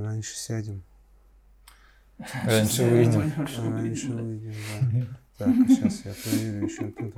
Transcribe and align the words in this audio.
Раньше 0.00 0.34
сядем. 0.34 0.82
Раньше 2.44 2.84
выйдем. 2.84 3.32
Раньше 3.36 4.12
выйдем, 4.12 4.54
да. 4.92 5.06
Так, 5.38 5.54
сейчас 5.68 6.04
я 6.04 6.14
проверю 6.14 6.64
еще 6.66 6.90
тут. 6.90 7.14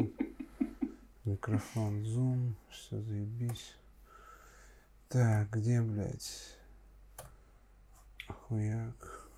Микрофон, 1.25 2.05
зум, 2.05 2.57
все 2.71 3.01
заебись. 3.01 3.75
Так, 5.09 5.51
где, 5.51 5.81
блядь? 5.81 6.57
Хуяк. 8.29 9.29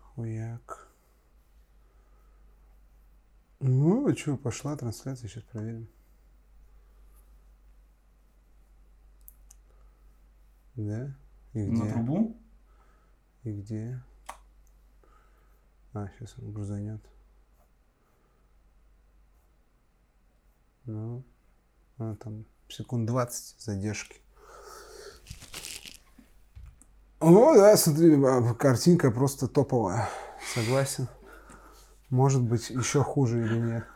Хуяк. 0.00 0.88
Ну, 3.60 4.08
а 4.08 4.16
что, 4.16 4.36
пошла 4.36 4.76
трансляция, 4.76 5.28
сейчас 5.28 5.44
проверим. 5.44 5.88
Да? 10.74 11.14
И 11.56 11.64
где? 11.64 11.84
На 11.84 11.90
трубу? 11.90 12.36
И 13.44 13.50
где? 13.50 13.98
А, 15.94 16.06
сейчас 16.18 16.34
он 16.38 16.52
грузанет. 16.52 17.00
Ну, 20.84 21.24
а, 21.96 22.14
там 22.16 22.44
секунд 22.68 23.06
20 23.06 23.58
задержки. 23.58 24.20
О, 27.20 27.54
да, 27.54 27.74
смотри, 27.78 28.22
а, 28.22 28.52
картинка 28.52 29.10
просто 29.10 29.48
топовая. 29.48 30.10
Согласен. 30.54 31.08
Может 32.10 32.42
быть, 32.42 32.68
еще 32.68 33.02
хуже 33.02 33.42
или 33.46 33.58
нет. 33.58 33.86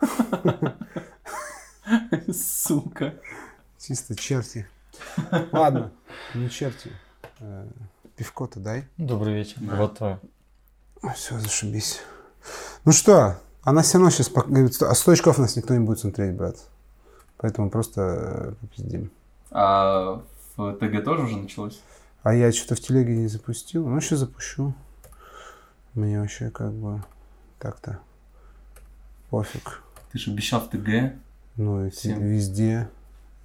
Сука. 2.34 3.20
Чисто 3.78 4.16
черти. 4.16 4.66
Ладно, 5.52 5.92
не 6.34 6.48
черти. 6.48 6.90
Э, 7.40 7.66
Пивко-то 8.16 8.60
дай. 8.60 8.84
Добрый 8.98 9.34
вечер. 9.34 9.56
Вот 9.60 9.98
твое. 9.98 10.20
Все, 11.14 11.38
зашибись. 11.38 12.00
Ну 12.84 12.92
что, 12.92 13.38
она 13.62 13.82
все 13.82 13.98
равно 13.98 14.10
сейчас 14.10 14.30
говорит, 14.30 14.80
а 14.82 14.94
100 14.94 15.12
очков 15.12 15.38
нас 15.38 15.56
никто 15.56 15.74
не 15.74 15.80
будет 15.84 15.98
смотреть, 16.00 16.34
брат. 16.34 16.56
Поэтому 17.38 17.70
просто 17.70 18.00
э, 18.00 18.52
попиздим. 18.60 19.10
А 19.50 20.22
в 20.56 20.74
ТГ 20.74 21.02
тоже 21.04 21.22
уже 21.24 21.36
началось? 21.38 21.80
А 22.22 22.34
я 22.34 22.52
что-то 22.52 22.74
в 22.74 22.80
телеге 22.80 23.16
не 23.16 23.28
запустил. 23.28 23.86
Ну, 23.88 23.98
сейчас 24.00 24.18
запущу. 24.20 24.74
Мне 25.94 26.20
вообще 26.20 26.50
как 26.50 26.72
бы 26.72 27.02
так-то 27.58 27.98
пофиг. 29.30 29.82
Ты 30.12 30.18
же 30.18 30.30
обещал 30.30 30.60
в 30.60 30.68
ТГ. 30.68 31.14
Ну 31.56 31.86
и 31.86 31.90
Всем. 31.90 32.22
везде, 32.22 32.88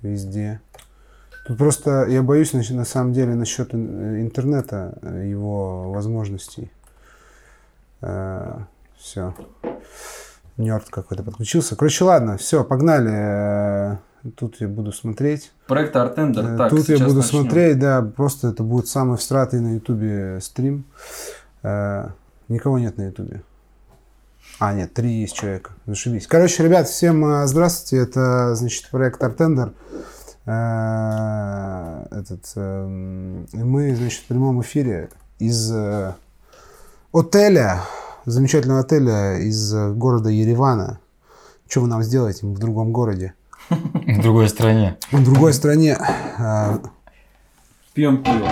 везде. 0.01 0.59
Тут 1.45 1.57
просто 1.57 2.05
я 2.09 2.23
боюсь 2.23 2.53
на, 2.53 2.85
самом 2.85 3.13
деле 3.13 3.35
насчет 3.35 3.73
ин- 3.73 4.21
интернета, 4.21 4.97
э, 5.01 5.27
его 5.27 5.91
возможностей. 5.91 6.71
все. 8.97 9.33
Нерд 10.57 10.89
какой-то 10.89 11.23
подключился. 11.23 11.75
Короче, 11.75 12.03
ладно, 12.05 12.38
все, 12.38 12.63
погнали. 12.63 13.11
Э, 13.11 13.97
Тут 14.38 14.59
я 14.59 14.67
буду 14.67 14.91
смотреть. 14.91 15.51
Проект 15.67 15.95
Артендер. 15.95 16.45
Э, 16.53 16.57
Так, 16.57 16.69
Тут 16.71 16.89
я 16.89 16.97
буду 16.97 17.17
начнем. 17.17 17.41
смотреть, 17.41 17.77
да, 17.77 18.01
просто 18.01 18.47
это 18.47 18.63
будет 18.63 18.88
самый 18.88 19.17
всратый 19.17 19.59
на 19.59 19.75
Ютубе 19.75 20.39
стрим. 20.41 20.85
Э, 21.61 22.09
Никого 22.47 22.79
нет 22.79 22.97
на 22.97 23.03
Ютубе. 23.03 23.43
А, 24.59 24.73
нет, 24.73 24.93
три 24.93 25.11
есть 25.21 25.35
человека. 25.35 25.71
Зашибись. 25.85 26.25
Короче, 26.27 26.63
ребят, 26.63 26.88
всем 26.88 27.23
э, 27.25 27.45
здравствуйте. 27.47 28.03
Это, 28.03 28.55
значит, 28.55 28.89
проект 28.89 29.21
Артендер. 29.23 29.73
Э, 30.45 32.05
Этот, 32.11 32.51
эм, 32.55 33.47
мы, 33.53 33.95
значит, 33.95 34.21
в 34.23 34.27
прямом 34.27 34.61
эфире 34.61 35.09
из 35.39 35.71
э, 35.71 36.13
отеля, 37.13 37.81
замечательного 38.25 38.81
отеля 38.81 39.38
из 39.39 39.73
э, 39.73 39.91
города 39.93 40.29
Еревана. 40.29 40.99
Что 41.67 41.81
вы 41.81 41.88
нам 41.88 42.03
сделаете? 42.03 42.45
Мы 42.45 42.53
в 42.53 42.59
другом 42.59 42.91
городе. 42.91 43.33
В 43.69 44.22
другой 44.22 44.47
стране. 44.50 44.97
В 45.11 45.23
другой 45.23 45.53
стране. 45.53 45.97
Э, 46.38 46.77
Пьем 47.94 48.23
пиво. 48.23 48.50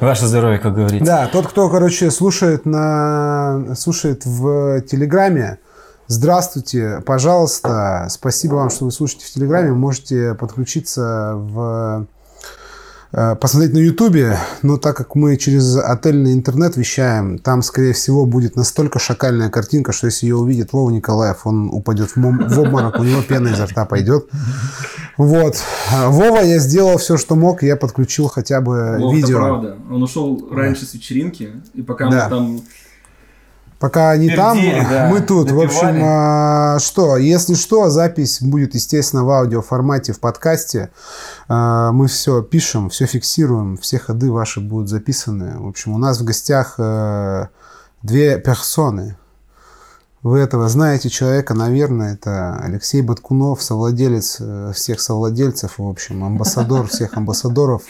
Ваше 0.00 0.26
здоровье, 0.26 0.58
как 0.58 0.74
говорится. 0.74 1.04
Да, 1.04 1.26
тот, 1.26 1.46
кто, 1.48 1.68
короче, 1.68 2.10
слушает, 2.10 2.64
на... 2.66 3.74
слушает 3.76 4.24
в 4.24 4.80
Телеграме, 4.82 5.58
здравствуйте, 6.08 7.02
пожалуйста, 7.06 8.06
спасибо 8.10 8.54
вам, 8.54 8.70
что 8.70 8.86
вы 8.86 8.90
слушаете 8.92 9.26
в 9.26 9.30
Телеграме, 9.30 9.72
можете 9.72 10.34
подключиться 10.34 11.34
в 11.36 12.06
э, 13.12 13.36
посмотреть 13.36 13.74
на 13.74 13.78
Ютубе, 13.78 14.38
но 14.62 14.78
так 14.78 14.96
как 14.96 15.14
мы 15.14 15.36
через 15.36 15.76
отельный 15.76 16.32
интернет 16.32 16.76
вещаем, 16.76 17.38
там, 17.38 17.62
скорее 17.62 17.92
всего, 17.92 18.24
будет 18.24 18.56
настолько 18.56 18.98
шакальная 18.98 19.50
картинка, 19.50 19.92
что 19.92 20.06
если 20.06 20.26
ее 20.26 20.36
увидит 20.36 20.72
Вова 20.72 20.90
Николаев, 20.90 21.46
он 21.46 21.68
упадет 21.70 22.10
в, 22.10 22.16
мом- 22.16 22.48
в 22.48 22.58
обморок, 22.58 22.98
у 22.98 23.04
него 23.04 23.20
пена 23.22 23.48
изо 23.48 23.66
рта 23.66 23.84
пойдет. 23.84 24.28
Вот. 25.18 25.56
Вова, 26.06 26.40
я 26.40 26.58
сделал 26.58 26.96
все, 26.98 27.16
что 27.18 27.34
мог, 27.34 27.62
я 27.62 27.76
подключил 27.76 28.28
хотя 28.28 28.60
бы 28.60 28.96
Вов, 28.98 29.12
это 29.12 29.16
видео. 29.16 29.38
правда. 29.38 29.76
Он 29.90 30.02
ушел 30.02 30.48
раньше 30.50 30.86
с 30.86 30.94
вечеринки, 30.94 31.50
и 31.74 31.82
пока 31.82 32.08
Да. 32.10 32.24
мы 32.24 32.30
там... 32.30 32.60
Пока 33.78 34.10
они 34.10 34.30
там, 34.30 34.58
Пердели, 34.58 34.86
да, 34.90 35.08
мы 35.08 35.20
тут. 35.20 35.52
В 35.52 35.60
общем, 35.60 36.00
а, 36.02 36.78
что, 36.80 37.16
если 37.16 37.54
что, 37.54 37.88
запись 37.90 38.42
будет, 38.42 38.74
естественно, 38.74 39.24
в 39.24 39.30
аудиоформате, 39.30 40.12
в 40.12 40.18
подкасте. 40.18 40.90
А, 41.48 41.92
Мы 41.92 42.08
все 42.08 42.42
пишем, 42.42 42.90
все 42.90 43.06
фиксируем, 43.06 43.76
все 43.76 43.98
ходы 43.98 44.32
ваши 44.32 44.60
будут 44.60 44.88
записаны. 44.88 45.60
В 45.60 45.68
общем, 45.68 45.92
у 45.92 45.98
нас 45.98 46.18
в 46.20 46.24
гостях 46.24 46.74
э, 46.78 47.46
две 48.02 48.38
персоны. 48.38 49.16
Вы 50.24 50.40
этого 50.40 50.68
знаете 50.68 51.08
человека, 51.08 51.54
наверное, 51.54 52.14
это 52.14 52.58
Алексей 52.60 53.02
Баткунов, 53.02 53.62
совладелец 53.62 54.38
э, 54.40 54.72
всех 54.74 55.00
совладельцев, 55.00 55.78
в 55.78 55.88
общем, 55.88 56.24
амбассадор 56.24 56.88
всех 56.88 57.16
амбассадоров 57.16 57.82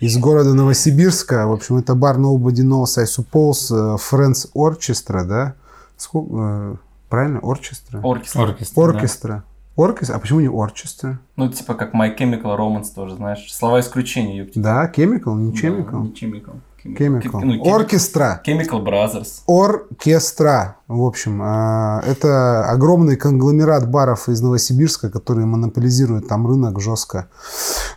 из 0.00 0.16
города 0.18 0.54
Новосибирска. 0.54 1.46
В 1.46 1.52
общем, 1.52 1.76
это 1.76 1.94
бар 1.94 2.18
Nobody 2.18 2.62
Knows 2.62 2.98
I 2.98 3.04
Suppose, 3.04 3.70
э, 3.70 3.96
Friends 3.96 4.50
Orchestra, 4.54 5.24
да? 5.24 5.54
Сколько, 5.96 6.34
э, 6.34 6.76
правильно? 7.08 7.38
Orchestra? 7.38 8.00
Оркестр. 8.02 8.40
Оркестр. 8.40 8.80
Оркестра. 8.80 9.44
Оркестра? 9.76 10.16
А 10.16 10.18
почему 10.18 10.40
не 10.40 10.48
Orchestra? 10.48 11.16
Ну, 11.36 11.48
типа 11.50 11.74
как 11.74 11.94
My 11.94 12.16
Chemical 12.16 12.56
Romance 12.56 12.94
тоже, 12.94 13.16
знаешь. 13.16 13.52
Слова 13.52 13.80
исключения, 13.80 14.38
ёпти. 14.38 14.58
Да, 14.58 14.90
Chemical, 14.94 15.36
не 15.36 15.52
Да, 15.52 15.58
Chemical. 15.58 16.02
Не 16.02 16.10
Chemical. 16.10 16.56
Chemical. 16.84 17.40
Ну, 17.42 17.54
Chemi- 17.54 17.74
Оркестра. 17.74 18.40
Chemical 18.46 18.84
Brothers. 18.84 19.42
Оркестра. 19.46 20.76
В 20.86 21.02
общем, 21.04 21.42
э, 21.42 22.00
это 22.06 22.64
огромный 22.70 23.16
конгломерат 23.16 23.90
баров 23.90 24.28
из 24.28 24.40
Новосибирска, 24.40 25.10
которые 25.10 25.44
монополизируют 25.46 26.28
там 26.28 26.46
рынок 26.46 26.80
жестко. 26.80 27.28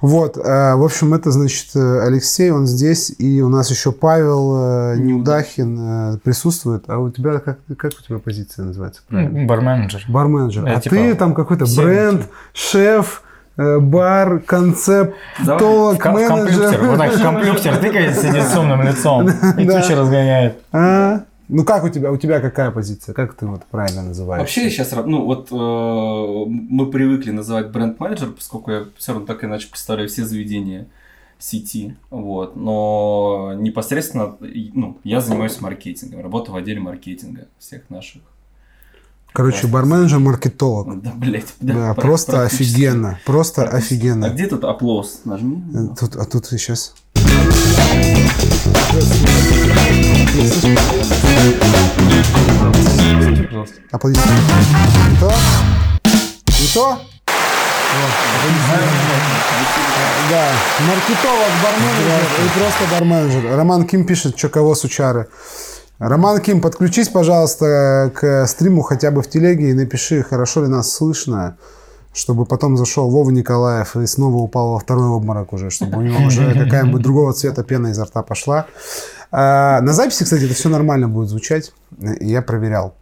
Вот, 0.01 0.37
э, 0.37 0.75
в 0.75 0.83
общем, 0.83 1.13
это, 1.13 1.31
значит, 1.31 1.75
Алексей, 1.75 2.51
он 2.51 2.67
здесь, 2.67 3.13
и 3.17 3.41
у 3.41 3.49
нас 3.49 3.69
еще 3.69 3.91
Павел 3.91 4.55
э, 4.93 4.97
Неудахин 4.97 5.79
э, 5.79 6.17
присутствует. 6.23 6.83
А 6.87 6.99
у 6.99 7.09
тебя, 7.09 7.39
как, 7.39 7.59
как 7.77 7.93
у 7.97 8.03
тебя 8.05 8.19
позиция 8.19 8.65
называется? 8.65 9.01
Барменеджер. 9.09 10.03
Барменеджер. 10.09 10.67
А 10.67 10.81
типа 10.81 10.95
ты 10.95 11.15
там 11.15 11.33
какой-то 11.33 11.65
бренд, 11.77 12.27
шеф, 12.53 13.23
бар, 13.79 14.39
концепт, 14.39 15.15
Давай. 15.45 15.59
толок, 15.59 15.95
В, 15.95 15.97
ко- 15.99 16.11
в 16.11 16.27
компьютер. 16.27 16.81
Вот 16.83 16.97
так 16.97 17.11
в 17.13 17.21
компьютер 17.21 17.77
тыкает, 17.77 18.17
сидит 18.19 18.43
с 18.43 18.57
умным 18.57 18.81
лицом. 18.83 19.27
И 19.57 19.65
Да. 19.65 19.81
тучи 19.81 19.93
разгоняет. 19.93 20.61
А? 20.71 21.23
Ну 21.49 21.65
как 21.65 21.83
у 21.83 21.89
тебя, 21.89 22.11
у 22.11 22.17
тебя 22.17 22.39
какая 22.39 22.71
позиция? 22.71 23.13
Как 23.13 23.33
ты 23.33 23.45
вот 23.45 23.63
правильно 23.69 24.03
называешь? 24.03 24.39
Вообще 24.39 24.69
сейчас, 24.69 24.93
ну 25.05 25.25
вот 25.25 25.49
э, 25.51 25.55
мы 26.49 26.89
привыкли 26.89 27.31
называть 27.31 27.71
бренд-менеджер, 27.71 28.29
поскольку 28.31 28.71
я 28.71 28.83
все 28.97 29.11
равно 29.11 29.27
так 29.27 29.43
иначе 29.43 29.67
представляю 29.67 30.07
все 30.07 30.23
заведения 30.25 30.87
сети, 31.39 31.95
вот, 32.11 32.55
но 32.55 33.53
непосредственно, 33.57 34.35
ну, 34.73 34.97
я 35.03 35.21
занимаюсь 35.21 35.59
маркетингом, 35.59 36.21
работаю 36.21 36.53
в 36.53 36.57
отделе 36.57 36.79
маркетинга 36.79 37.47
всех 37.57 37.89
наших. 37.89 38.21
Короче, 39.33 39.61
Классно. 39.61 39.69
барменеджер, 39.69 40.19
маркетолог. 40.19 41.01
Да, 41.01 41.11
блядь. 41.15 41.45
Да, 41.61 41.93
пр- 41.93 42.01
просто 42.01 42.43
офигенно. 42.43 43.17
Просто 43.25 43.63
А 43.63 43.77
офигенно. 43.77 44.29
где 44.29 44.45
тут 44.47 44.63
аплодис? 44.65 45.21
Нажми. 45.23 45.63
Э, 45.73 45.95
Тут, 45.97 46.15
а 46.17 46.25
тут 46.25 46.45
сейчас. 46.47 46.93
Аплодисменты. 53.91 54.41
Не 55.09 55.17
то? 55.19 55.33
Не 56.59 56.67
то? 56.73 56.97
Да, 60.29 60.47
маркетолог, 60.87 61.51
барменеджер 61.61 62.21
и 62.45 62.59
просто 62.59 62.83
барменеджер. 62.91 63.55
Роман 63.57 63.85
Ким 63.85 64.05
пишет, 64.05 64.37
что 64.37 64.49
кого 64.49 64.75
сучары. 64.75 65.27
Роман 66.01 66.39
Ким, 66.39 66.61
подключись, 66.61 67.09
пожалуйста, 67.09 68.11
к 68.15 68.47
стриму 68.47 68.81
хотя 68.81 69.11
бы 69.11 69.21
в 69.21 69.29
телеге 69.29 69.69
и 69.69 69.73
напиши, 69.73 70.23
хорошо 70.23 70.63
ли 70.63 70.67
нас 70.67 70.91
слышно. 70.91 71.57
чтобы 72.11 72.45
потом 72.45 72.75
зашел 72.75 73.07
Вова 73.09 73.29
Николаев 73.29 73.95
и 73.95 74.07
снова 74.07 74.37
упал 74.37 74.71
во 74.71 74.79
второй 74.79 75.09
обморок 75.09 75.53
уже, 75.53 75.69
чтобы 75.69 75.99
у 75.99 76.01
него 76.01 76.25
уже 76.25 76.53
какая-нибудь 76.65 77.03
другого 77.03 77.33
цвета 77.33 77.63
пена 77.63 77.89
изо 77.89 78.05
рта 78.05 78.23
пошла. 78.23 78.65
А, 79.31 79.79
на 79.81 79.93
записи, 79.93 80.23
кстати, 80.23 80.45
это 80.45 80.55
все 80.55 80.69
нормально 80.69 81.07
будет 81.07 81.29
звучать. 81.29 81.71
Я 82.19 82.41
проверял. 82.41 82.95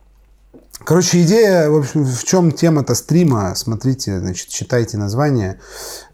Короче, 0.83 1.23
идея, 1.23 1.69
в 1.69 1.77
общем, 1.77 2.03
в 2.03 2.23
чем 2.25 2.51
тема-то 2.51 2.95
стрима, 2.95 3.55
смотрите, 3.55 4.19
значит, 4.19 4.49
читайте 4.49 4.97
название. 4.97 5.57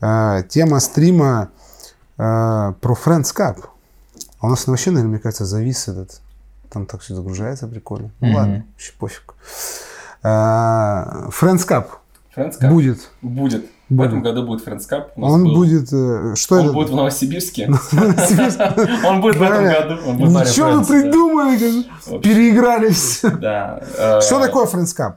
А, 0.02 0.44
тема 0.44 0.80
стрима 0.80 1.50
а, 2.20 2.74
про 2.80 2.94
Friends 2.94 3.36
Cup. 3.36 3.58
А 4.40 4.46
у 4.46 4.50
нас 4.52 4.68
вообще, 4.68 4.92
наверное, 4.92 5.14
мне 5.14 5.20
кажется, 5.20 5.46
завис 5.46 5.88
этот. 5.88 6.22
Там 6.75 6.86
так 6.88 7.00
все 7.00 7.16
загружается 7.16 7.68
прикольно. 7.69 8.12
Ну 8.19 8.36
ладно, 8.36 8.66
вообще 8.74 8.92
пофиг. 9.00 9.33
А, 10.24 11.30
Friends 11.30 11.66
Cup 11.66 11.86
Friends 12.36 12.60
Cup 12.62 12.69
будет. 12.69 13.10
будет. 13.22 13.66
В 13.88 13.94
Будет. 13.94 14.07
этом 14.10 14.24
году 14.24 14.45
будет 14.45 14.68
Friends 14.68 14.81
Cup. 14.92 15.06
Он 15.16 15.44
был- 15.45 15.56
будет... 15.56 15.88
э, 15.94 16.33
Что 16.36 16.56
Он 16.56 16.66
это? 16.66 16.74
будет 16.74 16.89
в 16.89 16.95
Новосибирске. 16.95 17.68
Он 19.07 19.22
будет 19.22 19.38
в 19.38 19.42
этом 19.42 19.63
году. 19.63 19.95
Ничего 20.42 20.72
вы 20.72 20.86
придумали? 20.86 21.86
да. 22.07 22.18
Переигрались. 22.19 23.22
Да. 23.22 23.81
э, 23.98 24.19
Что 24.22 24.42
такое 24.42 24.66
Friends 24.66 24.94
Cup? 24.98 25.13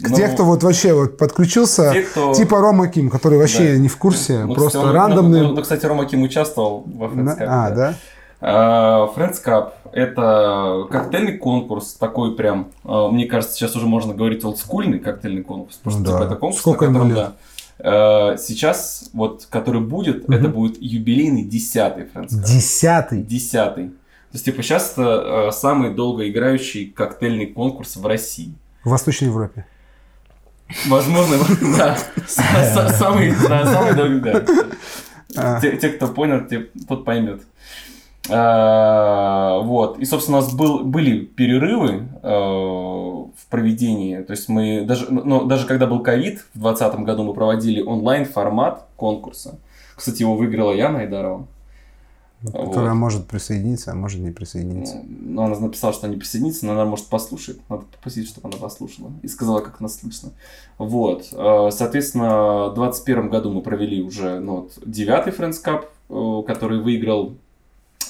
ну, 0.00 0.16
Те, 0.16 0.28
кто 0.28 0.44
вот 0.46 0.62
вообще 0.62 0.94
вот 0.94 1.18
подключился, 1.18 1.92
Те, 1.92 2.02
кто- 2.04 2.32
типа 2.32 2.60
Рома 2.60 2.88
Ким, 2.88 3.10
который 3.10 3.36
вообще 3.38 3.72
Да. 3.72 3.78
не 3.78 3.88
в 3.88 3.98
курсе, 3.98 4.44
ну, 4.46 4.54
просто 4.54 4.78
кстати, 4.78 4.94
рандомный. 4.94 5.40
Ну, 5.42 5.52
ну, 5.56 5.60
кстати, 5.62 5.84
Рома 5.84 6.06
Ким 6.06 6.22
участвовал 6.22 6.84
во? 6.86 7.06
Cup. 7.08 7.44
А, 7.46 7.70
да? 7.70 7.94
Friends 8.40 9.36
Cup– 9.44 9.72
это 9.92 10.86
коктейльный 10.90 11.36
конкурс, 11.36 11.92
такой 11.94 12.34
прям, 12.34 12.68
а, 12.84 13.08
мне 13.08 13.26
кажется, 13.26 13.54
сейчас 13.54 13.76
уже 13.76 13.86
можно 13.86 14.14
говорить 14.14 14.42
олдскульный 14.44 14.98
коктейльный 14.98 15.42
конкурс, 15.42 15.76
потому 15.76 15.96
что 16.04 16.04
Да. 16.12 16.18
типа, 16.18 16.26
это 16.26 16.36
конкурс, 16.36 16.60
Сколько 16.60 16.86
на 16.88 16.92
котором, 17.00 17.14
да. 17.14 17.32
А, 17.82 18.36
Сейчас, 18.38 19.10
вот, 19.12 19.46
который 19.50 19.80
будет, 19.82 20.26
Мгм. 20.28 20.38
это 20.38 20.48
будет 20.48 20.80
юбилейный 20.80 21.42
десятый 21.44 22.04
Friends 22.04 22.30
Cup. 22.30 22.44
Десятый. 22.46 23.22
Десятый. 23.22 23.88
То 23.88 24.34
есть, 24.34 24.44
типа, 24.44 24.62
сейчас 24.62 24.92
это 24.92 25.48
а, 25.48 25.52
самый 25.52 25.92
долгоиграющий 25.94 26.86
коктейльный 26.86 27.46
конкурс 27.46 27.96
в 27.96 28.06
России. 28.06 28.54
В 28.84 28.90
Восточной 28.90 29.26
Европе. 29.28 29.66
Возможно, 30.86 31.36
да. 31.76 31.98
Самый, 32.26 33.34
долгий, 33.94 34.20
да. 34.20 34.44
А, 35.36 35.60
Те, 35.60 35.70
кто 35.90 36.08
понял, 36.08 36.42
тот 36.88 37.04
поймет. 37.04 37.42
А, 38.30 39.58
вот. 39.60 39.98
И, 39.98 40.04
собственно, 40.04 40.38
у 40.38 40.40
нас 40.40 40.52
был, 40.54 40.84
были 40.84 41.20
перерывы 41.20 42.08
э, 42.22 42.28
в 42.28 43.46
проведении. 43.48 44.22
То 44.22 44.32
есть 44.32 44.48
мы 44.48 44.84
даже, 44.84 45.06
ну, 45.10 45.44
даже 45.44 45.66
когда 45.66 45.86
был 45.86 46.02
ковид, 46.02 46.46
в 46.54 46.60
2020 46.60 47.00
году 47.00 47.24
мы 47.24 47.34
проводили 47.34 47.82
онлайн-формат 47.82 48.86
конкурса. 48.96 49.58
Кстати, 49.96 50.22
его 50.22 50.36
выиграла 50.36 50.72
Яна 50.72 51.00
Айдарова. 51.00 51.46
Которая 52.42 52.94
может 52.94 53.26
присоединиться, 53.26 53.92
а 53.92 53.94
может 53.94 54.20
не 54.20 54.30
присоединиться. 54.30 55.02
Ну, 55.06 55.42
она 55.42 55.58
написала, 55.58 55.92
что 55.92 56.08
не 56.08 56.16
присоединится, 56.16 56.64
но 56.64 56.72
она, 56.72 56.86
может, 56.86 57.06
послушает. 57.06 57.60
Надо 57.68 57.84
попросить, 57.84 58.28
чтобы 58.28 58.48
она 58.48 58.56
послушала. 58.56 59.12
И 59.22 59.28
сказала, 59.28 59.60
как 59.60 59.80
нас 59.80 60.00
слышно. 60.00 60.30
Вот. 60.78 61.28
Э, 61.32 61.68
Соответственно, 61.70 62.68
в 62.70 62.74
2021 62.74 63.28
году 63.28 63.52
мы 63.52 63.60
провели 63.60 64.02
уже 64.02 64.40
ну, 64.40 64.62
вот, 64.62 64.78
девятый 64.86 65.34
Friends 65.34 65.56
Cup, 65.62 65.84
э, 66.08 66.46
который 66.46 66.80
выиграл 66.80 67.34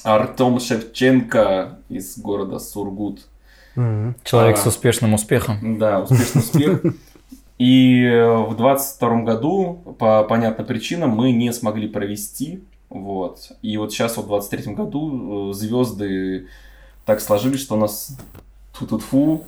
Артем 0.02 0.58
Шевченко 0.60 1.78
из 1.88 2.18
города 2.18 2.58
Сургут. 2.58 3.26
Человек 3.74 4.56
А. 4.56 4.60
с 4.60 4.66
успешным 4.66 5.14
успехом. 5.14 5.78
Да, 5.78 6.00
успешный 6.00 6.40
успех. 6.40 6.82
И 7.58 8.02
э, 8.04 8.36
в 8.36 8.56
22 8.56 9.22
году 9.22 9.94
по 9.98 10.24
понятным 10.24 10.66
причинам 10.66 11.10
мы 11.10 11.32
не 11.32 11.52
смогли 11.52 11.88
провести. 11.88 12.64
Вот. 12.88 13.52
И 13.62 13.76
вот 13.76 13.92
сейчас 13.92 14.16
вот 14.16 14.24
в 14.24 14.28
23 14.28 14.72
году 14.74 15.52
звезды 15.52 16.48
так 17.04 17.20
сложились, 17.20 17.60
что 17.60 17.74
у 17.74 17.78
нас 17.78 18.16
ту-ту-фу 18.78 19.44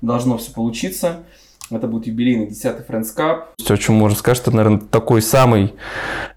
должно 0.00 0.38
все 0.38 0.52
получиться. 0.52 1.20
Это 1.70 1.86
будет 1.86 2.06
юбилейный 2.06 2.46
10-й 2.48 2.82
Friends 2.90 3.14
Cup. 3.14 3.42
Все, 3.58 3.74
о 3.74 3.76
чем 3.76 3.96
можно 3.96 4.16
сказать, 4.16 4.40
это, 4.40 4.50
наверное, 4.50 4.80
такой 4.80 5.20
самый 5.20 5.74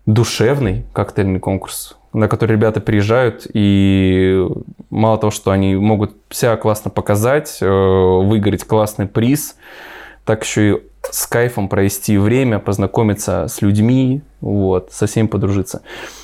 душевный 0.05 0.85
коктейльный 0.91 1.39
конкурс, 1.39 1.95
на 2.13 2.27
который 2.27 2.53
ребята 2.53 2.81
приезжают, 2.81 3.47
и 3.53 4.45
мало 4.89 5.17
того, 5.17 5.31
что 5.31 5.51
они 5.51 5.75
могут 5.75 6.15
себя 6.29 6.57
классно 6.57 6.91
показать, 6.91 7.59
э, 7.61 7.65
выиграть 7.67 8.63
классный 8.65 9.07
приз, 9.07 9.55
так 10.25 10.43
еще 10.43 10.77
и 10.77 10.81
с 11.09 11.25
кайфом 11.25 11.67
провести 11.67 12.17
время, 12.17 12.59
познакомиться 12.59 13.47
с 13.47 13.61
людьми, 13.61 14.21
вот, 14.41 14.91
со 14.91 15.07
всеми 15.07 15.27
подружиться. 15.27 15.81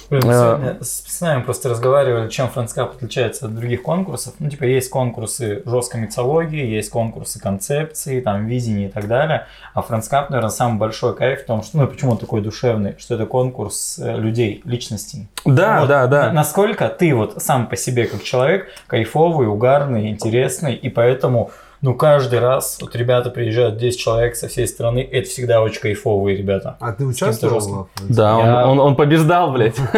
Сегодня 0.09 0.77
с 0.81 1.21
нами 1.21 1.41
просто 1.41 1.69
разговаривали, 1.69 2.29
чем 2.29 2.49
Friends 2.53 2.75
Cup 2.75 2.95
отличается 2.95 3.45
от 3.47 3.55
других 3.55 3.83
конкурсов. 3.83 4.35
Ну, 4.39 4.49
типа, 4.49 4.63
есть 4.63 4.89
конкурсы 4.89 5.61
жесткой 5.65 6.01
миксологии, 6.01 6.65
есть 6.65 6.89
конкурсы 6.89 7.39
концепции, 7.41 8.21
там, 8.21 8.45
видения 8.45 8.85
и 8.85 8.89
так 8.89 9.07
далее. 9.07 9.47
А 9.73 9.81
Friends 9.81 10.09
Cup, 10.09 10.27
наверное, 10.29 10.49
самый 10.49 10.77
большой 10.77 11.15
кайф 11.15 11.41
в 11.41 11.45
том, 11.45 11.61
что, 11.61 11.77
ну, 11.77 11.87
почему 11.87 12.11
он 12.11 12.17
такой 12.17 12.41
душевный, 12.41 12.95
что 12.97 13.15
это 13.15 13.25
конкурс 13.25 13.99
э, 13.99 14.15
людей, 14.17 14.61
личностей. 14.63 15.27
Да, 15.45 15.81
Вот. 15.81 15.89
да, 15.89 16.07
да. 16.07 16.31
Насколько 16.31 16.87
ты 16.87 17.13
вот 17.13 17.41
сам 17.43 17.67
по 17.67 17.75
себе 17.75 18.05
как 18.05 18.23
человек 18.23 18.67
кайфовый, 18.87 19.47
угарный, 19.47 20.09
интересный, 20.09 20.73
и 20.75 20.89
поэтому, 20.89 21.51
ну, 21.87 21.95
каждый 21.95 22.39
раз 22.39 22.79
вот 22.81 22.93
ребята 22.97 23.29
приезжают 23.29 23.77
10 23.77 23.97
человек 23.97 24.35
со 24.35 24.49
всей 24.49 24.67
страны, 24.67 25.07
это 25.09 25.29
всегда 25.29 25.61
очень 25.61 25.79
кайфовые 25.79 26.35
ребята. 26.35 26.75
А 26.81 26.91
ты 26.91 27.05
участвовал? 27.05 27.87
Да, 28.09 28.35
он, 28.35 28.45
Я- 28.45 28.67
он, 28.67 28.79
он 28.81 28.95
побеждал, 28.97 29.53
блядь. 29.53 29.77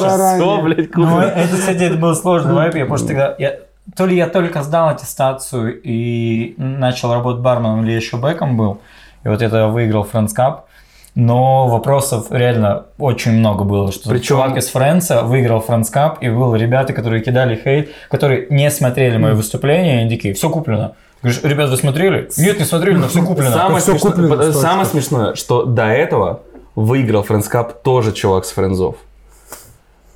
Заранее. 0.00 0.36
все, 0.36 0.60
блядь, 0.60 0.94
Ну, 0.94 1.20
это, 1.20 1.56
кстати, 1.56 1.84
это 1.84 1.96
был 1.96 2.14
сложный 2.14 2.52
вайп, 2.52 2.74
я 2.74 2.84
просто 2.84 3.08
тогда... 3.08 3.34
Я, 3.38 3.60
то 3.96 4.04
ли 4.04 4.14
я 4.14 4.28
только 4.28 4.62
сдал 4.62 4.90
аттестацию 4.90 5.80
и 5.82 6.52
начал 6.58 7.14
работать 7.14 7.40
барменом, 7.40 7.82
или 7.86 7.92
еще 7.92 8.18
бэком 8.18 8.58
был, 8.58 8.82
и 9.24 9.28
вот 9.28 9.40
это 9.40 9.68
выиграл 9.68 10.06
Friends 10.12 10.36
Cup, 10.36 10.64
но 11.14 11.66
вопросов 11.68 12.26
реально 12.30 12.86
очень 12.98 13.32
много 13.32 13.64
было, 13.64 13.92
что 13.92 14.08
Причем- 14.08 14.24
чувак 14.36 14.56
из 14.56 14.68
Френца 14.68 15.22
выиграл 15.22 15.62
Friends 15.66 15.92
Cup, 15.92 16.16
и 16.20 16.30
было 16.30 16.54
ребята, 16.56 16.92
которые 16.92 17.22
кидали 17.22 17.60
хейт, 17.62 17.90
которые 18.10 18.46
не 18.50 18.70
смотрели 18.70 19.16
мои 19.18 19.34
выступления, 19.34 19.98
и 19.98 20.00
они 20.06 20.16
такие, 20.16 20.32
все 20.34 20.48
куплено. 20.48 20.94
Говоришь, 21.22 21.42
ребят, 21.44 21.70
вы 21.70 21.76
смотрели? 21.76 22.28
Нет, 22.36 22.58
не 22.58 22.64
смотрели, 22.64 22.96
но 22.96 23.08
все 23.08 23.22
куплено. 23.22 23.50
Самое, 23.52 23.80
всё 23.80 23.92
смешное, 23.92 24.10
куплено, 24.12 24.52
самое 24.52 24.80
очков. 24.82 24.92
смешное, 24.92 25.34
что 25.34 25.64
до 25.64 25.84
этого 25.86 26.40
выиграл 26.74 27.22
Friends 27.22 27.50
Cup 27.52 27.74
тоже 27.84 28.12
чувак 28.12 28.44
с 28.44 28.52
Френдзов. 28.52 28.96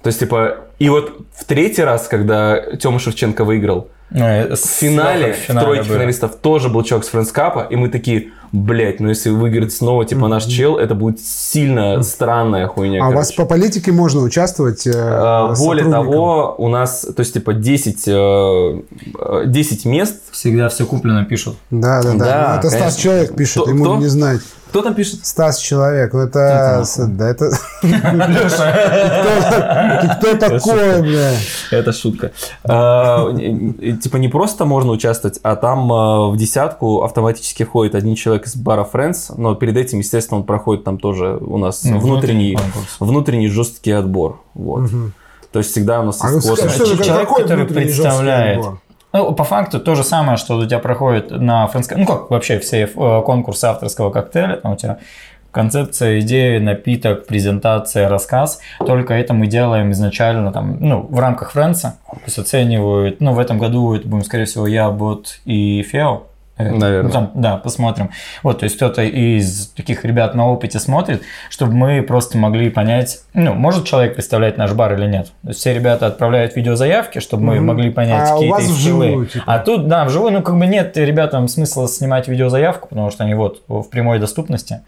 То 0.03 0.09
есть, 0.09 0.21
типа, 0.21 0.57
и 0.79 0.89
вот 0.89 1.13
в 1.35 1.45
третий 1.45 1.83
раз, 1.83 2.09
когда 2.09 2.61
Тёма 2.77 2.99
Шевченко 2.99 3.45
выиграл, 3.45 3.89
Ну, 4.11 4.21
в 4.25 4.57
финале, 4.57 5.33
в 5.33 5.37
в 5.37 5.39
финале 5.41 5.65
тройке 5.67 5.83
были. 5.89 5.99
финалистов 5.99 6.37
тоже 6.37 6.69
был 6.69 6.83
чувак 6.85 7.05
с 7.05 7.13
Friends 7.13 7.35
Cup, 7.35 7.67
и 7.71 7.77
мы 7.77 7.89
такие, 7.89 8.29
блять, 8.53 9.01
ну 9.01 9.09
если 9.09 9.31
выиграет 9.31 9.73
снова, 9.73 10.05
типа, 10.05 10.29
наш 10.29 10.45
чел, 10.45 10.77
это 10.79 10.95
будет 10.95 11.21
сильно 11.21 12.03
странная 12.03 12.67
хуйня. 12.67 13.01
А 13.01 13.09
у 13.09 13.11
короче. 13.11 13.17
вас 13.17 13.33
по 13.33 13.45
политике 13.45 13.93
можно 13.93 14.23
участвовать? 14.23 14.87
э, 14.87 14.93
А, 14.95 15.55
Более 15.57 15.91
того, 15.91 16.55
у 16.59 16.69
нас, 16.69 17.01
то 17.01 17.21
есть, 17.21 17.35
типа, 17.35 17.53
10, 17.53 18.05
э, 18.09 18.81
э, 19.19 19.43
10 19.47 19.85
мест. 19.85 20.17
Всегда 20.31 20.69
все 20.69 20.87
куплено 20.87 21.25
пишут. 21.25 21.57
Да, 21.71 22.03
да, 22.03 22.13
да. 22.13 22.19
Да, 22.19 22.51
Ну, 22.55 22.59
это 22.59 22.69
Стас 22.69 22.81
конечно. 22.81 23.03
Человек 23.03 23.37
пишет, 23.37 23.63
Кто- 23.63 23.71
ему 23.71 23.85
кто? 23.85 23.97
не 23.97 24.07
знать. 24.07 24.41
Кто 24.69 24.83
там 24.83 24.95
пишет? 24.95 25.25
Стас 25.25 25.59
Человек, 25.59 26.13
ну 26.13 26.21
это... 26.21 26.85
Да, 26.99 27.29
это... 27.31 27.51
Ты 27.83 27.89
кто 30.19 30.35
такой, 30.37 31.03
бля? 31.03 31.31
Это 31.71 31.93
шутка. 31.93 32.33
Типа 32.63 34.17
не 34.17 34.29
просто 34.29 34.65
можно 34.65 34.93
участвовать, 34.93 35.39
а 35.43 35.57
там 35.57 35.89
в 36.33 36.37
десятку 36.37 37.03
автоматически 37.05 37.65
входит 37.65 37.95
один 37.95 38.15
человек 38.17 38.36
из 38.45 38.57
бара 38.57 38.87
Friends, 38.91 39.33
но 39.37 39.55
перед 39.55 39.77
этим, 39.77 39.99
естественно, 39.99 40.41
он 40.41 40.47
проходит 40.47 40.85
там 40.85 40.99
тоже 40.99 41.39
у 41.41 41.57
нас 41.57 41.83
Ну, 41.85 41.99
внутренний, 41.99 42.55
конкурс. 42.57 42.97
внутренний 43.01 43.49
жесткий 43.49 43.93
отбор. 43.93 44.41
Вот. 44.55 44.83
Мгм. 44.91 45.13
То 45.53 45.61
есть 45.61 45.71
всегда 45.71 46.01
у 46.01 46.05
нас 46.05 46.23
А 46.23 46.29
из 46.29 46.43
что 46.43 46.51
космоса. 46.51 46.83
это, 46.83 47.05
Человек, 47.05 47.29
который 47.29 47.57
внутренний 47.65 47.85
представляет. 47.87 48.65
Ну, 49.13 49.33
по 49.33 49.45
факту 49.45 49.81
то 49.81 49.95
же 49.95 50.05
самое, 50.05 50.37
что 50.37 50.59
у 50.59 50.67
тебя 50.67 50.79
проходит 50.79 51.31
на 51.31 51.67
френском... 51.69 52.01
Ну, 52.01 52.07
как 52.07 52.31
вообще 52.31 52.59
все 52.59 52.83
э, 52.83 53.23
конкурсы 53.25 53.65
авторского 53.65 54.11
коктейля. 54.11 54.57
Там 54.57 54.73
у 54.73 54.77
тебя 54.77 54.99
концепция, 55.53 56.21
идея, 56.21 56.61
напиток, 56.61 57.27
презентация, 57.27 58.11
рассказ. 58.11 58.61
Только 58.81 59.15
это 59.15 59.33
мы 59.33 59.47
делаем 59.47 59.91
изначально 59.93 60.53
там, 60.53 60.77
ну, 60.81 61.07
в 61.09 61.19
рамках 61.19 61.53
Френса. 61.53 61.97
То 62.11 62.19
есть 62.27 62.39
оценивают, 62.39 63.23
ну, 63.23 63.33
в 63.33 63.39
этом 63.39 63.59
году 63.59 63.95
это 63.95 64.07
будем, 64.07 64.23
скорее 64.25 64.45
всего, 64.45 64.67
я, 64.67 64.91
Бот 64.91 65.41
и 65.47 65.83
Фео. 65.83 66.25
Это, 66.59 66.75
Наверное. 66.75 67.03
ну, 67.03 67.11
там, 67.11 67.31
да, 67.35 67.57
посмотрим. 67.59 68.11
Вот, 68.43 68.61
то 68.61 68.65
есть 68.65 68.77
кто-то 68.77 69.03
из 69.03 69.69
таких 69.77 70.07
ребят 70.07 70.35
на 70.35 70.49
опыте 70.49 70.79
смотрит, 70.79 71.23
чтобы 71.51 71.75
мы 71.75 72.03
просто 72.03 72.39
могли 72.39 72.71
понять, 72.71 73.21
ну, 73.35 73.53
может 73.53 73.85
человек 73.85 74.15
представлять 74.15 74.57
наш 74.57 74.73
бар 74.73 74.95
или 74.95 75.07
нет. 75.07 75.27
То 75.43 75.49
есть 75.49 75.61
все 75.61 75.75
ребята 75.75 76.07
отправляют 76.07 76.57
видеозаявки, 76.57 77.19
чтобы 77.19 77.43
мы 77.43 77.57
Мгм. 77.57 77.67
могли 77.67 77.91
понять 77.91 78.31
А 78.31 78.35
у 78.35 78.39
какие-то 78.39 78.55
вас 78.55 78.65
их 78.65 78.71
вживую, 78.71 79.27
типа? 79.27 79.45
А 79.47 79.59
тут, 79.59 79.87
да, 79.89 80.07
вживую, 80.07 80.33
ну, 80.33 80.43
как 80.43 80.59
бы 80.59 80.67
нет 80.67 80.97
ребятам 80.97 81.47
смысла 81.49 81.89
снимать 81.89 82.27
видеозаявку, 82.27 82.89
потому 82.89 83.11
что 83.11 83.25
они 83.25 83.35
вот 83.35 83.63
в 83.69 83.83
прямой 83.91 84.19
доступности. 84.19 84.81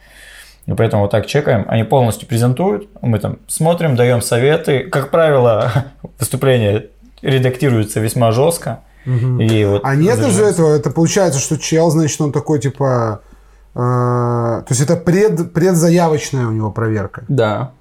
И 0.65 0.73
поэтому 0.73 1.03
вот 1.03 1.11
так 1.11 1.27
чекаем, 1.27 1.65
они 1.69 1.85
полностью 1.85 2.27
презентуют, 2.29 2.89
мы 3.03 3.19
там 3.19 3.39
смотрим, 3.47 3.95
даем 3.95 4.23
советы. 4.23 4.81
Как 4.85 5.11
правило, 5.11 5.71
выступление 6.19 6.87
редактируется 7.21 8.01
весьма 8.01 8.33
жестко. 8.33 8.81
Мгм. 9.09 9.41
И 9.41 9.65
вот 9.65 9.81
А 9.85 9.95
нет 9.97 10.17
же 10.17 10.25
зажигается. 10.25 10.53
этого, 10.62 10.75
это 10.77 10.91
получается, 10.91 11.41
что 11.41 11.57
чел, 11.59 11.91
значит, 11.91 12.21
он 12.21 12.31
такой, 12.33 12.61
типа... 12.61 13.23
э, 13.75 13.79
то 13.79 14.67
есть 14.69 14.81
это 14.81 14.97
пред, 14.97 15.53
предзаявочная 15.53 16.47
у 16.47 16.53
него 16.53 16.71
проверка. 16.71 17.25
Да. 17.29 17.73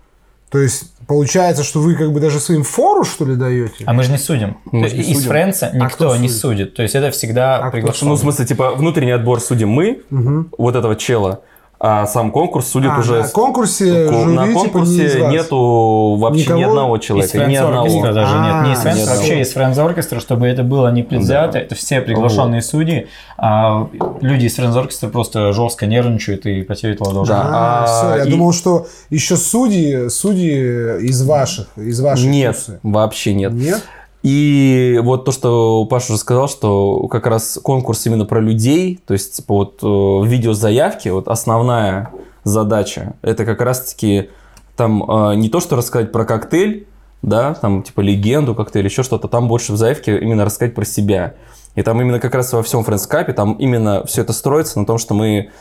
То 0.50 0.60
есть 0.60 0.94
получается, 1.08 1.64
что 1.64 1.80
вы 1.82 1.96
как 1.96 2.14
бы 2.14 2.20
даже 2.22 2.40
своим 2.40 2.64
фору, 2.64 3.04
что 3.04 3.26
ли, 3.26 3.36
даете? 3.36 3.84
А 3.86 3.94
мы 3.94 4.04
же 4.04 4.12
не 4.12 4.18
судим. 4.18 4.58
Мы 4.72 4.88
же 4.88 4.96
не 4.96 5.02
Из 5.02 5.18
судим. 5.18 5.30
Френца 5.30 5.68
кто 5.68 5.78
никто 5.78 6.16
не 6.18 6.30
судит? 6.30 6.40
судит. 6.42 6.76
То 6.76 6.84
есть 6.84 6.96
это 6.96 7.12
всегда 7.12 7.58
А 7.58 7.70
приглашенный. 7.72 8.10
Ну, 8.12 8.16
в 8.16 8.20
смысле, 8.20 8.46
типа, 8.46 8.72
внутренний 8.76 9.12
отбор 9.12 9.42
судим 9.42 9.70
мы, 9.70 10.02
Мгм. 10.10 10.52
вот 10.58 10.76
этого 10.76 10.96
чела, 10.96 11.42
а 11.80 12.08
сам 12.08 12.32
конкурс 12.32 12.68
судит 12.70 12.90
А, 12.94 13.00
уже... 13.00 13.22
на 13.22 13.28
конкурсе 13.28 14.08
Ко- 14.08 14.14
жюри, 14.14 14.36
на 14.36 14.48
типа, 14.48 14.48
не 14.48 14.54
конкурсе 14.64 15.28
нету 15.30 16.16
вообще 16.20 16.42
Никого? 16.42 16.58
ни 16.60 16.64
одного 16.64 16.96
Из 16.98 17.04
человека, 17.04 17.38
ни 17.46 17.56
одного. 17.56 18.02
даже 18.14 18.36
нет. 18.40 18.66
Не 18.68 18.74
из 18.74 18.86
А, 18.86 18.94
нет. 18.94 19.08
вообще 19.08 19.42
из 19.42 19.54
Френц 19.54 19.78
оркестра, 19.78 20.20
чтобы 20.20 20.48
это 20.48 20.64
было 20.64 20.92
не 20.92 21.04
предвзято. 21.04 21.60
Это 21.60 21.76
все 21.76 22.02
приглашенные 22.02 22.62
судьи. 22.64 23.08
А 23.38 23.88
люди 24.22 24.46
из 24.46 24.56
Френц 24.56 24.76
оркестра 24.76 25.10
просто 25.10 25.54
жестко 25.54 25.86
нервничают 25.86 26.46
и 26.48 26.64
потеют 26.64 27.00
ладоши. 27.00 27.32
Да. 27.32 27.42
А, 27.46 27.84
А, 27.84 27.86
всё, 27.86 28.18
я 28.24 28.26
и- 28.26 28.32
думал, 28.32 28.54
что 28.54 28.88
еще 29.12 29.38
судьи, 29.38 30.10
судьи 30.10 31.06
из 31.06 31.24
ваших, 31.24 31.68
из 31.78 32.00
вашей 32.02 32.28
Нет, 32.28 32.56
курсы. 32.56 32.80
вообще 32.82 33.34
нет. 33.36 33.52
Нет? 33.54 33.84
И 34.30 35.00
вот 35.04 35.24
то, 35.24 35.32
что 35.32 35.86
Паша 35.86 36.12
уже 36.12 36.20
сказал, 36.20 36.50
что 36.50 37.08
как 37.08 37.28
раз 37.28 37.58
конкурс 37.64 38.06
именно 38.08 38.26
про 38.26 38.42
людей, 38.42 39.00
то 39.08 39.14
есть 39.14 39.38
типа 39.38 39.54
вот 39.54 39.80
э, 39.82 40.28
видеозаявки, 40.28 41.08
вот 41.08 41.30
основная 41.30 42.12
задача, 42.44 43.16
это 43.22 43.46
как 43.46 43.62
раз-таки 43.62 44.30
там 44.76 45.10
э, 45.10 45.36
не 45.36 45.48
то, 45.48 45.62
что 45.62 45.78
рассказать 45.78 46.12
про 46.12 46.26
коктейль, 46.26 46.88
да, 47.22 47.54
там 47.54 47.84
типа 47.84 48.02
легенду 48.02 48.54
коктейля, 48.54 48.90
еще 48.90 49.02
что-то, 49.02 49.30
там 49.30 49.48
больше 49.48 49.72
в 49.72 49.78
заявке 49.78 50.20
именно 50.20 50.44
рассказать 50.44 50.76
про 50.76 50.84
себя. 50.84 51.36
И 51.76 51.82
там 51.82 52.02
именно 52.02 52.20
как 52.20 52.36
раз 52.36 52.52
во 52.52 52.62
всем 52.64 52.84
френдскапе, 52.84 53.32
там 53.32 53.54
именно 53.54 54.06
все 54.06 54.24
это 54.24 54.34
строится 54.34 54.78
на 54.78 54.86
том, 54.86 54.98
что 54.98 55.14
мы 55.14 55.52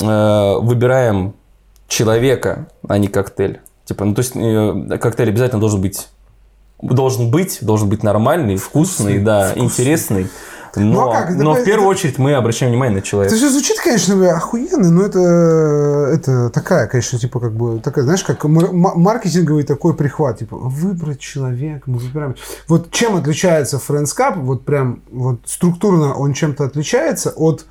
э, 0.00 0.56
выбираем 0.60 1.34
человека, 1.88 2.68
а 2.86 2.98
не 2.98 3.08
коктейль. 3.08 3.62
Типа, 3.84 4.04
ну 4.04 4.14
то 4.14 4.20
есть 4.20 4.36
э, 4.36 4.96
коктейль 4.96 5.30
обязательно 5.30 5.58
должен 5.58 5.80
быть 5.80 6.06
должен 6.82 7.30
быть, 7.30 7.58
должен 7.62 7.88
быть 7.88 8.02
нормальный, 8.02 8.56
вкусный, 8.56 9.14
Вкусный, 9.14 9.18
да, 9.24 9.46
вкусный. 9.50 9.64
интересный. 9.64 10.30
Ну, 10.78 10.92
Но, 10.92 11.10
а 11.10 11.22
как? 11.22 11.30
но 11.36 11.52
Это- 11.54 11.62
в 11.62 11.64
первую 11.64 11.90
это- 11.90 11.98
очередь 11.98 12.18
мы 12.18 12.34
обращаем 12.34 12.70
внимание 12.70 12.96
на 12.96 13.02
человека. 13.02 13.34
Это 13.34 13.42
все 13.42 13.50
звучит, 13.50 13.78
конечно, 13.80 14.30
охуенно, 14.36 14.90
но 14.90 15.02
это, 15.04 15.18
это 16.12 16.50
такая, 16.50 16.86
конечно, 16.86 17.18
типа 17.18 17.40
как 17.40 17.54
бы, 17.54 17.78
такая, 17.80 18.04
знаешь, 18.04 18.22
как 18.22 18.44
мар- 18.44 18.72
ма- 18.72 18.92
маркетинговый 18.94 19.62
такой 19.64 19.94
прихват, 19.94 20.40
типа 20.40 20.54
выбрать 20.58 21.18
человека, 21.18 21.84
мы 21.86 21.96
выбираем. 21.96 22.34
Вот 22.68 22.90
чем 22.90 23.16
отличается 23.16 23.78
Friends 23.78 24.14
Cup, 24.14 24.38
вот 24.38 24.66
прям 24.66 25.00
вот 25.10 25.40
структурно 25.46 26.12
он 26.12 26.34
чем-то 26.34 26.64
отличается 26.64 27.30
от 27.30 27.64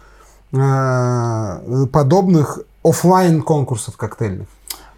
э, 0.51 1.85
подобных 1.91 2.59
оффлайн 2.83 3.41
конкурсов 3.41 3.97
коктейльных, 3.97 4.47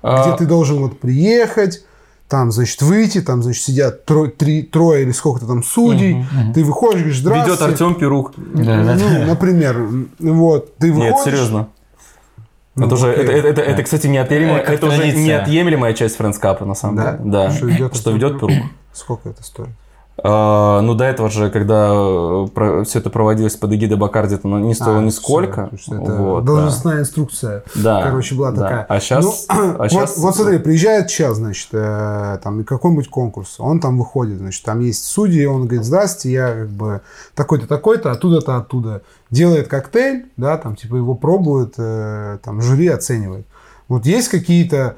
А, 0.02 0.22
где 0.28 0.38
ты 0.38 0.46
должен 0.46 0.80
вот 0.80 1.00
приехать, 1.00 1.84
там, 2.27 2.51
значит, 2.51 2.81
выйти, 2.81 3.22
там, 3.22 3.41
значит, 3.41 3.63
сидят 3.63 4.10
тро- 4.10 4.27
три, 4.29 4.62
трое 4.63 5.03
или 5.03 5.12
сколько-то 5.12 5.48
там 5.48 5.63
судей, 5.63 6.15
Мгм, 6.15 6.27
мгм. 6.41 6.53
ты 6.53 6.63
выходишь, 6.63 7.00
говоришь, 7.01 7.17
здравствуйте. 7.19 7.51
Ведет 7.63 7.81
Артем 7.81 7.96
Перук. 7.96 8.34
Да, 8.38 8.84
да, 8.84 8.96
Ну, 8.96 9.25
например, 9.25 9.88
вот, 10.19 10.75
ты 10.77 10.91
выходишь... 10.91 11.15
Нет, 11.15 11.24
серьезно. 11.25 11.67
Ну, 12.75 12.86
это 12.86 12.96
уже, 12.96 13.07
это, 13.07 13.31
это, 13.31 13.48
это, 13.48 13.62
это, 13.62 13.84
кстати, 13.84 14.07
неотъемлемая, 14.07 14.62
Э, 14.62 14.65
как 14.65 14.75
это 14.75 14.86
уже 14.88 15.12
неотъемлемая 15.12 15.93
часть 15.93 16.17
Friends 16.17 16.44
Cup 16.44 16.56
а, 16.56 16.63
на 16.65 16.75
самом 16.75 16.98
Да? 16.98 17.12
деле. 17.17 17.31
Да. 17.31 17.51
Что 17.51 17.65
ведет 17.65 17.96
Что 17.96 18.12
ведет? 18.12 18.39
Перук. 18.39 18.53
Сколько 18.93 19.29
это 19.29 19.41
стоит? 19.43 19.69
А, 20.24 20.81
ну, 20.81 20.95
до 20.95 21.03
этого 21.03 21.29
же, 21.29 21.51
когда 21.51 21.91
все 22.83 23.00
это 23.00 23.09
проводилось 23.09 23.55
под 23.55 23.74
эгидой 23.74 23.97
Бакарди, 23.97 24.36
это 24.36 24.47
не 24.47 24.74
стоило 24.74 25.00
А, 25.00 25.01
нисколько. 25.03 25.69
что 25.79 25.95
это 25.95 26.12
Вот, 26.12 26.43
да. 26.43 26.53
должностная 26.53 27.00
инструкция. 27.01 27.63
Да, 27.75 28.01
короче, 28.03 28.33
была 28.33 28.51
да. 28.51 28.62
такая. 28.62 28.86
А 28.89 29.00
сейчас... 29.00 29.24
Ну, 29.24 29.33
а 29.50 29.77
вот, 29.77 29.91
щас- 29.91 30.17
вот 30.17 30.36
смотри, 30.36 30.57
приезжает 30.57 31.07
чел, 31.07 31.36
значит, 31.36 31.69
э, 31.71 32.39
там, 32.43 32.63
какой-нибудь 32.63 33.09
конкурс, 33.09 33.55
он 33.59 33.79
там 33.79 34.00
выходит, 34.00 34.39
значит, 34.39 34.63
там 34.65 34.79
есть 34.79 35.05
судьи, 35.05 35.45
он 35.45 35.67
говорит, 35.67 35.86
здравствуйте, 35.86 36.31
я 36.31 36.47
как 36.53 36.69
бы 36.69 37.01
такой-то, 37.36 37.67
такой-то, 37.67 38.12
оттуда-то, 38.12 38.57
оттуда. 38.57 39.01
Делает 39.29 39.67
коктейль, 39.67 40.25
да, 40.36 40.57
там, 40.57 40.75
типа, 40.75 40.95
его 40.95 41.13
пробует, 41.13 41.75
э, 41.77 42.39
там, 42.43 42.62
жюри 42.62 42.88
оценивает. 42.88 43.45
Вот 43.88 44.05
есть 44.05 44.29
какие-то 44.29 44.77
э, 44.77 44.93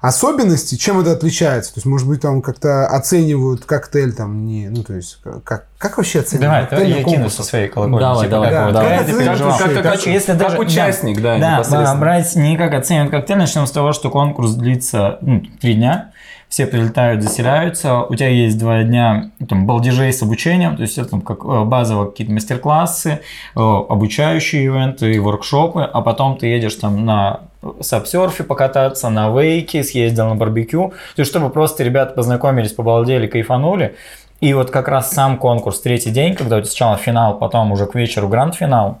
особенности, 0.00 0.74
чем 0.76 1.00
это 1.00 1.12
отличается? 1.12 1.72
То 1.74 1.78
есть, 1.78 1.86
может 1.86 2.06
быть, 2.08 2.20
там 2.20 2.42
как-то 2.42 2.86
оценивают 2.86 3.64
коктейль, 3.64 4.12
там, 4.12 4.46
не, 4.46 4.68
ну, 4.68 4.82
то 4.82 4.94
есть, 4.94 5.18
как, 5.44 5.66
как 5.78 5.96
вообще 5.96 6.20
оценивают 6.20 6.42
Давай, 6.42 6.62
давай 6.62 6.78
коктейль 6.78 6.94
на 7.04 7.08
я 7.10 7.16
кину 7.16 7.30
со 7.30 7.42
своей 7.42 7.68
колокольни. 7.68 7.98
Давай, 8.00 8.18
типа, 8.26 8.30
давай, 8.30 8.50
как 8.50 8.72
да. 8.72 8.80
вот 8.82 8.88
Как 8.90 9.06
ты- 9.06 9.12
переживал. 9.24 9.58
как- 9.58 9.72
как- 9.74 9.82
Короче, 9.82 10.12
если 10.12 10.32
как 10.32 10.40
даже... 10.40 10.56
да. 10.56 10.62
участник, 10.62 11.22
да, 11.22 11.38
Да, 11.38 11.52
непосредственно. 11.54 12.00
брать 12.00 12.36
не 12.36 12.56
как 12.56 12.74
оценивают 12.74 13.10
коктейль, 13.10 13.38
начнем 13.38 13.66
с 13.66 13.70
того, 13.70 13.92
что 13.92 14.10
конкурс 14.10 14.52
длится 14.52 15.18
ну, 15.20 15.42
три 15.60 15.74
дня. 15.74 16.10
Все 16.54 16.68
прилетают, 16.68 17.20
заселяются. 17.20 18.02
У 18.02 18.14
тебя 18.14 18.28
есть 18.28 18.56
два 18.60 18.84
дня 18.84 19.32
там, 19.48 19.66
балдежей 19.66 20.12
с 20.12 20.22
обучением, 20.22 20.76
то 20.76 20.82
есть 20.82 20.96
это 20.98 21.08
там, 21.08 21.20
как 21.20 21.44
э, 21.44 21.64
базово 21.64 22.08
какие-то 22.08 22.32
мастер-классы, 22.32 23.08
э, 23.08 23.58
обучающие 23.58 24.62
ивенты, 24.62 25.20
воркшопы, 25.20 25.82
а 25.82 26.00
потом 26.00 26.36
ты 26.36 26.46
едешь 26.46 26.76
там 26.76 27.04
на 27.04 27.40
сапсерфе 27.80 28.44
покататься, 28.44 29.10
на 29.10 29.36
вейке, 29.36 29.82
съездил 29.82 30.28
на 30.28 30.36
барбекю, 30.36 30.92
то 31.16 31.20
есть 31.22 31.28
чтобы 31.28 31.50
просто 31.50 31.82
ребята 31.82 32.14
познакомились, 32.14 32.70
побалдели, 32.70 33.26
кайфанули. 33.26 33.96
И 34.40 34.54
вот 34.54 34.70
как 34.70 34.86
раз 34.86 35.10
сам 35.10 35.38
конкурс, 35.38 35.80
третий 35.80 36.10
день, 36.10 36.36
когда 36.36 36.58
у 36.58 36.60
тебя 36.60 36.68
сначала 36.68 36.96
финал, 36.96 37.36
потом 37.36 37.72
уже 37.72 37.86
к 37.86 37.96
вечеру 37.96 38.28
гранд-финал, 38.28 39.00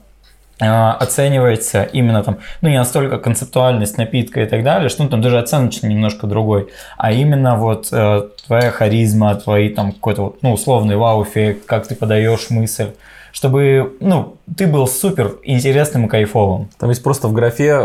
оценивается 0.60 1.82
именно 1.82 2.22
там, 2.22 2.38
ну 2.62 2.68
не 2.68 2.78
настолько 2.78 3.18
концептуальность 3.18 3.98
напитка 3.98 4.42
и 4.42 4.46
так 4.46 4.62
далее, 4.62 4.88
что 4.88 5.02
ну, 5.02 5.08
там 5.08 5.20
даже 5.20 5.38
оценочный 5.38 5.90
немножко 5.90 6.26
другой, 6.26 6.68
а 6.96 7.12
именно 7.12 7.56
вот 7.56 7.88
э, 7.92 8.28
твоя 8.46 8.70
харизма, 8.70 9.34
твои 9.34 9.68
там 9.68 9.92
какой-то 9.92 10.22
вот, 10.22 10.42
ну 10.42 10.52
условный 10.52 10.96
вау-эффект, 10.96 11.66
как 11.66 11.86
ты 11.88 11.94
подаешь 11.96 12.50
мысль, 12.50 12.90
чтобы, 13.32 13.94
ну, 13.98 14.36
ты 14.56 14.68
был 14.68 14.86
супер 14.86 15.34
интересным 15.42 16.06
и 16.06 16.08
кайфовым. 16.08 16.68
Там 16.78 16.90
есть 16.90 17.02
просто 17.02 17.26
в 17.26 17.32
графе, 17.32 17.70
э, 17.70 17.76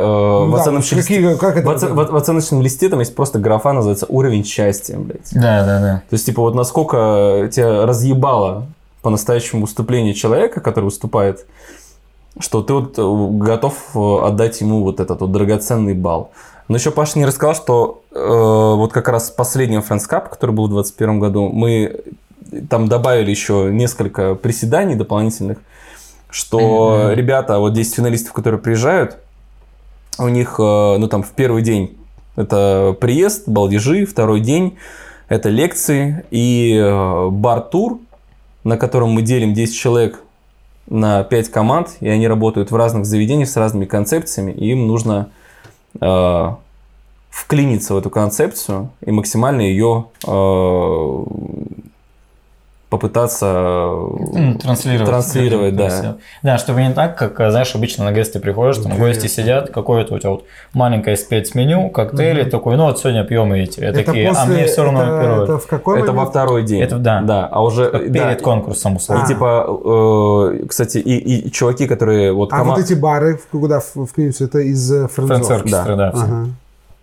в, 0.45 0.51
да, 0.51 0.61
оценочном 0.61 1.01
какие- 1.01 1.17
листе, 1.17 1.37
как 1.39 1.57
это 1.57 1.67
в, 1.67 1.71
оце- 1.71 1.87
в- 1.87 2.11
в 2.11 2.15
оценочном 2.15 2.61
листе 2.61 2.87
там 2.87 2.99
есть 2.99 3.15
просто 3.15 3.39
графа, 3.39 3.73
называется 3.73 4.05
уровень 4.09 4.45
счастья, 4.45 4.95
блядь. 4.97 5.31
Да, 5.33 5.65
да, 5.65 5.79
да. 5.81 6.03
То 6.07 6.13
есть, 6.13 6.27
типа, 6.27 6.43
вот 6.43 6.53
насколько 6.53 7.49
тебя 7.51 7.87
разъебало 7.87 8.67
по-настоящему 9.01 9.61
выступление 9.63 10.13
человека, 10.13 10.61
который 10.61 10.85
выступает, 10.85 11.47
что 12.39 12.61
ты 12.61 12.73
вот 12.73 12.97
э, 12.97 13.27
готов 13.37 13.73
э, 13.95 14.27
отдать 14.27 14.61
ему 14.61 14.83
вот 14.83 14.99
этот 14.99 15.21
вот 15.21 15.31
драгоценный 15.31 15.93
балл. 15.93 16.31
Но 16.67 16.77
еще 16.77 16.91
Паша 16.91 17.17
не 17.19 17.25
рассказал, 17.25 17.55
что 17.55 18.03
э, 18.11 18.17
вот 18.17 18.93
как 18.93 19.07
раз 19.09 19.29
в 19.29 19.35
последнем 19.35 19.79
Friends 19.79 20.09
Cup, 20.09 20.29
который 20.29 20.51
был 20.51 20.65
в 20.65 20.69
2021 20.69 21.19
году, 21.19 21.49
мы 21.49 22.01
там 22.69 22.87
добавили 22.87 23.29
еще 23.29 23.69
несколько 23.71 24.35
приседаний 24.35 24.95
дополнительных, 24.95 25.57
что 26.29 27.05
Мгм. 27.05 27.13
ребята, 27.13 27.59
вот 27.59 27.73
10 27.73 27.95
финалистов, 27.95 28.33
которые 28.33 28.59
приезжают, 28.59 29.17
у 30.17 30.27
них, 30.27 30.55
э, 30.59 30.97
ну 30.97 31.07
там 31.07 31.23
в 31.23 31.31
первый 31.31 31.61
день 31.63 31.97
это 32.35 32.95
приезд, 32.99 33.47
балдежи, 33.47 34.05
второй 34.05 34.39
день 34.39 34.77
это 35.27 35.49
лекции 35.49 36.25
и 36.31 36.75
э, 36.79 37.29
бар-тур, 37.29 37.99
на 38.63 38.77
котором 38.77 39.09
мы 39.11 39.21
делим 39.21 39.53
10 39.53 39.75
человек 39.75 40.21
на 40.89 41.23
5 41.23 41.49
команд, 41.49 41.97
и 41.99 42.09
они 42.09 42.27
работают 42.27 42.71
в 42.71 42.75
разных 42.75 43.05
заведениях 43.05 43.49
с 43.49 43.55
разными 43.55 43.85
концепциями, 43.85 44.51
и 44.51 44.71
им 44.71 44.87
нужно 44.87 45.29
э, 46.01 46.49
вклиниться 47.29 47.93
в 47.93 47.97
эту 47.97 48.09
концепцию 48.09 48.89
и 49.05 49.11
максимально 49.11 49.61
ее 49.61 50.05
э, 50.27 51.23
попытаться 52.89 53.45
Ну, 53.91 54.55
транслировать. 54.55 55.07
транслировать, 55.09 55.77
То 55.77 55.83
есть, 55.83 56.01
да. 56.01 56.15
Да, 56.41 56.57
чтобы 56.57 56.81
не 56.81 56.91
так, 56.93 57.17
как, 57.17 57.35
знаешь, 57.51 57.73
обычно 57.75 58.05
на 58.05 58.11
гости 58.11 58.39
приходишь, 58.39 58.77
там 58.77 58.97
гости 58.97 59.27
сидят, 59.27 59.69
какое-то 59.69 60.15
у 60.15 60.19
тебя 60.19 60.31
вот 60.31 60.45
маленькое 60.73 61.15
спецменю, 61.15 61.89
коктейли, 61.91 62.49
такой, 62.49 62.77
ну 62.77 62.85
вот 62.85 62.99
сегодня 62.99 63.23
пьем 63.23 63.53
эти. 63.53 63.79
Я 63.79 63.93
такие, 63.93 64.29
а 64.29 64.45
мне 64.45 64.65
все 64.65 64.83
равно 64.83 65.03
это, 65.03 65.21
первое. 65.21 65.43
это 65.43 65.57
в 65.59 65.67
какой 65.67 66.01
Это 66.01 66.11
во 66.13 66.25
второй 66.25 66.63
день. 66.63 66.81
Это 66.81 66.97
да. 66.97 67.21
Да, 67.21 67.47
а 67.51 67.63
уже... 67.63 67.89
Перед 67.91 68.11
да, 68.11 68.35
конкурсом, 68.35 68.93
И 68.93 68.95
условно. 68.97 69.23
А. 69.23 69.27
типа, 69.27 70.51
э, 70.63 70.65
кстати, 70.67 70.97
и, 70.97 71.47
и 71.47 71.51
чуваки, 71.51 71.85
которые 71.87 72.33
вот... 72.33 72.51
А 72.51 72.57
кома- 72.59 72.71
вот 72.75 72.79
эти 72.79 72.93
бары, 72.95 73.37
в- 73.37 73.47
куда 73.47 73.79
в- 73.81 74.05
вклиниваются, 74.05 74.45
это 74.45 74.59
из 74.59 74.91
э, 74.91 75.07
Фрэнс 75.07 75.29
френдзов? 75.29 75.51
оркестра, 75.57 75.95
да. 75.95 76.11
всё. 76.11 76.21
Ага. 76.23 76.47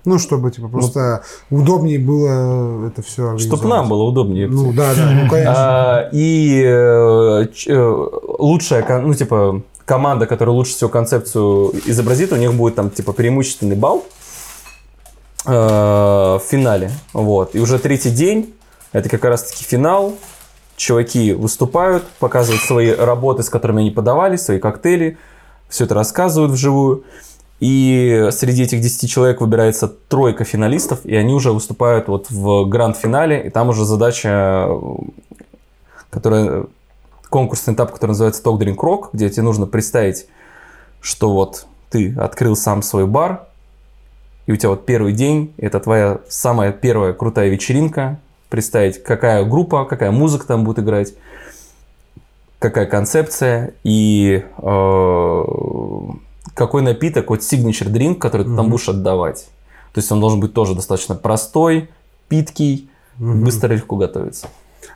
Ну, 0.07 0.21
чтобы, 0.21 0.53
типа, 0.53 0.69
просто 0.69 1.25
удобнее 1.51 1.99
было 1.99 2.87
это 2.87 3.03
все 3.03 3.37
Чтоб 3.39 3.65
нам 3.65 3.89
было 3.89 4.05
удобнее. 4.05 4.47
Ну, 4.47 4.73
да, 4.73 4.95
да, 4.95 5.11
ну, 5.11 5.29
конечно. 5.29 5.55
А, 5.57 6.09
и 6.13 6.63
э, 6.65 7.47
э, 7.67 8.09
лучшая, 8.39 9.01
ну, 9.01 9.13
типа, 9.15 9.63
команда, 9.85 10.27
которая 10.27 10.55
лучше 10.55 10.75
всего 10.75 10.89
концепцию 10.89 11.73
изобразит, 11.87 12.33
у 12.33 12.37
них 12.37 12.55
будет 12.55 12.77
там, 12.77 12.91
типа, 12.91 13.13
преимущественный 13.13 13.75
балл 13.75 14.07
э, 15.45 15.51
в 15.51 16.43
финале. 16.49 16.93
Вот. 17.13 17.57
И 17.57 17.59
уже 17.59 17.81
третий 17.81 18.11
день, 18.11 18.55
это 18.93 19.09
как 19.09 19.25
раз-таки 19.25 19.65
финал. 19.65 20.15
Чуваки 20.77 21.33
выступают, 21.33 22.05
показывают 22.21 22.63
свои 22.63 22.93
работы, 22.93 23.43
с 23.43 23.49
которыми 23.49 23.81
они 23.81 23.91
подавали, 23.91 24.37
свои 24.37 24.61
коктейли, 24.61 25.19
все 25.69 25.85
это 25.85 25.95
рассказывают 25.95 26.53
вживую. 26.53 27.03
И 27.59 28.29
среди 28.33 28.65
этих 28.65 28.81
10 28.81 29.11
человек 29.11 29.41
выбирается 29.41 29.89
тройка 29.89 30.45
финалистов, 30.45 31.01
и 31.05 31.15
они 31.17 31.33
уже 31.33 31.53
выступают 31.53 32.07
вот 32.09 32.31
в 32.31 32.67
гранд-финале, 32.67 33.47
и 33.47 33.51
там 33.51 33.71
уже 33.71 33.85
задача, 33.87 34.67
э, 34.69 34.79
которая 36.11 36.67
конкурсный 37.31 37.75
этап, 37.75 37.93
который 37.93 38.11
называется 38.11 38.43
Talk 38.43 38.59
Drink 38.59 38.77
Rock, 38.77 39.09
где 39.15 39.31
тебе 39.31 39.43
нужно 39.43 39.67
представить, 39.67 40.27
что 41.01 41.33
вот 41.33 41.67
ты 41.91 42.15
открыл 42.15 42.57
сам 42.57 42.83
свой 42.83 43.07
бар, 43.07 43.47
и 44.47 44.53
у 44.53 44.57
тебя 44.57 44.71
вот 44.71 44.85
первый 44.85 45.13
день, 45.13 45.55
это 45.57 45.81
твоя 45.81 46.21
самая 46.29 46.73
первая 46.73 47.15
крутая 47.15 47.49
вечеринка, 47.49 48.21
представить, 48.51 49.03
какая 49.03 49.45
группа, 49.45 49.87
какая 49.87 50.11
музыка 50.11 50.47
там 50.47 50.63
будет 50.63 50.79
играть, 50.81 51.15
какая 52.59 52.87
концепция 52.87 53.75
и 53.83 54.45
э, 54.59 55.45
какой 56.57 56.83
напиток, 56.83 57.31
вот 57.31 57.41
signature 57.41 57.89
drink, 57.93 58.17
который 58.17 58.47
ты 58.47 58.57
там 58.57 58.71
будешь 58.71 58.89
отдавать. 58.89 59.47
То 59.93 60.01
есть 60.01 60.11
он 60.11 60.21
должен 60.21 60.41
быть 60.41 60.53
тоже 60.55 60.75
достаточно 60.75 61.15
простой, 61.15 61.91
питкий, 62.29 62.91
Мгм. 63.19 63.45
быстро 63.45 63.73
легко 63.73 63.97
готовится. 63.97 64.49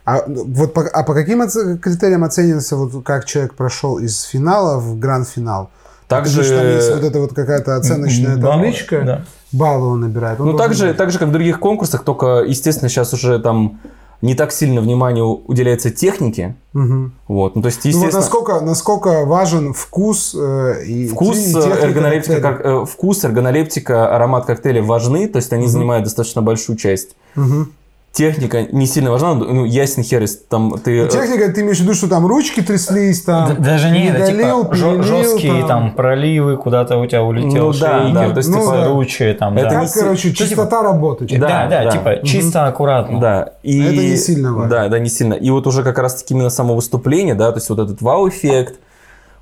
А, 0.05 0.25
ну, 0.27 0.45
вот 0.47 0.73
по, 0.75 0.83
а 0.83 1.03
по 1.05 1.15
каким 1.15 1.43
оце- 1.43 1.77
критериям 1.79 2.25
оценивается, 2.25 2.77
вот 2.77 3.05
как 3.05 3.25
человек 3.27 3.55
прошел 3.55 3.99
из 3.99 4.23
финала 4.23 4.79
в 4.79 4.99
гранд-финал? 4.99 5.71
Также, 6.09 6.43
говоришь, 6.43 6.59
там 6.59 6.67
есть 6.67 6.95
вот 6.95 7.05
эта 7.05 7.21
вот 7.21 7.35
какая-то 7.35 7.77
оценочная 7.77 8.37
Баллы, 8.37 8.53
табличка, 8.65 9.03
да. 9.05 9.25
баллы 9.53 9.87
он 9.87 10.01
набирает. 10.01 10.41
Он 10.41 10.47
ну, 10.47 10.53
должен 10.53 10.69
так 10.69 10.77
же, 10.77 10.89
быть. 10.89 10.97
так 10.97 11.11
же, 11.13 11.19
как 11.19 11.29
в 11.29 11.33
других 11.33 11.61
конкурсах, 11.61 12.05
только, 12.05 12.43
естественно, 12.47 12.89
сейчас 12.89 13.13
уже 13.15 13.39
там 13.39 13.79
не 14.23 14.35
так 14.35 14.53
сильно 14.53 14.81
внимание 14.81 15.25
уделяется 15.25 15.91
технике. 15.91 16.57
Мгм. 16.73 17.15
Вот. 17.27 17.57
Ну, 17.57 17.63
то 17.63 17.67
есть, 17.67 17.85
Ну, 17.85 17.91
вот 17.91 17.97
естественно, 17.97 18.21
насколько, 18.21 18.61
насколько 18.61 19.25
важен 19.25 19.73
вкус 19.73 20.35
э, 20.39 20.85
и 20.87 21.09
Вкус, 21.09 21.37
э, 21.55 21.85
эргонолептика, 21.85 22.41
как, 22.41 22.61
э, 22.65 22.85
вкус, 22.85 23.25
эргонолептика, 23.25 24.15
аромат 24.15 24.47
коктейля 24.47 24.83
важны, 24.83 25.27
то 25.29 25.37
есть 25.37 25.53
они 25.53 25.65
Мгм. 25.65 25.73
занимают 25.73 26.05
достаточно 26.05 26.43
большую 26.43 26.77
часть. 26.77 27.17
Мгм. 27.35 27.73
Техника 28.13 28.67
не 28.73 28.87
сильно 28.87 29.13
важна, 29.13 29.35
ну, 29.35 29.65
ясен 29.65 30.03
хер, 30.03 30.25
там 30.49 30.75
ты... 30.83 31.03
Э, 31.03 31.09
Техника, 31.09 31.49
ты 31.53 31.61
имеешь 31.61 31.79
в 31.79 31.83
виду, 31.83 31.95
что 31.95 32.09
там 32.09 32.27
ручки 32.27 32.61
тряслись, 32.61 33.23
там 33.23 33.55
Д- 33.55 33.63
Даже 33.63 33.91
не, 33.91 34.09
это 34.09 34.27
типа 34.27 34.65
перелил, 34.73 35.03
жесткие 35.05 35.65
там 35.65 35.93
проливы, 35.95 36.57
куда-то 36.57 36.99
у 36.99 37.07
тебя 37.07 37.23
улетел 37.23 37.69
Ну 37.69 37.73
да, 37.73 38.01
шейкер, 38.03 38.15
да, 38.15 38.31
то 38.31 38.37
есть, 38.39 38.49
ну 38.49 38.59
типа 38.59 38.73
да. 38.73 38.89
ручи 38.89 39.33
там, 39.35 39.57
Это 39.57 39.71
да. 39.71 39.85
Не 39.85 39.89
короче, 39.89 40.31
типа- 40.31 40.37
чистота 40.39 40.83
работы. 40.83 41.27
Да, 41.39 41.69
да, 41.71 41.85
да. 41.85 41.91
типа 41.93 42.27
чисто 42.27 42.67
аккуратно. 42.67 43.21
Да, 43.21 43.53
и... 43.63 43.81
Это 43.81 43.95
не 44.03 44.17
сильно 44.17 44.55
важно. 44.55 44.71
Да, 44.71 44.89
да, 44.89 44.99
не 44.99 45.09
сильно. 45.09 45.35
И 45.35 45.49
вот 45.51 45.69
уже 45.69 45.85
как 45.85 45.99
раз-таки 45.99 46.35
именно 46.35 46.51
само 46.51 46.75
выступление, 46.75 47.37
да, 47.37 47.53
то 47.53 47.59
есть 47.59 47.71
вот 47.71 47.79
этот 47.79 48.03
вау-эффект, 48.03 48.81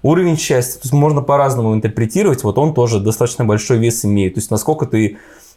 уровень 0.03 0.37
счастья, 0.37 0.75
то 0.75 0.85
есть 0.85 0.93
можно 0.93 1.23
по-разному 1.23 1.75
интерпретировать, 1.75 2.45
вот 2.45 2.59
он 2.59 2.75
тоже 2.75 3.01
достаточно 3.01 3.47
большой 3.47 3.79
вес 3.79 4.05
имеет. 4.05 4.35
То 4.35 4.41
есть 4.41 4.51
насколько 4.51 4.85
ты 4.85 5.17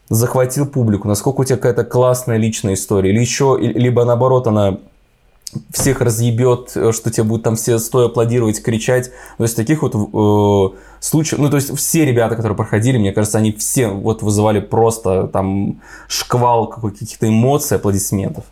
захватил 0.09 0.65
публику, 0.65 1.07
насколько 1.07 1.41
у 1.41 1.43
тебя 1.43 1.57
какая-то 1.57 1.83
классная 1.83 2.37
личная 2.37 2.73
история, 2.73 3.11
или 3.11 3.19
еще, 3.19 3.57
либо 3.59 4.03
наоборот 4.05 4.47
она 4.47 4.77
всех 5.71 6.01
разъебет, 6.01 6.71
э, 6.75 6.91
что 6.91 7.11
тебе 7.11 7.23
будут 7.23 7.43
там 7.43 7.55
все 7.55 7.79
стоя 7.79 8.07
аплодировать, 8.07 8.61
кричать. 8.61 9.11
То 9.37 9.43
есть 9.43 9.55
таких 9.55 9.81
вот 9.81 9.95
э, 9.95 10.77
случаев, 10.99 11.39
ну 11.39 11.49
то 11.49 11.57
есть 11.57 11.75
все 11.77 12.05
ребята, 12.05 12.35
которые 12.35 12.55
проходили, 12.55 12.97
мне 12.97 13.11
кажется, 13.11 13.37
они 13.37 13.51
все 13.51 13.87
вот 13.87 14.21
вызывали 14.21 14.59
просто 14.59 15.27
там 15.27 15.81
шквал 16.07 16.67
каких-то 16.67 17.27
эмоций, 17.27 17.77
аплодисментов. 17.77 18.45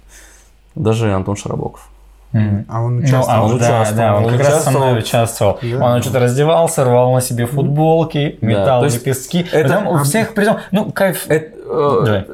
Даже 0.76 1.14
Антон 1.14 1.36
Шарабоков. 1.36 1.90
А 2.32 2.82
он 2.82 2.98
Ну, 2.98 3.02
участвовал. 3.04 3.28
а, 3.30 3.44
Он 3.44 3.58
да, 3.58 3.66
участвовал, 3.66 3.98
да, 3.98 4.16
он 4.18 4.26
он 4.26 4.32
как 4.38 4.40
раз 4.48 4.64
со 4.64 4.72
мной 4.72 5.00
участвовал. 5.00 5.54
участвовал. 5.54 5.80
Да. 5.80 5.96
Он 5.96 6.02
что-то 6.04 6.20
раздевался, 6.20 6.84
рвал 6.86 7.14
на 7.14 7.22
себе 7.22 7.46
футболки, 7.48 8.38
метал 8.42 8.82
то 8.82 8.86
есть 8.86 8.98
лепестки. 9.06 9.46
это- 9.52 9.80
у 9.90 10.04
всех 10.04 10.34
притом, 10.36 10.58
ну, 10.72 10.92
кайф. 10.92 11.26
Это, 11.28 11.56
э, 11.56 12.02
Давай. 12.06 12.26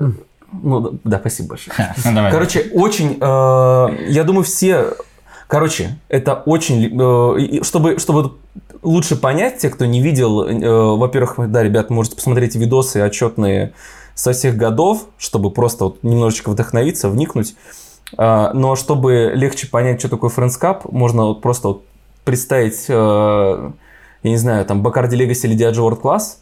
ну, 0.51 0.79
да, 0.81 0.89
да, 1.05 1.19
спасибо 1.19 1.49
большое. 1.49 1.95
Ну, 2.03 2.13
давай. 2.13 2.31
Короче, 2.31 2.65
очень, 2.73 3.17
э, 3.21 3.87
я 4.09 4.23
думаю, 4.25 4.43
все, 4.43 4.87
короче, 5.47 5.97
это 6.09 6.33
очень, 6.33 6.91
э, 6.99 7.63
чтобы, 7.63 7.97
чтобы 7.97 8.33
лучше 8.83 9.15
понять, 9.15 9.59
те, 9.59 9.69
кто 9.69 9.85
не 9.85 10.01
видел, 10.01 10.43
э, 10.43 10.95
во-первых, 10.97 11.35
да, 11.51 11.63
ребят, 11.63 11.89
можете 11.89 12.17
посмотреть 12.17 12.55
видосы 12.55 12.97
отчетные 12.97 13.71
со 14.13 14.33
всех 14.33 14.57
годов, 14.57 15.05
чтобы 15.17 15.51
просто 15.51 15.85
вот 15.85 16.03
немножечко 16.03 16.49
вдохновиться, 16.51 17.07
вникнуть. 17.09 17.55
А, 18.17 18.51
но 18.53 18.75
чтобы 18.75 19.31
легче 19.33 19.67
понять, 19.67 19.99
что 19.99 20.09
такое 20.09 20.29
Friends 20.29 20.59
Cup, 20.61 20.81
можно 20.91 21.25
вот 21.25 21.41
просто 21.41 21.67
вот 21.69 21.85
представить, 22.23 22.85
э, 22.87 23.71
я 24.23 24.29
не 24.29 24.37
знаю, 24.37 24.65
там 24.65 24.81
Бакарди 24.81 25.15
Legacy 25.15 25.47
или 25.47 25.57
Diageo 25.57 25.89
World 25.89 26.01
Class 26.01 26.37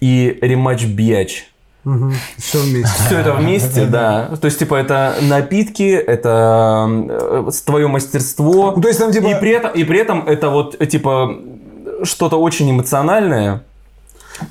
и 0.00 0.38
рематч 0.40 0.84
Биач. 0.86 1.48
Все 2.36 2.58
вместе. 2.58 3.02
Все 3.06 3.18
это 3.18 3.32
вместе, 3.34 3.86
да. 3.86 4.30
То 4.40 4.44
есть, 4.46 4.58
типа, 4.58 4.76
это 4.76 5.16
напитки, 5.22 5.90
это 5.94 6.86
э, 6.88 7.50
твое 7.66 7.88
мастерство. 7.88 8.72
Ну, 8.76 8.82
то 8.82 8.88
есть 8.88 9.00
там 9.00 9.10
типа... 9.12 9.26
И 9.26 9.34
при 9.34 9.50
этом, 9.50 9.72
и 9.72 9.84
при 9.84 9.98
этом 9.98 10.26
это 10.28 10.48
вот, 10.50 10.76
э, 10.78 10.86
типа, 10.86 11.36
что-то 12.04 12.40
очень 12.40 12.70
эмоциональное. 12.70 13.64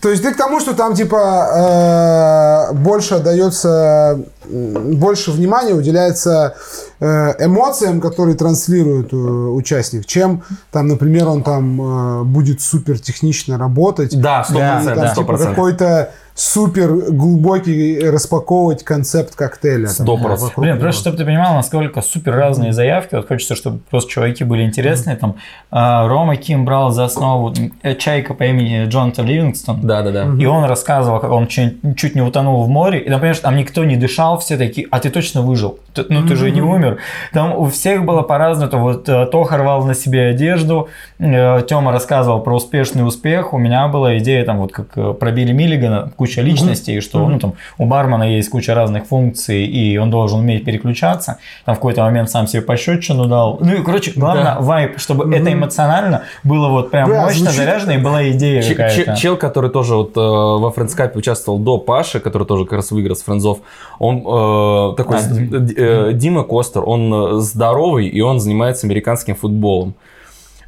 То 0.02 0.10
есть 0.10 0.24
ты 0.24 0.34
к 0.34 0.38
тому, 0.38 0.60
что 0.60 0.74
там 0.74 0.94
типа 0.94 2.70
больше 2.74 3.16
отдается, 3.16 4.20
больше 4.46 5.32
внимания 5.32 5.74
уделяется 5.74 6.56
э, 7.00 7.06
эмоциям, 7.46 8.02
которые 8.02 8.36
транслирует 8.36 9.14
э, 9.14 9.16
участник, 9.16 10.06
чем 10.06 10.44
там, 10.72 10.88
например, 10.88 11.28
он 11.28 11.44
там 11.44 12.22
э, 12.22 12.24
будет 12.24 12.62
супер 12.62 13.00
технично 13.00 13.58
работать. 13.58 14.20
Да, 14.20 14.44
сто 14.44 14.56
и 14.56 14.58
процентов, 14.58 14.96
там, 14.96 15.06
да, 15.06 15.16
типа, 15.16 15.38
какой-то 15.38 16.12
супер 16.34 16.94
глубокий 17.12 18.00
распаковывать 18.00 18.84
концепт 18.84 19.36
коктейля. 19.36 19.88
Сто 19.88 20.18
процентов. 20.18 20.58
Блин, 20.58 20.80
просто 20.80 21.02
чтобы 21.02 21.18
ты 21.18 21.26
понимал, 21.26 21.56
насколько 21.56 22.02
супер 22.02 22.34
разные 22.34 22.74
заявки. 22.74 23.16
Вот 23.16 23.28
хочется, 23.28 23.56
чтобы 23.56 23.80
просто 23.90 24.12
чуваки 24.12 24.44
были 24.44 24.64
интересные. 24.64 25.18
Там 25.18 25.36
а, 25.70 26.08
Рома 26.08 26.36
Ким 26.38 26.66
брал 26.66 26.92
за 26.92 27.06
основу 27.06 27.54
чайка 28.00 28.34
по 28.34 28.44
имени 28.44 28.86
Джонатан 28.86 29.26
Ливингстон. 29.26 29.82
Да, 29.82 30.02
да, 30.02 30.12
да. 30.12 30.28
И 30.40 30.46
он 30.46 30.66
рассказывал, 30.66 31.20
как 31.20 31.32
он 31.32 31.48
чуть, 31.48 31.78
чуть 31.98 32.16
не 32.16 32.22
утонул 32.22 32.64
в 32.64 32.70
море. 32.70 33.00
И 33.00 33.10
понимаешь, 33.10 33.40
там 33.40 33.56
никто 33.58 33.84
не 33.84 33.98
дышал, 33.98 34.31
все 34.38 34.58
такие, 34.58 34.88
а 34.92 35.00
ты 35.00 35.10
точно 35.10 35.42
выжил? 35.42 35.80
Ты- 35.94 36.06
ну, 36.10 36.26
ты 36.28 36.36
же 36.36 36.52
не 36.52 36.62
умер. 36.62 36.98
Там 37.34 37.54
у 37.58 37.66
всех 37.66 38.06
было 38.06 38.22
по-разному. 38.22 38.84
Вот 38.84 39.10
э, 39.10 39.26
Тоха 39.26 39.58
рвал 39.58 39.84
на 39.86 39.94
себе 39.94 40.28
одежду, 40.28 40.88
Тёма 41.20 41.92
рассказывал 41.92 42.40
про 42.42 42.56
успешный 42.56 43.06
успех. 43.06 43.54
У 43.54 43.58
меня 43.58 43.88
была 43.88 44.18
идея, 44.18 44.46
там, 44.46 44.60
вот 44.60 44.72
как 44.72 44.88
э, 44.98 45.14
про 45.14 45.32
Билли 45.32 45.52
Миллигана, 45.52 46.12
куча 46.16 46.42
личностей, 46.42 47.00
что 47.02 47.28
ну, 47.28 47.40
там, 47.40 47.54
у 47.78 47.86
бармена 47.86 48.24
есть 48.24 48.50
куча 48.50 48.74
разных 48.74 49.06
функций, 49.08 49.66
и 49.66 49.98
он 49.98 50.10
должен 50.10 50.40
уметь 50.40 50.66
переключаться. 50.66 51.38
Там 51.66 51.76
в 51.76 51.78
какой-то 51.80 52.02
момент 52.04 52.30
сам 52.30 52.48
себе 52.48 52.62
пощечину 52.62 53.26
дал. 53.26 53.58
Ну 53.62 53.74
и, 53.74 53.84
короче, 53.84 54.12
главное, 54.16 54.56
Да. 54.56 54.58
вайп, 54.60 55.00
чтобы 55.00 55.34
это 55.36 55.52
эмоционально 55.54 56.24
было 56.44 56.70
вот 56.70 56.92
прям 56.92 57.10
Бля, 57.10 57.22
мощно 57.24 57.46
звучит- 57.52 57.58
заряжено, 57.58 57.92
и 57.94 57.98
была 57.98 58.30
идея 58.32 58.62
Ч- 58.62 58.70
какая-то. 58.76 59.16
ч- 59.16 59.22
чел, 59.22 59.38
который 59.38 59.70
тоже 59.70 59.96
вот 59.96 60.16
э, 60.18 60.20
во 60.20 60.72
френдскапе 60.72 61.18
участвовал 61.20 61.60
до 61.60 61.78
Паши, 61.78 62.20
который 62.20 62.48
тоже 62.48 62.66
как 62.66 62.74
раз 62.74 62.92
выиграл 62.92 63.16
с 63.16 63.24
френдзов, 63.24 63.60
он 64.00 64.21
э, 64.22 64.96
такой, 64.96 65.18
А, 65.18 66.10
э, 66.10 66.14
Дима 66.14 66.44
Костер, 66.44 66.84
он 66.86 67.14
э, 67.14 67.40
здоровый, 67.42 68.08
и 68.08 68.22
он 68.22 68.40
занимается 68.40 68.88
американским 68.88 69.36
футболом. 69.36 69.94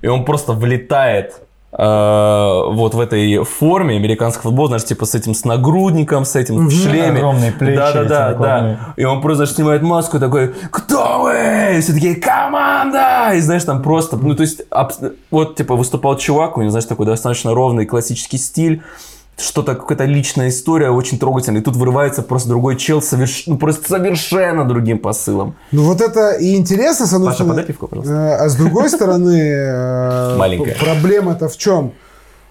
И 0.02 0.08
он 0.08 0.26
просто 0.26 0.54
влетает 0.54 1.36
э, 1.72 1.78
вот 1.78 2.94
в 2.94 3.00
этой 3.00 3.44
форме 3.44 3.96
американского 3.96 4.44
футбола, 4.44 4.68
знаешь, 4.68 4.84
типа 4.86 5.06
с 5.06 5.16
этим 5.16 5.34
с 5.34 5.46
нагрудником, 5.46 6.26
с 6.26 6.36
этим 6.36 6.68
в 6.68 6.72
шлеме. 6.72 7.18
Огромные 7.18 7.52
плечи 7.52 7.78
Да, 7.78 7.94
да, 7.94 8.04
да, 8.04 8.30
накладные. 8.30 8.80
да. 8.88 8.94
И 8.98 9.06
он 9.06 9.22
просто 9.22 9.38
знаешь, 9.38 9.56
снимает 9.56 9.82
маску 9.82 10.20
такой, 10.20 10.54
кто 10.72 11.22
вы? 11.24 11.78
И 11.78 11.82
все 11.82 11.94
такие, 11.94 12.16
команда! 12.16 13.32
И 13.36 13.40
знаешь, 13.40 13.64
там 13.64 13.82
просто, 13.82 14.18
ну, 14.18 14.36
то 14.36 14.42
есть, 14.44 14.62
вот, 15.32 15.56
типа, 15.56 15.76
выступал 15.76 16.18
чувак, 16.18 16.58
у 16.58 16.62
него, 16.62 16.70
знаешь, 16.70 16.86
такой 16.86 17.06
достаточно 17.06 17.54
ровный 17.54 17.86
классический 17.86 18.38
стиль, 18.38 18.82
что-то, 19.38 19.76
какая-то 19.76 20.06
личная 20.06 20.50
история, 20.50 20.90
очень 20.92 21.18
трогательная. 21.20 21.62
И 21.62 21.64
тут 21.64 21.76
вырывается 21.76 22.22
просто 22.22 22.50
другой 22.50 22.78
чел, 22.78 23.00
соверш- 23.00 23.44
ну, 23.48 23.58
просто 23.58 23.88
совершенно 23.88 24.66
другим 24.68 25.00
посылом. 25.00 25.56
Ну 25.72 25.84
вот 25.84 26.02
это 26.02 26.32
и 26.34 26.56
интересно, 26.56 27.08
с 27.08 27.14
одной 27.14 27.28
Паша, 27.30 27.36
стороны. 27.38 27.54
подай 27.54 27.66
пивко, 27.66 27.88
пожалуйста. 27.88 28.14
Э, 28.14 28.36
А 28.46 28.50
с 28.50 28.56
другой 28.56 28.90
стороны, 28.90 29.38
э, 29.38 30.76
проблема-то 30.80 31.48
в 31.50 31.58
чем? 31.58 31.94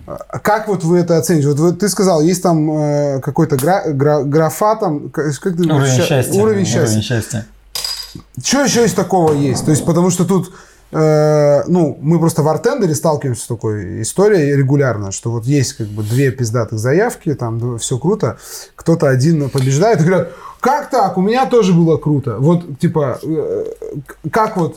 А 0.07 0.39
Как 0.41 0.67
вот 0.67 0.83
вы 0.83 0.99
это 0.99 1.17
оцените? 1.17 1.49
Вот 1.49 1.59
вы- 1.61 1.73
ты 1.73 1.89
сказал, 1.89 2.21
есть 2.23 2.43
там 2.43 2.69
э, 2.77 3.21
какой-то 3.21 3.57
гра- 3.57 3.85
гра- 3.87 4.25
графа 4.25 4.75
там, 4.77 5.11
как 5.11 5.33
ты 5.41 5.49
Уровень 5.51 6.03
счастья. 6.03 6.41
Уровень 6.43 6.67
счастья. 6.67 7.01
счастья. 7.01 7.47
Что 8.45 8.65
еще 8.65 8.85
из 8.85 8.93
такого 8.93 9.33
есть? 9.33 9.65
То 9.65 9.71
есть, 9.71 9.85
потому 9.87 10.11
что 10.11 10.25
тут, 10.25 10.53
э, 10.93 11.65
ну, 11.67 11.99
мы 12.01 12.19
просто 12.19 12.43
в 12.43 12.49
артендере 12.49 12.95
сталкиваемся 12.95 13.45
с 13.45 13.47
такой 13.47 14.03
историей 14.03 14.55
регулярно, 14.57 15.11
что 15.11 15.31
вот 15.31 15.45
есть 15.45 15.75
как 15.75 15.89
бы 15.89 16.03
две 16.03 16.31
пиздатых 16.31 16.79
заявки, 16.79 17.35
там 17.35 17.79
все 17.79 17.99
круто, 17.99 18.39
кто-то 18.77 19.09
один 19.09 19.51
побеждает 19.51 20.01
и 20.01 20.05
говорят, 20.05 20.33
как 20.61 20.91
так? 20.91 21.19
У 21.19 21.23
меня 21.23 21.47
тоже 21.47 21.73
было 21.73 21.97
круто. 21.97 22.37
Вот, 22.39 22.79
типа, 22.79 23.19
э, 23.23 23.65
как 24.31 24.57
вот 24.57 24.77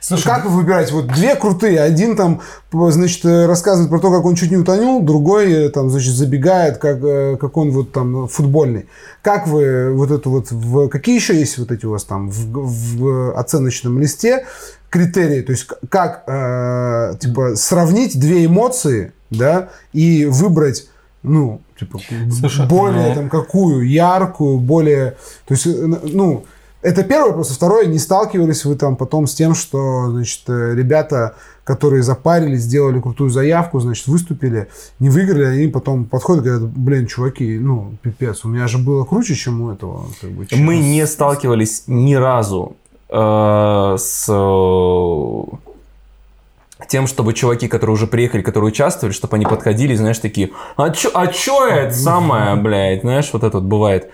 Слушай, 0.00 0.24
как 0.24 0.44
вы 0.44 0.50
выбираете? 0.50 0.92
Вот 0.92 1.06
две 1.08 1.34
крутые. 1.34 1.80
Один 1.80 2.16
там, 2.16 2.40
значит, 2.72 3.24
рассказывает 3.24 3.90
про 3.90 3.98
то, 3.98 4.10
как 4.10 4.24
он 4.24 4.34
чуть 4.34 4.50
не 4.50 4.56
утонул, 4.56 5.02
другой 5.02 5.52
э, 5.52 5.68
там, 5.70 5.90
значит, 5.90 6.14
забегает, 6.14 6.78
как, 6.78 7.02
э, 7.02 7.36
как 7.36 7.56
он 7.56 7.70
вот 7.70 7.92
там 7.92 8.28
футбольный. 8.28 8.86
Как 9.22 9.46
вы 9.46 9.92
вот 9.92 10.10
это 10.10 10.28
вот, 10.28 10.50
в, 10.50 10.88
какие 10.88 11.16
еще 11.16 11.38
есть 11.38 11.58
вот 11.58 11.70
эти 11.70 11.86
у 11.86 11.90
вас 11.90 12.04
там 12.04 12.30
в, 12.30 12.96
в 12.96 13.38
оценочном 13.38 13.98
листе 14.00 14.46
критерии? 14.88 15.42
То 15.42 15.52
есть 15.52 15.66
как, 15.88 16.24
э, 16.26 17.16
типа, 17.20 17.56
сравнить 17.56 18.18
две 18.18 18.46
эмоции, 18.46 19.12
да, 19.30 19.68
и 19.92 20.26
выбрать 20.26 20.88
ну, 21.22 21.60
типа, 21.78 22.00
Слушай, 22.30 22.66
более 22.66 23.10
ну- 23.10 23.14
там 23.14 23.28
какую, 23.28 23.88
яркую, 23.88 24.58
более, 24.58 25.16
то 25.46 25.54
есть, 25.54 25.66
э, 25.66 25.70
ну, 25.70 26.44
это 26.82 27.02
первый 27.04 27.28
вопрос. 27.28 27.50
А 27.50 27.54
второй, 27.54 27.86
не 27.86 27.98
сталкивались 27.98 28.64
вы 28.64 28.74
там 28.74 28.96
потом 28.96 29.26
с 29.26 29.34
тем, 29.34 29.54
что, 29.54 30.10
значит, 30.10 30.42
э, 30.48 30.74
ребята, 30.74 31.34
которые 31.64 32.02
запарились, 32.02 32.62
сделали 32.62 33.00
крутую 33.00 33.30
заявку, 33.30 33.80
значит, 33.80 34.06
выступили, 34.06 34.68
не 34.98 35.10
выиграли, 35.10 35.44
они 35.44 35.68
потом 35.68 36.04
подходят 36.04 36.44
и 36.44 36.48
говорят, 36.48 36.68
блин, 36.70 37.06
чуваки, 37.06 37.58
ну, 37.58 37.94
пипец, 38.02 38.44
у 38.44 38.48
меня 38.48 38.66
же 38.66 38.78
было 38.78 39.04
круче, 39.04 39.34
чем 39.34 39.60
у 39.60 39.70
этого. 39.70 40.06
Как 40.20 40.30
бы, 40.30 40.46
чела». 40.46 40.60
Мы 40.60 40.78
не 40.78 41.06
сталкивались 41.06 41.84
ни 41.86 42.14
разу 42.14 42.76
э, 43.10 43.96
с 43.98 44.26
э, 44.28 45.42
тем, 46.88 47.06
чтобы 47.06 47.34
чуваки, 47.34 47.68
которые 47.68 47.94
уже 47.94 48.06
приехали, 48.06 48.40
которые 48.42 48.68
участвовали, 48.68 49.12
чтобы 49.12 49.36
они 49.36 49.44
подходили, 49.44 49.94
знаешь, 49.94 50.18
такие, 50.18 50.50
а 50.76 50.90
чё, 50.90 51.10
а 51.12 51.26
чё 51.26 51.66
это 51.66 51.94
самое, 51.94 52.56
блядь, 52.56 53.02
знаешь, 53.02 53.30
вот 53.32 53.44
это 53.44 53.58
вот 53.58 53.66
бывает. 53.66 54.10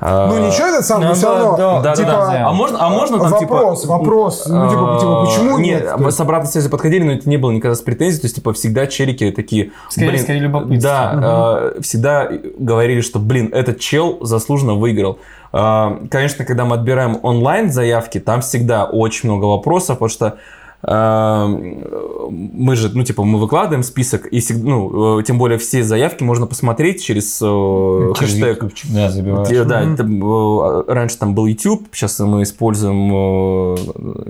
А, 0.00 0.28
Ну, 0.28 0.46
ничего 0.46 0.68
этот 0.68 0.84
сам, 0.86 1.00
но 1.00 1.08
Ну, 1.08 1.14
все 1.14 1.26
да, 1.34 1.38
равно, 1.40 1.56
да, 1.56 1.80
да, 1.82 1.94
типа, 1.96 2.08
да, 2.10 2.26
да. 2.30 2.46
А 2.48 2.52
можно, 2.52 2.78
а 2.80 2.88
можно 2.88 3.18
там 3.18 3.32
вопрос, 3.32 3.82
типа... 3.82 3.92
вопрос, 3.98 4.46
ну, 4.46 4.68
типа, 4.70 4.96
типа, 5.00 5.24
почему 5.26 5.58
нет? 5.58 5.88
Есть- 5.98 6.16
с 6.16 6.20
обратной 6.20 6.48
связи 6.50 6.68
подходили, 6.68 7.02
но 7.02 7.12
это 7.14 7.28
не 7.28 7.36
было 7.36 7.50
никогда 7.50 7.74
с 7.74 7.80
претензией, 7.80 8.20
то 8.20 8.26
есть, 8.26 8.36
типа, 8.36 8.52
всегда 8.52 8.86
челики 8.86 9.30
такие... 9.32 9.72
Скорее- 9.90 10.10
блин, 10.10 10.22
скорее 10.22 10.40
любопытство. 10.40 10.80
Да, 10.90 11.80
всегда 11.80 12.28
говорили, 12.58 13.00
что, 13.00 13.18
блин, 13.18 13.50
этот 13.52 13.80
чел 13.80 14.18
заслуженно 14.20 14.74
выиграл. 14.74 15.18
Конечно, 15.50 16.44
когда 16.44 16.64
мы 16.64 16.76
отбираем 16.76 17.18
онлайн 17.22 17.72
заявки, 17.72 18.20
там 18.20 18.40
всегда 18.42 18.84
очень 18.84 19.28
много 19.28 19.46
вопросов, 19.46 19.96
потому 19.98 20.10
что 20.10 20.36
мы 20.80 22.76
же, 22.76 22.90
ну, 22.94 23.02
типа, 23.02 23.24
мы 23.24 23.40
выкладываем 23.40 23.82
список, 23.82 24.32
и, 24.32 24.40
ну, 24.54 25.18
э, 25.18 25.22
тем 25.24 25.36
более 25.38 25.58
все 25.58 25.82
заявки 25.82 26.22
можно 26.22 26.46
посмотреть 26.46 27.02
через 27.02 27.40
э, 27.42 28.12
Через 28.16 28.34
хэштег 28.34 28.56
ютубчик, 28.62 28.90
Да, 28.92 29.10
забиваешь. 29.10 29.48
Те- 29.48 29.64
Да, 29.64 29.82
это, 29.82 30.04
э, 30.04 30.84
раньше 30.92 31.18
там 31.18 31.34
был 31.34 31.46
YouTube, 31.46 31.88
сейчас 31.92 32.20
мы 32.20 32.44
используем 32.44 33.10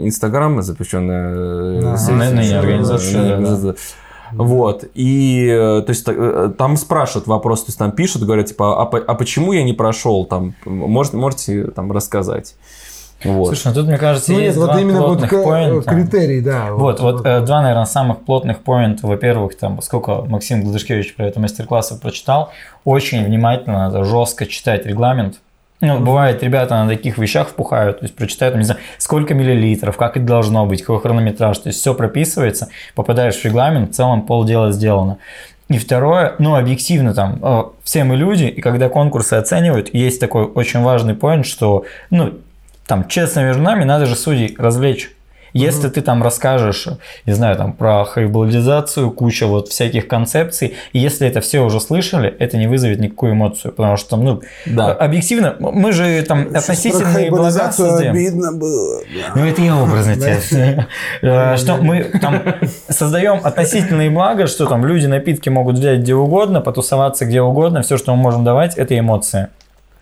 Инстаграм, 0.03 0.63
запрещенная 0.63 1.91
Ага. 1.93 1.97
сеть. 1.99 2.51
Э, 2.53 2.59
организация, 2.59 3.41
да. 3.41 3.57
да. 3.57 3.75
Вот, 4.33 4.85
и, 4.95 5.49
то 5.87 5.91
есть, 5.91 6.07
там 6.57 6.77
спрашивают 6.77 7.27
вопрос, 7.27 7.65
то 7.65 7.69
есть, 7.69 7.79
там 7.79 7.93
пишут, 7.93 8.23
говорят, 8.23 8.47
типа, 8.47 8.83
а, 8.83 8.85
а 8.85 9.15
почему 9.15 9.53
я 9.53 9.65
не 9.65 9.73
прошел, 9.75 10.25
там, 10.25 10.55
может, 10.65 11.13
можете, 11.15 11.65
там, 11.69 11.93
рассказать. 11.93 12.55
Вот. 13.25 13.47
Слушай, 13.47 13.69
ну 13.69 13.75
тут, 13.75 13.87
мне 13.89 13.99
кажется, 13.99 14.31
Ну, 14.33 14.39
нет, 14.39 14.47
есть 14.47 14.59
вот 14.59 14.67
два 14.71 14.81
именно 14.81 14.99
вот 15.01 15.07
плотных 15.19 15.31
к- 15.31 15.43
поинта. 15.45 15.91
критерий, 15.91 16.41
да. 16.41 16.73
Вот, 16.73 17.01
вот 17.01 17.27
э, 17.27 17.41
два, 17.41 17.63
наверное, 17.63 17.85
самых 17.85 18.21
плотных 18.21 18.59
поинта. 18.61 19.07
Во-первых, 19.07 19.57
там, 19.59 19.83
сколько 19.83 20.23
Максим 20.23 20.63
Гладышкевич 20.63 21.17
про 21.17 21.27
это 21.27 21.41
мастер-классы 21.41 21.99
прочитал, 22.01 22.53
очень 22.85 23.25
внимательно 23.25 23.79
надо 23.89 24.05
жестко 24.05 24.47
читать 24.47 24.87
регламент. 24.87 25.41
Ну, 25.81 26.01
бывает, 26.01 26.43
ребята 26.43 26.75
на 26.83 26.89
таких 26.89 27.19
вещах 27.19 27.49
впухают, 27.51 28.01
то 28.01 28.05
есть 28.05 28.15
прочитают, 28.17 28.57
не 28.57 28.65
знаю, 28.65 28.81
сколько 28.99 29.33
миллилитров, 29.35 29.97
как 29.97 30.17
это 30.17 30.27
должно 30.27 30.67
быть, 30.67 30.83
какой 30.83 31.01
хронометраж, 31.01 31.57
то 31.59 31.69
есть 31.69 31.79
все 31.81 31.95
прописывается, 31.95 32.69
попадаешь 32.97 33.37
в 33.37 33.45
регламент, 33.45 33.93
в 33.93 33.95
целом 33.95 34.23
полдела 34.23 34.73
сделано. 34.73 35.19
И 35.69 35.79
второе, 35.79 36.35
ну, 36.41 36.57
объективно 36.57 37.15
там, 37.15 37.39
э, 37.43 37.63
все 37.85 38.03
мы 38.03 38.17
люди, 38.17 38.45
и 38.45 38.61
когда 38.61 38.89
конкурсы 38.89 39.35
оценивают, 39.35 39.95
есть 39.95 40.19
такой 40.19 40.47
очень 40.47 40.83
важный 40.83 41.15
поинт, 41.15 41.47
что, 41.47 41.85
ну, 42.11 42.33
там, 42.88 43.07
честно 43.07 43.40
между 43.44 43.62
нами, 43.62 43.85
надо 43.85 44.07
же 44.07 44.16
судей 44.16 44.57
развлечь. 44.59 45.12
Если 45.55 45.88
ты 45.88 46.03
там 46.03 46.22
расскажешь, 46.22 46.87
не 47.24 47.33
знаю, 47.33 47.57
там 47.57 47.72
про 47.72 48.05
хайблодизацию, 48.05 49.11
куча 49.11 49.46
вот 49.46 49.68
всяких 49.68 50.07
концепций, 50.07 50.74
и 50.92 50.98
если 50.98 51.27
это 51.27 51.40
все 51.40 51.61
уже 51.61 51.81
слышали, 51.81 52.29
это 52.38 52.59
не 52.59 52.66
вызовет 52.66 53.01
никакую 53.01 53.33
эмоцию, 53.33 53.72
потому 53.72 53.96
что, 53.96 54.16
ну, 54.18 54.42
Да. 54.66 54.92
объективно, 54.92 55.57
мы 55.59 55.92
же 55.92 56.22
там 56.22 56.48
Хайболизацию 56.55 57.88
создаем. 57.88 58.12
обидно 58.12 58.53
было. 58.53 59.01
Ну, 59.35 59.44
это 59.46 59.62
я 59.62 59.77
образно 59.77 60.16
тебе. 60.16 60.87
Э, 61.22 61.57
Что 61.57 61.77
мы 61.79 62.05
там 62.05 62.42
создаем 62.90 63.40
относительные 63.42 64.11
блага, 64.11 64.46
что 64.48 64.66
там 64.66 64.85
люди 64.85 65.07
напитки 65.07 65.48
могут 65.48 65.77
взять 65.79 66.01
где 66.01 66.14
угодно, 66.14 66.61
потусоваться 66.61 67.24
где 67.24 67.40
угодно, 67.40 67.81
все, 67.83 67.96
что 67.96 68.14
мы 68.14 68.22
можем 68.22 68.44
давать, 68.44 68.77
это 68.77 68.98
эмоции. 68.98 69.48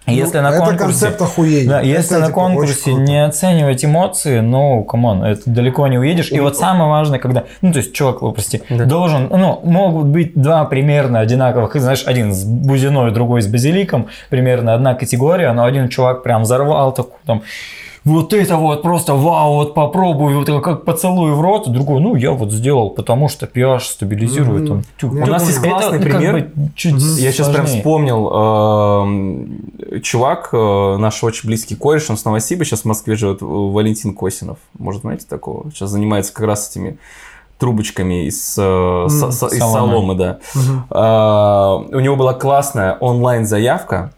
И 0.07 0.15
Если 0.15 0.37
Ну, 0.37 0.45
на 0.45 0.49
это 0.51 0.59
конкурсе... 0.59 0.85
концепт 0.85 1.23
охуения. 1.23 1.69
Да, 1.69 1.81
если 1.81 2.13
Это, 2.13 2.21
на 2.21 2.27
типа, 2.27 2.41
конкурсе 2.41 2.95
не 2.95 3.25
оценивать 3.25 3.85
эмоции, 3.85 4.39
ну, 4.39 4.85
come 4.85 5.08
on, 5.08 5.25
это 5.25 5.43
далеко 5.47 5.87
не 5.89 5.99
уедешь. 5.99 6.31
И 6.31 6.39
вот 6.39 6.57
самое 6.57 6.89
важное, 6.89 7.19
когда, 7.19 7.45
ну, 7.61 7.73
то 7.73 7.79
есть, 7.79 7.93
чувак, 7.93 8.21
прости, 8.35 8.63
должен, 8.69 9.29
ну, 9.31 9.61
могут 9.65 10.07
быть 10.07 10.33
два 10.35 10.65
примерно 10.65 11.19
одинаковых, 11.21 11.75
и, 11.75 11.81
знаешь, 11.81 12.05
один 12.07 12.33
с 12.33 12.45
бузиной, 12.45 13.11
другой 13.11 13.43
с 13.43 13.49
базиликом, 13.49 14.07
примерно 14.31 14.75
одна 14.75 14.95
категория, 14.95 15.53
но 15.53 15.65
один 15.65 15.89
чувак 15.89 16.23
прям 16.23 16.43
взорвал 16.43 16.93
такую 16.93 17.19
там, 17.27 17.43
вот 18.07 18.33
это 18.33 18.57
вот 18.57 18.83
просто 18.83 19.15
вау, 19.15 19.55
вот 19.57 19.75
попробуй, 19.75 20.35
вот 20.37 20.47
как 20.63 20.85
поцелуй 20.85 21.33
в 21.33 21.41
рот, 21.41 21.71
другой, 21.71 22.01
ну, 22.01 22.15
я 22.15 22.31
вот 22.33 22.51
сделал, 22.53 22.89
потому 22.91 23.29
что 23.29 23.47
pH 23.47 23.81
стабилизирует. 23.81 24.71
он. 24.71 24.85
Тю, 24.99 25.11
У 25.11 25.15
нас 25.27 25.47
есть 25.47 25.59
Это, 25.59 25.69
классный 25.69 25.99
как 26.03 26.17
пример. 26.17 26.33
бы 26.55 26.71
чуть 26.75 26.95
Я 27.19 27.33
сейчас 27.33 27.49
прям 27.51 27.67
вспомнил, 27.67 28.31
эм, 28.33 30.01
чувак, 30.03 30.51
э, 30.53 30.97
наш 30.99 31.23
очень 31.25 31.49
близкий 31.49 31.75
кореш, 31.75 32.09
он 32.09 32.17
с 32.17 32.25
Новосиба, 32.25 32.65
сейчас 32.65 32.83
в 32.83 32.85
Москве 32.87 33.17
живет, 33.17 33.43
э, 33.43 33.45
Валентин 33.45 34.15
Косинов. 34.15 34.59
Может, 34.79 35.03
знаете 35.03 35.27
такого? 35.29 35.71
Сейчас 35.73 35.91
занимается 35.91 36.33
как 36.33 36.47
раз 36.47 36.71
этими 36.71 36.99
трубочками 37.59 38.27
из, 38.27 38.55
э, 38.59 39.07
со- 39.09 39.31
со- 39.31 39.47
из 39.47 39.59
соломы. 39.59 40.15
да. 40.15 40.39
А, 40.91 41.77
У 41.77 42.01
него 42.01 42.15
была 42.17 42.35
классная 42.35 42.97
онлайн-заявка, 43.01 44.13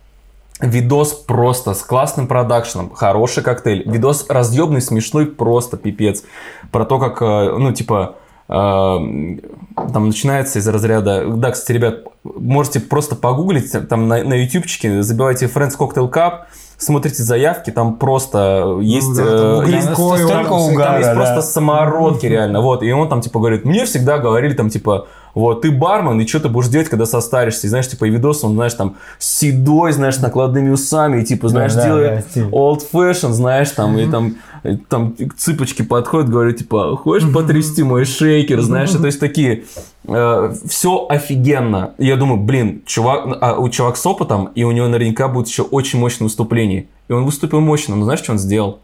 Видос 0.60 1.12
просто 1.12 1.74
с 1.74 1.82
классным 1.82 2.26
продакшеном, 2.26 2.90
хороший 2.92 3.42
коктейль. 3.44 3.88
Видос 3.88 4.26
разъебный, 4.28 4.80
смешной, 4.80 5.26
просто 5.26 5.76
пипец. 5.76 6.24
Про 6.72 6.84
то, 6.84 6.98
как, 6.98 7.22
э, 7.22 7.56
ну, 7.56 7.72
типа, 7.72 8.16
э, 8.48 8.52
там 8.52 10.06
начинается 10.06 10.58
из 10.58 10.66
разряда... 10.66 11.24
Да, 11.28 11.52
кстати, 11.52 11.72
ребят, 11.72 12.00
можете 12.24 12.80
просто 12.80 13.14
погуглить, 13.14 13.70
там 13.88 14.08
на, 14.08 14.24
на 14.24 14.34
ютубчике, 14.34 15.02
забивайте 15.02 15.46
Friends 15.46 15.78
Cocktail 15.78 16.10
Cup, 16.10 16.40
смотрите 16.76 17.22
заявки, 17.22 17.70
там 17.70 17.96
просто 17.96 18.78
есть... 18.80 19.16
да, 19.16 19.24
там 19.24 19.34
э, 19.34 19.62
угли- 19.62 19.74
есть- 19.76 19.86
Гринкойл, 19.86 20.16
столько 20.16 20.32
там 20.48 20.58
всякие- 20.58 20.74
угара, 20.74 20.86
там 20.88 20.96
есть 20.96 21.08
да. 21.10 21.14
просто 21.14 21.42
самородки 21.42 22.26
реально. 22.26 22.60
Вот, 22.62 22.82
и 22.82 22.90
он 22.90 23.08
там 23.08 23.20
типа 23.20 23.38
говорит, 23.38 23.64
мне 23.64 23.84
всегда 23.84 24.18
говорили 24.18 24.54
там 24.54 24.70
типа, 24.70 25.06
Вот, 25.38 25.62
ты 25.62 25.70
бармен, 25.70 26.20
и 26.20 26.26
что 26.26 26.40
ты 26.40 26.48
будешь 26.48 26.66
делать, 26.66 26.88
когда 26.88 27.06
состаришься? 27.06 27.68
И 27.68 27.70
знаешь, 27.70 27.88
типа, 27.88 28.06
и 28.06 28.10
видос, 28.10 28.42
он, 28.42 28.54
знаешь, 28.54 28.74
там, 28.74 28.96
седой, 29.20 29.92
знаешь, 29.92 30.16
с 30.16 30.20
накладными 30.20 30.70
усами, 30.70 31.22
и, 31.22 31.24
типа, 31.24 31.48
знаешь, 31.48 31.74
да, 31.74 31.84
делает 31.84 32.26
да, 32.34 32.40
old 32.40 32.82
fashion, 32.92 33.30
знаешь, 33.30 33.70
там, 33.70 33.96
и 33.96 34.10
там, 34.10 34.34
и 34.64 34.76
там 34.76 35.14
цыпочки 35.36 35.82
подходят, 35.82 36.28
говорят, 36.28 36.56
типа, 36.56 36.96
хочешь 36.96 37.32
потрясти 37.32 37.84
мой 37.84 38.04
шейкер, 38.04 38.62
знаешь, 38.62 38.90
то 38.90 39.06
есть 39.06 39.20
такие, 39.20 39.62
все 40.02 41.06
офигенно. 41.08 41.92
Я 41.98 42.16
думаю, 42.16 42.40
блин, 42.40 42.82
чувак, 42.84 43.38
а 43.40 43.58
у 43.60 43.68
чувак 43.68 43.96
с 43.96 44.04
опытом, 44.04 44.50
и 44.56 44.64
у 44.64 44.72
него 44.72 44.88
наверняка 44.88 45.28
будет 45.28 45.46
еще 45.46 45.62
очень 45.62 46.00
мощное 46.00 46.26
выступление. 46.26 46.88
И 47.06 47.12
он 47.12 47.24
выступил 47.24 47.60
мощно, 47.60 47.94
но 47.94 48.02
знаешь, 48.02 48.20
что 48.20 48.32
он 48.32 48.38
сделал? 48.38 48.80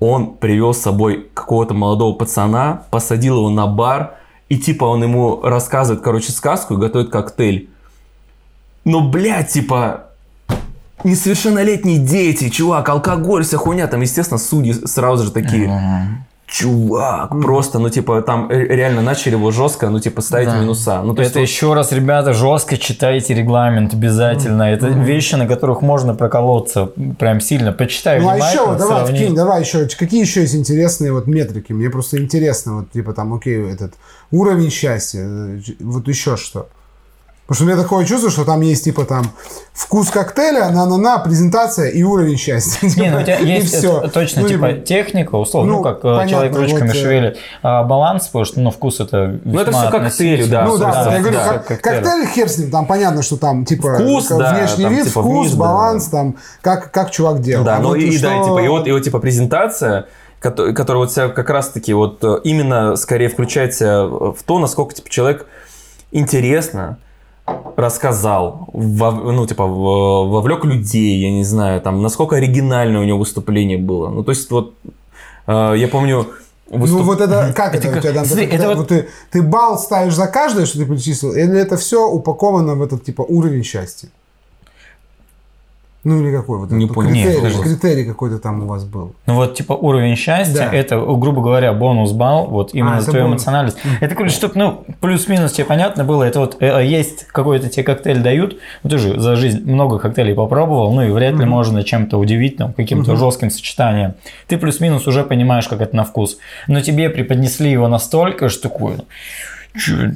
Он 0.00 0.32
привел 0.32 0.72
с 0.72 0.78
собой 0.78 1.26
какого-то 1.34 1.74
молодого 1.74 2.14
пацана, 2.14 2.84
посадил 2.90 3.36
его 3.36 3.50
на 3.50 3.66
бар, 3.66 4.14
и 4.52 4.58
типа 4.58 4.84
он 4.84 5.02
ему 5.02 5.40
рассказывает, 5.40 6.04
короче, 6.04 6.30
сказку 6.30 6.74
и 6.74 6.76
готовит 6.76 7.08
коктейль. 7.10 7.70
Но, 8.84 9.00
блядь, 9.00 9.48
типа, 9.48 10.08
несовершеннолетние 11.04 11.96
дети, 11.96 12.50
чувак, 12.50 12.86
алкоголь, 12.90 13.44
вся 13.44 13.56
хуйня. 13.56 13.86
Там, 13.86 14.02
естественно, 14.02 14.36
судьи 14.36 14.74
сразу 14.74 15.24
же 15.24 15.30
такие, 15.30 15.70
чувак, 16.46 17.30
просто, 17.42 17.78
ну, 17.78 17.88
типа, 17.88 18.20
там 18.22 18.50
реально 18.50 19.00
начали 19.02 19.32
его 19.34 19.50
жестко, 19.50 19.88
ну, 19.90 20.00
типа, 20.00 20.20
ставить 20.22 20.48
Да. 20.48 20.58
минуса. 20.60 21.02
Ну, 21.02 21.14
то 21.14 21.22
есть, 21.22 21.30
это 21.32 21.40
вот- 21.40 21.48
еще 21.48 21.74
раз, 21.74 21.92
ребята, 21.92 22.34
жестко 22.34 22.76
читайте 22.76 23.34
регламент 23.34 23.94
обязательно. 23.94 24.64
Это 24.64 24.88
вещи, 24.88 25.34
на 25.36 25.46
которых 25.46 25.80
можно 25.82 26.14
проколоться 26.14 26.90
прям 27.18 27.40
сильно. 27.40 27.72
Почитай 27.72 28.20
Ну 28.20 28.28
а 28.28 28.36
еще, 28.36 28.66
вот 28.66 28.78
давай, 28.78 29.04
сравни. 29.06 29.18
вкинь, 29.24 29.34
давай 29.34 29.60
еще, 29.62 29.86
какие 29.98 30.20
еще 30.20 30.42
есть 30.42 30.54
интересные 30.54 31.12
вот 31.12 31.26
метрики? 31.26 31.72
Мне 31.72 31.88
просто 31.88 32.18
интересно, 32.18 32.74
вот 32.76 32.90
типа 32.92 33.12
там, 33.14 33.32
окей, 33.32 33.72
этот 33.72 33.94
уровень 34.30 34.70
счастья, 34.70 35.20
э, 35.22 35.58
вот 35.80 36.06
еще 36.08 36.36
что. 36.36 36.68
Потому 37.46 37.54
что 37.56 37.64
у 37.64 37.66
меня 37.66 37.82
такое 37.82 38.04
чувство, 38.06 38.30
что 38.30 38.44
там 38.44 38.60
есть 38.62 38.84
типа 38.84 39.04
там 39.04 39.24
вкус 39.74 40.10
коктейля, 40.10 40.70
на-на-на, 40.70 41.18
презентация 41.18 41.88
и 41.88 42.02
уровень 42.02 42.36
счастья. 42.38 42.86
Не, 42.96 43.10
ну 43.10 43.18
у 43.18 43.22
тебя 43.22 43.38
есть 43.38 43.74
всё. 43.74 43.98
это 43.98 44.08
точно 44.10 44.42
Ну, 44.42 44.48
типа 44.48 44.66
либо- 44.66 44.80
техника, 44.80 45.34
условно, 45.34 45.72
ну, 45.72 45.78
Ну, 45.78 45.82
как 45.82 45.98
э, 45.98 46.02
понятно, 46.02 46.28
человек 46.30 46.56
ручками 46.56 46.86
вот, 46.88 46.96
э, 46.96 47.00
шевелит. 47.00 47.36
А 47.62 47.82
баланс, 47.82 48.26
потому 48.28 48.44
что 48.44 48.60
ну, 48.60 48.70
вкус 48.70 49.00
это 49.00 49.40
Ну, 49.44 49.58
это 49.60 49.70
весьма 49.70 49.82
всё 49.82 49.90
коктейли, 49.90 50.44
да, 50.44 50.64
Ну 50.66 50.78
да, 50.78 50.92
собственно, 50.92 51.14
я 51.14 51.18
говорю, 51.20 51.36
да, 51.36 51.44
как- 51.52 51.66
коктейли. 51.66 51.96
коктейль 52.04 52.26
хер 52.28 52.48
с 52.48 52.58
ним, 52.58 52.70
там 52.70 52.86
понятно, 52.86 53.22
что 53.22 53.36
там 53.36 53.64
типа 53.64 53.94
Вкус, 53.98 54.28
как 54.28 54.38
да, 54.38 54.54
внешний 54.54 54.84
там, 54.84 54.94
вид, 54.94 55.04
типа, 55.08 55.20
вкус, 55.22 55.32
вниз, 55.46 55.52
да. 55.52 55.58
баланс, 55.58 56.04
там, 56.06 56.36
как, 56.62 56.90
как 56.92 57.10
чувак 57.10 57.40
делал. 57.40 57.64
Да, 57.64 57.76
А 57.76 57.80
ну 57.80 57.88
вот 57.88 57.96
и, 57.96 58.06
и 58.06 58.18
да, 58.18 58.34
и 58.34 58.38
что- 58.38 58.44
типа, 58.50 58.58
и 58.64 58.68
вот, 58.68 58.86
и 58.86 58.92
вот 58.92 59.02
типа 59.02 59.18
презентация, 59.18 60.06
кото- 60.40 60.72
которая 60.72 61.02
вот 61.02 61.12
себя 61.12 61.28
как 61.28 61.50
раз-таки 61.50 61.92
вот 61.92 62.22
э, 62.22 62.36
именно 62.44 62.94
скорее 62.96 63.28
включается 63.28 64.06
в 64.06 64.36
то, 64.46 64.58
насколько 64.60 64.94
типа 64.94 65.10
человек 65.10 65.46
интересно 66.12 66.98
рассказал, 67.76 68.68
вов- 68.72 69.32
ну, 69.32 69.46
типа, 69.46 69.66
вовлек 69.66 70.64
людей, 70.64 71.18
я 71.20 71.30
не 71.30 71.44
знаю, 71.44 71.80
там, 71.80 72.02
насколько 72.02 72.36
оригинальное 72.36 73.00
у 73.00 73.04
него 73.04 73.18
выступление 73.18 73.78
было. 73.78 74.08
Ну, 74.08 74.22
то 74.24 74.30
есть, 74.32 74.50
вот, 74.50 74.74
э, 75.46 75.74
я 75.76 75.88
помню... 75.88 76.26
Ну 76.70 76.78
выступ- 76.78 77.02
вот 77.02 77.20
это, 77.20 77.52
как 77.54 77.74
это, 77.74 77.88
Это 77.88 77.98
у 77.98 78.00
тебя 78.00 78.12
там? 78.14 78.24
смотри, 78.24 78.46
это 78.46 78.54
это 78.56 78.68
вот- 78.68 78.76
вот 78.78 78.88
ты, 78.88 79.08
ты 79.30 79.42
балл 79.42 79.78
ставишь 79.78 80.14
за 80.14 80.26
каждое, 80.26 80.64
что 80.64 80.78
ты 80.78 80.86
перечислил, 80.86 81.32
или 81.32 81.58
это 81.60 81.76
все 81.76 82.08
упаковано 82.08 82.76
в 82.76 82.82
этот 82.82 83.04
типа 83.04 83.22
уровень 83.22 83.62
счастья? 83.62 84.08
Ну 86.04 86.20
или 86.20 86.34
какой 86.34 86.58
вот 86.58 86.72
Не 86.72 86.86
этот 86.86 86.94
понял. 86.96 87.10
критерий, 87.10 87.28
Нет, 87.34 87.42
подожди. 87.42 87.62
критерий 87.62 88.04
какой-то 88.04 88.38
там 88.40 88.64
у 88.64 88.66
вас 88.66 88.84
был. 88.84 89.14
Ну 89.26 89.34
вот, 89.36 89.54
типа, 89.54 89.72
уровень 89.74 90.16
счастья, 90.16 90.68
Да. 90.70 90.76
это, 90.76 90.96
грубо 90.98 91.42
говоря, 91.42 91.72
бонус-балл, 91.72 92.46
вот 92.48 92.74
именно 92.74 92.96
А, 92.96 93.00
за 93.00 93.10
твою 93.10 93.26
бонус. 93.26 93.36
эмоциональность. 93.42 93.78
Это, 94.00 94.14
короче, 94.16 94.34
чтобы, 94.34 94.54
ну, 94.56 94.84
плюс-минус 95.00 95.52
тебе 95.52 95.64
понятно 95.64 96.02
было, 96.02 96.24
это 96.24 96.40
вот 96.40 96.56
э, 96.60 96.84
есть 96.84 97.26
какой-то 97.28 97.68
тебе 97.68 97.84
коктейль 97.84 98.18
дают, 98.20 98.58
ну, 98.82 98.90
ты 98.90 98.98
же 98.98 99.20
за 99.20 99.36
жизнь 99.36 99.62
много 99.64 100.00
коктейлей 100.00 100.34
попробовал, 100.34 100.92
ну, 100.92 101.02
и 101.02 101.10
вряд 101.12 101.34
ли 101.36 101.44
можно 101.44 101.84
чем-то 101.84 102.18
удивить, 102.18 102.56
там, 102.56 102.72
каким-то 102.72 103.14
жестким 103.14 103.50
сочетанием. 103.50 104.14
Ты 104.48 104.58
плюс-минус 104.58 105.06
уже 105.06 105.22
понимаешь, 105.22 105.68
как 105.68 105.80
это 105.80 105.94
на 105.94 106.02
вкус. 106.02 106.38
Но 106.66 106.80
тебе 106.80 107.10
преподнесли 107.10 107.70
его 107.70 107.86
настолько, 107.86 108.48
что 108.48 108.68
такое, 108.68 108.96
ну, 108.96 109.04
чё, 109.78 110.10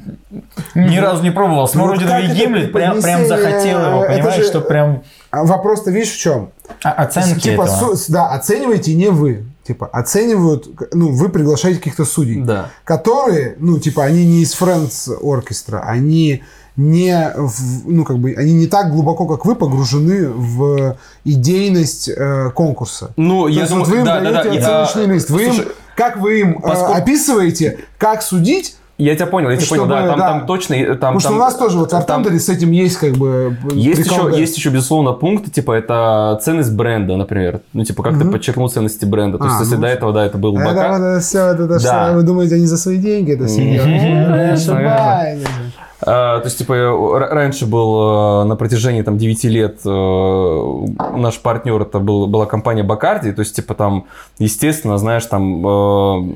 ни 0.75 0.99
разу 0.99 1.23
не 1.23 1.31
пробовал, 1.31 1.67
смородиновый 1.69 2.23
как 2.23 2.31
это 2.33 2.35
гимлет, 2.39 2.73
прям, 2.73 3.01
прям 3.01 3.25
захотел 3.25 3.81
его, 3.87 4.05
Это 4.05 4.15
понимаешь, 4.15 4.37
же- 4.43 4.49
что 4.49 4.61
прям 4.61 5.03
А 5.26 5.26
вопрос-то 5.45 5.91
видишь 5.91 6.13
в 6.13 6.19
чем? 6.19 6.51
а, 6.83 6.93
оценки 6.93 7.41
типа, 7.41 7.63
этого. 7.63 7.95
су- 7.97 8.13
да, 8.13 8.29
оцениваете 8.31 8.95
не 8.95 9.09
вы. 9.11 9.45
Типа, 9.67 9.87
оценивают, 9.87 10.69
ну, 10.93 11.11
вы 11.13 11.29
приглашаете 11.29 11.79
каких-то 11.79 12.05
судей, 12.05 12.41
Да. 12.43 12.71
которые, 12.85 13.57
ну, 13.59 13.79
типа, 13.79 14.05
они 14.05 14.25
не 14.25 14.43
из 14.43 14.55
Friends 14.55 15.11
оркестра, 15.21 15.81
они 15.85 16.43
не, 16.77 17.33
в- 17.37 17.89
ну, 17.91 18.05
как 18.05 18.19
бы, 18.19 18.35
они 18.37 18.53
не 18.53 18.67
так 18.69 18.93
глубоко, 18.93 19.27
как 19.27 19.45
вы, 19.45 19.57
погружены 19.57 20.29
в 20.29 20.97
идейность 21.25 22.09
э, 22.09 22.51
конкурса. 22.55 23.13
Ну, 23.17 23.43
То 23.45 23.49
я 23.49 23.61
есть 23.61 23.71
думаю, 23.71 23.85
вот 23.87 23.93
вы 23.93 23.99
им 24.01 24.05
да, 24.05 24.21
да, 24.21 24.43
даете 24.45 24.61
да, 24.61 24.83
оценочный 24.83 25.07
я- 25.09 25.15
лист. 25.15 25.31
Вы 25.31 25.45
им, 25.47 25.55
слушай, 25.55 25.69
как 25.97 26.17
вы 26.19 26.41
им 26.41 26.59
э, 26.59 26.61
поскольку- 26.63 26.93
описываете, 26.95 27.79
как 27.99 28.23
судить, 28.23 28.77
Я 28.99 29.15
тебя 29.15 29.27
понял, 29.27 29.51
я 29.51 29.57
тебя 29.57 29.67
Чтобы, 29.67 29.83
понял, 29.83 29.91
да, 29.91 30.07
там, 30.09 30.19
да. 30.19 30.29
там 30.29 30.47
точно, 30.47 30.73
э, 30.75 30.87
там, 30.87 30.97
потому 30.97 31.21
что 31.21 31.29
там- 31.29 31.37
у 31.37 31.41
нас 31.41 31.55
тоже 31.57 31.77
вот 31.77 31.93
в 31.93 31.95
Артандере 31.95 32.39
с 32.39 32.49
этим 32.49 32.71
есть 32.71 32.97
как 32.97 33.13
бы 33.13 33.55
Есть 33.75 34.03
прикол, 34.09 34.29
еще, 34.29 34.31
да. 34.31 34.37
есть 34.39 34.57
еще, 34.57 34.71
безусловно, 34.71 35.13
пункты, 35.13 35.51
типа, 35.51 35.73
это 35.73 36.39
ценность 36.43 36.73
бренда, 36.75 37.17
например. 37.17 37.61
Ну, 37.75 37.85
типа, 37.85 38.03
как 38.03 38.15
ты 38.15 38.25
Мгм. 38.25 38.33
подчеркнул 38.33 38.71
ценности 38.71 39.05
бренда. 39.05 39.37
То 39.37 39.45
есть, 39.45 39.57
А, 39.59 39.61
если 39.61 39.75
ну, 39.75 39.83
до 39.83 39.87
этого, 39.89 40.13
да, 40.15 40.25
это 40.25 40.39
был 40.39 40.57
Это, 40.57 40.65
бокал. 40.65 40.95
это 40.97 41.21
все, 41.21 41.39
это, 41.49 41.67
Да. 41.67 41.79
что 41.79 42.13
вы 42.15 42.23
думаете, 42.23 42.55
они 42.55 42.65
за 42.65 42.79
свои 42.79 42.97
деньги 42.97 43.33
это 43.33 43.47
все 43.47 43.61
делают? 43.71 44.61
А, 46.07 46.39
то 46.41 46.45
есть, 46.45 46.59
типа, 46.59 46.73
р- 46.75 47.29
раньше 47.35 47.67
был 47.67 48.43
э, 48.43 48.45
на 48.45 48.55
протяжении 48.57 49.01
там 49.03 49.17
9 49.17 49.49
лет 49.49 49.79
э, 49.85 50.87
наш 51.17 51.39
партнер, 51.41 51.81
это 51.83 51.99
был, 52.01 52.27
была 52.27 52.45
компания 52.45 52.83
Бакарди, 52.83 53.33
то 53.33 53.41
есть, 53.41 53.57
типа, 53.57 53.75
там, 53.75 54.05
естественно, 54.39 54.99
знаешь, 54.99 55.25
там 55.25 55.67
э, 55.67 56.33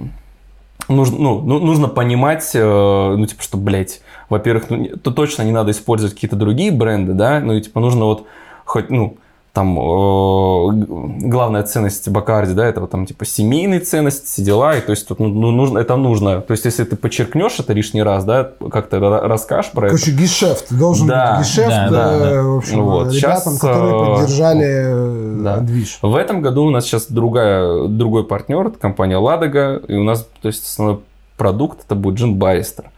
нужно, 0.91 1.19
ну, 1.19 1.41
ну, 1.41 1.59
нужно 1.59 1.89
понимать, 1.89 2.51
э, 2.55 3.15
ну, 3.17 3.27
типа, 3.27 3.43
что, 3.43 3.57
блядь, 3.57 4.01
во-первых, 4.29 4.71
ну, 4.71 4.89
то 5.03 5.11
точно 5.11 5.43
не 5.43 5.53
надо 5.53 5.71
использовать 5.71 6.15
какие-то 6.15 6.37
другие 6.37 6.71
бренды, 6.71 7.13
да, 7.13 7.41
ну, 7.41 7.55
и, 7.55 7.61
типа, 7.61 7.81
нужно 7.81 8.05
вот 8.05 8.27
хоть, 8.65 8.91
ну, 8.91 9.19
там 9.53 9.77
э, 9.79 11.27
главная 11.29 11.65
ценность 11.65 12.09
Бакарди, 12.09 12.55
да, 12.55 12.67
это 12.67 12.81
вот 12.81 12.91
там 12.91 13.05
типа 13.05 13.25
семейные 13.25 13.81
ценности, 13.81 14.27
все 14.27 14.43
дела, 14.43 14.77
и 14.77 14.81
то 14.81 14.91
есть 14.91 15.09
тут 15.09 15.19
ну, 15.19 15.29
ну, 15.29 15.51
нужно, 15.51 15.79
это 15.79 15.97
нужно, 15.97 16.41
то 16.41 16.53
есть 16.53 16.65
если 16.65 16.85
ты 16.85 16.95
подчеркнешь 16.95 17.59
это 17.59 17.73
лишний 17.73 18.03
раз, 18.03 18.25
да, 18.25 18.53
как-то 18.71 18.99
ра- 18.99 19.27
расскажешь 19.27 19.73
про 19.73 19.89
это, 19.89 19.97
Короче, 19.97 20.13
гешефт. 20.13 20.73
Должен 20.73 21.09
Да, 21.09 21.39
быть 21.39 21.47
гешефт, 21.47 21.69
да, 21.69 21.89
да, 21.91 22.15
э, 22.15 22.35
да. 22.35 22.43
в 22.43 22.57
общем, 22.59 22.83
вот, 22.85 23.13
ребятам, 23.13 23.53
щас, 23.53 23.61
которые 23.61 23.95
э, 23.95 24.17
поддержали 24.17 24.69
э, 24.69 25.39
да. 25.43 25.57
движ. 25.59 25.99
В 26.01 26.15
этом 26.15 26.43
году 26.43 26.65
у 26.65 26.71
нас 26.71 26.85
сейчас 26.85 27.07
другая, 27.11 27.89
другой 27.89 28.25
партнер, 28.25 28.69
это 28.69 28.79
компания 28.79 29.17
Ладога, 29.17 29.83
и 29.89 29.95
у 29.95 30.05
нас, 30.05 30.29
то 30.43 30.49
есть, 30.49 30.65
основной 30.65 31.01
продукт 31.37 31.81
это 31.85 31.97
будет 31.97 32.19
Джин 32.19 32.37
Баристер. 32.37 32.91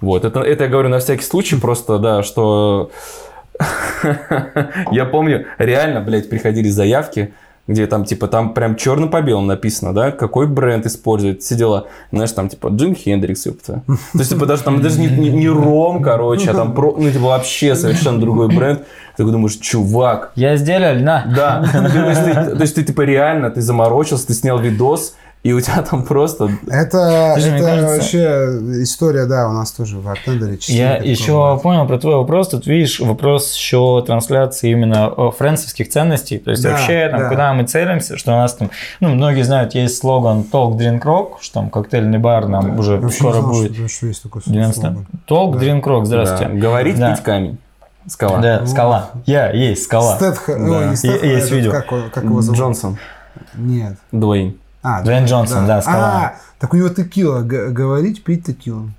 Вот, 0.00 0.24
это, 0.24 0.40
это 0.40 0.64
я 0.64 0.70
говорю 0.70 0.88
на 0.88 0.98
всякий 0.98 1.24
случай, 1.24 1.56
просто, 1.56 1.98
да, 1.98 2.22
что 2.22 2.90
я 4.90 5.04
помню, 5.04 5.46
реально, 5.58 6.00
блядь, 6.00 6.28
приходили 6.28 6.68
заявки, 6.68 7.32
где 7.66 7.86
там, 7.86 8.04
типа, 8.04 8.26
там 8.26 8.52
прям 8.52 8.74
черным 8.74 9.10
по 9.10 9.22
белому 9.22 9.46
написано, 9.46 9.94
да, 9.94 10.10
какой 10.10 10.48
бренд 10.48 10.86
использует, 10.86 11.42
все 11.42 11.54
дела. 11.54 11.86
Знаешь, 12.10 12.32
там, 12.32 12.48
типа, 12.48 12.68
Джим 12.68 12.96
Хендрикс, 12.96 13.46
ёпта. 13.46 13.82
То 13.86 14.18
есть, 14.18 14.30
типа, 14.30 14.46
даже 14.46 14.62
там 14.62 14.80
даже 14.82 14.98
не, 14.98 15.06
не- 15.06 15.30
не 15.30 15.48
ром, 15.48 16.02
короче, 16.02 16.50
а 16.50 16.54
там, 16.54 16.74
про, 16.74 16.96
ну, 16.98 17.10
типа, 17.10 17.26
вообще 17.26 17.76
совершенно 17.76 18.18
другой 18.18 18.48
бренд. 18.48 18.82
Ты 19.16 19.24
думаешь, 19.24 19.56
чувак, 19.56 20.32
Я 20.34 20.56
сделал, 20.56 20.98
на. 21.00 21.24
да, 21.36 21.62
то 21.72 22.08
есть, 22.08 22.24
ты, 22.24 22.56
то 22.56 22.62
есть 22.62 22.74
ты 22.74 22.82
типа 22.82 23.02
реально, 23.02 23.50
ты 23.50 23.60
заморочился, 23.60 24.26
ты 24.26 24.34
снял 24.34 24.58
видос, 24.58 25.14
и 25.42 25.52
у 25.54 25.60
тебя 25.60 25.80
там 25.82 26.02
просто... 26.04 26.50
Это, 26.68 27.32
Слушай, 27.34 27.54
это 27.56 27.64
кажется- 27.64 27.94
вообще 27.94 28.82
история, 28.82 29.24
да, 29.24 29.48
у 29.48 29.52
нас 29.52 29.72
тоже 29.72 29.98
в 29.98 30.06
Артендере. 30.08 30.58
Я 30.68 30.96
еще 30.96 31.58
понял 31.62 31.86
про 31.86 31.98
твой 31.98 32.16
вопрос. 32.16 32.48
Тут 32.48 32.66
видишь 32.66 33.00
вопрос 33.00 33.54
еще 33.54 34.04
трансляции 34.06 34.70
именно 34.70 35.10
френдсовских 35.30 35.88
ценностей. 35.88 36.38
То 36.38 36.50
есть 36.50 36.62
Да, 36.62 36.72
вообще, 36.72 37.08
там, 37.10 37.20
да. 37.20 37.28
куда 37.30 37.54
мы 37.54 37.64
целимся, 37.64 38.18
что 38.18 38.32
у 38.32 38.36
нас 38.36 38.52
там, 38.54 38.70
ну, 39.00 39.08
многие 39.14 39.42
знают, 39.42 39.74
есть 39.74 39.96
слоган 39.96 40.44
Talk 40.52 40.76
Drink 40.76 41.00
Rock, 41.02 41.28
что 41.40 41.54
там 41.54 41.70
коктейльный 41.70 42.18
бар 42.18 42.46
нам 42.46 42.78
уже 42.78 42.98
Вообще 42.98 43.06
не 43.06 43.12
скоро 43.30 43.40
знал, 43.40 43.50
будет. 43.52 43.74
что, 43.74 43.88
что 43.88 44.06
есть 44.08 44.22
такой 44.22 44.42
90 44.44 44.80
слоган. 44.80 45.06
Talk 45.26 45.58
Да. 45.58 45.64
Drink 45.64 45.82
Rock, 45.84 46.04
здравствуйте. 46.04 46.52
да, 46.52 46.60
говорить, 46.60 46.98
Да. 46.98 47.14
пить 47.14 47.24
камень. 47.24 47.58
Скала. 48.06 48.38
Да, 48.40 48.66
скала. 48.66 49.10
Я 49.26 49.50
есть 49.52 49.84
скала. 49.84 50.18
Стэтха- 50.20 50.56
Да. 50.58 50.78
ой, 50.78 50.86
не 50.90 50.96
Стэтха, 50.96 51.26
Есть 51.26 51.46
этот, 51.46 51.50
видео. 51.56 51.70
Как, 51.70 51.86
как 52.12 52.24
его 52.24 52.42
зовут? 52.42 52.58
Джонсон. 52.58 52.98
Нет. 53.54 53.96
Дуэйн. 54.12 54.56
А, 54.82 55.02
Дуэйн 55.02 55.26
Джонсон, 55.26 55.66
да, 55.66 55.82
скала. 55.82 55.98
А, 55.98 56.34
так 56.58 56.72
у 56.72 56.76
него 56.76 56.88
текила. 56.88 57.40
Г- 57.40 57.68
говорить, 57.68 58.24
пить 58.24 58.46
текилу. 58.46 58.90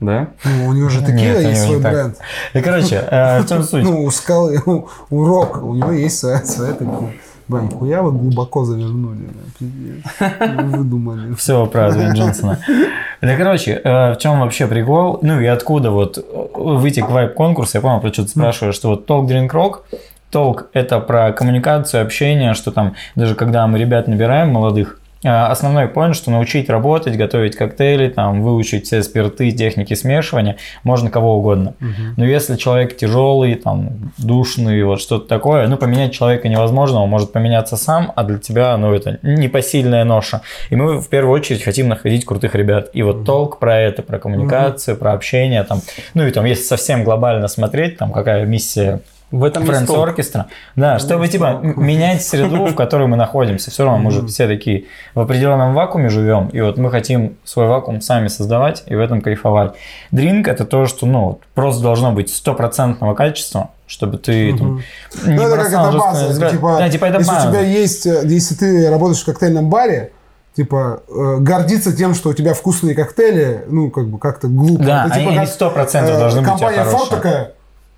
Да? 0.00 0.28
Ну, 0.44 0.68
у 0.68 0.72
него 0.72 0.88
же 0.88 1.00
Нет, 1.02 1.08
текила 1.08 1.38
у 1.38 1.40
есть 1.40 1.62
свой 1.64 1.80
так. 1.82 1.92
бренд. 1.92 2.16
И, 2.54 2.60
короче, 2.60 2.96
э, 2.96 3.40
в 3.42 3.48
чем 3.48 3.62
суть? 3.64 3.84
Ну, 3.84 4.04
у 4.04 4.10
скалы, 4.10 4.60
у, 4.66 4.88
у 5.10 5.24
Рок, 5.24 5.62
у 5.62 5.74
него 5.74 5.92
есть 5.92 6.18
своя, 6.18 6.38
своя 6.44 6.72
текила. 6.72 7.10
Бля, 7.48 7.60
нихуя 7.60 8.02
вы 8.02 8.12
глубоко 8.12 8.64
завернули. 8.64 9.28
Выдумали. 10.40 11.34
Все 11.38 11.66
про 11.66 11.92
Дуэйн 11.92 12.12
Джонсона. 12.12 12.58
Да, 13.20 13.36
короче, 13.36 13.80
э, 13.84 14.12
в 14.14 14.18
чем 14.18 14.40
вообще 14.40 14.66
прикол? 14.66 15.18
Ну 15.22 15.40
и 15.40 15.46
откуда 15.46 15.90
вот 15.90 16.18
э, 16.18 16.22
вытек 16.54 17.10
вайп 17.10 17.34
конкурса? 17.34 17.78
Я 17.78 17.82
понял, 17.82 18.00
про 18.00 18.12
что 18.12 18.22
ты 18.22 18.28
спрашиваешь, 18.30 18.74
что 18.74 18.88
вот 18.88 19.08
Talk 19.08 19.26
Drink 19.26 19.50
Rock, 19.50 19.80
Talk 20.32 20.66
это 20.72 21.00
про 21.00 21.32
коммуникацию, 21.32 22.02
общение, 22.02 22.54
что 22.54 22.70
там 22.70 22.94
даже 23.16 23.34
когда 23.34 23.66
мы 23.66 23.78
ребят 23.78 24.08
набираем 24.08 24.50
молодых, 24.50 24.98
Основной 25.24 25.84
point, 25.84 26.14
что 26.14 26.30
научить 26.30 26.68
работать, 26.68 27.16
готовить 27.16 27.54
коктейли, 27.54 28.08
там, 28.08 28.42
выучить 28.42 28.86
все 28.86 29.02
спирты, 29.02 29.52
техники 29.52 29.94
смешивания, 29.94 30.56
можно 30.82 31.10
кого 31.10 31.38
угодно. 31.38 31.74
Но 32.16 32.24
если 32.24 32.56
человек 32.56 32.96
тяжелый, 32.96 33.54
там, 33.54 34.12
душный, 34.18 34.82
вот 34.82 35.00
что-то 35.00 35.28
такое, 35.28 35.68
ну, 35.68 35.76
поменять 35.76 36.12
человека 36.12 36.48
невозможно, 36.48 37.02
он 37.02 37.08
может 37.08 37.32
поменяться 37.32 37.76
сам, 37.76 38.12
а 38.16 38.24
для 38.24 38.38
тебя, 38.38 38.76
ну, 38.76 38.92
это 38.92 39.18
непосильная 39.22 40.04
ноша. 40.04 40.42
И 40.70 40.76
мы 40.76 41.00
в 41.00 41.08
первую 41.08 41.32
очередь 41.32 41.62
хотим 41.62 41.88
находить 41.88 42.24
крутых 42.24 42.54
ребят. 42.54 42.88
И 42.92 43.02
вот 43.02 43.24
толк 43.24 43.58
про 43.58 43.78
это, 43.78 44.02
про 44.02 44.18
коммуникацию, 44.18 44.96
про 44.96 45.12
общение, 45.12 45.62
там, 45.62 45.80
ну, 46.14 46.26
и 46.26 46.30
там, 46.30 46.44
если 46.44 46.64
совсем 46.64 47.04
глобально 47.04 47.48
смотреть, 47.48 47.96
там, 47.96 48.12
какая 48.12 48.44
миссия 48.44 49.00
В 49.32 49.44
этом 49.44 49.64
Friends 49.64 49.92
оркестра. 50.00 50.46
Да, 50.76 50.98
чтобы 50.98 51.26
типа 51.26 51.60
менять 51.62 52.22
среду, 52.22 52.66
в 52.66 52.74
которой 52.74 53.08
мы 53.08 53.16
находимся. 53.16 53.70
Все 53.70 53.84
равно 53.84 53.98
мы 53.98 54.10
же 54.10 54.26
все 54.26 54.46
такие 54.46 54.84
в 55.14 55.20
определенном 55.20 55.74
вакууме 55.74 56.10
живем, 56.10 56.48
и 56.48 56.60
вот 56.60 56.76
мы 56.76 56.90
хотим 56.90 57.38
свой 57.42 57.66
вакуум 57.66 58.02
сами 58.02 58.28
создавать 58.28 58.84
и 58.86 58.94
в 58.94 59.00
этом 59.00 59.22
кайфовать. 59.22 59.72
Дринк 60.10 60.48
это 60.48 60.66
то, 60.66 60.86
что 60.86 61.06
ну 61.06 61.40
просто 61.54 61.82
должно 61.82 62.12
быть 62.12 62.32
стопроцентного 62.32 63.14
качества, 63.14 63.70
чтобы 63.86 64.18
ты 64.18 64.56
там, 64.56 64.82
не 65.24 65.34
Ну, 65.34 65.42
это 65.42 65.56
как 65.56 65.68
это 65.68 65.98
база. 65.98 66.50
Типа, 66.50 66.76
да, 66.78 66.88
типа 66.90 67.04
это 67.06 67.18
если 67.18 67.30
база. 67.30 67.48
у 67.48 67.50
тебя 67.50 67.60
есть, 67.60 68.06
э, 68.06 68.20
если 68.24 68.54
ты 68.54 68.90
работаешь 68.90 69.22
в 69.22 69.24
коктейльном 69.24 69.70
баре, 69.70 70.12
типа 70.54 71.02
э, 71.08 71.36
гордиться 71.40 71.96
тем, 71.96 72.14
что 72.14 72.30
у 72.30 72.34
тебя 72.34 72.54
вкусные 72.54 72.94
коктейли, 72.94 73.64
ну 73.68 73.90
как 73.90 74.08
бы 74.08 74.18
как-то 74.18 74.48
глупо. 74.48 74.84
Да, 74.84 75.06
Это 75.06 75.18
типа 75.18 75.30
они 75.30 75.46
как, 75.46 75.76
100% 75.76 76.18
должны 76.18 76.40
быть 76.40 76.50
Компания 76.50 76.84
Ford 76.84 77.08
такая. 77.10 77.52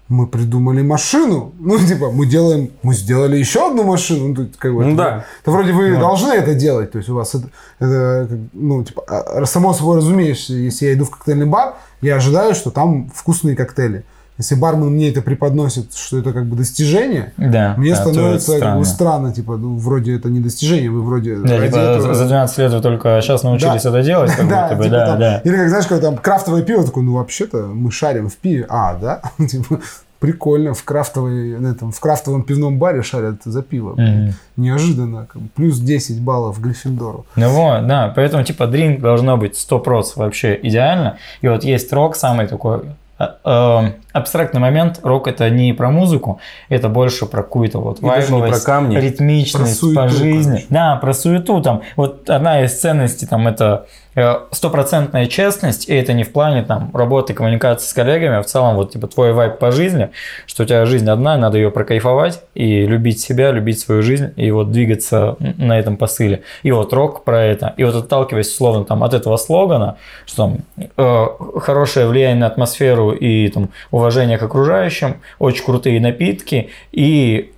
Мы 0.09 0.27
придумали 0.27 0.83
машину. 0.83 1.53
Ну, 1.59 1.79
типа, 1.79 2.11
мы 2.11 2.27
делаем, 2.27 2.71
мы 2.83 2.95
сделали 2.95 3.39
еще 3.39 3.69
одну 3.69 3.85
машину. 3.85 4.29
Ну, 4.29 4.35
тут 4.35 4.57
как 4.59 4.75
бы, 4.75 4.83
Ну 4.85 4.89
это- 4.89 4.97
да. 4.97 5.25
это 5.43 5.51
вроде 5.51 5.73
вы 5.73 5.97
должны 5.97 6.33
это 6.33 6.55
делать. 6.55 6.93
То 6.93 6.99
есть 6.99 7.09
у 7.09 7.15
вас 7.15 7.35
это, 7.35 7.49
это, 7.79 8.29
ну, 8.53 8.85
типа, 8.85 9.03
а, 9.09 9.47
само 9.47 9.73
собой 9.73 9.97
разумеется, 9.97 10.53
если 10.53 10.87
я 10.87 10.93
иду 10.95 11.07
в 11.07 11.11
коктейльный 11.11 11.47
бар, 11.47 11.77
я 12.03 12.17
ожидаю, 12.17 12.55
что 12.55 12.71
там 12.71 13.11
вкусные 13.15 13.57
коктейли. 13.57 14.05
Если 14.37 14.57
бармен 14.57 14.89
мне 14.89 15.11
это 15.11 15.23
преподносит, 15.23 15.95
что 15.95 16.19
это 16.19 16.33
как 16.33 16.47
бы 16.47 16.57
достижение, 16.57 17.33
Да, 17.37 17.75
мне 17.77 17.91
да, 17.91 17.97
становится 17.97 18.59
как 18.59 18.79
бы 18.79 18.85
странно. 18.85 19.33
типа, 19.33 19.57
ну, 19.57 19.77
вроде 19.77 20.17
это 20.17 20.29
не 20.29 20.41
достижение, 20.41 20.91
вы 20.91 21.03
вроде 21.03 21.37
Да, 21.37 21.49
типа, 21.49 21.77
этого- 21.77 22.15
за 22.15 22.27
12 22.27 22.59
лет 22.59 22.73
вы 22.73 22.81
только 22.81 23.21
сейчас 23.23 23.45
научились 23.45 23.83
Да. 23.85 23.91
это 23.91 24.03
делать, 24.03 24.33
как 24.33 24.49
да, 24.49 24.63
будто 24.65 24.77
бы, 24.77 24.85
типа 24.85 24.97
да, 24.97 25.07
там- 25.07 25.19
да. 25.21 25.39
Или 25.45 25.57
как, 25.57 25.69
знаешь, 25.69 25.87
когда 25.87 26.09
там 26.11 26.17
крафтовое 26.19 26.63
пиво, 26.63 26.85
такой, 26.85 27.05
ну, 27.05 27.15
вообще-то 27.15 27.59
мы 27.73 27.93
шарим 27.93 28.29
в 28.29 28.37
пиве. 28.37 28.67
А, 28.69 28.95
да? 28.95 29.23
Типа, 29.47 29.79
прикольно, 30.19 30.75
в, 30.75 30.83
крафтовой, 30.85 31.57
на 31.61 31.69
этом, 31.69 31.93
в 31.93 32.01
крафтовом 32.01 32.43
пивном 32.43 32.79
баре 32.79 33.03
шарят 33.03 33.43
за 33.45 33.63
пиво. 33.63 33.93
Мгм. 33.97 34.33
Неожиданно. 34.57 35.29
как 35.33 35.43
Плюс 35.55 35.79
10 35.79 36.21
баллов 36.21 36.61
Гриффиндору. 36.61 37.25
Ну 37.37 37.49
вот, 37.51 37.87
да, 37.87 38.13
поэтому 38.17 38.43
типа 38.43 38.67
дринк 38.67 39.01
должно 39.01 39.37
быть 39.37 39.55
100% 39.57 40.17
вообще 40.17 40.59
идеально. 40.63 41.19
И 41.43 41.47
вот 41.49 41.63
есть 41.63 41.93
рок, 41.93 42.17
самый 42.17 42.47
такой 42.49 42.81
абстрактный 43.19 44.61
момент. 44.61 45.01
Рок 45.03 45.29
это 45.29 45.49
не 45.51 45.73
про 45.73 45.91
музыку, 45.91 46.41
это 46.69 46.89
больше 46.89 47.27
про 47.27 47.43
какую-то 47.43 47.81
вот 47.81 48.01
вайбовость, 48.01 48.65
про 48.65 48.73
камни. 48.73 48.97
ритмичность 48.97 49.81
Про 49.81 49.87
суету, 49.87 50.01
по 50.01 50.09
жизни. 50.09 50.51
короче. 50.51 50.67
Да, 50.71 50.97
про 50.97 51.13
суету 51.13 51.61
там. 51.63 51.83
Вот 51.97 52.29
одна 52.29 52.63
из 52.65 52.79
ценностей 52.81 53.27
там 53.27 53.47
это 53.47 53.87
э, 53.87 54.04
стопроцентная 54.51 55.27
честность, 55.27 55.89
и 55.89 55.95
это 55.95 56.13
не 56.13 56.25
в 56.25 56.33
плане 56.33 56.63
там 56.63 56.91
работы, 56.95 57.35
коммуникации 57.35 57.87
с 57.87 57.93
коллегами, 57.93 58.37
а 58.37 58.43
в 58.43 58.47
целом 58.47 58.77
вот 58.77 58.93
типа 58.93 59.07
твой 59.07 59.33
вайб 59.33 59.59
по 59.59 59.71
жизни, 59.73 60.11
что 60.47 60.63
у 60.63 60.67
тебя 60.67 60.87
жизнь 60.87 61.09
одна, 61.09 61.37
надо 61.37 61.59
ее 61.59 61.71
прокайфовать 61.71 62.43
и 62.55 62.87
любить 62.87 63.21
себя, 63.21 63.51
любить 63.51 63.81
свою 63.81 64.03
жизнь 64.03 64.33
и 64.37 64.51
вот 64.51 64.71
двигаться 64.71 65.37
на 65.39 65.79
этом 65.79 65.97
посыле. 65.97 66.43
И 66.63 66.71
вот 66.71 66.93
рок 66.93 67.25
про 67.25 67.43
это. 67.43 67.75
И 67.77 67.85
вот 67.85 67.95
отталкиваясь 67.95 68.49
условно 68.49 68.85
там 68.85 69.03
от 69.03 69.15
этого 69.15 69.37
слогана, 69.37 69.97
что 70.27 70.37
там 70.37 70.59
э, 70.97 71.27
хорошее 71.61 72.07
влияние 72.07 72.41
на 72.41 72.47
атмосферу 72.47 73.11
и 73.11 73.49
там 73.49 73.71
уважение 73.91 74.39
к 74.39 74.43
окружающим, 74.43 75.17
очень 75.39 75.65
крутые 75.65 76.01
напитки 76.01 76.71
и 76.93 77.51
э, 77.51 77.54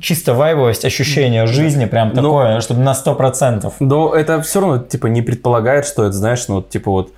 чисто 0.00 0.34
вайбовость, 0.34 0.84
ощущение 0.84 1.46
жизни 1.46 1.84
прям 1.86 2.10
Ну, 2.10 2.14
такое, 2.14 2.60
чтобы 2.60 2.80
на 2.80 2.92
100%. 2.92 3.72
Но 3.80 4.14
это 4.14 4.40
все 4.42 4.60
равно, 4.60 4.78
типа, 4.78 5.06
не 5.06 5.22
предполагает, 5.22 5.86
что 5.86 6.04
это, 6.04 6.12
знаешь, 6.12 6.46
ну, 6.48 6.56
вот, 6.56 6.70
типа, 6.70 6.90
вот, 6.90 7.12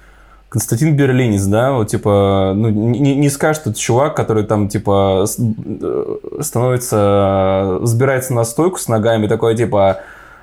Константин 0.49 0.97
Берлинец, 0.97 1.45
да, 1.45 1.73
вот, 1.73 1.89
типа, 1.89 2.53
ну, 2.57 2.69
не, 2.71 3.15
не 3.15 3.29
скажешь, 3.29 3.63
что 3.63 3.71
это 3.71 3.79
чувак, 3.79 4.17
который 4.17 4.45
там, 4.45 4.69
типа, 4.69 5.25
э, 5.39 6.17
становится, 6.41 7.79
взбирается 7.81 8.35
на 8.35 8.45
стойку 8.45 8.79
с 8.79 8.89
ногами, 8.89 9.29
такой, 9.29 9.57
типа, 9.57 10.01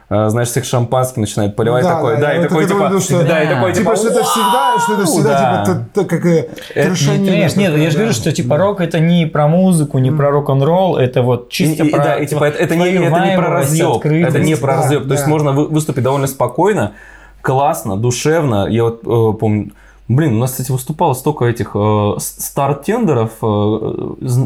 знаешь, 0.09 0.47
всех 0.47 0.63
шампанским 0.63 1.21
начинает 1.21 1.55
поливать, 1.57 1.83
Да, 1.83 1.95
такой, 1.95 2.15
да, 2.15 2.21
да, 2.21 2.33
и 2.37 2.41
такой, 2.43 2.63
это 2.63 2.73
типа, 2.73 2.83
думаю, 2.85 3.01
что- 3.01 3.23
да, 3.25 3.43
и 3.43 3.47
такой, 3.47 3.73
Типа, 3.73 3.95
типа, 3.95 3.95
что 3.97 4.07
это 4.07 4.23
всегда, 4.23 4.75
что 4.79 4.93
это 4.93 5.05
всегда, 5.05 5.29
да. 5.29 5.65
типа, 5.65 5.85
т- 5.93 6.05
как 6.05 6.25
э, 6.25 6.49
Это 6.75 6.89
не 6.89 6.95
трешанина 6.95 7.29
Нет, 7.31 7.55
нет, 7.57 7.77
я 7.77 7.89
же 7.89 7.97
говорю, 7.97 8.13
да. 8.13 8.15
что 8.15 8.31
типа 8.31 8.57
рок 8.57 8.79
это 8.79 8.99
не 9.01 9.25
про 9.25 9.47
музыку, 9.49 9.97
не 9.99 10.11
про 10.11 10.31
рок-н-ролл, 10.31 10.95
это 10.95 11.23
вот 11.23 11.49
чисто 11.49 11.83
и- 11.83 11.89
про 11.89 12.03
да, 12.03 12.15
и 12.15 12.25
типа 12.25 12.45
это, 12.45 12.57
это 12.57 12.75
не, 12.77 12.87
это 12.89 13.19
не 13.25 13.35
про 13.37 13.49
разъеб, 13.49 14.05
это 14.05 14.39
не 14.39 14.55
про 14.55 14.67
Да, 14.75 14.81
разъеб. 14.83 15.07
То 15.07 15.13
есть 15.13 15.27
можно 15.27 15.51
вы- 15.51 15.67
выступить 15.67 16.03
довольно 16.03 16.27
спокойно, 16.27 16.93
классно, 17.41 17.97
душевно. 17.97 18.67
Я 18.69 18.83
вот 18.85 19.01
э, 19.05 19.37
помню, 19.37 19.71
блин, 20.07 20.35
у 20.35 20.39
нас, 20.39 20.51
кстати, 20.51 20.71
выступало 20.71 21.13
столько 21.13 21.45
этих 21.45 21.71
э, 21.75 22.13
стар-тендеров 22.19 23.31
э, 23.41 23.45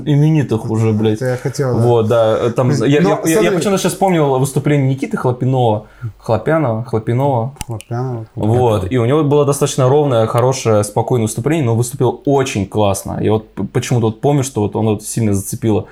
именитых 0.05 0.69
уже, 0.69 0.91
блядь. 0.93 1.15
Это 1.15 1.25
я 1.25 1.37
хотел, 1.37 1.75
да. 1.77 1.81
Вот, 1.85 2.07
да, 2.07 2.37
э, 2.39 2.49
там, 2.51 2.69
Ну, 2.69 2.85
я, 2.85 2.85
я- 2.85 3.01
но, 3.01 3.19
я- 3.25 3.39
я 3.41 3.51
почему-то 3.51 3.77
сейчас 3.77 3.93
вспомнил 3.93 4.39
выступление 4.39 4.87
Никиты 4.87 5.17
Хлопинова, 5.17 5.85
Хлопянова, 6.17 6.83
Хлопинова, 6.83 7.53
Хлопянова. 7.67 8.25
вот, 8.35 8.91
и 8.91 8.97
у 8.97 9.05
него 9.05 9.23
было 9.23 9.45
достаточно 9.45 9.87
ровное, 9.87 10.25
хорошее, 10.27 10.83
спокойное 10.83 11.27
выступление, 11.27 11.65
но 11.65 11.75
выступил 11.75 12.21
очень 12.25 12.65
классно. 12.65 13.19
Я 13.21 13.33
вот 13.33 13.47
почему-то 13.73 14.07
вот 14.07 14.21
помню, 14.21 14.43
что 14.43 14.61
вот 14.61 14.75
он 14.75 14.85
вот 14.85 15.03
сильно 15.03 15.33
зацепило. 15.33 15.85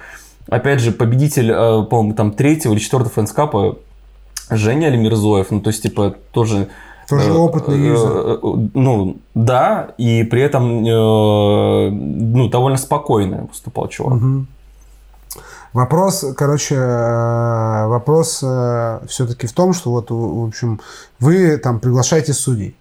Опять 0.50 0.80
же, 0.82 0.92
победитель, 0.92 1.52
э, 1.52 1.84
по-моему, 1.84 2.14
там 2.16 2.32
третьего 2.32 2.74
или 2.74 2.80
четвертого 2.80 3.12
фэнскапа 3.14 3.78
Женя 4.50 4.88
Алимирзоев, 4.88 5.52
ну, 5.52 5.62
то 5.62 5.70
есть, 5.70 5.84
типа, 5.84 6.16
тоже... 6.32 6.70
Тоже 7.10 7.32
э, 7.32 7.34
опытный 7.34 7.78
э, 7.78 7.88
юзер. 7.88 8.12
э, 8.12 8.38
Ну, 8.74 9.18
да, 9.36 9.90
и 9.98 10.24
при 10.24 10.42
этом, 10.42 10.84
ну, 10.84 12.50
довольно 12.50 12.78
спокойно 12.78 13.48
выступал 13.50 13.88
чувак. 13.88 14.14
Мгм. 14.16 14.48
Вопрос, 15.74 16.26
короче, 16.36 16.76
вопрос 16.80 18.38
все-таки 19.08 19.46
в 19.46 19.54
том, 19.54 19.74
что 19.74 19.92
вот, 19.92 20.10
в 20.10 20.48
общем, 20.48 20.80
вы 21.20 21.58
там 21.58 21.80
приглашаете 21.80 22.34
судей. 22.34 22.76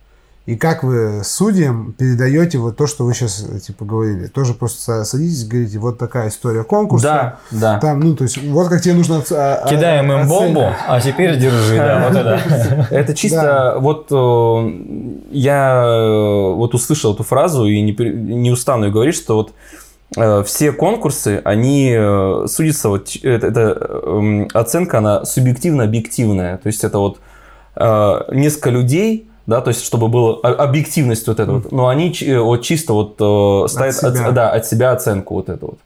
И 0.48 0.56
как 0.56 0.82
вы 0.82 1.20
судьям 1.24 1.92
передаете 1.92 2.56
вот 2.56 2.74
то, 2.74 2.86
что 2.86 3.04
вы 3.04 3.12
сейчас, 3.12 3.44
типа, 3.66 3.84
говорили? 3.84 4.28
Тоже 4.28 4.54
просто 4.54 5.04
садитесь 5.04 5.44
и 5.44 5.46
говорите, 5.46 5.78
вот 5.78 5.98
такая 5.98 6.30
история 6.30 6.64
конкурса. 6.64 7.36
Да, 7.50 7.58
да. 7.60 7.78
Там, 7.80 8.00
ну, 8.00 8.16
то 8.16 8.24
есть, 8.24 8.42
вот 8.42 8.70
как 8.70 8.80
тебе 8.80 8.94
нужно... 8.94 9.22
а- 9.30 9.60
а- 9.62 9.68
Кидаем 9.68 10.10
им 10.10 10.26
бомбу, 10.26 10.72
а 10.88 11.00
теперь 11.02 11.36
держи, 11.36 11.76
да, 11.76 12.08
вот 12.08 12.16
это. 12.16 12.86
Это 12.90 13.14
чисто 13.14 13.76
вот 13.78 14.06
э, 14.10 15.24
я 15.32 15.82
э, 15.84 16.54
вот 16.54 16.72
услышал 16.74 17.12
эту 17.12 17.24
фразу 17.24 17.66
и 17.66 17.82
не, 17.82 18.50
устану 18.50 18.86
ее 18.86 18.90
говорить, 18.90 19.16
что 19.16 19.34
вот 19.34 19.52
э, 20.16 20.42
все 20.44 20.72
конкурсы, 20.72 21.42
они 21.44 21.94
судятся, 22.46 22.88
вот 22.88 23.14
это, 23.22 24.02
эм, 24.02 24.48
оценка, 24.54 24.96
она 24.96 25.26
субъективно-объективная. 25.26 26.56
То 26.56 26.68
есть 26.68 26.84
это 26.84 26.98
вот 27.00 27.20
несколько 28.32 28.70
людей, 28.70 29.28
да, 29.48 29.62
то 29.62 29.68
есть 29.68 29.82
чтобы 29.82 30.08
была 30.08 30.36
объективность 30.42 31.26
вот 31.26 31.40
эта 31.40 31.50
вот, 31.50 31.72
но 31.72 31.88
они 31.88 32.14
э, 32.20 32.38
вот 32.38 32.58
чисто 32.58 32.92
вот 32.92 33.16
э, 33.18 33.68
ставят 33.68 33.96
от, 34.04 34.16
себя. 34.16 34.30
да, 34.30 34.50
от 34.50 34.66
себя 34.66 34.92
оценку 34.92 35.34
вот 35.36 35.48
эту 35.48 35.66
вот. 35.66 35.78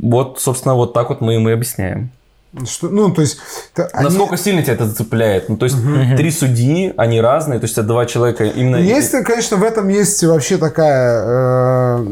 Вот, 0.00 0.40
собственно, 0.40 0.74
вот 0.74 0.92
так 0.92 1.08
вот 1.08 1.20
мы 1.20 1.36
им 1.36 1.48
и 1.48 1.52
объясняем. 1.52 2.10
Что, 2.64 2.88
ну, 2.88 3.12
то 3.14 3.20
есть... 3.22 3.38
они- 3.92 4.04
Насколько 4.04 4.36
сильно 4.36 4.62
тебя 4.62 4.74
это 4.74 4.86
зацепляет? 4.86 5.48
Ну, 5.48 5.56
то 5.56 5.66
есть, 5.66 5.76
три 6.16 6.30
судьи, 6.32 6.92
они 6.96 7.20
разные, 7.20 7.60
то 7.60 7.64
есть, 7.64 7.78
это 7.78 7.86
два 7.86 8.04
человека 8.04 8.44
именно... 8.44 8.76
Есть, 8.76 9.12
конечно, 9.24 9.58
в 9.58 9.62
этом 9.62 9.88
есть 9.88 10.24
вообще 10.24 10.56
такая 10.58 11.22
э, 11.24 12.06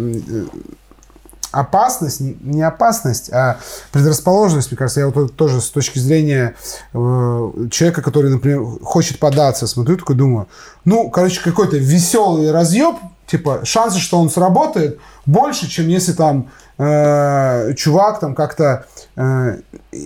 опасность, 1.60 2.20
не- 2.20 2.62
опасность, 2.62 3.30
а 3.32 3.58
предрасположенность, 3.92 4.70
мне 4.70 4.78
кажется. 4.78 5.00
Я 5.00 5.08
вот 5.08 5.36
тоже 5.36 5.60
с 5.60 5.70
точки 5.70 5.98
зрения 5.98 6.54
э, 6.92 7.50
человека, 7.70 8.02
который, 8.02 8.30
например, 8.30 8.62
хочет 8.82 9.18
податься, 9.18 9.66
смотрю, 9.66 9.96
такой 9.96 10.16
думаю, 10.16 10.48
ну, 10.84 11.10
короче, 11.10 11.40
какой-то 11.42 11.76
веселый 11.76 12.50
разъеб, 12.50 12.96
типа, 13.26 13.60
шансы, 13.64 13.98
что 13.98 14.18
он 14.18 14.30
сработает, 14.30 14.98
больше, 15.26 15.68
чем 15.68 15.88
если 15.88 16.12
там 16.12 16.50
э, 16.78 17.72
чувак 17.74 18.20
там 18.20 18.34
как-то 18.34 18.86
э, 19.16 19.56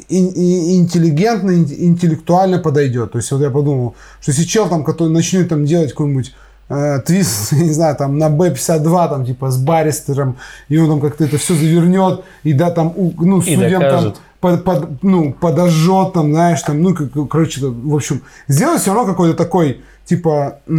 ин- 0.09 0.33
интеллигентно, 0.81 1.51
ин- 1.51 1.67
интеллектуально 1.93 2.59
подойдет. 2.59 3.13
То 3.13 3.19
есть 3.19 3.31
вот 3.33 3.41
я 3.41 3.51
подумал, 3.51 3.95
что 4.21 4.31
если 4.33 4.45
чел 4.45 4.69
там, 4.69 4.85
который 4.85 5.09
начнет 5.09 5.49
там 5.49 5.65
делать 5.65 5.91
какой-нибудь 5.91 6.35
э, 6.69 7.01
твист, 7.05 7.53
не 7.53 7.73
знаю, 7.73 7.97
там 7.97 8.19
на 8.19 8.29
Б-52, 8.31 9.09
там, 9.09 9.25
типа, 9.27 9.51
с 9.51 9.57
баристером, 9.59 10.37
и 10.69 10.79
он 10.79 10.89
там 10.89 11.01
как-то 11.01 11.25
это 11.25 11.39
все 11.39 11.55
завернет, 11.55 12.23
и 12.45 12.53
да, 12.53 12.71
там, 12.71 12.93
ну, 12.97 13.41
судьям 13.43 13.81
там 13.91 14.15
под, 14.41 14.65
под- 14.65 15.03
ну, 15.03 15.33
подожжет, 15.33 16.13
там, 16.13 16.33
знаешь, 16.33 16.63
там, 16.63 16.81
ну, 16.83 16.95
как- 16.95 17.29
короче, 17.29 17.61
в 17.67 17.95
общем, 17.95 18.23
сделать 18.49 18.81
все 18.81 18.95
равно 18.95 19.11
какой-то 19.11 19.35
такой, 19.37 19.81
типа, 20.05 20.59
э, 20.67 20.73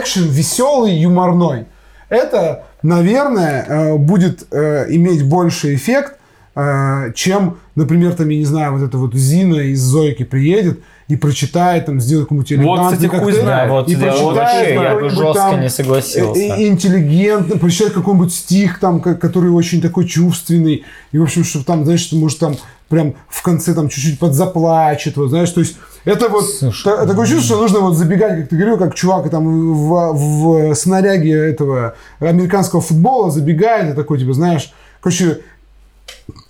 экшен 0.00 0.28
веселый, 0.28 0.94
юморной. 0.94 1.66
Это, 2.08 2.64
наверное, 2.82 3.64
э, 3.66 3.96
будет 3.96 4.46
э, 4.50 4.86
иметь 4.90 5.26
больше 5.26 5.74
эффект, 5.74 6.18
э, 6.54 7.12
чем, 7.14 7.56
например, 7.74 8.12
там, 8.12 8.28
я 8.28 8.38
не 8.38 8.44
знаю, 8.44 8.72
вот 8.72 8.82
эта 8.82 8.98
вот 8.98 9.14
Зина 9.14 9.56
из 9.56 9.80
Зойки 9.80 10.24
приедет 10.24 10.80
и 11.12 11.16
прочитает, 11.16 11.84
там, 11.86 12.00
сделает 12.00 12.28
какую-нибудь 12.28 12.50
Вот, 12.66 12.78
элегантный 12.78 12.96
кстати, 12.96 13.10
хуй 13.10 13.18
коктейль, 13.20 13.44
знает. 13.44 13.70
вот, 13.70 13.88
и 13.88 13.94
да, 13.96 14.06
вот 14.16 14.34
прочитает 14.34 14.36
вообще 14.36 14.74
я 14.82 14.94
бы 14.94 15.10
жестко 15.10 15.32
там, 15.34 15.60
не 15.60 15.68
согласился. 15.68 16.40
э, 16.40 16.48
э, 16.48 16.68
интеллигентно, 16.68 17.58
прочитает 17.58 17.92
какой-нибудь 17.92 18.32
стих, 18.32 18.80
там, 18.80 19.00
который 19.00 19.50
очень 19.50 19.82
такой 19.82 20.06
чувственный, 20.06 20.84
и, 21.12 21.18
в 21.18 21.22
общем, 21.22 21.44
что 21.44 21.62
там, 21.64 21.84
знаешь, 21.84 22.10
может 22.12 22.38
там 22.38 22.56
прям 22.88 23.14
в 23.28 23.42
конце 23.42 23.74
там 23.74 23.88
чуть-чуть 23.90 24.18
подзаплачет, 24.18 25.16
вот, 25.18 25.28
знаешь, 25.28 25.50
то 25.50 25.60
есть 25.60 25.76
это 26.04 26.28
вот 26.28 26.44
Слушай, 26.48 26.84
та- 26.84 27.06
такое 27.06 27.26
чувство, 27.26 27.44
что 27.56 27.60
нужно 27.62 27.80
вот 27.80 27.94
забегать, 27.96 28.38
как 28.40 28.48
ты 28.48 28.56
говорил, 28.56 28.78
как 28.78 28.94
чувак 28.94 29.28
там 29.30 29.74
в, 29.74 30.12
в 30.14 30.74
снаряге 30.74 31.32
этого 31.34 31.94
американского 32.20 32.80
футбола 32.80 33.30
забегает 33.30 33.92
и 33.92 33.96
такой, 33.96 34.18
типа, 34.18 34.32
знаешь, 34.32 34.72
короче, 35.00 35.40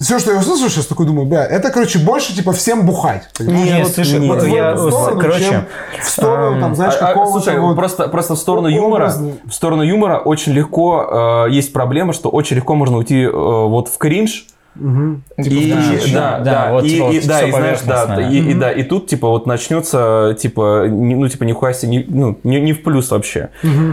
все, 0.00 0.18
что 0.18 0.32
я 0.32 0.38
услышал 0.38 0.68
сейчас, 0.68 0.86
такой 0.86 1.06
думаю, 1.06 1.26
бля, 1.26 1.44
это, 1.44 1.70
короче, 1.70 1.98
больше, 1.98 2.34
типа, 2.34 2.52
всем 2.52 2.86
бухать. 2.86 3.28
понимаешь? 3.38 3.66
Нет, 3.66 3.84
Вот- 3.86 3.94
слушай, 3.94 4.20
вот 4.20 4.28
вот 4.36 4.42
в 4.44 4.46
я, 4.46 4.70
эту 4.72 4.90
сторону, 4.90 5.20
короче, 5.20 5.48
чем 5.48 5.64
в 6.02 6.08
сторону, 6.08 6.60
там, 6.60 6.74
знаешь, 6.74 6.94
А, 7.00 7.04
а, 7.04 7.08
какого-то 7.08 7.32
слушай, 7.44 7.58
вот- 7.60 7.76
просто, 7.76 8.08
просто 8.08 8.34
в 8.34 8.38
сторону 8.38 8.68
юмора, 8.68 9.04
образный. 9.04 9.34
в 9.44 9.52
сторону 9.52 9.82
юмора 9.82 10.18
очень 10.18 10.52
легко 10.52 11.46
э, 11.48 11.50
есть 11.52 11.72
проблема, 11.72 12.12
что 12.12 12.28
очень 12.28 12.56
легко 12.56 12.74
можно 12.74 12.98
уйти 12.98 13.22
э, 13.22 13.30
вот 13.30 13.88
в 13.88 13.98
кринж. 13.98 14.46
Мгм. 14.74 15.22
и, 15.36 15.42
Типа, 15.42 15.76
да, 15.76 16.12
да, 16.14 16.38
да, 16.38 16.44
да, 16.66 16.72
вот, 16.72 16.84
и, 16.84 17.00
вот, 17.00 17.12
и- 17.14 17.26
да, 17.26 17.42
и 17.42 17.50
знаешь, 17.50 17.78
да, 17.86 18.28
и, 18.28 18.38
и 18.38 18.54
да, 18.54 18.72
и 18.72 18.82
тут 18.82 19.06
типа 19.06 19.28
вот 19.28 19.46
начнется 19.46 20.34
типа, 20.40 20.86
ну 20.88 21.28
типа 21.28 21.44
нихуя 21.44 21.74
себе, 21.74 21.90
не, 21.90 22.04
ну 22.08 22.38
не, 22.42 22.60
не 22.60 22.72
в 22.72 22.82
плюс 22.82 23.10
вообще. 23.10 23.50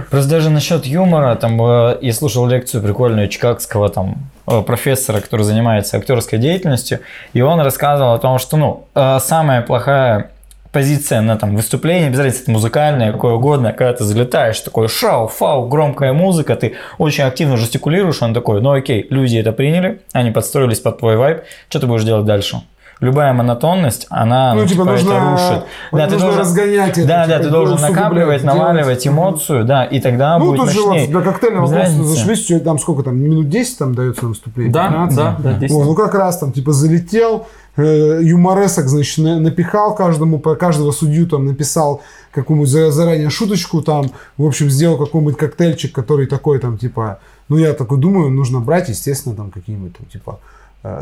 Просто 0.09 0.29
даже 0.29 0.49
насчет 0.49 0.85
юмора, 0.85 1.35
там 1.35 1.61
э, 1.61 1.97
я 2.01 2.13
слушал 2.13 2.47
лекцию 2.47 2.81
прикольную 2.81 3.27
чикагского 3.27 3.89
там 3.89 4.15
э, 4.47 4.61
профессора, 4.61 5.19
который 5.19 5.43
занимается 5.43 5.97
актерской 5.97 6.39
деятельностью, 6.39 6.99
и 7.33 7.41
он 7.41 7.59
рассказывал 7.59 8.13
о 8.13 8.19
том, 8.19 8.39
что 8.39 8.55
ну 8.57 8.87
э, 8.95 9.19
самая 9.19 9.61
плохая 9.61 10.31
позиция 10.71 11.21
на 11.21 11.37
там 11.37 11.55
выступление, 11.55 12.09
без 12.09 12.19
разницы, 12.19 12.43
это 12.43 12.51
музыкальное, 12.51 13.11
какое 13.11 13.33
угодно, 13.33 13.73
когда 13.73 13.93
ты 13.93 14.03
залетаешь, 14.03 14.59
такой 14.59 14.87
шау, 14.87 15.27
фау, 15.27 15.67
громкая 15.67 16.13
музыка, 16.13 16.55
ты 16.55 16.75
очень 16.97 17.23
активно 17.23 17.57
жестикулируешь, 17.57 18.21
он 18.21 18.33
такой, 18.33 18.61
ну 18.61 18.71
окей, 18.71 19.07
люди 19.09 19.37
это 19.37 19.51
приняли, 19.51 20.01
они 20.11 20.31
подстроились 20.31 20.79
под 20.79 20.99
твой 20.99 21.17
вайб, 21.17 21.41
что 21.69 21.79
ты 21.79 21.87
будешь 21.87 22.03
делать 22.03 22.25
дальше? 22.25 22.61
Любая 22.99 23.31
монотонность, 23.31 24.07
она 24.09 24.53
Ну, 24.53 24.61
ну, 24.63 24.67
типа, 24.67 24.83
типа, 24.83 24.93
это 24.95 25.03
нужно, 25.05 25.31
рушит. 25.31 25.63
вот 25.91 26.11
нужно 26.11 26.37
разгонять 26.37 26.97
это, 26.97 27.07
Да, 27.07 27.25
да, 27.27 27.33
типа, 27.37 27.43
ты 27.45 27.49
должен 27.49 27.79
накапливать, 27.79 28.41
делать. 28.41 28.57
наваливать 28.59 29.07
эмоцию, 29.07 29.63
да, 29.63 29.85
и 29.85 30.01
тогда 30.01 30.37
Ну, 30.37 30.45
будет 30.47 30.57
тут 30.59 30.69
же 30.71 30.81
мощнее. 30.81 31.01
вот 31.05 31.11
для 31.23 31.31
коктейльного 31.31 31.73
разницы. 31.73 32.09
зашлись, 32.09 32.43
что 32.43 32.59
там 32.59 32.77
сколько 32.77 33.03
там, 33.03 33.17
минут 33.17 33.47
10 33.47 33.77
там 33.77 33.95
дается 33.95 34.25
выступление? 34.25 34.73
15? 34.73 35.15
да, 35.17 35.35
да, 35.39 35.53
10. 35.53 35.73
Вот, 35.73 35.85
ну 35.85 35.95
как 35.95 36.13
раз 36.13 36.39
там, 36.39 36.51
типа, 36.51 36.73
залетел, 36.73 37.47
э, 37.77 38.19
юморесок, 38.21 38.89
значит, 38.89 39.17
на- 39.23 39.39
напихал 39.39 39.95
каждому, 39.95 40.37
по 40.39 40.55
каждого 40.55 40.91
судью 40.91 41.25
там 41.25 41.45
написал 41.45 42.01
какую-нибудь 42.31 42.69
за- 42.69 42.91
заранее 42.91 43.29
шуточку 43.29 43.81
там, 43.81 44.07
в 44.37 44.45
общем, 44.45 44.69
сделал 44.69 44.97
какой-нибудь 44.97 45.37
коктейльчик, 45.37 45.93
который 45.95 46.27
такой 46.27 46.59
там, 46.59 46.77
типа, 46.77 47.19
ну 47.47 47.55
я 47.55 47.71
такой 47.71 47.97
думаю, 47.97 48.29
нужно 48.29 48.59
брать, 48.59 48.89
естественно, 48.89 49.35
там 49.35 49.51
какие-нибудь 49.51 49.95
там, 49.97 50.05
типа, 50.07 50.39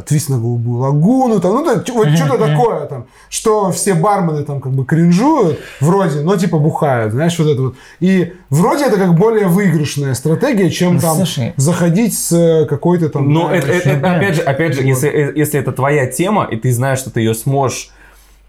твист 0.07 0.29
на 0.29 0.39
голубую 0.39 0.79
лагуну, 0.79 1.39
там, 1.39 1.51
ну, 1.53 1.63
да, 1.65 1.83
вот 1.93 2.07
что-то 2.09 2.37
такое 2.47 2.85
там, 2.87 3.05
что 3.29 3.71
все 3.71 3.93
бармены 3.93 4.43
там 4.43 4.59
как 4.59 4.71
бы 4.71 4.83
кринжуют, 4.85 5.59
вроде, 5.81 6.21
но 6.21 6.35
типа 6.35 6.57
бухают, 6.57 7.13
знаешь, 7.13 7.37
вот 7.37 7.47
это 7.47 7.61
вот. 7.61 7.75
И 7.99 8.33
вроде 8.49 8.85
это 8.85 8.97
как 8.97 9.13
более 9.13 9.47
выигрышная 9.47 10.15
стратегия, 10.15 10.71
чем 10.71 10.95
Ну, 10.95 10.99
там 11.01 11.15
слушай. 11.17 11.53
заходить 11.57 12.17
с 12.17 12.31
э, 12.31 12.65
какой-то 12.65 13.09
там... 13.09 13.31
Ну, 13.31 13.49
это, 13.49 13.71
это- 13.71 13.89
это, 13.91 14.15
опять 14.15 14.35
же, 14.35 14.41
опять 14.41 14.73
же, 14.73 14.81
Вот. 14.81 14.87
если, 14.87 15.09
э, 15.09 15.33
если 15.35 15.59
это 15.59 15.71
твоя 15.71 16.07
тема, 16.07 16.45
и 16.49 16.55
ты 16.55 16.71
знаешь, 16.73 16.97
что 16.99 17.11
ты 17.11 17.19
ее 17.21 17.35
сможешь 17.35 17.91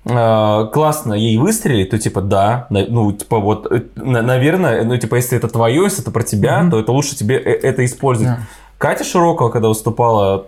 э, 0.07 0.67
классно 0.73 1.13
ей 1.15 1.37
выстрелить, 1.37 1.91
то 1.91 1.99
типа 1.99 2.21
да, 2.23 2.67
ну 2.71 3.13
типа 3.13 3.39
вот, 3.39 3.71
э, 3.71 3.83
на- 3.97 4.23
наверное, 4.23 4.83
ну 4.85 4.97
типа 4.97 5.17
если 5.17 5.37
это 5.37 5.49
твое, 5.49 5.83
если 5.85 6.01
это 6.03 6.11
про 6.11 6.23
тебя, 6.23 6.67
то 6.71 6.79
это 6.81 6.93
лучше 6.93 7.17
тебе 7.17 7.37
э- 7.37 7.61
это 7.63 7.85
использовать. 7.85 8.33
Да. 8.35 8.41
Катя 8.79 9.05
Широкова, 9.05 9.51
когда 9.51 9.69
выступала 9.69 10.47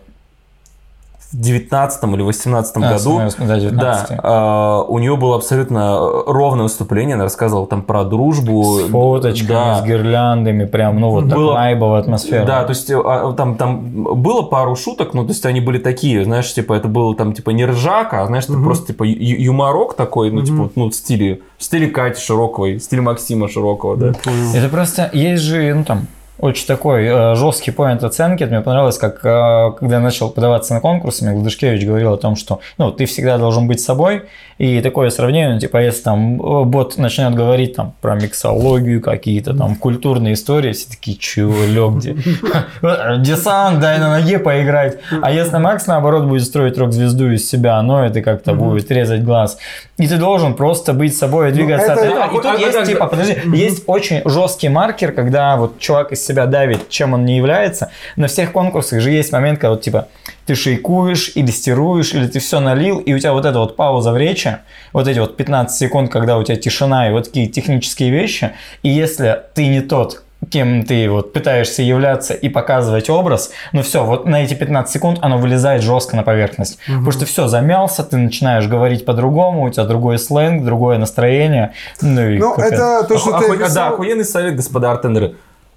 19 1.33 2.05
или 2.15 2.23
18 2.23 2.77
А, 2.77 2.81
году, 2.81 3.19
да, 3.39 3.59
19. 3.59 4.09
да, 4.11 4.21
а, 4.23 4.83
у 4.83 4.99
нее 4.99 5.17
было 5.17 5.37
абсолютно 5.37 5.99
ровное 6.27 6.65
выступление, 6.65 7.15
она 7.15 7.25
рассказывала 7.25 7.67
там 7.67 7.83
про 7.83 8.05
дружбу. 8.05 8.81
С 8.81 8.89
фоточками, 8.91 9.49
Да. 9.49 9.81
с 9.81 9.85
гирляндами, 9.85 10.65
прям, 10.65 10.99
ну 11.01 11.11
вот 11.11 11.29
так 11.29 11.39
Было- 11.39 11.53
вайбовая 11.55 12.01
атмосфера. 12.01 12.45
Да, 12.45 12.65
то 12.65 12.71
есть 12.71 12.91
а, 12.91 13.33
там, 13.37 13.57
там 13.57 13.81
было 14.21 14.43
пару 14.43 14.75
шуток, 14.77 15.15
ну, 15.15 15.23
то 15.23 15.31
есть 15.31 15.47
они 15.47 15.61
были 15.61 15.79
такие, 15.79 16.25
знаешь, 16.25 16.53
типа, 16.53 16.75
это 16.75 16.89
было 16.89 17.15
там, 17.15 17.33
типа, 17.33 17.51
не 17.51 17.65
ржака, 17.65 18.23
а, 18.23 18.27
знаешь, 18.27 18.45
это 18.45 18.59
просто, 18.59 18.89
типа, 18.89 19.05
юморок 19.05 19.95
такой, 19.95 20.31
ну, 20.31 20.43
типа, 20.43 20.63
вот, 20.65 20.73
ну, 20.77 20.91
в 20.91 20.95
стиле, 20.95 21.41
в 21.59 21.65
стиле 21.65 21.87
Кати 21.89 22.21
Широковой, 22.21 22.77
в 22.77 22.83
стиле 22.83 23.03
Максима 23.03 23.49
Широкова, 23.49 23.97
да. 23.97 24.13
Это 24.55 24.69
просто 24.69 25.11
есть 25.13 25.43
же, 25.43 25.73
ну 25.75 25.85
там, 25.85 26.07
очень 26.41 26.67
такой 26.67 27.05
э, 27.05 27.35
жесткий 27.35 27.71
поинт 27.71 28.03
оценки. 28.03 28.43
Это 28.43 28.53
мне 28.53 28.63
понравилось, 28.63 28.99
как 28.99 29.25
э, 29.25 29.73
когда 29.79 29.97
я 29.97 30.01
начал 30.01 30.31
подаваться 30.31 30.75
на 30.75 30.81
конкурсы, 30.81 31.25
мне 31.25 31.35
Гладышкевич 31.35 31.85
говорил 31.85 32.13
о 32.13 32.17
том, 32.17 32.37
что 32.37 32.61
ну, 32.79 32.91
ты 32.91 33.07
всегда 33.07 33.39
должен 33.39 33.69
быть 33.69 33.81
собой. 33.81 34.23
И 34.59 34.83
такое 34.83 35.09
сравнение, 35.09 35.55
ну, 35.55 35.59
типа, 35.59 35.79
если 35.79 36.03
там 36.03 36.41
э, 36.41 36.65
бот 36.65 36.99
начнет 36.99 37.35
говорить 37.35 37.77
там 37.77 37.95
про 38.03 38.15
миксологию, 38.15 39.01
какие-то 39.01 39.57
там 39.57 39.75
культурные 39.75 40.35
истории, 40.35 40.73
все 40.73 40.91
такие, 40.91 41.17
чего, 41.17 41.65
лег 41.65 41.95
где? 41.95 42.13
Десант, 43.19 43.81
дай 43.81 43.99
на 43.99 44.11
ноге 44.11 44.39
поиграть. 44.39 44.99
А 45.23 45.33
если 45.33 45.57
Макс, 45.57 45.87
наоборот, 45.87 46.25
будет 46.25 46.45
строить 46.45 46.77
рок-звезду 46.77 47.31
из 47.31 47.49
себя, 47.49 47.81
но 47.81 48.05
это 48.05 48.21
как-то 48.21 48.53
будет 48.53 48.91
резать 48.91 49.25
глаз. 49.25 49.57
И 49.97 50.07
ты 50.07 50.17
должен 50.17 50.55
просто 50.55 50.93
быть 50.93 51.17
собой 51.17 51.51
и 51.51 51.53
двигаться 51.53 51.93
от 51.95 51.99
этого. 51.99 52.27
И 52.27 52.37
тут 52.37 52.47
а- 52.47 52.57
есть, 52.57 52.85
типа, 52.85 53.07
подожди, 53.07 53.37
есть 53.55 53.85
очень 53.87 54.23
жесткий 54.25 54.69
маркер, 54.69 55.13
когда 55.13 55.57
вот 55.57 55.79
чувак 55.79 56.13
из 56.13 56.25
себя 56.31 56.47
давит, 56.47 56.89
чем 56.89 57.15
он 57.15 57.25
не 57.25 57.37
является. 57.37 57.91
На 58.17 58.27
всех 58.29 58.53
конкурсах 58.53 59.01
же 59.01 59.11
есть 59.11 59.33
момент, 59.33 59.59
когда 59.59 59.71
вот, 59.71 59.83
типа, 59.83 60.09
ты 60.47 60.55
шейкуешь 60.55 61.33
или 61.35 61.51
стируешь, 61.51 62.15
или 62.15 62.27
ты 62.27 62.39
все 62.39 62.61
налил, 62.61 62.99
и 62.99 63.13
у 63.13 63.19
тебя 63.19 63.33
вот 63.33 63.45
эта 63.45 63.59
вот 63.59 63.77
пауза 63.77 64.13
в 64.13 64.17
речи, 64.17 64.59
вот 64.93 65.09
эти 65.09 65.19
вот 65.19 65.37
15 65.37 65.77
секунд, 65.77 66.11
когда 66.11 66.39
у 66.39 66.43
тебя 66.45 66.57
тишина 66.57 67.09
и 67.09 67.13
вот 67.13 67.25
такие 67.25 67.47
технические 67.49 68.11
вещи, 68.11 68.53
и 68.83 68.89
если 68.89 69.43
ты 69.55 69.67
не 69.67 69.81
тот, 69.81 70.23
кем 70.51 70.85
ты 70.85 71.09
вот 71.11 71.33
пытаешься 71.35 71.83
являться 71.83 72.33
и 72.33 72.49
показывать 72.49 73.11
образ, 73.11 73.51
ну 73.73 73.83
все, 73.83 74.05
вот 74.05 74.27
на 74.27 74.43
эти 74.43 74.55
15 74.55 74.91
секунд 74.93 75.19
оно 75.21 75.37
вылезает 75.39 75.83
жестко 75.83 76.17
на 76.17 76.23
поверхность. 76.23 76.79
Потому 76.87 77.13
что 77.13 77.27
все, 77.27 77.47
замялся, 77.47 78.03
ты 78.03 78.17
начинаешь 78.17 78.67
говорить 78.67 79.05
по-другому, 79.05 79.65
у 79.65 79.71
тебя 79.71 79.85
другой 79.85 80.19
сленг, 80.19 80.65
другое 80.65 80.97
настроение. 80.99 81.73
Ну, 82.01 82.29
и 82.29 82.39
Ну, 82.39 82.55
это 82.55 83.05
то, 83.07 83.19
что 83.19 83.31
Оху- 83.31 83.39
ты 83.41 83.45
оху- 83.47 83.55
описал. 83.55 83.75
Да, 83.75 83.89
охуенный 83.89 84.25
совет, 84.25 84.57
господа 84.57 84.91
артендеры. 84.91 85.35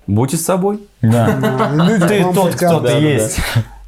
Будьте 0.07 0.37
собой. 0.37 0.81
Да. 1.01 1.97
К 1.99 2.07
Ты 2.07 2.25
тот, 2.33 2.55
кто 2.55 2.79
ты 2.79 2.93
есть. 2.93 3.39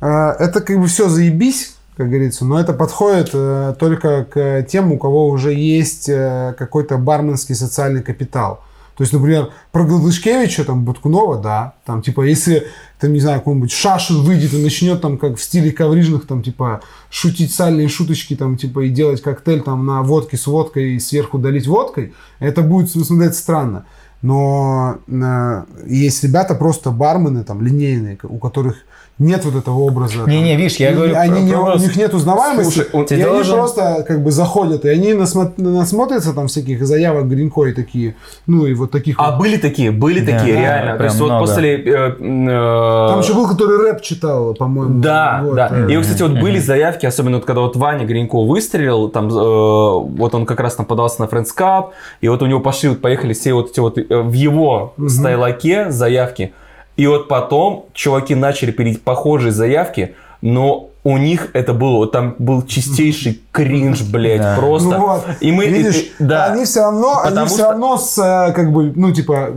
А, 0.01 0.33
Это 0.39 0.61
как 0.61 0.79
бы 0.79 0.87
все 0.87 1.09
заебись, 1.09 1.75
как 1.97 2.09
говорится, 2.09 2.45
но 2.45 2.59
это 2.59 2.73
подходит 2.73 3.29
э, 3.33 3.73
только 3.79 4.25
к 4.25 4.63
тем, 4.63 4.91
у 4.91 4.97
кого 4.97 5.29
уже 5.29 5.53
есть 5.53 6.09
э, 6.09 6.53
какой-то 6.57 6.97
барменский 6.97 7.55
социальный 7.55 8.03
капитал. 8.03 8.61
То 8.97 9.03
есть, 9.03 9.11
например, 9.11 9.51
про 9.71 9.83
Гладышкевича, 9.83 10.63
там, 10.63 10.85
Баткунова, 10.85 11.37
да, 11.37 11.73
там, 11.85 12.01
типа, 12.01 12.21
если, 12.21 12.67
там, 12.99 13.11
не 13.11 13.19
знаю, 13.19 13.39
какой-нибудь 13.39 13.71
Шашин 13.71 14.21
выйдет 14.21 14.53
и 14.53 14.63
начнет, 14.63 15.01
там, 15.01 15.17
как 15.17 15.37
в 15.37 15.43
стиле 15.43 15.71
коврижных, 15.71 16.25
там, 16.25 16.41
типа, 16.41 16.81
шутить 17.09 17.53
сальные 17.53 17.89
шуточки, 17.89 18.37
там, 18.37 18.55
типа, 18.55 18.85
и 18.85 18.89
делать 18.89 19.21
коктейль, 19.21 19.61
там, 19.61 19.85
на 19.85 20.01
водке 20.01 20.37
с 20.37 20.47
водкой 20.47 20.95
и 20.95 20.99
сверху 20.99 21.37
долить 21.37 21.67
водкой, 21.67 22.13
это 22.39 22.61
будет 22.61 22.89
смотреться 22.89 23.41
странно. 23.41 23.85
Но 24.25 24.97
э, 25.07 25.65
есть 25.85 26.23
ребята 26.23 26.55
просто 26.55 26.89
бармены, 26.89 27.43
там, 27.43 27.61
линейные, 27.61 28.17
у 28.23 28.39
которых 28.39 28.77
нет 29.17 29.45
вот 29.45 29.55
этого 29.55 29.79
образа. 29.79 30.19
там. 30.19 30.29
Не-не, 30.29 30.55
видишь, 30.57 30.75
я 30.75 30.91
И 30.91 30.93
говорю 30.93 31.15
они 31.15 31.31
про- 31.31 31.39
не- 31.41 31.51
про 31.53 31.75
у 31.75 31.77
них 31.77 31.95
нет 31.95 32.13
узнаваемости, 32.13 32.73
Слушай, 32.73 32.89
он- 32.91 33.03
и 33.05 33.13
они 33.13 33.23
должен- 33.23 33.55
просто 33.57 34.03
как 34.07 34.21
бы 34.23 34.31
заходят, 34.31 34.83
и 34.83 34.89
они 34.89 35.13
насмо- 35.13 35.53
насмотрятся 35.57 36.33
там 36.33 36.47
всяких 36.47 36.85
заявок 36.85 37.27
Гринько 37.29 37.63
и 37.63 37.73
такие, 37.73 38.15
ну 38.45 38.65
и 38.65 38.73
вот 38.73 38.91
таких 38.91 39.15
А 39.17 39.31
вот. 39.31 39.39
были 39.39 39.55
такие, 39.57 39.91
были 39.91 40.19
Да, 40.19 40.37
такие, 40.37 40.55
да, 40.55 40.61
реально. 40.61 40.91
То 40.91 40.97
прям 40.97 41.07
есть 41.09 41.19
вот 41.21 41.27
много. 41.29 41.45
после... 41.45 41.75
э, 41.77 41.85
э, 42.19 43.07
Там 43.09 43.19
еще 43.21 43.33
был, 43.33 43.47
который 43.47 43.77
рэп 43.91 44.01
читал, 44.01 44.53
по-моему. 44.53 45.01
Да, 45.01 45.41
Вот, 45.45 45.55
да. 45.55 45.69
э. 45.71 45.91
И, 45.91 46.01
кстати, 46.01 46.21
вот 46.21 46.31
были 46.41 46.59
заявки, 46.59 47.05
особенно 47.05 47.37
вот 47.37 47.45
когда 47.45 47.61
вот 47.61 47.75
Ваня 47.77 48.05
Гринько 48.05 48.41
выстрелил, 48.43 49.07
там, 49.09 49.29
э, 49.29 49.31
вот 49.31 50.35
он 50.35 50.45
как 50.45 50.59
раз 50.59 50.75
там 50.75 50.85
подался 50.85 51.21
на 51.21 51.25
Friends 51.27 51.49
Cup, 51.57 51.91
и 52.21 52.27
вот 52.27 52.41
у 52.41 52.45
него 52.47 52.59
пошли, 52.59 52.89
вот 52.89 53.01
поехали 53.01 53.33
все 53.33 53.53
вот 53.53 53.71
эти 53.71 53.79
вот 53.79 53.97
э, 53.97 54.03
в 54.09 54.33
его 54.33 54.93
Мгм. 54.97 55.09
стайлаке 55.09 55.91
заявки. 55.91 56.53
И 56.97 57.07
вот 57.07 57.27
потом 57.27 57.85
чуваки 57.93 58.35
начали 58.35 58.71
пилить 58.71 59.01
похожие 59.03 59.51
заявки, 59.51 60.15
но 60.41 60.89
у 61.03 61.17
них 61.17 61.49
это 61.53 61.73
было, 61.73 61.97
вот 61.97 62.11
там 62.13 62.35
был 62.39 62.63
чистейший 62.63 63.41
кринж, 63.51 64.01
блядь, 64.03 64.41
Да. 64.41 64.55
просто. 64.57 64.89
Ну 64.89 64.99
вот, 65.07 65.23
И 65.39 65.51
мы, 65.51 65.67
видишь, 65.67 65.97
и- 65.97 66.11
да. 66.19 66.45
они 66.45 66.65
все 66.65 66.81
равно, 66.81 67.19
они 67.19 67.29
Потому 67.29 67.45
все 67.47 67.55
что- 67.57 67.69
равно 67.71 67.97
с, 67.97 68.17
э, 68.17 68.53
как 68.53 68.71
бы, 68.71 68.91
ну, 68.95 69.11
типа, 69.11 69.49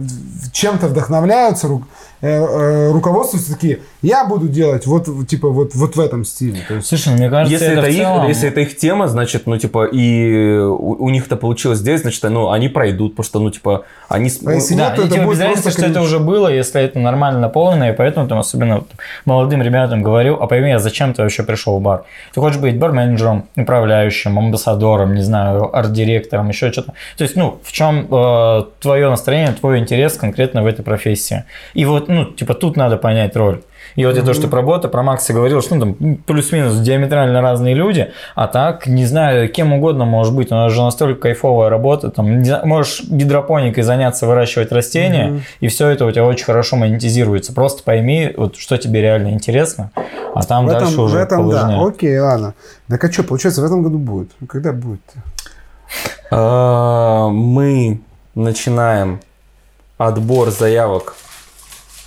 чем-то 0.52 0.88
вдохновляются, 0.88 1.68
руководствуются 2.20 3.52
такие, 3.54 3.80
я 4.02 4.24
буду 4.24 4.48
делать 4.48 4.86
вот, 4.86 5.06
типа, 5.28 5.48
вот, 5.48 5.74
вот 5.74 5.96
в 5.96 6.00
этом 6.00 6.24
стиле. 6.24 6.58
То 6.66 6.74
есть, 6.74 6.88
Слушай, 6.88 7.10
ну, 7.10 7.16
мне 7.16 7.30
кажется, 7.30 7.52
Если 7.52 7.68
это, 7.68 7.80
это, 7.80 7.90
их, 7.90 7.96
целом- 7.96 8.28
если 8.28 8.48
это 8.48 8.60
их 8.60 8.76
тема, 8.76 9.08
значит, 9.08 9.46
ну, 9.46 9.58
типа, 9.58 9.86
и 9.86 10.58
у, 10.58 11.04
у 11.04 11.10
них 11.10 11.26
это 11.26 11.36
получилось 11.36 11.78
здесь, 11.78 12.00
значит, 12.02 12.22
ну, 12.24 12.50
они 12.50 12.68
пройдут, 12.68 13.12
потому 13.12 13.24
что, 13.24 13.40
ну, 13.40 13.50
типа, 13.50 13.84
они... 14.08 14.30
А 14.44 14.52
если 14.52 14.74
Да, 14.74 14.86
нет, 14.86 14.96
то 14.96 15.02
и 15.02 15.04
это 15.06 15.14
типа, 15.14 15.26
будет 15.26 15.44
просто 15.44 15.70
что 15.70 15.86
это 15.86 16.00
уже 16.00 16.18
было, 16.18 16.48
если 16.48 16.82
это 16.82 16.98
нормально 16.98 17.40
наполнено, 17.40 17.90
и 17.90 17.92
поэтому 17.92 18.26
там 18.28 18.38
особенно 18.38 18.76
вот 18.76 18.88
молодым 19.24 19.62
ребятам 19.62 20.02
говорю, 20.02 20.36
а 20.40 20.46
пойми, 20.46 20.72
а 20.72 20.78
зачем 20.78 21.14
ты 21.14 21.22
вообще 21.22 21.42
пришел 21.42 21.78
в 21.78 21.82
бар? 21.82 22.04
Ты 22.34 22.40
хочешь 22.40 22.58
быть 22.58 22.78
бар-менеджером, 22.78 23.48
управляющим, 23.56 24.38
амбассадором, 24.38 25.14
не 25.14 25.22
знаю, 25.22 25.74
арт-директором, 25.76 26.48
еще 26.48 26.72
что-то. 26.72 26.94
То 27.16 27.24
есть, 27.24 27.36
ну, 27.36 27.58
в 27.62 27.72
чем 27.72 28.08
твое 28.80 29.08
настроение, 29.10 29.52
твой 29.52 29.78
интерес 29.78 30.14
конкретно 30.14 30.62
в 30.62 30.66
этой 30.66 30.82
профессии. 30.82 31.44
И 31.74 31.84
вот, 31.84 32.07
ну, 32.08 32.24
типа, 32.24 32.54
тут 32.54 32.76
надо 32.76 32.96
понять 32.96 33.36
роль. 33.36 33.62
И 33.94 34.04
вот 34.04 34.16
я 34.16 34.22
то, 34.22 34.34
что 34.34 34.48
про 34.48 34.62
бота, 34.62 34.88
про 34.88 35.02
Макса 35.02 35.32
говорил, 35.32 35.62
что 35.62 35.74
ну, 35.74 35.80
там 35.80 36.16
плюс-минус 36.16 36.78
диаметрально 36.78 37.40
разные 37.40 37.74
люди, 37.74 38.12
а 38.34 38.46
так, 38.46 38.86
не 38.86 39.06
знаю, 39.06 39.48
кем 39.50 39.72
угодно 39.72 40.04
может 40.04 40.34
быть, 40.34 40.50
у 40.52 40.54
нас 40.54 40.72
же 40.72 40.82
настолько 40.82 41.20
кайфовая 41.20 41.70
работа, 41.70 42.10
там, 42.10 42.42
не 42.42 42.60
можешь 42.64 43.04
гидропоникой 43.04 43.82
заняться, 43.82 44.26
выращивать 44.26 44.72
растения, 44.72 45.42
и 45.60 45.68
все 45.68 45.88
это 45.88 46.06
у 46.06 46.10
тебя 46.10 46.24
очень 46.24 46.44
хорошо 46.44 46.76
монетизируется. 46.76 47.52
Просто 47.52 47.82
пойми, 47.82 48.32
вот, 48.36 48.56
что 48.56 48.76
тебе 48.76 49.00
реально 49.00 49.28
интересно, 49.28 49.90
а 50.34 50.42
там 50.42 50.66
в 50.66 50.70
дальше 50.70 50.92
этом, 50.92 51.04
уже 51.04 51.16
в 51.16 51.20
этом 51.20 51.48
да. 51.48 51.56
поважнее. 51.56 51.88
Окей, 51.88 52.18
ладно. 52.18 52.54
Так 52.88 53.04
а 53.04 53.12
что, 53.12 53.22
получается, 53.22 53.62
в 53.62 53.64
этом 53.64 53.82
году 53.82 53.98
будет? 53.98 54.30
Когда 54.48 54.72
будет? 54.72 55.00
А, 56.30 57.28
Мы 57.28 58.00
начинаем 58.34 59.20
отбор 59.96 60.50
заявок, 60.50 61.16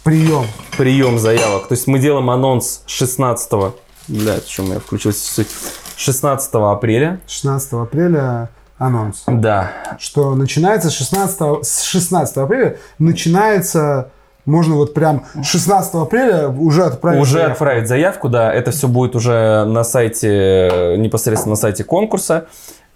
Прием. 0.04 0.45
прием 0.78 1.20
заявок. 1.20 1.68
То 1.68 1.74
есть 1.74 1.88
мы 1.88 1.99
делаем 1.99 2.30
анонс 2.30 2.84
16 2.88 3.74
Блядь, 4.08 4.47
что 4.49 4.64
у 4.64 4.66
меня 4.66 4.80
включилась 4.80 5.22
суть. 5.24 5.47
16 5.95 6.49
апреля. 6.56 7.20
16 7.28 7.74
апреля 7.74 8.49
анонс. 8.78 9.24
Да. 9.28 9.72
Что 9.99 10.34
начинается 10.36 10.89
с 10.89 10.93
16, 10.93 11.66
с 11.66 11.84
16 11.84 12.38
апреля, 12.38 12.78
начинается, 12.97 14.10
можно 14.45 14.76
вот 14.76 14.95
прям 14.95 15.24
16 15.43 15.93
апреля 15.95 16.49
уже 16.49 16.84
отправить. 16.86 17.22
Уже 17.22 17.34
заявку. 17.34 17.52
отправить 17.52 17.88
заявку, 17.88 18.30
да. 18.30 18.52
Это 18.52 18.72
все 18.72 18.88
будет 18.88 19.16
уже 19.16 19.66
на 19.66 19.84
сайте, 19.84 20.30
э, 20.30 20.95
непосредственно 20.97 21.52
на 21.52 21.58
сайте 21.58 21.84
конкурса. 21.84 22.47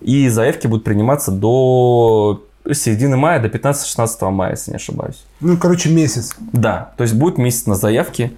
И 0.02 0.28
заявки 0.28 0.68
будут 0.68 0.84
приниматься 0.84 1.32
до 1.32 2.45
середины 2.74 3.18
мая, 3.18 3.40
до 3.40 3.48
15-16 3.48 4.30
мая, 4.32 4.52
если 4.52 4.72
не 4.72 4.78
ошибаюсь. 4.78 5.26
Ну, 5.40 5.58
короче, 5.58 5.90
месяц. 5.90 6.36
Да, 6.52 6.92
то 6.98 7.04
есть 7.04 7.14
будет 7.16 7.38
месяц 7.38 7.66
на 7.66 7.76
заявки. 7.76 8.32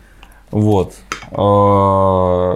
Вот. 0.52 0.94
А, 1.32 2.56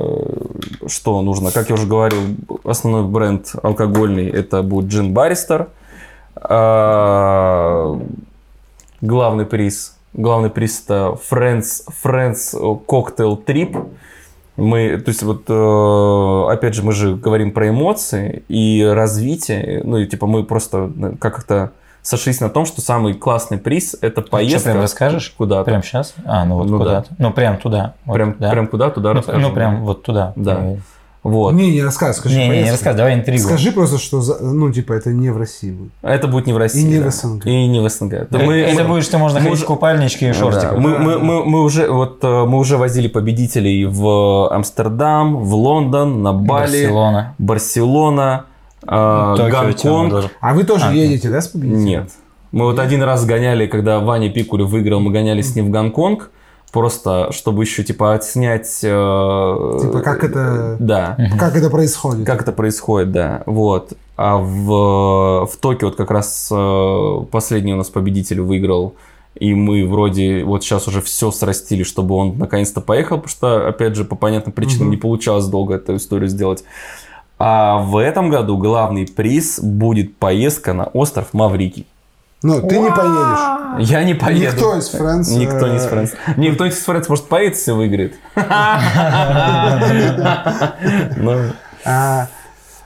Что 0.88 1.22
нужно? 1.22 1.52
Как 1.52 1.70
я 1.70 1.76
уже 1.76 1.88
говорил, 1.88 2.20
основной 2.64 3.04
бренд 3.04 3.54
алкогольный 3.62 4.30
это 4.30 4.64
будет 4.64 4.90
Джин 4.90 5.14
Баристер. 5.14 5.68
Главный 9.02 9.46
приз. 9.46 9.98
Главный 10.14 10.50
приз 10.50 10.84
это 10.84 11.18
Friends, 11.30 11.84
Friends 12.04 12.54
Cocktail 12.88 13.44
Trip. 13.46 13.90
Мы, 14.62 14.98
то 14.98 15.10
есть 15.10 15.24
вот, 15.24 15.46
э, 15.48 16.54
опять 16.54 16.76
же, 16.76 16.84
мы 16.84 16.92
же 16.92 17.16
говорим 17.16 17.52
про 17.52 17.70
эмоции 17.70 18.44
и 18.48 18.84
развитие. 18.84 19.82
Ну, 19.84 19.98
и 19.98 20.06
типа 20.06 20.28
мы 20.28 20.44
просто 20.44 20.92
э, 21.02 21.14
как 21.20 21.40
это 21.40 21.72
сошлись 22.04 22.40
на 22.42 22.50
том, 22.50 22.66
что 22.66 22.80
самый 22.80 23.16
классный 23.16 23.58
приз 23.58 23.96
это 24.02 24.22
поездка. 24.22 24.60
Что, 24.60 24.70
прям 24.70 24.82
расскажешь? 24.82 25.34
Куда-то. 25.36 25.66
Прям 25.66 25.82
сейчас? 25.82 26.14
А, 26.26 26.46
ну 26.46 26.58
вот 26.58 26.68
Ну 26.68 26.78
да. 26.78 26.84
куда-то. 26.84 27.10
Ну, 27.18 27.34
прям 27.34 27.58
туда. 27.58 27.94
Вот 28.06 28.14
Прям, 28.14 28.34
туда. 28.34 28.52
прям 28.52 28.68
куда 28.68 28.90
туда 28.92 29.10
ну, 29.10 29.16
расскажем. 29.16 29.42
ну, 29.42 29.52
прям 29.52 29.84
вот 29.84 30.04
туда. 30.04 30.34
Да. 30.36 30.76
Вот. 31.24 31.54
Не, 31.54 31.70
не 31.72 31.84
рассказывай, 31.84 32.16
скажи. 32.18 32.36
Не, 32.40 32.50
не, 32.50 32.64
не 32.64 32.72
рассказывай, 32.72 32.98
давай 32.98 33.14
интригу. 33.14 33.44
Скажи 33.44 33.72
просто, 33.72 34.00
что, 34.00 34.22
за- 34.22 34.40
ну, 34.40 34.72
типа, 34.72 34.94
это 34.94 35.12
не 35.12 35.30
в 35.30 35.38
России 35.38 35.70
будет. 35.72 35.92
Это 36.02 36.28
будет 36.28 36.48
не 36.48 36.54
в 36.54 36.58
России. 36.58 36.82
И 36.82 36.84
не 36.84 37.00
да. 37.00 37.10
в 37.12 37.14
СНГ. 37.14 37.46
И 37.46 37.68
не 37.68 37.80
в 37.80 37.88
СНГ. 37.88 38.28
Да 38.32 38.40
мы- 38.40 38.56
это 38.56 38.84
мы- 38.84 38.90
будет, 38.90 39.04
что 39.04 39.20
можно 39.20 39.38
мы 39.40 39.44
ходить 39.44 39.58
уже- 39.60 39.64
в 39.66 39.68
купальничке 39.68 40.26
и 40.26 40.28
Да, 40.30 40.34
шортиках. 40.40 40.78
мы, 40.80 40.98
мы, 40.98 41.20
мы, 41.20 41.46
мы 41.46 41.62
уже 41.62 41.88
вот 41.92 42.24
э, 42.24 42.46
мы 42.46 42.58
уже 42.58 42.78
возили 42.78 43.08
победителей 43.08 43.86
в 43.86 44.52
Амстердам, 44.52 45.38
в 45.38 45.54
Лондон, 45.54 46.24
на 46.24 46.34
Бали, 46.34 46.82
Барселона. 46.86 47.36
Барселона, 47.38 48.46
э, 48.84 49.36
Токио 49.38 49.72
тема 49.74 50.10
Гонконг. 50.10 50.32
А 50.42 50.54
вы 50.56 50.64
тоже 50.64 50.86
А, 50.88 50.92
едете, 50.92 51.30
да, 51.30 51.42
с 51.42 51.48
победителем? 51.50 51.86
Нет. 51.86 52.10
Мы 52.52 52.66
вот 52.66 52.80
один 52.80 53.04
раз 53.04 53.26
гоняли, 53.26 53.68
когда 53.68 54.00
Ваня 54.00 54.30
Пикулев 54.32 54.70
выиграл, 54.70 55.00
мы 55.00 55.12
гоняли 55.12 55.42
с 55.42 55.56
ним 55.56 55.68
в 55.68 55.70
Гонконг, 55.70 56.32
просто 56.72 57.32
чтобы 57.32 57.64
еще 57.64 57.84
типа 57.84 58.14
отснять. 58.14 58.80
э, 58.84 59.78
Типа, 59.82 60.00
как 60.02 60.24
это- 60.24 60.78
Да. 60.80 61.18
Как 61.40 61.56
это 61.56 61.70
происходит? 61.70 62.26
Как 62.26 62.42
это 62.42 62.52
происходит, 62.52 63.12
да. 63.12 63.44
Вот. 63.46 63.94
А 64.18 64.38
в, 64.38 65.46
в 65.48 65.58
Токио 65.60 65.88
вот 65.88 65.96
как 65.98 66.12
раз 66.12 66.50
э, 66.52 67.18
последний 67.32 67.74
у 67.74 67.78
нас 67.78 67.90
победитель 67.90 68.42
выиграл. 68.42 68.96
И 69.40 69.54
мы 69.54 69.88
вроде 69.88 70.44
вот 70.44 70.64
сейчас 70.64 70.88
уже 70.88 71.02
все 71.02 71.32
срастили, 71.32 71.84
чтобы 71.84 72.16
он 72.16 72.38
наконец-то 72.38 72.82
поехал, 72.82 73.16
потому 73.18 73.30
что, 73.30 73.68
опять 73.70 73.96
же, 73.96 74.04
по 74.04 74.16
понятным 74.16 74.52
причинам 74.52 74.84
Мгм. 74.88 74.92
не 74.92 74.98
получалось 74.98 75.46
долго 75.48 75.76
эту 75.76 75.96
историю 75.96 76.28
сделать. 76.28 76.64
А 77.40 77.80
в 77.80 77.98
этом 77.98 78.30
году 78.30 78.58
главный 78.58 79.08
приз 79.08 79.60
будет 79.60 80.16
поездка 80.18 80.74
на 80.74 80.84
остров 80.84 81.30
Маврикий. 81.34 81.88
Ну, 82.44 82.60
ты 82.68 82.80
не 82.80 82.90
поедешь. 82.90 83.88
Я 83.90 84.04
не 84.04 84.14
поеду. 84.16 84.56
Никто 84.56 84.78
из 84.78 84.94
Friends, 84.94 85.38
Никто 85.38 85.68
не 85.68 85.78
из 85.78 85.86
Friends. 85.86 86.16
Никто 86.38 86.66
из 86.66 86.86
Friends 86.88 87.06
может 87.08 87.28
поедет, 87.28 87.56
если 87.58 87.72
выиграет. 87.72 88.16
Ну, 91.18 91.40
А, 91.86 92.28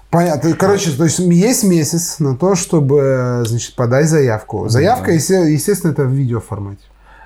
понятно. 0.09 0.53
Короче, 0.53 0.91
то 0.91 1.03
есть 1.03 1.19
есть 1.19 1.63
месяц 1.63 2.19
на 2.19 2.35
то, 2.37 2.55
чтобы, 2.55 3.43
значит, 3.45 3.75
подать 3.75 4.07
заявку. 4.07 4.67
Заявка, 4.69 5.11
есте- 5.11 5.51
естественно, 5.51 5.91
это 5.91 6.03
в 6.03 6.11
видеоформате. 6.11 6.81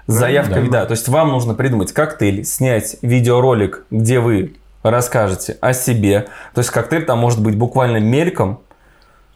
Заявка, 0.08 0.62
да. 0.72 0.86
То 0.86 0.92
есть 0.94 1.08
вам 1.08 1.30
нужно 1.30 1.54
придумать 1.54 1.92
коктейль, 1.94 2.44
снять 2.46 2.98
видеоролик, 3.04 3.86
где 3.92 4.20
вы 4.20 4.56
расскажете 4.82 5.58
о 5.62 5.74
себе. 5.74 6.28
То 6.56 6.60
есть 6.62 6.72
коктейль 6.72 7.06
там 7.06 7.20
может 7.20 7.42
быть 7.42 7.56
буквально 7.56 7.98
мельком. 7.98 8.60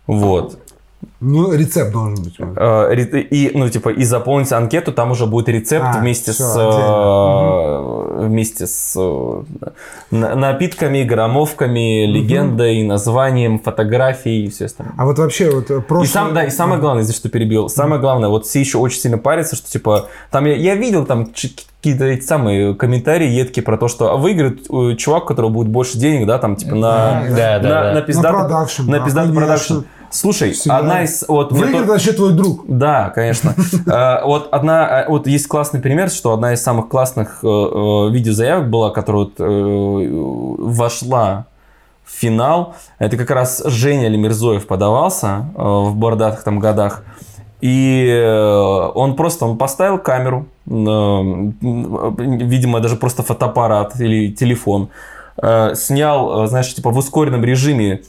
Вот. 0.07 0.59
Ну, 1.19 1.53
рецепт 1.53 1.91
должен 1.91 2.15
быть. 2.23 2.35
Э, 2.39 2.93
И, 2.95 3.51
ну, 3.53 3.69
типа, 3.69 3.89
и 3.89 4.03
заполните 4.03 4.55
анкету, 4.55 4.91
там 4.91 5.11
уже 5.11 5.25
будет 5.25 5.49
рецепт 5.49 5.85
А, 5.87 5.99
вместе, 5.99 6.31
всё, 6.31 6.43
с, 6.43 6.55
э, 6.57 8.25
вместе 8.25 8.67
с 8.67 8.93
э, 8.97 9.43
на- 10.11 10.35
напитками, 10.35 11.03
граммовками, 11.03 12.05
легендой, 12.05 12.83
названием, 12.83 13.59
фотографией 13.59 14.45
и 14.45 14.49
все 14.49 14.65
остальное. 14.65 14.95
А 14.97 15.05
вот 15.05 15.19
вообще 15.19 15.49
вот 15.49 15.69
э, 15.71 15.81
И, 16.03 16.05
сам, 16.05 16.33
да, 16.33 16.43
и 16.45 16.49
самое 16.49 16.79
главное, 16.79 17.03
здесь 17.03 17.15
что 17.15 17.29
перебил, 17.29 17.69
самое 17.69 17.99
главное, 18.01 18.29
вот 18.29 18.45
все 18.45 18.59
еще 18.59 18.77
очень 18.77 18.99
сильно 18.99 19.17
парятся, 19.17 19.55
что 19.55 19.69
типа, 19.69 20.07
там 20.31 20.45
я, 20.45 20.55
я 20.55 20.75
видел 20.75 21.05
там 21.05 21.25
какие-то 21.25 22.05
эти 22.05 22.23
самые 22.25 22.75
комментарии 22.75 23.27
едкие 23.29 23.63
про 23.63 23.77
то, 23.77 23.87
что 23.87 24.11
а 24.11 24.17
выиграет 24.17 24.67
чувак, 24.97 25.23
у 25.23 25.27
которого 25.27 25.49
будет 25.49 25.67
больше 25.67 25.97
денег, 25.97 26.25
да, 26.27 26.37
там 26.37 26.55
типа 26.55 26.75
на, 26.75 27.23
Да, 27.29 27.59
да, 27.59 27.69
на, 27.69 27.83
да. 27.83 27.93
на 27.95 28.01
пиздатый, 28.01 28.31
На 28.31 28.39
продакшн, 28.39 28.83
на 28.89 28.99
да, 28.99 29.05
пиздатый 29.05 29.33
конечно. 29.35 29.83
Слушай, 30.13 30.51
Всегда. 30.51 30.77
одна 30.77 31.03
из... 31.03 31.25
Вот, 31.27 31.51
Выиграет 31.51 31.87
вообще 31.87 32.13
твой 32.13 32.33
друг. 32.33 32.65
да, 32.67 33.09
конечно. 33.09 33.55
Э, 33.87 34.23
Вот 34.23 34.47
одна, 34.51 35.01
э, 35.01 35.09
вот 35.09 35.25
есть 35.25 35.47
классный 35.47 35.79
пример, 35.79 36.11
что 36.11 36.33
одна 36.33 36.53
из 36.53 36.61
самых 36.61 36.87
классных 36.87 37.39
э, 37.43 37.47
видеозаявок 37.47 38.69
была, 38.69 38.91
которая 38.91 39.29
вошла 40.59 41.45
в 42.05 42.11
финал. 42.11 42.75
Это 42.99 43.17
как 43.17 43.31
раз 43.31 43.63
Женя 43.65 44.07
Лемирзоев 44.07 44.67
подавался 44.67 45.47
в 45.55 45.95
бородатых 45.95 46.43
там 46.43 46.59
годах. 46.59 47.03
И 47.61 48.91
он 48.93 49.15
просто 49.15 49.45
он 49.45 49.57
поставил 49.57 49.97
камеру, 49.97 50.47
видимо, 50.65 51.53
даже 52.81 52.97
просто 52.97 53.23
фотоаппарат 53.23 54.01
или 54.01 54.33
телефон, 54.33 54.89
снял, 55.73 56.45
знаешь, 56.47 56.75
типа 56.75 56.89
в 56.89 56.97
ускоренном 56.97 57.45
режиме 57.45 58.01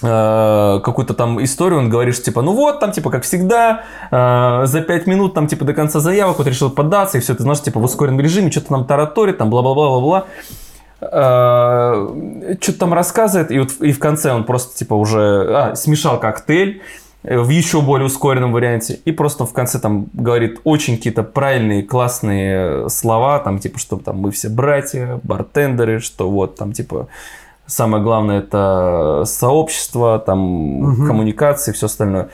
какую-то 0.00 1.14
там 1.14 1.42
историю, 1.42 1.78
он 1.78 1.88
говорит, 1.88 2.14
что 2.14 2.24
типа, 2.24 2.42
ну 2.42 2.52
вот, 2.52 2.80
там, 2.80 2.92
типа, 2.92 3.10
как 3.10 3.22
всегда, 3.24 3.84
э, 4.10 4.66
за 4.66 4.82
5 4.82 5.06
минут, 5.06 5.32
там, 5.32 5.46
типа, 5.46 5.64
до 5.64 5.72
конца 5.72 6.00
заявок, 6.00 6.38
вот 6.38 6.46
решил 6.46 6.70
поддаться, 6.70 7.16
и 7.16 7.20
все, 7.22 7.34
ты 7.34 7.42
знаешь, 7.42 7.62
типа, 7.62 7.80
в 7.80 7.84
ускоренном 7.84 8.20
режиме, 8.20 8.50
что-то 8.50 8.68
там 8.68 8.84
тараторит, 8.84 9.38
там, 9.38 9.48
бла-бла-бла-бла-бла. 9.48 10.26
Что-то 10.98 12.78
там 12.78 12.94
рассказывает, 12.94 13.50
и 13.50 13.58
вот 13.58 13.70
и 13.80 13.92
в 13.92 13.98
конце 13.98 14.32
он 14.32 14.44
просто, 14.44 14.76
типа, 14.76 14.94
уже 14.94 15.46
а, 15.48 15.74
смешал 15.76 16.20
коктейль, 16.20 16.82
э, 17.22 17.38
в 17.38 17.48
еще 17.48 17.80
более 17.80 18.06
ускоренном 18.06 18.52
варианте, 18.52 19.00
и 19.04 19.12
просто 19.12 19.46
в 19.46 19.52
конце 19.54 19.78
там 19.78 20.08
говорит 20.12 20.60
очень 20.64 20.98
какие-то 20.98 21.22
правильные, 21.22 21.82
классные 21.82 22.90
слова, 22.90 23.38
там 23.38 23.58
типа, 23.58 23.78
что 23.78 23.96
там 23.96 24.18
мы 24.18 24.30
все 24.30 24.50
братья, 24.50 25.20
бартендеры, 25.22 26.00
что 26.00 26.30
вот 26.30 26.56
там 26.56 26.72
типа 26.72 27.08
самое 27.66 28.02
главное 28.02 28.38
это 28.40 29.22
сообщество, 29.26 30.18
там 30.18 30.38
Мгм. 30.40 31.06
коммуникации, 31.06 31.72
все 31.72 31.86
остальное. 31.86 32.28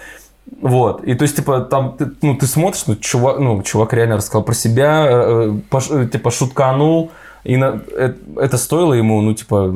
Вот. 0.60 1.04
И 1.04 1.14
то 1.14 1.22
есть, 1.22 1.36
типа, 1.36 1.60
там, 1.60 1.96
ты, 1.96 2.10
ну, 2.22 2.34
ты 2.36 2.46
смотришь, 2.46 2.84
ну, 2.86 2.96
чувак, 2.96 3.38
ну, 3.38 3.62
чувак 3.62 3.92
реально 3.94 4.16
рассказал 4.16 4.42
про 4.44 4.54
себя, 4.54 5.06
э, 5.08 5.52
пош- 5.70 5.90
э, 5.90 6.08
типа, 6.08 6.30
шутканул, 6.30 7.10
и 7.44 7.56
на- 7.56 7.80
э, 7.96 8.14
это 8.36 8.58
стоило 8.58 8.92
ему, 8.94 9.20
ну, 9.22 9.34
типа, 9.34 9.74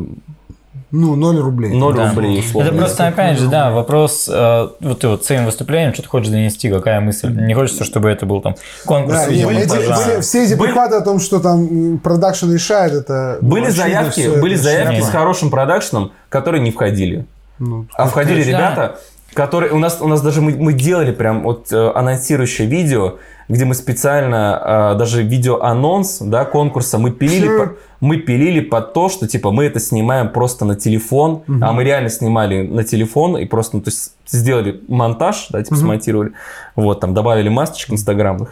Ну, 0.98 1.14
0 1.14 1.38
рублей. 1.40 1.72
0 1.74 1.94
Да. 1.94 2.08
рублей, 2.10 2.40
условно. 2.40 2.68
Это 2.68 2.76
просто, 2.78 3.06
опять 3.08 3.38
же, 3.38 3.48
да, 3.48 3.70
вопрос, 3.70 4.28
э, 4.32 4.68
вот 4.80 5.00
ты 5.00 5.08
вот 5.08 5.24
своим 5.24 5.44
выступлением, 5.44 5.92
что 5.92 6.02
ты 6.02 6.08
хочешь 6.08 6.30
донести, 6.30 6.70
какая 6.70 7.00
мысль. 7.00 7.28
Не 7.30 7.52
хочется, 7.54 7.84
чтобы 7.84 8.08
это 8.08 8.24
был 8.24 8.40
там 8.40 8.54
конкурс 8.86 9.26
Да, 9.26 9.26
не, 9.26 9.42
эти- 9.42 9.68
все, 9.92 10.20
все 10.22 10.44
эти 10.44 10.54
Были- 10.54 10.68
прихваты 10.68 10.96
о 10.96 11.00
том, 11.02 11.20
что 11.20 11.40
там 11.40 11.98
продакшн 11.98 12.50
решает, 12.52 12.92
это... 12.94 13.38
Были 13.42 13.68
заявки, 13.68 14.40
были 14.40 14.54
заявки 14.54 15.00
с 15.02 15.08
хорошим 15.10 15.50
продакшеном, 15.50 16.12
которые 16.30 16.62
не 16.62 16.70
входили. 16.70 17.26
Ну, 17.58 17.86
А 17.94 18.06
входили 18.06 18.42
да. 18.42 18.48
ребята, 18.48 18.96
которые... 19.34 19.72
У 19.72 19.78
нас, 19.78 19.98
у 20.00 20.08
нас 20.08 20.22
даже 20.22 20.40
мы, 20.40 20.52
мы 20.56 20.72
делали 20.72 21.12
прям 21.12 21.42
вот 21.42 21.72
э, 21.72 21.90
анонсирующее 21.94 22.66
видео, 22.66 23.16
где 23.48 23.64
мы 23.64 23.74
специально, 23.74 24.92
э, 24.94 24.98
даже 24.98 25.22
видео-анонс, 25.22 26.18
да, 26.20 26.44
конкурса, 26.44 26.98
мы 26.98 27.10
пилили, 27.12 27.46
по- 27.58 27.72
мы 28.00 28.16
пилили 28.18 28.60
под 28.60 28.92
то, 28.92 29.08
что, 29.08 29.26
типа, 29.28 29.50
мы 29.52 29.64
это 29.64 29.78
снимаем 29.80 30.28
просто 30.30 30.64
на 30.64 30.74
телефон, 30.74 31.42
а 31.62 31.72
мы 31.72 31.84
реально 31.84 32.08
снимали 32.10 32.66
на 32.66 32.82
телефон 32.84 33.36
и 33.38 33.44
просто, 33.46 33.76
ну, 33.76 33.82
то 33.82 33.90
есть, 33.90 34.12
сделали 34.26 34.80
монтаж, 34.88 35.46
да, 35.50 35.62
типа, 35.62 35.76
смонтировали, 35.76 36.32
вот, 36.74 37.00
там, 37.00 37.14
добавили 37.14 37.48
масочек 37.48 37.92
инстаграмных, 37.92 38.50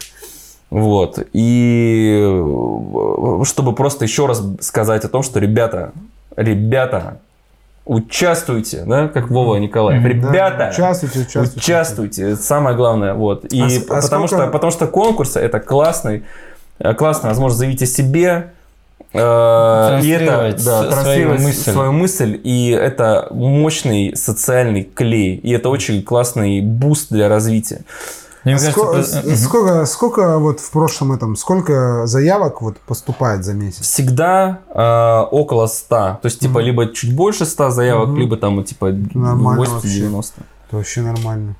вот, 0.69 1.19
и 1.33 2.19
э, 2.21 3.43
чтобы 3.43 3.73
просто 3.73 4.05
еще 4.05 4.25
раз 4.25 4.43
сказать 4.61 5.03
о 5.05 5.09
том, 5.09 5.23
что, 5.23 5.39
ребята, 5.39 5.91
ребята, 6.37 7.19
участвуйте, 7.85 8.83
да, 8.85 9.07
как 9.07 9.29
Вова 9.29 9.57
Николаев. 9.57 10.01
Да, 10.01 10.09
ребята, 10.09 10.69
участвуйте, 10.73 11.19
участвуйте. 11.19 11.57
участвуйте, 11.57 12.21
это 12.31 12.41
самое 12.41 12.75
главное, 12.75 13.13
вот, 13.13 13.45
и 13.53 13.61
А 13.61 13.65
а 13.65 14.01
потому, 14.01 14.27
сколько- 14.27 14.43
что, 14.45 14.51
потому 14.51 14.71
что 14.71 14.87
конкурсы 14.87 15.39
это 15.39 15.59
классный, 15.59 16.23
э, 16.79 16.93
классная 16.95 17.29
возможность 17.29 17.59
заявить 17.59 17.83
о 17.83 17.85
себе, 17.85 18.51
э, 19.13 19.17
и 19.17 19.21
это, 20.09 20.25
Транслировать 20.25 20.65
да, 20.65 20.91
свою 21.03 21.29
мысль. 21.33 21.71
свою 21.71 21.91
мысль, 21.91 22.39
и 22.43 22.69
это 22.69 23.27
мощный 23.31 24.15
социальный 24.15 24.83
клей, 24.83 25.35
и 25.37 25.51
это 25.51 25.69
очень 25.69 26.01
классный 26.03 26.61
boost 26.61 27.11
для 27.11 27.29
развития. 27.29 27.81
Мне 28.45 28.53
А 28.55 28.57
кажется, 28.57 28.79
ско- 28.79 28.91
про- 28.91 29.03
с- 29.03 29.23
Мгм. 29.25 29.35
сколько, 29.35 29.85
сколько 29.85 30.37
вот 30.39 30.59
в 30.59 30.71
прошлом 30.71 31.11
этом, 31.13 31.35
сколько 31.35 32.05
заявок 32.05 32.61
вот 32.61 32.77
поступает 32.77 33.43
за 33.43 33.53
месяц? 33.53 33.81
Всегда 33.81 34.59
э, 34.73 35.19
около 35.31 35.65
100, 35.67 35.95
то 35.95 36.19
есть 36.23 36.39
типа 36.39 36.59
Мгм. 36.59 36.65
либо 36.65 36.93
чуть 36.93 37.15
больше 37.15 37.45
100 37.45 37.71
заявок, 37.71 38.09
Мгм. 38.09 38.17
либо 38.19 38.37
там 38.37 38.63
типа 38.63 38.91
Нормально 39.13 39.59
80-90. 39.65 40.43
Это 40.67 40.77
вообще 40.77 41.01
нормально. 41.01 41.55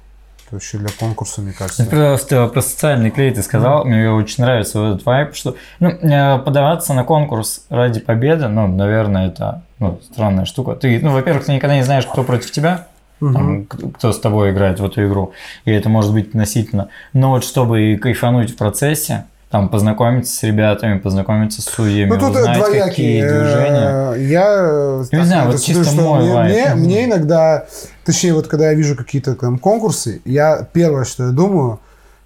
Это 0.46 0.56
вообще 0.58 0.78
для 0.78 0.90
конкурса, 1.00 1.42
мне 1.42 1.54
кажется. 1.54 1.84
Ну, 1.84 1.90
Просто 1.90 2.48
про 2.50 2.62
социальный 2.62 3.10
клей 3.10 3.34
ты 3.34 3.42
сказал, 3.42 3.84
мне 3.84 4.12
очень 4.12 4.44
нравится 4.44 4.80
вот 4.80 4.88
этот 4.94 5.06
вайп, 5.08 5.34
что 5.36 5.56
ну, 5.80 5.90
э, 5.90 6.38
подаваться 6.38 6.94
на 6.94 7.04
конкурс 7.04 7.62
ради 7.70 8.00
победы, 8.00 8.48
ну, 8.48 8.68
наверное, 8.68 9.28
это 9.30 9.64
ну, 9.80 10.00
странная 10.04 10.46
штука. 10.46 10.76
Ты, 10.76 11.00
ну, 11.02 11.12
во-первых, 11.14 11.46
ты 11.46 11.54
никогда 11.54 11.76
не 11.76 11.84
знаешь, 11.84 12.06
кто 12.06 12.24
против 12.24 12.52
тебя, 12.52 12.88
Там, 13.20 13.66
кто 13.66 14.12
с 14.12 14.20
тобой 14.20 14.52
играет 14.52 14.80
в 14.80 14.86
эту 14.86 15.06
игру, 15.08 15.32
и 15.64 15.72
это 15.72 15.90
может 15.90 16.14
быть 16.14 16.30
относительно. 16.30 16.90
Но 17.14 17.32
вот 17.32 17.44
чтобы 17.44 17.94
и 17.94 17.98
кайфануть 17.98 18.52
в 18.52 18.58
процессе, 18.58 19.26
там, 19.50 19.70
познакомиться 19.70 20.36
с 20.36 20.44
ребятами, 20.44 21.00
познакомиться 21.00 21.62
с 21.62 21.66
судьями, 21.66 22.10
Ну, 22.10 22.20
тут 22.20 22.36
узнать, 22.36 22.58
двоякие. 22.58 22.84
какие 22.90 23.22
движения. 23.22 24.14
Э, 24.14 24.16
Я 24.20 24.46
э, 24.60 25.04
Я 25.12 25.20
не 25.20 25.26
знаю, 25.26 25.52
вот 25.52 25.62
чисто 25.62 25.84
что 25.86 26.02
мой 26.02 26.24
мне, 26.24 26.44
мне, 26.44 26.76
мне 26.76 27.06
иногда, 27.06 27.66
точнее, 28.04 28.34
вот 28.34 28.48
когда 28.48 28.70
я 28.72 28.74
вижу 28.74 28.98
какие-то 28.98 29.36
там 29.36 29.58
конкурсы, 29.60 30.22
я 30.26 30.68
первое, 30.74 31.06
что 31.06 31.26
я 31.28 31.32
думаю, 31.32 31.80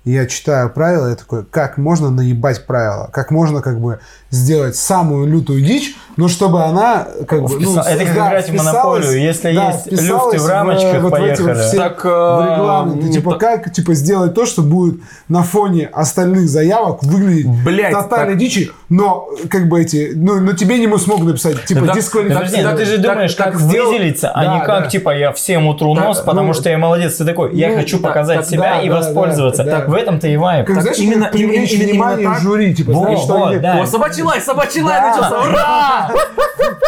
я 0.06 0.26
читаю 0.26 0.70
правила, 0.70 1.10
я 1.10 1.16
такой, 1.16 1.44
как 1.46 1.78
можно 1.78 2.10
наебать 2.10 2.66
правила, 2.66 3.10
как 3.12 3.32
можно 3.32 3.62
как 3.62 3.80
бы 3.80 4.00
сделать 4.32 4.76
самую 4.76 5.28
лютую 5.28 5.62
дичь, 5.62 5.96
но 6.16 6.28
чтобы 6.28 6.64
она 6.64 7.08
как 7.28 7.44
бы... 7.44 7.60
ну, 7.60 7.80
это 7.80 8.06
как 8.06 8.16
да, 8.16 8.28
играть 8.30 8.50
в 8.50 8.54
монополию. 8.54 9.22
Если 9.22 9.54
да, 9.54 9.72
есть 9.72 9.92
люфты 9.92 10.40
в 10.40 10.48
рамочках, 10.48 11.02
вот 11.02 11.12
в 11.12 11.16
эти 11.16 11.42
вот 11.42 11.48
поехали. 11.48 11.68
все 11.68 11.78
Так, 11.78 12.04
в 12.04 12.08
э, 12.08 12.10
регламенты. 12.56 13.06
ну, 13.08 13.12
Типа, 13.12 13.36
так- 13.36 13.64
как 13.64 13.74
типа, 13.74 13.94
сделать 13.94 14.34
то, 14.34 14.46
что 14.46 14.62
будет 14.62 15.00
на 15.28 15.44
фоне 15.44 15.88
остальных 15.92 16.48
заявок 16.50 17.04
выглядеть 17.04 17.48
Блядь, 17.66 17.92
тотальной 17.94 18.34
так- 18.34 18.38
дичи, 18.40 18.72
но 18.90 19.28
как 19.50 19.68
бы 19.68 19.82
эти, 19.82 20.12
ну, 20.16 20.40
но 20.40 20.54
тебе 20.54 20.78
не 20.78 20.98
смогут 20.98 21.26
написать, 21.28 21.66
типа, 21.66 21.82
Да 21.82 21.88
так- 21.88 21.96
дисквалификация. 21.98 22.46
Подожди, 22.46 22.64
ну 22.72 22.78
ты 22.78 22.86
же 22.86 22.98
думаешь, 23.00 23.34
так 23.36 23.52
как 23.54 23.62
сделал- 23.62 23.92
выделиться, 23.92 24.30
а 24.32 24.44
Да, 24.44 24.54
не 24.56 24.66
как, 24.66 24.84
да. 24.84 24.90
типа, 24.90 25.18
я 25.18 25.32
всем 25.34 25.68
утру 25.68 25.96
Так, 25.96 26.06
нос, 26.06 26.20
потому 26.20 26.48
ну, 26.48 26.54
что 26.54 26.70
я 26.70 26.78
молодец, 26.78 27.16
ты 27.18 27.26
такой, 27.26 27.56
я 27.56 27.70
ну, 27.70 27.76
хочу 27.76 27.98
так- 28.00 28.10
показать 28.12 28.38
так, 28.42 28.48
себя 28.48 28.62
да, 28.76 28.82
и 28.82 28.90
да, 28.90 28.96
воспользоваться. 28.96 29.64
В 29.90 29.94
этом-то 29.94 30.28
и 30.28 30.38
вайп. 30.38 30.66
Как, 30.68 30.76
Так 30.76 30.84
знаешь, 30.84 31.00
именно- 31.00 31.30
именно, 31.34 31.52
именно- 31.54 31.66
именно 31.66 31.92
внимание 31.92 32.28
так. 32.30 32.40
жюри, 32.42 32.74
типа, 32.76 32.92
Во, 32.92 33.02
знаешь, 33.02 33.20
что 33.20 33.34
во, 33.38 33.48
они, 33.48 33.58
да. 33.60 33.82
О, 33.82 33.86
собачий 33.86 34.24
лай, 34.24 34.40
собачий 34.42 34.82
лай 34.82 35.00
Да. 35.02 35.08
начался, 35.16 35.50
ура! 35.50 36.12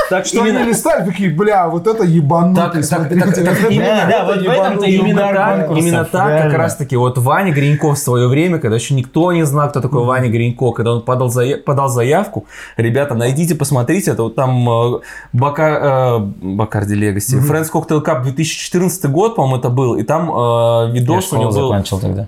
Так 0.10 0.26
что 0.26 0.43
они 0.43 0.64
листают, 0.64 1.06
такие, 1.06 1.30
бля, 1.30 1.68
вот 1.70 1.88
это 1.88 2.04
ебанутый, 2.04 2.84
смотрите. 2.84 3.24
именно- 3.70 4.08
да, 4.10 4.26
вот 4.26 4.38
в 4.38 4.39
этом-то 4.41 4.52
ебанутый 4.86 4.91
именно 4.91 5.30
угар. 5.30 5.36
так. 5.68 5.78
именно 5.78 6.04
так, 6.06 6.43
как 6.43 6.54
раз 6.54 6.76
таки, 6.76 6.97
вот 6.97 7.18
Ваня 7.18 7.54
Гринько 7.54 7.91
в 7.93 7.97
свое 7.97 8.28
время, 8.28 8.60
когда 8.60 8.76
еще 8.76 8.93
никто 8.93 9.32
не 9.32 9.43
знал, 9.45 9.70
кто 9.70 9.80
такой 9.80 10.04
Ваня 10.04 10.30
Гринько, 10.30 10.72
когда 10.72 10.91
он 10.93 11.02
подал, 11.02 11.30
зая- 11.30 11.58
подал 11.58 11.88
заявку, 11.88 12.45
ребята, 12.76 13.16
найдите, 13.16 13.56
посмотрите, 13.56 14.12
это 14.12 14.24
вот 14.24 14.36
там 14.36 14.70
э, 14.70 14.99
Бака- 15.34 15.80
э, 15.82 16.20
Бакарди 16.20 16.93
Легаси, 16.95 17.38
Friends 17.38 17.70
Cocktail 17.72 18.04
Cup 18.04 18.24
2014 18.24 19.06
год, 19.06 19.36
по-моему, 19.36 19.58
это 19.58 19.70
был, 19.70 19.95
и 19.95 20.04
там 20.04 20.30
э, 20.30 20.91
видос 20.91 21.32
у 21.32 21.38
него 21.38 21.52
был... 21.52 21.70
закончил 21.70 21.99
тогда. 21.99 22.28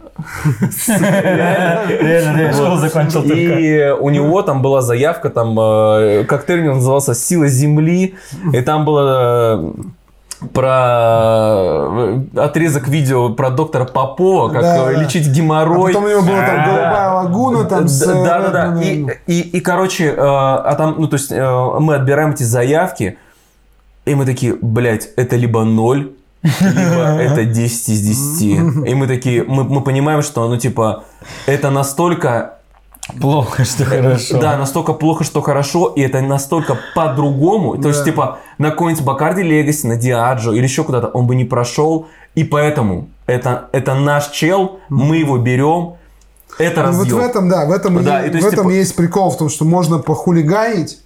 Реально, 0.87 2.53
школу 2.53 2.77
закончил. 2.77 3.23
И 3.23 3.91
у 3.99 4.09
него 4.09 4.41
там 4.41 4.61
была 4.61 4.81
заявка, 4.81 5.29
там 5.29 5.57
э, 5.59 6.23
коктейль 6.25 6.63
назывался 6.65 7.13
«Сила 7.13 7.47
Земли», 7.47 8.15
и 8.53 8.61
там 8.61 8.85
было 8.85 9.73
э, 10.39 10.47
про 10.53 12.19
э, 12.35 12.39
отрезок 12.39 12.87
видео 12.87 13.29
про 13.29 13.49
доктора 13.49 13.85
Попова, 13.85 14.49
как 14.49 14.61
Да, 14.61 14.91
лечить 14.91 15.27
А 15.27 15.31
геморрой. 15.31 15.93
потом 15.93 16.05
у 16.05 16.09
него 16.09 16.21
была 16.21 16.45
там 16.45 16.59
А, 16.59 16.65
голубая 16.65 17.13
лагуна, 17.13 17.63
там 17.65 17.87
с... 17.87 18.05
Да, 18.05 18.39
да, 18.41 18.49
да. 18.49 18.81
И, 18.81 19.05
и, 19.27 19.41
и, 19.41 19.59
короче, 19.61 20.13
а 20.17 20.75
там, 20.75 20.95
ну, 20.97 21.07
то 21.07 21.15
есть, 21.15 21.31
мы 21.31 21.95
отбираем 21.95 22.31
эти 22.31 22.43
заявки, 22.43 23.17
и 24.05 24.15
мы 24.15 24.25
такие, 24.25 24.55
блядь, 24.61 25.09
это 25.15 25.35
либо 25.37 25.63
ноль, 25.63 26.11
либо 26.43 27.17
это 27.21 27.45
10 27.45 27.89
из 27.89 28.01
10. 28.01 28.41
И 28.87 28.93
мы 28.95 29.07
такие, 29.07 29.43
мы, 29.43 29.63
мы 29.63 29.81
понимаем, 29.81 30.21
что, 30.21 30.47
ну, 30.49 30.57
типа, 30.57 31.03
это 31.47 31.69
настолько 31.69 32.55
Плохо, 33.19 33.65
что 33.65 33.83
хорошо. 33.83 34.39
да, 34.39 34.55
настолько 34.57 34.93
плохо, 34.93 35.25
что 35.25 35.41
хорошо, 35.41 35.87
и 35.93 35.99
это 36.01 36.21
настолько 36.21 36.77
по-другому. 36.95 37.77
То 37.77 37.89
есть, 37.89 38.05
типа, 38.05 38.37
на 38.57 38.69
какой-нибудь 38.69 39.03
Бакарди 39.03 39.41
Легаси, 39.41 39.87
на 39.87 39.97
Диаджо 39.97 40.53
или 40.53 40.63
еще 40.63 40.85
куда-то 40.85 41.07
он 41.07 41.27
бы 41.27 41.35
не 41.35 41.43
прошел. 41.43 42.07
И 42.33 42.45
поэтому 42.45 43.09
это, 43.27 43.67
это 43.73 43.93
наш 43.95 44.29
чел, 44.29 44.79
мы 44.87 45.17
его 45.17 45.37
берем, 45.37 45.95
это 46.57 46.83
Ну, 46.83 46.91
вот 46.93 46.97
разъем. 46.99 47.17
в 47.17 47.19
этом, 47.19 47.49
да, 47.49 47.65
в 47.65 47.71
этом, 47.73 48.03
Да, 48.05 48.23
и- 48.25 48.29
и 48.29 48.31
в 48.31 48.35
есть, 48.35 48.47
этом 48.47 48.65
типа- 48.67 48.73
есть 48.73 48.95
прикол 48.95 49.31
в 49.31 49.37
том, 49.37 49.49
что 49.49 49.65
можно 49.65 49.99
похулиганить, 49.99 50.99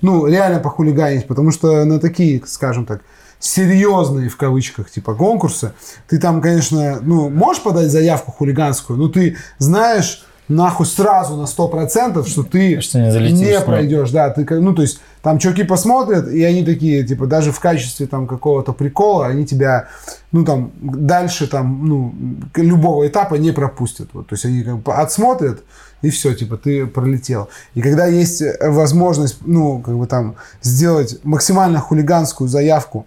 ну, 0.00 0.26
реально 0.26 0.58
похулиганить, 0.58 1.26
потому 1.26 1.50
что 1.52 1.84
на 1.84 1.98
такие, 2.00 2.40
скажем 2.46 2.86
так, 2.86 3.02
серьезные, 3.42 4.28
в 4.28 4.36
кавычках, 4.36 4.88
типа 4.90 5.14
конкурсы, 5.14 5.72
ты 6.08 6.18
там, 6.18 6.40
конечно, 6.40 7.00
ну, 7.02 7.28
можешь 7.28 7.62
подать 7.62 7.90
заявку 7.90 8.30
хулиганскую, 8.30 8.96
но 8.98 9.08
ты 9.08 9.36
знаешь 9.58 10.24
нахуй 10.48 10.86
сразу 10.86 11.36
на 11.36 11.44
100%, 11.44 12.26
что 12.26 12.42
ты 12.44 12.80
Что 12.80 13.00
не 13.00 13.10
залетишь, 13.10 13.38
не 13.38 13.60
пройдешь, 13.60 14.10
да, 14.10 14.30
ты, 14.30 14.46
ну, 14.60 14.74
то 14.74 14.82
есть, 14.82 15.00
там 15.22 15.38
чуваки 15.38 15.64
посмотрят, 15.64 16.28
и 16.28 16.42
они 16.44 16.64
такие, 16.64 17.04
типа, 17.04 17.26
даже 17.26 17.50
в 17.50 17.58
качестве 17.58 18.06
там 18.06 18.28
какого-то 18.28 18.72
прикола, 18.72 19.26
они 19.26 19.44
тебя, 19.44 19.88
ну, 20.30 20.44
там, 20.44 20.70
дальше 20.80 21.48
там, 21.48 21.86
ну, 21.86 22.14
любого 22.54 23.08
этапа 23.08 23.34
не 23.36 23.50
пропустят, 23.50 24.10
вот, 24.12 24.28
то 24.28 24.34
есть, 24.34 24.44
они 24.44 24.62
как 24.62 24.78
бы 24.78 24.94
отсмотрят, 24.94 25.62
и 26.02 26.10
все, 26.10 26.34
типа, 26.34 26.56
ты 26.56 26.86
пролетел. 26.86 27.48
И 27.74 27.82
когда 27.82 28.06
есть 28.06 28.42
возможность, 28.60 29.38
ну, 29.46 29.80
как 29.80 29.96
бы 29.96 30.06
там, 30.06 30.36
сделать 30.60 31.18
максимально 31.24 31.80
хулиганскую 31.80 32.48
заявку, 32.48 33.06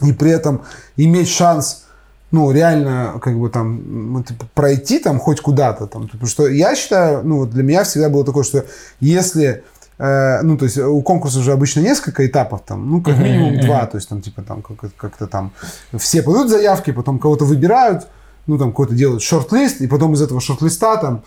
и 0.00 0.12
при 0.12 0.30
этом 0.30 0.62
иметь 0.96 1.28
шанс, 1.28 1.84
ну, 2.30 2.50
реально, 2.50 3.20
как 3.20 3.38
бы 3.38 3.50
там, 3.50 4.12
ну, 4.12 4.22
типа, 4.22 4.46
пройти 4.54 4.98
там 4.98 5.18
хоть 5.18 5.40
куда-то 5.40 5.86
там. 5.86 6.08
Потому 6.08 6.26
что 6.26 6.48
я 6.48 6.74
считаю, 6.74 7.22
ну, 7.24 7.38
вот 7.40 7.50
для 7.50 7.62
меня 7.62 7.84
всегда 7.84 8.08
было 8.08 8.24
такое, 8.24 8.42
что 8.42 8.64
если 9.00 9.64
э, 9.98 10.40
ну, 10.42 10.56
то 10.56 10.64
есть 10.64 10.78
у 10.78 11.00
конкурса 11.02 11.38
уже 11.40 11.52
обычно 11.52 11.80
несколько 11.80 12.26
этапов, 12.26 12.62
там, 12.66 12.90
ну, 12.90 13.02
как 13.02 13.18
минимум 13.18 13.60
два, 13.60 13.86
то 13.86 13.98
есть 13.98 14.08
там, 14.08 14.22
типа, 14.22 14.42
там, 14.42 14.62
как- 14.62 14.94
как-то 14.96 15.26
там 15.26 15.52
все 15.98 16.22
подают 16.22 16.48
заявки, 16.48 16.90
потом 16.90 17.18
кого-то 17.18 17.44
выбирают, 17.44 18.08
ну, 18.46 18.58
там, 18.58 18.70
какой-то 18.70 18.94
делают 18.94 19.22
шорт-лист, 19.22 19.80
и 19.82 19.86
потом 19.86 20.14
из 20.14 20.22
этого 20.22 20.40
шорт-листа 20.40 20.96
там 20.96 21.22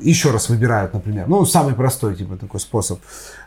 еще 0.00 0.32
раз 0.32 0.48
выбирают, 0.50 0.92
например. 0.92 1.28
Ну, 1.28 1.46
самый 1.46 1.74
простой, 1.74 2.16
типа, 2.16 2.36
такой 2.36 2.60
способ. 2.60 2.98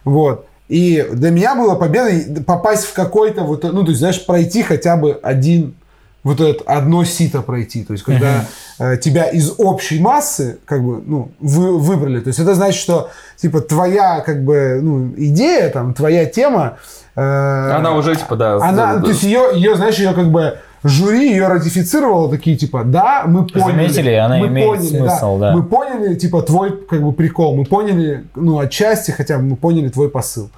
Вот. 0.06 0.48
И 0.72 1.06
для 1.12 1.32
меня 1.32 1.54
было 1.54 1.76
победой 1.76 2.44
попасть 2.48 2.86
в 2.86 2.94
какой-то 2.94 3.42
вот, 3.42 3.64
ну, 3.64 3.84
то 3.84 3.90
есть, 3.90 4.00
знаешь, 4.00 4.26
пройти 4.26 4.64
хотя 4.64 4.96
бы 4.96 5.20
один, 5.22 5.76
вот 6.24 6.40
это 6.40 6.64
одно 6.64 7.04
сито 7.04 7.42
пройти. 7.42 7.84
То 7.84 7.92
есть, 7.92 8.06
когда 8.06 8.46
э, 8.80 8.96
тебя 8.96 9.26
из 9.26 9.56
общей 9.58 10.00
массы, 10.00 10.60
как 10.64 10.82
бы, 10.82 11.02
ну, 11.06 11.32
вы, 11.42 11.78
выбрали. 11.78 12.22
То 12.22 12.30
есть, 12.30 12.40
это 12.40 12.56
значит, 12.56 12.80
что, 12.80 13.10
типа, 13.36 13.60
твоя, 13.60 14.22
как 14.22 14.46
бы, 14.46 14.80
ну, 14.82 15.14
идея, 15.18 15.70
там, 15.72 15.94
твоя 15.94 16.26
тема... 16.26 16.78
э, 17.16 17.22
Она 17.22 17.94
уже, 17.94 18.16
типа, 18.16 18.38
да. 18.38 18.56
она, 18.56 18.96
да, 18.96 19.02
то 19.02 19.10
есть 19.10 19.24
ее, 19.24 19.50
ее, 19.54 19.76
знаешь, 19.76 20.00
ее 20.00 20.14
как 20.14 20.32
бы 20.32 20.58
жюри 20.84 21.32
ее 21.32 21.48
ратифицировало 21.48 22.30
такие 22.30 22.58
типа, 22.58 22.84
да, 22.84 23.24
мы 23.26 23.46
поняли, 23.46 23.72
Заметили, 23.72 24.14
она 24.14 24.38
мы 24.38 24.48
имеет 24.48 24.68
поняли, 24.68 24.98
смысл, 24.98 25.38
да. 25.38 25.52
мы 25.52 25.64
поняли, 25.64 26.16
типа 26.16 26.42
твой 26.42 26.78
как 26.86 27.02
бы 27.02 27.14
прикол, 27.14 27.56
мы 27.56 27.66
поняли, 27.66 28.26
ну 28.36 28.60
отчасти 28.60 29.12
хотя 29.12 29.38
бы 29.38 29.44
мы 29.44 29.56
поняли 29.56 29.90
твой 29.90 30.10
посыл, 30.10 30.50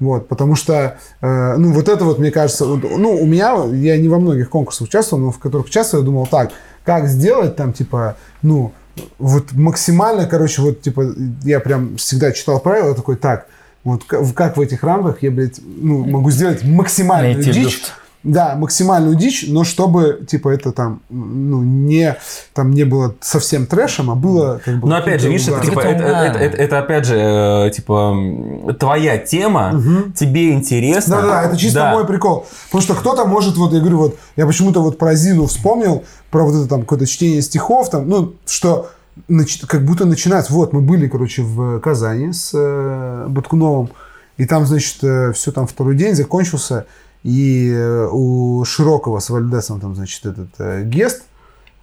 вот, 0.00 0.28
потому 0.28 0.54
что, 0.54 0.96
э, 1.20 1.56
ну 1.56 1.72
вот 1.72 1.88
это 1.88 2.04
вот 2.04 2.18
мне 2.18 2.30
кажется, 2.30 2.66
вот, 2.66 2.82
ну 2.82 3.20
у 3.20 3.26
меня 3.26 3.64
я 3.72 3.96
не 3.96 4.08
во 4.08 4.18
многих 4.18 4.50
конкурсах 4.50 4.88
участвовал, 4.88 5.22
но 5.22 5.30
в 5.30 5.38
которых 5.38 5.66
участвовал, 5.66 6.02
я 6.02 6.06
думал 6.06 6.26
так, 6.26 6.50
как 6.84 7.06
сделать 7.06 7.56
там 7.56 7.72
типа, 7.72 8.16
ну 8.42 8.72
вот 9.18 9.52
максимально, 9.52 10.26
короче, 10.26 10.62
вот 10.62 10.82
типа 10.82 11.14
я 11.44 11.60
прям 11.60 11.96
всегда 11.96 12.32
читал 12.32 12.60
правила 12.60 12.94
такой, 12.94 13.16
так. 13.16 13.46
Вот 13.84 14.04
как 14.04 14.56
в 14.56 14.60
этих 14.60 14.84
рамках 14.84 15.22
я, 15.24 15.32
блядь, 15.32 15.58
ну, 15.64 16.04
могу 16.04 16.30
сделать 16.30 16.62
максимальную 16.62 17.34
Найти 17.34 17.50
дичь. 17.50 17.82
Да, 18.24 18.54
максимальную 18.56 19.16
дичь, 19.16 19.46
но 19.48 19.64
чтобы, 19.64 20.24
типа, 20.28 20.50
это 20.50 20.70
там, 20.72 21.00
ну, 21.10 21.60
не, 21.62 22.16
там 22.54 22.70
не 22.70 22.84
было 22.84 23.14
совсем 23.20 23.66
трэшем, 23.66 24.10
а 24.10 24.14
было 24.14 24.60
как 24.64 24.78
бы... 24.80 24.88
Но 24.88 24.96
опять 24.96 25.20
же, 25.20 25.28
видишь, 25.28 25.48
это, 25.48 25.60
типа, 25.66 25.80
Это 25.80 26.04
это, 26.04 26.38
это- 26.38 26.56
это- 26.56 26.78
опять 26.78 27.04
же, 27.06 27.16
э, 27.18 27.70
типа, 27.74 28.16
твоя 28.78 29.18
тема, 29.18 29.82
тебе 30.14 30.52
интересно. 30.52 31.16
Да-да, 31.16 31.42
это 31.44 31.56
чисто 31.56 31.80
Да. 31.80 31.92
мой 31.92 32.06
прикол. 32.06 32.46
Потому 32.66 32.82
что 32.82 32.94
кто-то 32.94 33.24
может, 33.24 33.56
вот 33.56 33.72
я 33.72 33.80
говорю, 33.80 33.98
вот 33.98 34.16
я 34.36 34.46
почему-то 34.46 34.80
вот 34.82 34.98
про 34.98 35.14
Зину 35.14 35.46
вспомнил, 35.46 36.04
про 36.30 36.44
вот 36.44 36.54
это 36.54 36.68
там 36.68 36.82
какое-то 36.82 37.06
чтение 37.06 37.42
стихов, 37.42 37.90
там, 37.90 38.08
ну, 38.08 38.34
что 38.46 38.90
как 39.66 39.84
будто 39.84 40.04
начинать. 40.06 40.48
Вот, 40.48 40.72
мы 40.72 40.80
были, 40.80 41.06
короче, 41.08 41.42
в 41.42 41.80
Казани 41.80 42.32
с 42.32 42.52
э, 42.54 43.26
Баткуновым, 43.28 43.90
и 44.38 44.46
там, 44.46 44.64
значит, 44.64 44.96
все 45.34 45.52
там 45.52 45.66
второй 45.66 45.96
день 45.96 46.14
закончился, 46.14 46.86
и 47.22 47.70
э, 47.72 48.08
у 48.10 48.64
Широкого 48.64 49.18
с 49.20 49.30
Вальдесом 49.30 49.80
там, 49.80 49.94
значит, 49.94 50.26
этот 50.26 50.50
э, 50.58 50.82
гест, 50.84 51.22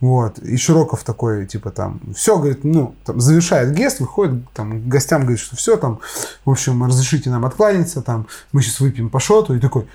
вот, 0.01 0.39
и 0.39 0.55
Широков 0.57 1.03
такой, 1.03 1.45
типа, 1.45 1.71
там, 1.71 1.99
все, 2.15 2.37
говорит, 2.37 2.63
ну, 2.63 2.95
там, 3.05 3.19
завершает 3.19 3.73
гест, 3.73 3.99
выходит, 3.99 4.43
там, 4.53 4.87
гостям 4.89 5.21
говорит, 5.21 5.39
что 5.39 5.55
все, 5.55 5.75
там, 5.77 5.99
в 6.45 6.49
общем, 6.49 6.83
разрешите 6.85 7.29
нам 7.29 7.45
откланяться, 7.45 8.01
там, 8.01 8.27
мы 8.51 8.61
сейчас 8.61 8.79
выпьем 8.79 9.09
по 9.09 9.19
шоту, 9.19 9.53
и 9.55 9.59
такой, 9.59 9.87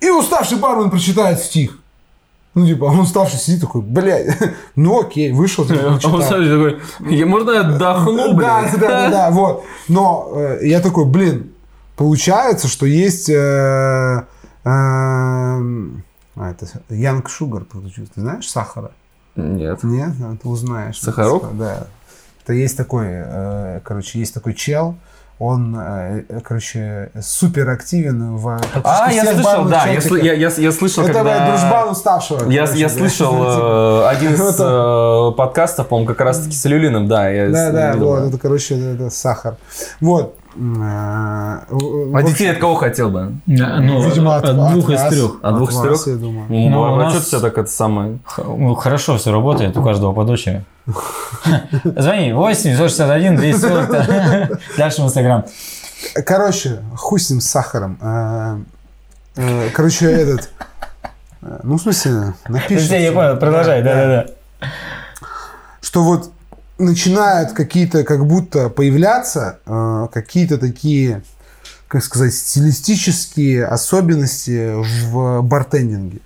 и 0.00 0.10
уставший 0.10 0.58
бармен 0.58 0.90
прочитает 0.90 1.40
стих. 1.40 1.78
Ну, 2.52 2.66
типа, 2.66 2.84
он 2.86 2.98
уставший 3.00 3.38
сидит 3.38 3.60
такой, 3.60 3.80
блядь, 3.80 4.36
ну 4.76 5.00
окей, 5.00 5.32
вышел, 5.32 5.64
типа, 5.64 5.78
Он 5.86 5.92
прочитал. 6.00 6.22
смотрит 6.22 6.80
такой, 6.98 7.10
«Я- 7.14 7.26
можно 7.26 7.50
я 7.52 7.60
отдохну, 7.60 8.32
Да, 8.32 8.62
блядь?» 8.62 8.72
да, 8.80 8.88
да, 8.88 9.10
да, 9.10 9.30
вот. 9.30 9.64
Но 9.88 10.32
э, 10.34 10.58
я 10.66 10.80
такой, 10.80 11.04
блин, 11.04 11.52
получается, 11.96 12.66
что 12.66 12.86
есть... 12.86 13.30
э, 14.64 14.68
э, 14.68 14.70
а, 16.36 16.50
это 16.50 16.66
Янг 16.88 17.28
Шугар, 17.28 17.64
ты 17.64 18.20
знаешь, 18.20 18.48
сахара? 18.48 18.92
Нет. 19.36 19.82
Нет, 19.82 20.12
а 20.22 20.36
ты 20.40 20.48
узнаешь. 20.48 21.00
Сахарок? 21.00 21.56
Да. 21.56 21.86
Это 22.42 22.52
есть 22.54 22.76
такой, 22.76 23.06
э, 23.08 23.80
короче, 23.84 24.18
есть 24.18 24.34
такой 24.34 24.54
чел, 24.54 24.96
он, 25.40 25.74
э, 25.74 26.24
короче, 26.44 27.10
супер 27.22 27.70
активен 27.70 28.36
в... 28.36 28.60
А, 28.84 29.10
я 29.10 29.24
слышал, 29.24 29.64
да, 29.64 29.86
я, 29.86 30.00
я, 30.18 30.32
я, 30.34 30.48
я 30.50 30.72
слышал, 30.72 31.02
Это 31.04 31.14
когда... 31.14 31.48
дружбан 31.48 31.88
уставшего. 31.88 32.50
Я, 32.50 32.66
короче, 32.66 32.80
я 32.82 32.88
да. 32.88 32.94
слышал 32.94 33.34
э, 33.42 34.08
один 34.08 34.34
из 34.34 34.56
э, 34.60 35.36
подкастов, 35.36 35.88
по-моему, 35.88 36.08
как 36.08 36.20
раз-таки 36.20 36.54
с 36.54 36.64
Люлиным, 36.66 37.08
да. 37.08 37.30
Я 37.30 37.48
Да, 37.48 37.70
с- 37.70 37.72
да, 37.72 37.94
вот, 37.96 38.28
это, 38.28 38.36
короче, 38.36 38.74
это, 38.74 39.04
это 39.04 39.10
сахар. 39.10 39.56
Вот. 40.02 40.36
А 40.56 41.60
А 42.14 42.22
детей 42.22 42.50
от 42.50 42.58
кого 42.58 42.74
хотел 42.74 43.10
бы? 43.10 43.32
Да, 43.46 43.78
ну, 43.80 44.02
Видимо, 44.02 44.36
от, 44.36 44.44
от 44.44 44.56
двух 44.72 44.90
из 44.90 45.00
вас. 45.00 45.08
трех. 45.14 45.32
От 45.42 45.56
двух 45.56 45.70
из 45.70 45.80
трех? 45.80 46.06
я 46.08 46.14
думаю. 46.16 46.46
Ну, 46.48 46.84
а 46.84 46.92
у 46.92 46.96
нас- 46.96 47.12
что 47.14 47.22
себя 47.22 47.40
так 47.40 47.58
это 47.58 47.70
самое... 47.70 48.18
Ну, 48.38 48.74
Хорошо 48.74 49.16
все 49.16 49.30
работает, 49.32 49.76
у 49.76 49.82
каждого 49.82 50.12
по 50.12 50.24
дочери. 50.24 50.64
Звони 51.84 52.32
8 52.32 52.74
161 52.74 53.36
240. 53.36 54.58
Дальше 54.76 55.02
в 55.02 55.04
Инстаграм. 55.06 55.44
Короче, 56.26 56.80
хуй 56.96 57.20
с 57.20 57.30
ним 57.30 57.40
с 57.40 57.46
сахаром. 57.48 57.98
А, 58.00 58.58
э, 59.36 59.68
Короче, 59.74 60.06
этот... 60.10 60.50
э, 61.42 61.60
Ну, 61.62 61.76
в 61.76 61.82
смысле, 61.82 62.34
напишите. 62.48 63.02
Я 63.04 63.12
понял, 63.12 63.36
продолжай, 63.36 63.82
да-да-да. 63.82 64.68
Что 65.82 66.02
вот 66.02 66.30
начинают 66.80 67.52
какие-то, 67.52 68.04
как 68.04 68.26
будто 68.26 68.68
появляться 68.68 69.58
э, 69.66 70.08
какие-то 70.12 70.58
такие, 70.58 71.22
как 71.88 72.02
сказать, 72.02 72.34
стилистические 72.34 73.66
особенности 73.66 74.74
в 75.10 75.42
бартендинге. 75.42 76.20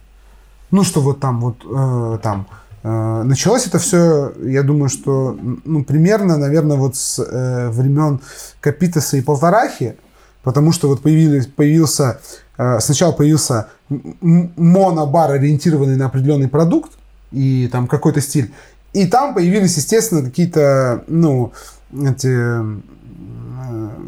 Ну, 0.70 0.84
что 0.84 1.00
вот 1.00 1.20
там 1.20 1.40
вот 1.40 1.56
э, 1.64 2.18
там 2.22 2.46
э, 2.82 3.22
началось 3.24 3.66
это 3.66 3.78
все, 3.78 4.32
я 4.42 4.62
думаю, 4.62 4.88
что 4.88 5.38
ну, 5.64 5.84
примерно, 5.84 6.36
наверное, 6.36 6.76
вот 6.76 6.96
с 6.96 7.18
э, 7.18 7.70
времен 7.70 8.20
Капитаса 8.60 9.16
и 9.16 9.22
Полторахи, 9.22 9.96
потому 10.42 10.72
что 10.72 10.88
вот 10.88 11.02
появились, 11.02 11.46
появился, 11.46 12.20
э, 12.58 12.80
сначала 12.80 13.12
появился 13.12 13.68
монобар, 13.90 15.32
ориентированный 15.32 15.96
на 15.96 16.06
определенный 16.06 16.48
продукт, 16.48 16.92
и 17.34 17.68
там 17.70 17.86
какой-то 17.86 18.20
стиль, 18.20 18.52
и 18.94 19.06
там 19.06 19.34
появились, 19.34 19.76
естественно, 19.76 20.22
какие-то, 20.22 21.04
ну, 21.08 21.52
эти 21.92 22.28
э, 22.28 22.80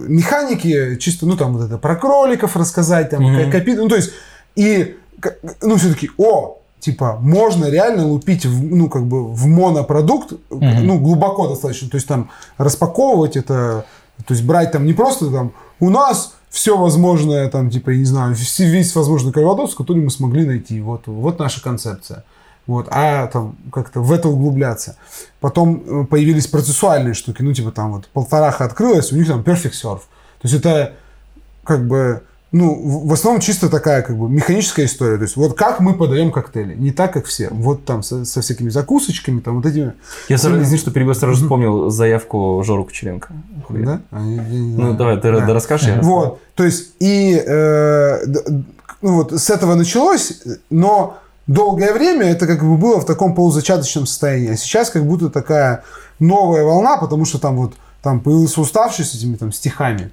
механики, 0.09 0.97
чисто, 0.97 1.27
ну, 1.27 1.37
там 1.37 1.57
вот 1.57 1.67
это 1.67 1.79
про 1.79 1.97
кроликов 1.97 2.57
рассказать, 2.57 3.11
там, 3.11 3.23
Мгм. 3.23 3.51
копи- 3.51 3.77
ну, 3.77 3.89
то 3.89 3.97
есть, 3.97 4.13
и, 4.55 4.97
ну, 5.63 5.77
все-таки, 5.77 6.11
о, 6.19 6.59
типа, 6.81 7.19
можно 7.21 7.67
реально 7.67 8.07
лупить, 8.07 8.47
в, 8.47 8.63
ну, 8.65 8.89
как 8.89 9.07
бы, 9.07 9.33
в 9.33 9.47
монопродукт, 9.47 10.33
ну, 10.51 10.99
глубоко 11.01 11.49
достаточно, 11.49 11.89
то 11.89 11.97
есть, 11.97 12.07
там, 12.07 12.31
распаковывать 12.59 13.37
это, 13.37 13.85
то 14.27 14.35
есть, 14.35 14.45
брать 14.45 14.73
там 14.73 14.87
не 14.87 14.93
просто 14.93 15.31
там, 15.31 15.53
у 15.81 15.91
нас 15.91 16.35
все 16.49 16.77
возможное, 16.79 17.49
там, 17.51 17.71
типа, 17.71 17.91
я 17.91 17.99
не 17.99 18.05
знаю, 18.05 18.35
весь, 18.59 18.95
возможный 18.95 19.33
кальвадос, 19.33 19.75
который 19.75 20.03
мы 20.03 20.11
смогли 20.11 20.47
найти, 20.47 20.81
вот, 20.81 21.07
вот 21.07 21.39
наша 21.39 21.63
концепция. 21.63 22.25
Вот, 22.67 22.89
а 22.91 23.27
там 23.29 23.57
как-то 23.73 24.01
в 24.01 24.11
это 24.13 24.29
углубляться. 24.29 24.97
Потом 25.41 25.83
э, 25.87 26.05
появились 26.05 26.47
процессуальные 26.49 27.15
штуки, 27.15 27.43
ну, 27.43 27.53
типа 27.53 27.71
там 27.71 27.93
вот 27.93 28.09
полтораха 28.09 28.65
открылась, 28.65 29.13
у 29.13 29.17
них 29.17 29.29
там 29.29 29.43
Perfect 29.43 29.73
Surf. 29.81 29.99
То 30.41 30.49
есть 30.49 30.55
это 30.55 30.93
как 31.63 31.87
бы, 31.87 32.23
ну, 32.51 33.07
в 33.07 33.13
основном 33.13 33.41
чисто 33.41 33.69
такая 33.69 34.03
как 34.03 34.17
бы 34.19 34.29
механическая 34.29 34.87
история. 34.87 35.17
То 35.17 35.23
есть 35.25 35.37
вот 35.37 35.57
как 35.57 35.79
мы 35.79 35.95
подаем 35.95 36.33
коктейли, 36.33 36.75
не 36.75 36.91
так, 36.91 37.13
как 37.13 37.27
все. 37.27 37.49
Вот 37.53 37.85
там 37.85 38.03
со, 38.03 38.25
со 38.25 38.41
всякими 38.41 38.69
закусочками, 38.69 39.39
там 39.41 39.57
вот 39.57 39.67
этими. 39.67 39.93
Я 40.29 40.37
сразу, 40.39 40.61
извини, 40.61 40.79
что 40.79 40.91
перебил, 40.91 41.15
сразу 41.15 41.41
вспомнил 41.43 41.91
заявку 41.91 42.63
Жору 42.65 42.85
Кучеренко. 42.85 43.29
Да? 43.69 44.01
А, 44.11 44.21
я- 44.21 44.43
я 44.43 44.59
не 44.61 44.77
Ну, 44.77 44.95
давай, 44.95 45.21
ты 45.21 45.31
Да. 45.33 45.55
расскажи. 45.55 45.91
я 45.91 46.01
Вот, 46.01 46.41
то 46.57 46.65
есть 46.65 46.95
и 46.99 47.35
э, 47.47 48.25
ну 49.03 49.15
вот 49.15 49.33
с 49.33 49.51
этого 49.51 49.75
началось, 49.75 50.43
но 50.71 51.19
долгое 51.47 51.93
время 51.93 52.27
это 52.27 52.47
как 52.47 52.61
бы 52.63 52.77
было 52.77 53.01
в 53.01 53.07
таком 53.07 53.35
полузачаточном 53.35 54.07
состоянии. 54.07 54.53
А 54.53 54.57
сейчас 54.57 54.91
как 54.91 55.05
будто 55.07 55.31
такая 55.31 55.83
новая 56.19 56.65
волна, 56.65 56.97
потому 56.97 57.25
что 57.25 57.39
там 57.39 57.57
вот 57.57 57.75
там 58.03 58.21
появился 58.21 58.61
уставший 58.61 59.05
с 59.05 59.15
этими 59.15 59.37
там 59.37 59.53
стихами. 59.53 60.11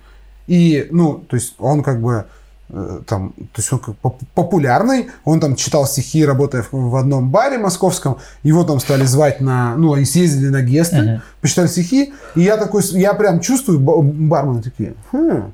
И, 0.47 0.87
ну, 0.91 1.13
то 1.15 1.35
есть 1.35 1.53
он 1.59 1.83
как 1.83 2.01
бы 2.01 2.25
э, 2.69 2.99
там, 3.07 3.29
то 3.31 3.61
есть 3.61 3.71
он 3.71 3.79
как 3.79 3.95
поп- 3.97 4.21
популярный, 4.35 5.07
он 5.25 5.39
там 5.39 5.55
читал 5.55 5.85
стихи, 5.85 6.25
работая 6.25 6.65
в, 6.71 6.95
одном 6.95 7.29
баре 7.29 7.57
московском, 7.57 8.17
его 8.43 8.63
там 8.63 8.79
стали 8.79 9.05
звать 9.05 9.41
на, 9.41 9.75
ну, 9.77 9.93
они 9.93 10.05
съездили 10.05 10.49
на 10.49 10.61
гесты, 10.61 11.01
Мгм. 11.01 11.21
почитали 11.41 11.67
стихи, 11.67 12.13
и 12.35 12.41
я 12.41 12.57
такой, 12.57 12.83
я 12.91 13.13
прям 13.13 13.39
чувствую, 13.39 13.79
ба- 13.79 14.01
бармены 14.01 14.61
такие, 14.61 14.95
«Хм, 15.11 15.53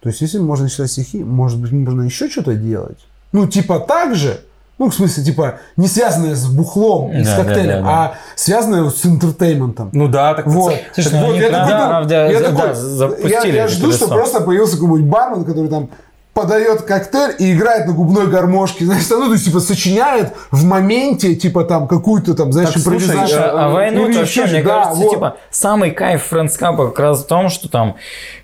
то 0.00 0.08
есть, 0.08 0.20
если 0.20 0.38
можно 0.40 0.68
читать 0.68 0.90
стихи, 0.90 1.22
может 1.22 1.58
быть, 1.60 1.70
можно 1.72 2.02
еще 2.02 2.28
что-то 2.28 2.54
делать. 2.54 2.98
Ну, 3.30 3.46
типа 3.46 3.78
так 3.78 4.14
же, 4.16 4.40
Ну, 4.82 4.90
в 4.90 4.94
смысле, 4.96 5.22
типа, 5.22 5.60
не 5.76 5.86
связанная 5.86 6.34
с 6.34 6.44
бухлом 6.46 7.12
и 7.12 7.22
с 7.22 7.28
Да, 7.28 7.36
да, 7.36 7.44
коктейлем, 7.44 7.82
да, 7.84 7.88
да. 7.88 7.88
а 7.88 8.14
связанная 8.34 8.82
вот 8.82 8.96
с 8.96 9.06
интертейментом. 9.06 9.90
Ну 9.92 10.08
да, 10.08 10.34
так 10.34 10.44
Вот. 10.48 10.74
Слушай, 10.92 11.10
Так 11.12 11.20
ну 11.20 11.26
вот, 11.28 11.36
я 11.36 11.42
такой 11.42 11.50
правда, 11.52 11.70
думаю- 11.70 11.88
правда, 11.88 12.14
я 12.32 12.40
да, 12.40 12.50
такой- 12.50 12.74
запустили 12.74 13.30
я, 13.56 13.62
я 13.62 13.68
жду, 13.68 13.92
что 13.92 14.08
просто 14.08 14.40
появился 14.40 14.74
какой-нибудь 14.76 15.04
бармен, 15.08 15.44
который 15.44 15.68
там 15.68 15.88
подает 16.34 16.82
коктейль 16.82 17.34
и 17.38 17.52
играет 17.52 17.86
на 17.86 17.92
губной 17.92 18.26
гармошке, 18.26 18.86
знаешь, 18.86 19.04
ну, 19.10 19.26
то 19.26 19.32
есть, 19.32 19.44
типа, 19.44 19.60
сочиняет 19.60 20.32
в 20.50 20.64
моменте, 20.64 21.34
типа, 21.34 21.64
там, 21.64 21.86
какую-то 21.86 22.34
там, 22.34 22.52
знаешь, 22.52 22.70
Так, 22.70 22.82
слушай, 22.82 23.04
импровизацию. 23.04 23.58
А, 23.58 23.66
а 23.66 23.68
войну 23.68 24.08
Или 24.08 24.18
вообще, 24.18 24.46
мне 24.46 24.62
да, 24.62 24.70
кажется, 24.70 25.02
вот. 25.02 25.10
типа, 25.10 25.36
самый 25.50 25.90
кайф 25.90 26.22
френдскапа 26.24 26.88
как 26.88 26.98
раз 27.00 27.24
в 27.24 27.26
том, 27.26 27.50
что 27.50 27.68
там, 27.68 27.96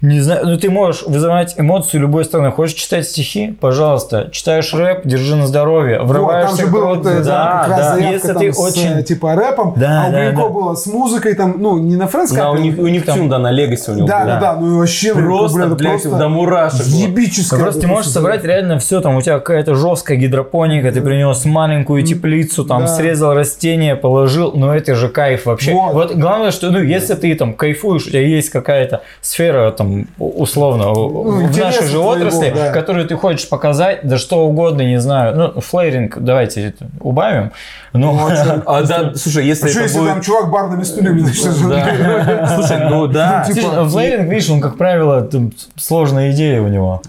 не 0.03 0.20
знаю, 0.20 0.47
ну 0.47 0.59
ты 0.59 0.70
можешь 0.70 1.03
вызывать 1.07 1.55
эмоции 1.57 1.99
любой 1.99 2.24
стороны. 2.24 2.53
Хочешь 2.53 2.76
читать 2.76 3.07
стихи? 3.09 3.57
Пожалуйста. 3.61 4.28
Читаешь 4.32 4.72
рэп, 4.74 5.07
держи 5.07 5.34
на 5.36 5.47
здоровье. 5.47 6.01
Вот, 6.01 6.09
Врываешься 6.09 6.57
там 6.59 6.66
же 6.66 6.72
было 6.72 6.95
вот, 6.95 7.07
э, 7.07 7.22
да, 7.22 7.64
как 7.66 7.68
раз 7.70 7.80
да. 7.80 7.95
заявка 7.95 8.14
Если 8.14 8.28
там 8.28 8.39
ты 8.39 8.53
с, 8.53 8.59
очень... 8.59 8.93
э, 8.99 9.03
типа 9.03 9.34
рэпом, 9.34 9.74
Да, 9.76 10.05
а 10.05 10.09
у 10.09 10.12
да, 10.12 10.18
Гринько 10.20 10.43
да. 10.43 10.49
было 10.49 10.74
с 10.74 10.86
музыкой 10.86 11.34
там, 11.34 11.55
ну, 11.59 11.78
не 11.78 11.97
на 11.97 12.07
френдскапе. 12.07 12.43
Да, 12.43 12.51
у 12.51 12.57
них, 12.59 12.78
у 12.78 12.86
них 12.86 13.05
Там- 13.07 13.28
да, 13.28 13.39
на 13.39 13.51
Легаси 13.51 13.91
у 13.91 13.95
него 13.95 14.07
да, 14.07 14.24
да, 14.24 14.41
да, 14.41 14.55
ну 14.55 14.74
и 14.74 14.78
вообще, 14.78 15.14
ну, 15.14 15.22
Просто, 15.22 15.66
блядь, 15.68 16.03
просто 16.03 16.18
до 16.18 16.28
мурашек. 16.28 16.86
ебическое. 16.86 17.78
Ну, 17.79 17.83
ты 17.83 17.89
можешь 17.89 18.11
собрать 18.11 18.45
реально 18.45 18.79
все, 18.79 19.01
там 19.01 19.16
у 19.16 19.22
тебя 19.22 19.39
какая-то 19.39 19.74
жесткая 19.74 20.16
гидропоника, 20.16 20.93
ты 20.93 21.01
принес 21.01 21.45
маленькую 21.45 22.03
теплицу, 22.03 22.64
там 22.64 22.83
Да. 22.83 22.87
срезал 22.89 23.35
растение, 23.35 23.97
положил, 23.97 24.53
но 24.55 24.74
это 24.74 24.95
же 24.95 25.09
кайф 25.09 25.47
вообще. 25.47 25.72
Вот. 25.72 25.95
Вот, 25.95 26.14
главное, 26.14 26.51
что 26.51 26.70
ну 26.70 26.81
если 26.81 27.14
ты 27.14 27.35
там 27.35 27.55
кайфуешь, 27.55 28.07
у 28.07 28.11
тебя 28.11 28.20
есть 28.20 28.51
какая-то 28.51 29.03
сфера 29.20 29.70
там 29.70 30.07
условно 30.18 30.93
в 30.93 31.43
интереса 31.43 31.83
нашей 31.83 31.87
же 31.87 31.99
отрасли, 31.99 32.53
да. 32.55 32.72
которую 32.72 33.07
ты 33.07 33.16
хочешь 33.16 33.49
показать, 33.49 34.01
да 34.03 34.18
что 34.18 34.47
угодно, 34.47 34.83
не 34.83 35.01
знаю, 35.01 35.37
ну 35.37 35.61
flairing 35.61 36.18
давайте 36.18 36.74
убавим, 37.01 37.53
но 37.93 38.12
Ну, 38.12 38.29
а? 38.29 38.62
А, 38.79 38.83
да, 38.83 39.14
слушай, 39.14 39.47
если 39.47 39.66
А 39.66 39.70
что, 39.70 39.83
если 39.83 39.99
будет... 39.99 40.12
там 40.12 40.20
чувак 40.20 40.51
барными 40.51 40.83
стульями 40.83 41.20
начнет 41.20 41.68
Да. 41.68 42.47
Слушай, 42.55 42.89
ну 42.89 43.07
да. 43.18 43.45
Ну, 43.47 43.55
типа, 43.55 43.68
Слушай, 43.68 43.89
flairing, 43.89 44.30
видишь, 44.31 44.51
он 44.51 44.61
как 44.61 44.76
правило 44.76 45.29
сложная 45.76 46.33
идея 46.33 46.61
у 46.62 46.68
него. 46.68 47.03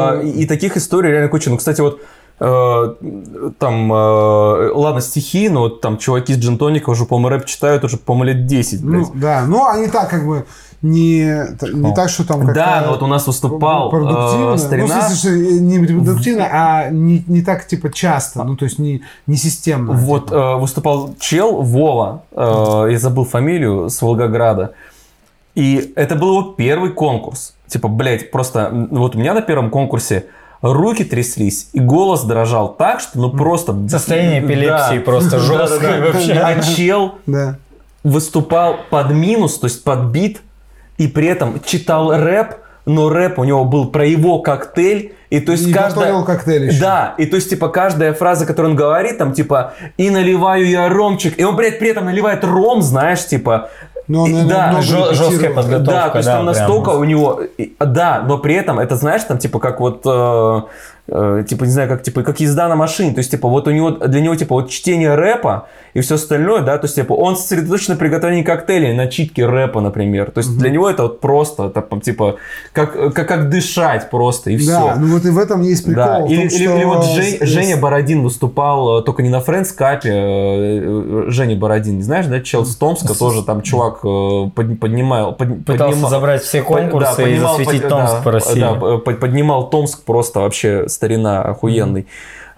А, 0.00 0.20
И 0.20 0.42
и 0.42 0.46
таких 0.46 0.76
историй 0.76 1.10
реально 1.10 1.28
куча. 1.28 1.50
Ну, 1.50 1.56
кстати, 1.56 1.80
вот 1.80 2.00
э, 2.40 2.94
там, 3.58 3.92
э, 3.92 4.72
ладно, 4.72 5.00
стихи, 5.00 5.48
но 5.48 5.60
вот 5.62 5.80
там 5.80 5.98
чуваки 5.98 6.34
с 6.34 6.38
джин-тоника 6.38 6.90
уже, 6.90 7.04
по-моему, 7.04 7.28
рэп 7.28 7.46
читают 7.46 7.84
уже, 7.84 7.96
по-моему, 7.96 8.38
лет 8.38 8.46
10, 8.46 8.84
блядь. 8.84 9.02
Ну, 9.02 9.12
да, 9.14 9.44
ну 9.46 9.66
они 9.66 9.88
так 9.88 10.08
как 10.08 10.26
бы 10.26 10.46
не, 10.82 11.24
не 11.74 11.94
так, 11.94 12.08
что 12.08 12.26
там 12.26 12.52
да, 12.54 12.82
но 12.86 12.92
вот 12.92 13.02
у 13.02 13.06
нас 13.06 13.26
выступал 13.26 13.90
продуктивно. 13.90 14.54
э, 14.54 14.58
старина. 14.58 14.86
Ну, 14.86 15.00
в 15.00 15.04
смысле, 15.04 15.16
что 15.16 15.60
не 15.60 15.86
продуктивно, 15.86 16.48
а 16.50 16.88
не, 16.88 17.22
не 17.26 17.42
так, 17.42 17.66
типа, 17.66 17.92
часто. 17.92 18.44
Ну, 18.44 18.56
то 18.56 18.64
есть, 18.64 18.78
не, 18.78 19.02
не 19.26 19.36
системно. 19.36 19.92
Вот 19.92 20.26
типа. 20.26 20.34
э, 20.34 20.60
выступал 20.60 21.14
чел 21.20 21.60
Вова, 21.60 22.22
э, 22.32 22.88
я 22.92 22.98
забыл 22.98 23.24
фамилию, 23.24 23.90
с 23.90 24.00
Волгограда. 24.00 24.72
И 25.54 25.92
это 25.96 26.16
был 26.16 26.38
его 26.38 26.52
первый 26.52 26.92
конкурс. 26.92 27.54
Типа, 27.70 27.88
блядь, 27.88 28.30
просто 28.30 28.70
вот 28.90 29.14
у 29.14 29.18
меня 29.18 29.32
на 29.32 29.42
первом 29.42 29.70
конкурсе 29.70 30.26
руки 30.60 31.04
тряслись, 31.04 31.68
и 31.72 31.80
голос 31.80 32.24
дрожал 32.24 32.74
так, 32.74 33.00
что 33.00 33.18
ну 33.18 33.30
просто... 33.30 33.74
Состояние 33.88 34.44
эпилепсии 34.44 34.98
Да. 34.98 35.04
просто 35.04 35.38
жесткое 35.38 36.00
вообще. 36.00 36.32
А 36.32 36.60
чел 36.60 37.14
выступал 38.02 38.76
под 38.90 39.10
минус, 39.12 39.58
то 39.58 39.66
есть 39.66 39.84
под 39.84 40.06
бит, 40.06 40.40
и 40.98 41.06
при 41.06 41.28
этом 41.28 41.60
читал 41.64 42.12
рэп, 42.14 42.56
но 42.86 43.08
рэп 43.08 43.38
у 43.38 43.44
него 43.44 43.64
был 43.64 43.88
про 43.88 44.04
его 44.04 44.40
коктейль, 44.40 45.14
и 45.30 45.38
то 45.38 45.52
есть 45.52 45.68
И 45.68 45.72
каждая... 45.72 46.22
коктейль 46.24 46.66
еще. 46.66 46.80
Да, 46.80 47.14
и 47.16 47.24
то 47.24 47.36
есть, 47.36 47.50
типа, 47.50 47.68
каждая 47.68 48.12
фраза, 48.14 48.46
которую 48.46 48.72
он 48.72 48.76
говорит, 48.76 49.18
там, 49.18 49.32
типа, 49.32 49.74
и 49.96 50.10
наливаю 50.10 50.68
я 50.68 50.88
ромчик, 50.88 51.38
и 51.38 51.44
он, 51.44 51.54
блядь, 51.56 51.78
при 51.78 51.90
этом 51.90 52.06
наливает 52.06 52.42
ром, 52.42 52.82
знаешь, 52.82 53.24
типа, 53.26 53.70
Но 54.10 54.24
он, 54.24 54.30
И- 54.30 54.32
наверное, 54.32 54.72
да, 54.72 54.80
жесткая 54.82 55.54
подготовка. 55.54 55.92
да, 55.92 56.08
то 56.08 56.18
есть 56.18 56.26
да, 56.26 56.32
там 56.38 56.46
прям. 56.46 56.46
настолько 56.46 56.88
у 56.90 57.04
него, 57.04 57.42
да, 57.78 58.24
но 58.26 58.38
при 58.38 58.54
этом 58.56 58.80
это 58.80 58.96
знаешь 58.96 59.22
там 59.22 59.38
типа 59.38 59.60
как 59.60 59.78
вот 59.78 60.02
э, 60.04 60.60
э, 61.10 61.44
типа 61.48 61.64
не 61.64 61.70
знаю 61.70 61.88
как 61.88 62.02
типа 62.02 62.22
как 62.22 62.40
езда 62.40 62.68
на 62.68 62.76
машине, 62.76 63.12
то 63.12 63.18
есть 63.18 63.30
типа 63.30 63.48
вот 63.48 63.66
у 63.68 63.70
него 63.70 63.90
для 63.90 64.20
него 64.20 64.34
типа 64.36 64.54
вот 64.54 64.70
чтение 64.70 65.14
рэпа 65.14 65.66
и 65.94 66.00
все 66.00 66.14
остальное, 66.14 66.62
да, 66.62 66.78
то 66.78 66.84
есть 66.86 66.94
типа 66.96 67.12
он 67.14 67.36
сосредоточен 67.36 67.94
на 67.94 67.98
приготовлении 67.98 68.42
коктейлей, 68.44 68.94
на 68.94 69.06
читке 69.08 69.46
рэпа, 69.46 69.80
например, 69.80 70.30
то 70.30 70.38
есть 70.38 70.56
для 70.56 70.70
него 70.70 70.88
это 70.88 71.02
вот 71.04 71.20
просто 71.20 71.66
это, 71.66 71.84
типа 72.00 72.36
как 72.72 73.14
как 73.14 73.28
как 73.28 73.48
дышать 73.50 74.10
просто 74.10 74.50
и 74.50 74.56
все. 74.56 74.70
Да, 74.70 74.96
ну 74.98 75.14
вот 75.14 75.24
и 75.24 75.30
в 75.30 75.38
этом 75.38 75.62
есть 75.62 75.84
прикол. 75.84 76.04
Да, 76.04 76.14
в 76.16 76.18
том, 76.20 76.28
или, 76.30 76.40
или- 76.42 76.48
что 76.48 76.76
или 76.76 76.84
вот 76.84 77.04
Жень- 77.04 77.38
с- 77.44 77.46
Женя 77.46 77.76
Бородин 77.76 78.22
выступал 78.22 79.00
э, 79.00 79.02
только 79.02 79.22
не 79.22 79.28
на 79.28 79.40
Френдс 79.40 79.72
Капе. 79.72 80.10
э, 80.12 81.24
Женя 81.28 81.56
Бородин, 81.56 81.96
не 81.96 82.02
знаешь, 82.02 82.26
да? 82.26 82.40
Чел 82.40 82.64
с 82.64 82.76
Томска 82.76 83.18
тоже 83.18 83.42
там 83.42 83.62
чувак 83.62 84.00
под- 84.02 84.78
поднимал... 84.80 85.34
под- 85.34 85.64
Пытался 85.64 85.94
поднимал- 85.96 86.10
забрать 86.10 86.42
все 86.42 86.62
конкурсы 86.62 87.16
да, 87.16 87.22
и 87.22 87.26
поднимал- 87.34 87.56
засветить 87.58 87.82
под- 87.82 87.90
Томск 87.90 88.14
да, 88.14 88.20
по 88.22 88.30
России. 88.32 88.60
да, 88.60 88.74
под- 88.74 89.20
поднимал 89.20 89.70
Томск 89.70 90.02
просто 90.04 90.40
вообще 90.40 90.88
старина 91.00 91.40
охуенный. 91.42 92.06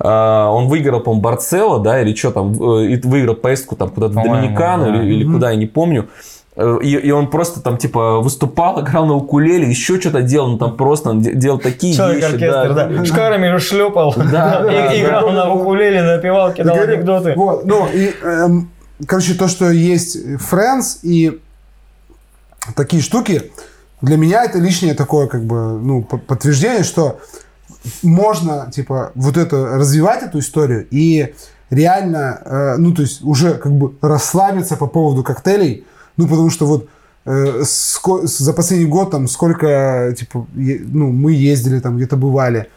А, 0.00 0.50
Он 0.50 0.66
выиграл, 0.66 0.98
по-моему, 1.00 1.22
Барцело, 1.22 1.78
да, 1.78 2.00
или 2.02 2.12
что 2.16 2.32
там, 2.32 2.52
э, 2.60 2.86
и 2.86 3.00
выиграл 3.06 3.36
поездку 3.36 3.76
там 3.76 3.90
куда-то 3.90 4.14
в 4.14 4.16
Доминикану 4.24 4.86
да. 4.92 5.02
или, 5.02 5.14
или 5.14 5.32
куда, 5.32 5.50
я 5.50 5.56
не 5.56 5.66
помню. 5.66 6.08
Э, 6.56 6.78
И, 6.82 6.88
и 6.96 7.10
он 7.12 7.28
просто 7.30 7.60
там, 7.60 7.76
типа, 7.76 8.18
выступал, 8.18 8.80
играл 8.82 9.06
на 9.06 9.14
укулеле, 9.14 9.68
еще 9.70 10.00
что-то 10.00 10.22
делал, 10.22 10.48
ну 10.48 10.58
там 10.58 10.76
просто 10.76 11.10
он 11.10 11.20
де- 11.22 11.34
делал 11.34 11.58
такие 11.60 11.92
вещи. 11.92 11.98
Человек-оркестр, 12.02 12.74
да. 12.74 13.04
Шкарами 13.04 13.58
шлепал. 13.58 14.12
Да, 14.16 14.60
да, 14.64 14.92
И- 14.94 15.02
Играл 15.02 15.26
да. 15.28 15.32
на 15.34 15.54
укулеле, 15.54 16.02
напевал, 16.02 16.52
кидал 16.52 16.74
говорю, 16.74 16.94
анекдоты. 16.94 17.34
Вот, 17.36 17.64
ну, 17.64 17.86
и, 17.94 18.12
эм, 18.24 18.70
короче, 19.06 19.34
то, 19.34 19.46
что 19.46 19.70
есть 19.70 20.16
Friends 20.50 20.98
и 21.04 21.38
такие 22.74 23.02
штуки, 23.02 23.52
для 24.00 24.16
меня 24.16 24.44
это 24.44 24.58
лишнее 24.58 24.94
такое, 24.94 25.28
как 25.28 25.44
бы, 25.44 25.78
ну, 25.78 26.02
по- 26.02 26.18
подтверждение, 26.18 26.82
что 26.82 27.20
можно, 28.02 28.70
типа, 28.74 29.12
вот 29.14 29.36
это, 29.36 29.56
развивать 29.76 30.22
эту 30.22 30.38
историю 30.38 30.86
и 30.90 31.34
реально, 31.70 32.40
э, 32.44 32.76
ну, 32.78 32.92
то 32.92 33.02
есть 33.02 33.22
уже 33.22 33.54
как 33.54 33.72
бы 33.72 33.92
расслабиться 34.00 34.76
по 34.76 34.86
поводу 34.86 35.22
коктейлей, 35.22 35.84
ну, 36.16 36.28
потому 36.28 36.50
что 36.50 36.66
вот 36.66 36.88
э, 37.24 37.62
ско- 37.64 38.26
за 38.26 38.52
последний 38.52 38.86
год 38.86 39.10
там 39.10 39.28
сколько, 39.28 40.14
типа, 40.18 40.46
е- 40.54 40.80
ну, 40.84 41.10
мы 41.10 41.32
ездили 41.32 41.80
там, 41.80 41.96
где-то 41.96 42.16
бывали, 42.16 42.68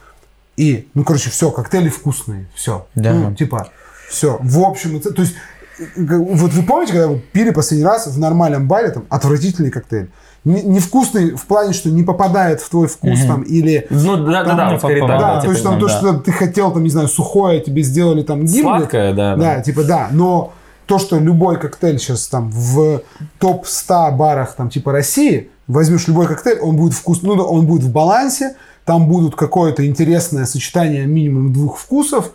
и, 0.57 0.87
ну, 0.93 1.03
короче, 1.03 1.29
все, 1.29 1.51
коктейли 1.51 1.89
вкусные, 1.89 2.47
все. 2.55 2.87
Да. 2.95 3.13
Ну, 3.13 3.35
типа, 3.35 3.69
все. 4.09 4.37
В 4.41 4.59
общем, 4.59 5.01
ц- 5.01 5.11
то 5.11 5.21
есть, 5.21 5.35
э, 5.79 5.85
вот 6.17 6.53
вы 6.53 6.63
помните, 6.63 6.93
когда 6.93 7.07
вы 7.09 7.19
пили 7.33 7.51
последний 7.51 7.85
раз 7.85 8.07
в 8.07 8.17
нормальном 8.19 8.67
баре, 8.67 8.89
там, 8.91 9.03
отвратительный 9.09 9.71
коктейль? 9.71 10.09
Не- 10.45 10.61
Невкусный 10.61 11.31
в 11.31 11.45
плане, 11.45 11.73
что 11.73 11.89
не 11.89 12.03
попадает 12.03 12.61
в 12.61 12.69
твой 12.69 12.87
вкус 12.87 13.19
там, 13.25 13.41
или... 13.41 13.87
Ну, 13.89 14.17
да, 14.17 14.43
да, 14.43 14.45
Там, 14.45 14.57
да, 14.57 14.69
вот 14.71 14.79
скорее. 14.79 15.07
Да, 15.07 15.17
да, 15.17 15.41
то 15.41 15.49
есть 15.51 15.63
там 15.63 15.75
типа, 15.75 15.87
то, 15.87 15.93
да. 15.93 15.99
что 15.99 16.19
ты 16.19 16.31
хотел, 16.31 16.71
там, 16.71 16.83
не 16.83 16.89
знаю, 16.89 17.07
сухое, 17.07 17.59
тебе 17.61 17.81
сделали 17.81 18.21
там. 18.21 18.47
Сладкое, 18.47 19.13
да, 19.13 19.35
Да, 19.35 19.55
да. 19.55 19.61
типа 19.61 19.83
да, 19.83 20.07
но 20.11 20.53
то, 20.85 20.99
что 20.99 21.17
любой 21.19 21.59
коктейль 21.59 21.97
сейчас 21.99 22.27
там 22.27 22.51
в 22.51 23.01
топ-100 23.39 24.15
барах 24.15 24.53
там 24.53 24.69
типа 24.69 24.91
России, 24.91 25.49
возьмешь 25.67 26.07
любой 26.07 26.27
коктейль, 26.27 26.59
он 26.59 26.77
будет 26.77 26.93
вкусный, 26.93 27.29
ну, 27.29 27.35
да, 27.35 27.43
он 27.43 27.65
будет 27.65 27.83
в 27.83 27.91
балансе, 27.91 28.55
там 28.85 29.07
будут 29.07 29.35
какое-то 29.35 29.85
интересное 29.85 30.45
сочетание 30.45 31.07
минимум 31.07 31.53
двух 31.53 31.77
вкусов, 31.79 32.31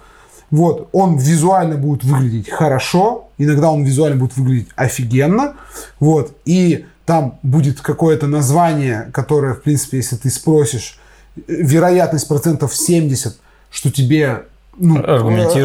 вот, 0.50 0.88
он 0.90 1.16
визуально 1.16 1.76
будет 1.76 2.02
выглядеть 2.02 2.50
хорошо, 2.50 3.28
иногда 3.38 3.70
он 3.70 3.84
визуально 3.84 4.16
будет 4.16 4.36
выглядеть 4.36 4.68
офигенно, 4.74 5.54
вот, 6.00 6.32
и 6.44 6.86
там 7.10 7.40
будет 7.42 7.80
какое-то 7.80 8.28
название, 8.28 9.10
которое, 9.12 9.54
в 9.54 9.62
принципе, 9.62 9.96
если 9.96 10.14
ты 10.14 10.30
спросишь, 10.30 10.96
вероятность 11.48 12.28
процентов 12.28 12.72
70, 12.72 13.36
что 13.68 13.90
тебе 13.90 14.44
ну, 14.76 15.02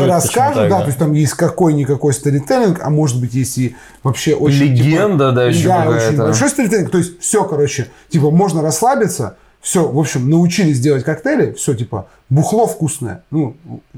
расскажут, 0.07 0.55
так, 0.55 0.69
да, 0.69 0.77
да. 0.77 0.79
то 0.79 0.87
есть 0.87 0.97
там 0.97 1.13
есть 1.13 1.33
какой-никакой 1.33 2.15
сторителлинг, 2.15 2.79
а 2.81 2.89
может 2.89 3.21
быть 3.21 3.35
есть 3.35 3.59
и 3.59 3.75
вообще 4.01 4.33
очень... 4.33 4.75
типа, 4.75 4.87
Легенда, 4.87 5.31
да, 5.33 5.45
еще 5.45 5.67
да, 5.67 5.87
очень 5.87 6.17
большой 6.17 6.49
сторителлинг, 6.49 6.89
то 6.89 6.97
есть 6.97 7.19
все, 7.19 7.43
короче, 7.43 7.89
типа 8.09 8.31
можно 8.31 8.63
расслабиться, 8.63 9.37
все, 9.61 9.87
в 9.87 9.99
общем, 9.99 10.27
научились 10.27 10.79
делать 10.79 11.03
коктейли, 11.03 11.53
все, 11.53 11.75
типа, 11.75 12.07
бухло 12.27 12.65
вкусное, 12.65 13.21
ну, 13.29 13.55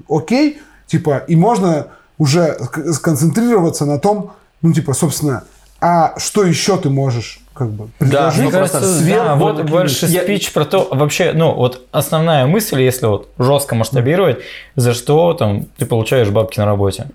окей, 0.09 0.59
типа, 0.85 1.23
и 1.29 1.37
можно 1.37 1.87
уже 2.17 2.57
ск- 2.59 2.91
сконцентрироваться 2.91 3.85
на 3.85 3.99
том, 3.99 4.33
ну, 4.61 4.73
типа, 4.73 4.93
собственно, 4.93 5.45
а 5.81 6.17
что 6.19 6.43
еще 6.43 6.77
ты 6.77 6.89
можешь, 6.89 7.39
как 7.53 7.69
бы, 7.71 7.85
Да, 7.99 8.29
предложить 8.31 8.37
ну, 8.37 8.43
Мне 8.43 8.51
кажется, 8.51 8.77
просто 8.79 8.93
да, 8.95 9.01
сверху 9.03 9.37
вот 9.39 9.51
накинуть. 9.53 9.71
больше 9.71 10.05
Я- 10.07 10.21
спич 10.23 10.51
про 10.53 10.65
то, 10.65 10.87
вообще, 10.91 11.31
ну, 11.33 11.53
вот 11.53 11.85
основная 11.91 12.45
мысль, 12.47 12.81
если 12.81 13.05
вот 13.07 13.29
жестко 13.37 13.75
масштабировать, 13.75 14.39
за 14.75 14.93
что 14.93 15.33
там 15.33 15.65
ты 15.77 15.85
получаешь 15.85 16.29
бабки 16.29 16.59
на 16.59 16.65
работе. 16.65 17.07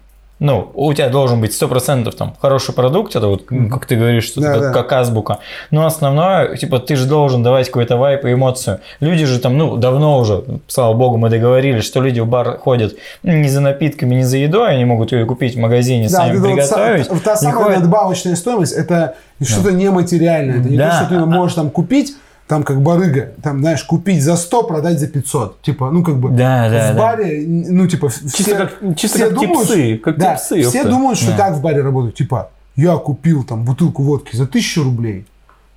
Ну, 0.44 0.70
у 0.74 0.92
тебя 0.92 1.08
должен 1.08 1.40
быть 1.40 1.52
100% 1.52 2.10
там 2.16 2.34
хороший 2.42 2.74
продукт, 2.74 3.14
это 3.14 3.28
вот, 3.28 3.44
как 3.70 3.86
ты 3.86 3.94
говоришь, 3.96 4.24
что 4.24 4.40
Да, 4.40 4.52
как, 4.52 4.60
да. 4.60 4.72
как 4.72 4.92
азбука. 4.92 5.38
Но 5.70 5.86
основное, 5.86 6.56
типа, 6.56 6.80
ты 6.80 6.96
же 6.96 7.06
должен 7.06 7.42
давать 7.42 7.66
какой-то 7.68 7.96
вайп 7.96 8.24
и 8.24 8.32
эмоцию. 8.32 8.80
Люди 9.00 9.24
же 9.24 9.38
там, 9.38 9.56
ну, 9.56 9.76
давно 9.76 10.18
уже, 10.18 10.42
слава 10.66 10.94
богу, 10.94 11.16
мы 11.16 11.30
договорились, 11.30 11.84
что 11.84 12.00
люди 12.00 12.18
в 12.20 12.26
бар 12.26 12.58
ходят 12.58 12.94
не 13.22 13.48
за 13.48 13.60
напитками, 13.60 14.16
не 14.16 14.24
за 14.24 14.38
едой, 14.38 14.70
они 14.74 14.84
могут 14.84 15.12
ее 15.12 15.24
купить 15.26 15.54
в 15.54 15.58
магазине, 15.58 16.04
Да, 16.08 16.16
сами 16.16 16.30
это 16.32 16.40
вот 16.40 16.46
приготовить. 16.48 17.08
та, 17.08 17.16
та 17.18 17.36
самая 17.36 17.64
ходят- 17.64 17.80
надбавочная 17.80 18.34
стоимость, 18.36 18.72
это 18.72 19.14
что-то 19.40 19.70
нематериальное. 19.72 20.60
Это 20.60 20.68
не 20.68 20.76
Да. 20.76 20.88
то, 20.90 21.06
что 21.06 21.14
ты 21.14 21.24
можешь 21.26 21.54
там 21.54 21.70
купить, 21.70 22.14
там 22.48 22.62
как 22.64 22.82
барыга, 22.82 23.32
там, 23.42 23.60
знаешь, 23.60 23.82
купить 23.84 24.22
за 24.22 24.36
100, 24.36 24.62
продать 24.64 24.98
за 25.00 25.08
500. 25.08 25.62
Типа, 25.62 25.90
ну 25.90 26.02
как 26.04 26.16
бы 26.16 26.28
Да, 26.30 26.68
да, 26.68 26.92
в 26.92 26.94
да. 26.94 27.00
баре, 27.00 27.44
ну 27.46 27.86
типа 27.86 28.10
Чисто 28.10 28.42
все, 28.42 28.56
как- 28.56 28.78
чисто 28.96 29.18
все 29.18 29.26
как 29.28 29.34
думают, 29.34 29.68
типсы, 29.68 29.96
как 29.98 30.18
да, 30.18 30.34
типсы, 30.36 30.62
все 30.68 30.84
думают, 30.84 31.18
что 31.18 31.30
Да. 31.30 31.36
так 31.38 31.54
в 31.54 31.60
баре 31.62 31.82
работают. 31.82 32.14
Типа, 32.16 32.50
я 32.76 32.96
купил 32.96 33.44
там 33.44 33.64
бутылку 33.64 34.02
водки 34.02 34.36
за 34.36 34.46
1000 34.46 34.82
рублей, 34.82 35.26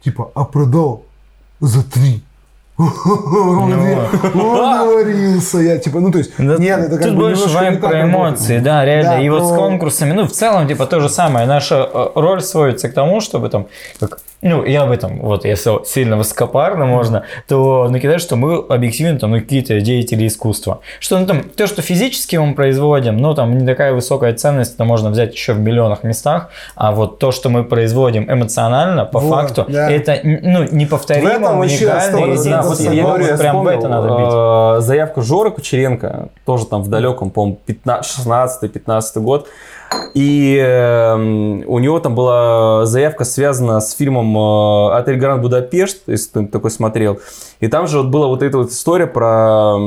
типа, 0.04 0.32
а 0.36 0.44
продал 0.44 1.04
за 1.62 1.84
3. 1.84 2.24
Он 2.78 3.72
говорился, 4.34 5.60
я 5.60 5.78
типа, 5.78 6.00
ну 6.02 6.12
то 6.12 6.18
есть, 6.18 6.32
Да 6.38 6.58
нет, 6.58 6.80
это 6.80 6.98
как 6.98 7.12
бы 7.12 7.18
больше 7.22 7.48
вайп 7.48 7.80
про 7.80 8.02
эмоции, 8.04 8.60
да, 8.60 8.84
реально. 8.84 9.12
Да, 9.12 9.20
и 9.22 9.30
вот 9.30 9.46
с 9.48 9.56
конкурсами, 9.56 10.12
ну, 10.12 10.26
в 10.28 10.32
целом, 10.32 10.68
типа, 10.68 10.86
то 10.86 11.00
же 11.00 11.08
самое. 11.10 11.48
Наша 11.48 11.76
э, 11.94 12.08
роль 12.16 12.42
сводится 12.42 12.90
к 12.90 12.94
тому, 12.94 13.22
чтобы 13.22 13.48
там, 13.50 13.68
как, 14.00 14.20
ну, 14.46 14.64
я 14.64 14.84
об 14.84 14.92
этом, 14.92 15.20
вот, 15.22 15.44
если 15.44 15.84
сильно 15.86 16.18
высокопарно 16.18 16.86
можно, 16.86 17.24
то 17.48 17.88
накидать, 17.90 18.22
что 18.22 18.36
мы 18.36 18.64
объективно 18.70 19.20
там, 19.20 19.32
ну, 19.32 19.40
какие-то 19.40 19.82
деятели 19.82 20.28
искусства. 20.28 20.82
Что, 21.00 21.18
ну, 21.18 21.26
там, 21.26 21.44
то, 21.44 21.66
что 21.66 21.82
физически 21.82 22.36
мы 22.36 22.54
производим, 22.54 23.18
ну, 23.18 23.34
там, 23.34 23.58
не 23.58 23.66
такая 23.66 23.94
высокая 23.94 24.34
ценность, 24.34 24.76
это 24.76 24.86
можно 24.86 25.10
взять 25.10 25.34
еще 25.34 25.54
в 25.54 25.60
миллионах 25.60 26.04
местах, 26.04 26.50
а 26.76 26.92
вот 26.92 27.18
то, 27.18 27.32
что 27.32 27.50
мы 27.50 27.64
производим 27.64 28.32
эмоционально, 28.32 29.06
по 29.06 29.20
Вот, 29.20 29.30
факту, 29.34 29.66
да. 29.68 29.90
это, 29.90 30.20
ну, 30.24 30.64
неповторимо, 30.72 31.28
В 31.28 31.32
этом 31.32 31.58
вообще 31.58 31.86
уникально, 31.86 32.34
и 32.34 32.50
да, 32.50 32.62
вот 32.62 32.80
я 32.80 33.04
говорю, 33.04 33.38
прям 33.38 33.64
в 33.64 33.68
это 33.68 33.88
надо 33.88 34.08
бить. 34.10 34.80
э, 34.80 34.82
заявку 34.86 35.22
Жора 35.24 35.50
Кучеренко, 35.50 36.30
тоже 36.46 36.66
там 36.68 36.84
в 36.84 36.88
далеком, 36.88 37.32
по-моему, 37.32 37.60
16-15 37.68 39.20
год. 39.22 39.48
И 40.14 40.58
эм, 40.58 41.64
у 41.68 41.80
него 41.80 42.00
там 42.00 42.16
была 42.16 42.86
заявка 42.86 43.26
связана 43.26 43.80
с 43.82 43.94
фильмом 43.94 44.36
э, 44.38 44.96
«Отель 44.98 45.18
Гранд 45.18 45.42
Будапешт», 45.42 46.04
если 46.08 46.40
ты 46.42 46.48
такой 46.48 46.72
смотрел. 46.72 47.20
И 47.60 47.68
там 47.68 47.88
же 47.88 47.98
вот 48.00 48.08
была 48.08 48.28
вот 48.28 48.42
эта 48.44 48.58
вот 48.58 48.72
история 48.72 49.08
про 49.08 49.78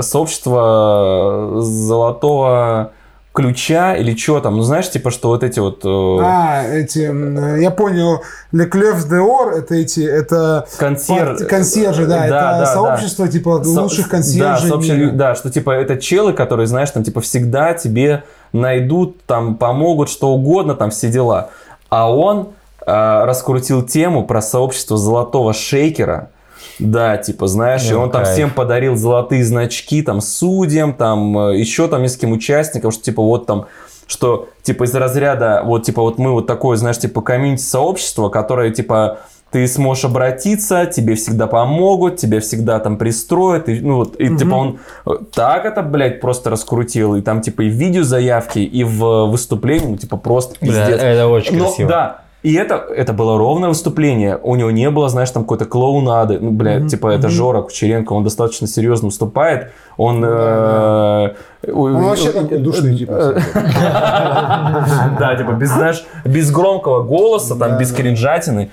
сообщество 0.00 1.60
золотого 1.60 2.92
ключа 3.32 3.94
или 3.94 4.16
что 4.16 4.40
там. 4.40 4.56
Ну, 4.56 4.62
знаешь, 4.62 4.90
типа, 4.90 5.10
что 5.12 5.28
вот 5.28 5.44
эти 5.44 5.60
вот... 5.60 5.84
э, 5.84 6.18
А, 6.20 6.64
эти, 6.66 7.60
я 7.60 7.70
понял, 7.70 8.22
Le 8.52 8.68
Clef 8.68 9.08
d'Or, 9.08 9.52
это 9.56 9.76
эти, 9.76 10.00
это 10.00 10.66
консьер... 10.78 11.36
консьержи, 11.48 12.06
да, 12.06 12.24
это 12.26 12.34
да, 12.34 12.58
да. 12.60 12.66
сообщество, 12.66 13.28
типа, 13.28 13.62
Со- 13.62 13.82
лучших 13.82 14.06
Да, 14.06 14.10
консьержей 14.10 14.68
сообщество- 14.68 14.96
мира. 14.96 15.10
да, 15.12 15.34
что 15.36 15.48
типа 15.50 15.70
это 15.70 15.96
челы, 15.96 16.32
которые, 16.32 16.66
знаешь, 16.66 16.90
там 16.90 17.04
типа 17.04 17.20
всегда 17.20 17.72
тебе 17.74 18.24
найдут, 18.52 19.22
там 19.24 19.56
помогут, 19.56 20.08
что 20.08 20.30
угодно, 20.30 20.74
там 20.74 20.90
все 20.90 21.08
дела. 21.08 21.50
А 21.88 22.12
он 22.12 22.48
э, 22.86 23.24
раскрутил 23.24 23.82
тему 23.82 24.24
про 24.24 24.42
сообщество 24.42 24.96
золотого 24.96 25.52
шейкера. 25.52 26.30
Да, 26.78 27.18
типа, 27.18 27.46
знаешь, 27.46 27.90
и 27.90 27.94
он 27.94 28.10
там 28.10 28.24
всем 28.24 28.50
подарил 28.50 28.96
золотые 28.96 29.44
значки, 29.44 30.02
там, 30.02 30.20
судьям, 30.20 30.94
там, 30.94 31.38
э, 31.38 31.58
еще 31.58 31.88
там 31.88 32.02
нескольким 32.02 32.32
участникам, 32.32 32.90
что, 32.90 33.02
типа, 33.02 33.22
вот 33.22 33.46
там, 33.46 33.66
что, 34.06 34.48
типа, 34.62 34.84
из 34.84 34.94
разряда, 34.94 35.62
вот, 35.64 35.84
типа, 35.84 36.02
вот 36.02 36.18
мы 36.18 36.32
вот 36.32 36.46
такое, 36.46 36.76
знаешь, 36.76 36.98
типа, 36.98 37.20
комьюнити-сообщество, 37.20 38.28
которое, 38.30 38.70
типа, 38.70 39.20
ты 39.50 39.66
сможешь 39.66 40.04
обратиться, 40.04 40.86
тебе 40.86 41.14
всегда 41.16 41.46
помогут, 41.46 42.16
тебя 42.16 42.40
всегда 42.40 42.78
там 42.78 42.96
пристроят, 42.96 43.68
и, 43.68 43.80
ну, 43.80 43.96
вот, 43.96 44.14
и, 44.16 44.36
типа, 44.36 44.54
он 44.54 44.78
э, 45.06 45.10
так 45.34 45.64
это, 45.64 45.82
блядь, 45.82 46.20
просто 46.20 46.50
раскрутил, 46.50 47.16
и 47.16 47.20
там, 47.20 47.40
типа, 47.40 47.62
и 47.62 47.68
в 47.68 47.72
видеозаявке, 47.72 48.62
и 48.62 48.84
в 48.84 49.26
выступлении, 49.26 49.86
ну, 49.88 49.96
типа, 49.96 50.16
просто 50.16 50.54
Да, 50.60 50.66
пиздец. 50.66 51.00
это 51.02 51.26
очень 51.26 51.56
Ну, 51.58 51.64
красиво. 51.64 51.88
да. 51.90 52.16
И 52.42 52.54
это, 52.54 52.76
это 52.76 53.12
было 53.12 53.36
ровное 53.36 53.68
выступление. 53.68 54.38
У 54.42 54.56
него 54.56 54.70
не 54.70 54.88
было, 54.88 55.10
знаешь, 55.10 55.30
там 55.30 55.42
какой-то 55.42 55.66
клоунады. 55.66 56.38
Ну, 56.40 56.52
бля, 56.52 56.80
типа, 56.88 57.08
это 57.08 57.28
Жора 57.28 57.60
Кучеренко, 57.60 58.14
он 58.14 58.24
достаточно 58.24 58.66
серьезно 58.66 59.08
выступает. 59.08 59.72
Он... 59.98 60.24
э, 60.24 61.34
Он 61.70 62.02
вообще 62.02 62.32
такой 62.32 62.56
душный, 62.56 62.96
типа. 62.96 63.34
Да, 65.18 65.36
типа, 65.36 65.52
без, 65.52 65.68
знаешь, 65.70 66.02
без 66.24 66.50
громкого 66.50 67.02
голоса, 67.02 67.56
там, 67.56 67.76
без 67.78 67.92
кринжатины. 67.92 68.70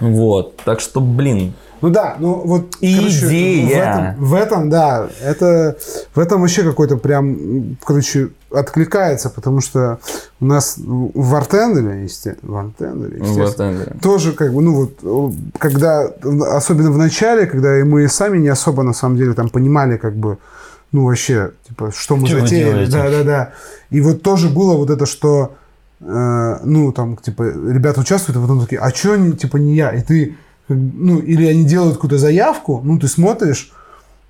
Вот. 0.00 0.56
Так 0.64 0.80
что, 0.80 1.00
блин. 1.00 1.54
Ну 1.80 1.90
да, 1.90 2.16
ну 2.18 2.40
вот 2.46 2.76
Идея. 2.80 3.66
в, 3.66 3.70
этом, 3.70 4.24
в 4.24 4.34
этом, 4.34 4.70
да, 4.70 5.08
это 5.22 5.76
в 6.14 6.18
этом 6.18 6.40
вообще 6.40 6.62
какой-то 6.62 6.96
прям, 6.96 7.76
короче, 7.84 8.30
откликается, 8.50 9.28
потому 9.28 9.60
что 9.60 9.98
у 10.40 10.46
нас 10.46 10.76
в 10.78 11.34
Артендере, 11.34 12.04
естественно, 12.04 12.52
в 12.52 12.56
Артендере, 12.56 13.18
естественно, 13.18 13.96
тоже 14.00 14.32
как 14.32 14.54
бы, 14.54 14.62
ну 14.62 14.88
вот, 15.02 15.34
когда, 15.58 16.08
особенно 16.56 16.90
в 16.90 16.96
начале, 16.96 17.44
когда 17.44 17.78
и 17.78 17.82
мы 17.82 18.08
сами 18.08 18.38
не 18.38 18.48
особо 18.48 18.82
на 18.82 18.94
самом 18.94 19.18
деле 19.18 19.34
там 19.34 19.50
понимали 19.50 19.98
как 19.98 20.16
бы, 20.16 20.38
ну 20.90 21.04
вообще, 21.04 21.50
типа, 21.68 21.92
что 21.94 22.16
мы 22.16 22.28
Что 22.28 22.40
затеяли, 22.40 22.86
да, 22.86 23.10
да, 23.10 23.24
да, 23.24 23.52
и 23.90 24.00
вот 24.00 24.22
тоже 24.22 24.48
было 24.48 24.74
вот 24.74 24.88
это, 24.88 25.04
что, 25.04 25.52
э, 26.04 26.58
ну 26.64 26.92
там, 26.92 27.16
типа, 27.16 27.42
ребята 27.42 28.00
участвуют, 28.00 28.38
а 28.38 28.40
потом 28.40 28.60
такие, 28.60 28.80
а 28.80 28.90
что 28.90 29.32
типа, 29.32 29.56
не 29.56 29.74
я, 29.74 29.90
и 29.90 30.02
ты, 30.02 30.36
ну, 30.68 31.18
или 31.18 31.46
они 31.46 31.64
делают 31.64 31.94
какую-то 31.94 32.18
заявку, 32.18 32.80
ну, 32.84 32.98
ты 32.98 33.08
смотришь, 33.08 33.72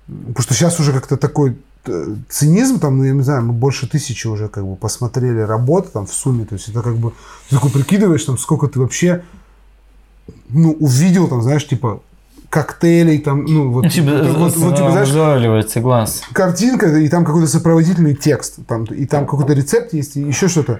потому 0.07 0.41
что 0.41 0.53
сейчас 0.53 0.79
уже 0.79 0.93
как-то 0.93 1.17
такой 1.17 1.57
э, 1.85 2.15
цинизм, 2.29 2.79
там, 2.79 2.97
ну, 2.97 3.03
я 3.03 3.13
не 3.13 3.23
знаю, 3.23 3.43
мы 3.43 3.53
больше 3.53 3.87
тысячи 3.87 4.27
уже 4.27 4.47
как 4.47 4.65
бы 4.65 4.75
посмотрели 4.75 5.39
работы 5.39 5.89
там 5.91 6.05
в 6.05 6.13
сумме, 6.13 6.45
то 6.45 6.55
есть 6.55 6.69
это 6.69 6.81
как 6.81 6.95
бы, 6.95 7.11
ты 7.49 7.55
такой 7.55 7.71
прикидываешь, 7.71 8.23
там, 8.23 8.37
сколько 8.37 8.67
ты 8.67 8.79
вообще, 8.79 9.23
ну, 10.49 10.71
увидел, 10.79 11.27
там, 11.27 11.41
знаешь, 11.41 11.67
типа, 11.67 12.01
коктейлей, 12.49 13.19
там, 13.19 13.43
ну, 13.43 13.69
вот, 13.69 13.83
Ну, 13.83 13.89
типа, 13.89 14.11
вот, 14.11 14.37
вот, 14.37 14.57
вот, 14.57 14.75
типа, 14.77 14.91
знаешь, 14.91 15.09
глаз. 15.09 16.21
картинка, 16.31 16.87
и 16.97 17.09
там 17.09 17.25
какой-то 17.25 17.47
сопроводительный 17.47 18.15
текст, 18.15 18.59
там, 18.67 18.85
и 18.85 19.05
там 19.05 19.25
какой-то 19.25 19.53
рецепт 19.53 19.93
есть, 19.93 20.15
и 20.15 20.21
еще 20.21 20.47
что-то. 20.47 20.79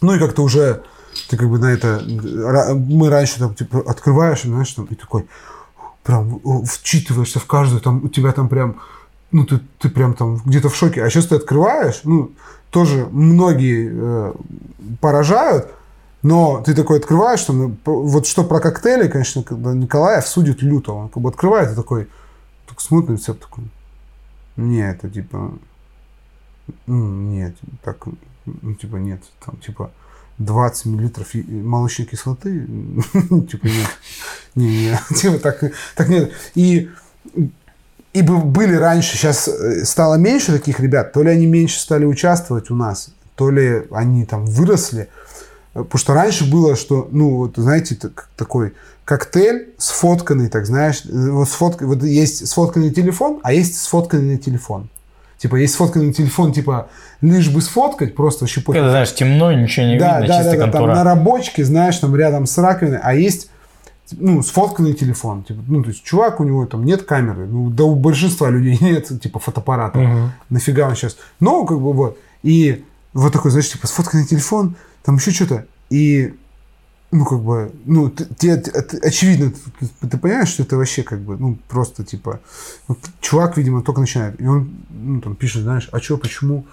Ну 0.00 0.14
и 0.14 0.18
как-то 0.18 0.42
уже 0.42 0.82
ты 1.28 1.36
как 1.36 1.48
бы 1.48 1.58
на 1.58 1.72
это... 1.72 2.02
Мы 2.74 3.08
раньше 3.08 3.38
там, 3.38 3.54
типа, 3.54 3.82
открываешь, 3.86 4.42
знаешь, 4.42 4.72
там, 4.72 4.86
и 4.86 4.94
такой 4.94 5.26
прям 6.02 6.40
вчитываешься 6.64 7.38
в 7.38 7.46
каждую, 7.46 7.80
там, 7.80 8.04
у 8.04 8.08
тебя 8.08 8.32
там 8.32 8.48
прям, 8.48 8.80
ну, 9.30 9.44
ты, 9.44 9.60
ты 9.78 9.90
прям 9.90 10.14
там 10.14 10.36
где-то 10.44 10.70
в 10.70 10.76
шоке. 10.76 11.04
А 11.04 11.10
сейчас 11.10 11.26
ты 11.26 11.36
открываешь, 11.36 12.00
ну, 12.04 12.32
тоже 12.70 13.06
многие 13.10 13.90
э, 13.92 14.32
поражают, 15.00 15.70
но 16.22 16.62
ты 16.64 16.74
такой 16.74 16.98
открываешь, 16.98 17.42
там, 17.42 17.76
вот 17.84 18.26
что 18.26 18.44
про 18.44 18.60
коктейли, 18.60 19.08
конечно, 19.08 19.42
когда 19.42 19.72
Николаев 19.72 20.26
судит 20.26 20.62
люто, 20.62 20.92
он 20.92 21.08
как 21.08 21.22
бы 21.22 21.28
открывает 21.28 21.72
и 21.72 21.76
такой, 21.76 22.08
так 22.66 22.80
смотрит 22.80 23.10
на 23.10 23.14
рецепт 23.14 23.40
такой, 23.42 23.64
не, 24.56 24.90
это 24.90 25.08
типа, 25.08 25.52
нет, 26.86 27.54
так, 27.82 28.06
ну, 28.62 28.74
типа, 28.74 28.96
нет, 28.96 29.20
там, 29.44 29.56
типа, 29.58 29.90
20 30.38 30.86
миллилитров 30.86 31.28
молочной 31.34 32.06
кислоты, 32.06 32.60
типа, 33.50 33.66
нет, 33.66 33.88
не, 34.54 34.66
не, 34.66 34.98
типа, 35.16 35.38
так, 35.38 35.62
так 35.96 36.08
нет. 36.08 36.32
И, 36.54 36.88
и 38.12 38.22
бы- 38.22 38.42
были 38.44 38.74
раньше, 38.74 39.16
сейчас 39.16 39.48
стало 39.84 40.14
меньше 40.16 40.52
таких 40.52 40.80
ребят, 40.80 41.12
то 41.12 41.22
ли 41.22 41.30
они 41.30 41.46
меньше 41.46 41.78
стали 41.80 42.04
участвовать 42.04 42.70
у 42.70 42.74
нас, 42.74 43.10
то 43.36 43.50
ли 43.50 43.84
они 43.90 44.24
там 44.24 44.46
выросли, 44.46 45.08
Потому 45.74 45.98
что 45.98 46.14
раньше 46.14 46.50
было, 46.50 46.74
что, 46.76 47.08
ну, 47.12 47.36
вот, 47.36 47.52
знаете, 47.56 47.94
так- 47.94 48.28
такой 48.36 48.74
коктейль 49.04 49.74
сфотканный, 49.78 50.48
так 50.48 50.66
знаешь, 50.66 51.02
э, 51.04 51.30
вот, 51.30 51.48
сфотка, 51.48 51.86
вот 51.86 52.02
есть 52.02 52.46
сфотканный 52.48 52.90
телефон, 52.90 53.38
а 53.42 53.52
есть 53.52 53.80
сфотканный 53.80 54.38
телефон. 54.38 54.88
Типа, 55.38 55.56
есть 55.56 55.74
сфотканный 55.74 56.12
телефон, 56.12 56.52
типа, 56.52 56.88
лишь 57.20 57.48
бы 57.48 57.62
сфоткать, 57.62 58.14
просто 58.16 58.44
вообще 58.44 58.60
пофиг. 58.60 58.80
Когда, 58.80 58.90
знаешь, 58.90 59.14
темно, 59.14 59.52
ничего 59.52 59.86
не 59.86 59.98
Да, 59.98 60.20
видно, 60.20 60.34
да, 60.34 60.42
чисто 60.42 60.58
да, 60.58 60.66
да, 60.66 60.72
там 60.72 60.86
на 60.88 61.04
рабочке, 61.04 61.64
знаешь, 61.64 61.96
там 61.98 62.14
рядом 62.16 62.46
с 62.46 62.58
раковиной, 62.58 62.98
а 63.00 63.14
есть 63.14 63.48
ну, 64.12 64.42
сфотканный 64.42 64.94
телефон. 64.94 65.44
Типа, 65.44 65.60
ну, 65.66 65.82
то 65.82 65.90
есть, 65.90 66.02
чувак, 66.02 66.40
у 66.40 66.44
него 66.44 66.66
там 66.66 66.84
нет 66.84 67.02
камеры. 67.02 67.46
Ну, 67.46 67.70
да 67.70 67.84
у 67.84 67.94
большинства 67.94 68.50
людей 68.50 68.78
нет, 68.80 69.08
типа, 69.20 69.38
фотоаппарата. 69.38 69.98
Мгм. 69.98 70.32
Нафига 70.50 70.88
он 70.88 70.96
сейчас? 70.96 71.16
Ну, 71.40 71.64
как 71.64 71.78
бы 71.80 71.92
вот. 71.92 72.18
И 72.42 72.84
вот 73.12 73.32
такой, 73.32 73.50
знаешь, 73.50 73.70
типа, 73.70 73.86
сфотканный 73.86 74.26
телефон, 74.26 74.76
там 75.04 75.16
еще 75.16 75.30
что-то. 75.30 75.66
И, 75.90 76.34
ну, 77.10 77.24
как 77.24 77.40
бы, 77.40 77.72
ну, 77.86 78.10
т- 78.10 78.26
тебе 78.36 78.56
т- 78.56 78.70
т- 78.82 78.98
очевидно, 78.98 79.52
ты, 79.80 80.08
ты 80.08 80.18
понимаешь, 80.18 80.48
что 80.48 80.62
это 80.62 80.76
вообще, 80.76 81.02
как 81.02 81.20
бы, 81.20 81.36
ну, 81.38 81.56
просто, 81.68 82.04
типа, 82.04 82.40
вот 82.86 82.98
чувак, 83.20 83.56
видимо, 83.56 83.82
только 83.82 84.00
начинает. 84.00 84.40
И 84.40 84.46
он, 84.46 84.70
ну, 84.90 85.20
там, 85.20 85.34
пишет, 85.36 85.62
знаешь, 85.62 85.88
а 85.92 86.00
что, 86.00 86.18
почему? 86.18 86.64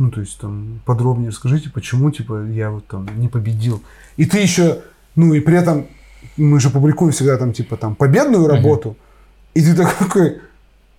ну, 0.00 0.12
то 0.12 0.20
есть, 0.20 0.38
там, 0.38 0.80
подробнее 0.86 1.30
расскажите, 1.30 1.70
почему, 1.70 2.10
типа, 2.12 2.44
я 2.46 2.70
вот 2.70 2.86
там 2.86 3.08
не 3.20 3.26
победил. 3.28 3.82
И 4.16 4.26
ты 4.26 4.38
еще, 4.38 4.82
ну, 5.16 5.34
и 5.34 5.40
при 5.40 5.56
этом 5.56 5.86
мы 6.36 6.60
же 6.60 6.70
публикуем 6.70 7.10
всегда 7.12 7.36
там, 7.36 7.52
типа, 7.52 7.76
там, 7.76 7.96
победную 7.96 8.46
работу, 8.46 8.96
и 9.54 9.60
ты 9.60 9.74
такой, 9.74 10.38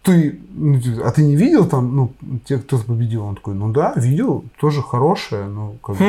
ты, 0.03 0.39
ну, 0.53 0.81
ты- 0.81 1.01
а 1.01 1.11
ты 1.11 1.23
не 1.23 1.37
видел 1.37 1.65
там, 1.65 1.95
ну, 1.95 2.13
те, 2.45 2.57
кто 2.57 2.77
победил? 2.77 3.23
Он 3.23 3.35
такой, 3.35 3.53
ну 3.55 3.71
да, 3.71 3.93
видел, 3.95 4.43
тоже 4.59 4.81
хорошее, 4.81 5.45
ну, 5.47 5.77
как 5.81 5.95
бы. 5.95 6.03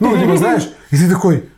Ну, 0.00 0.16
типа, 0.18 0.36
знаешь, 0.36 0.68
и 0.90 0.96
ты 0.96 1.08
такой, 1.08 1.48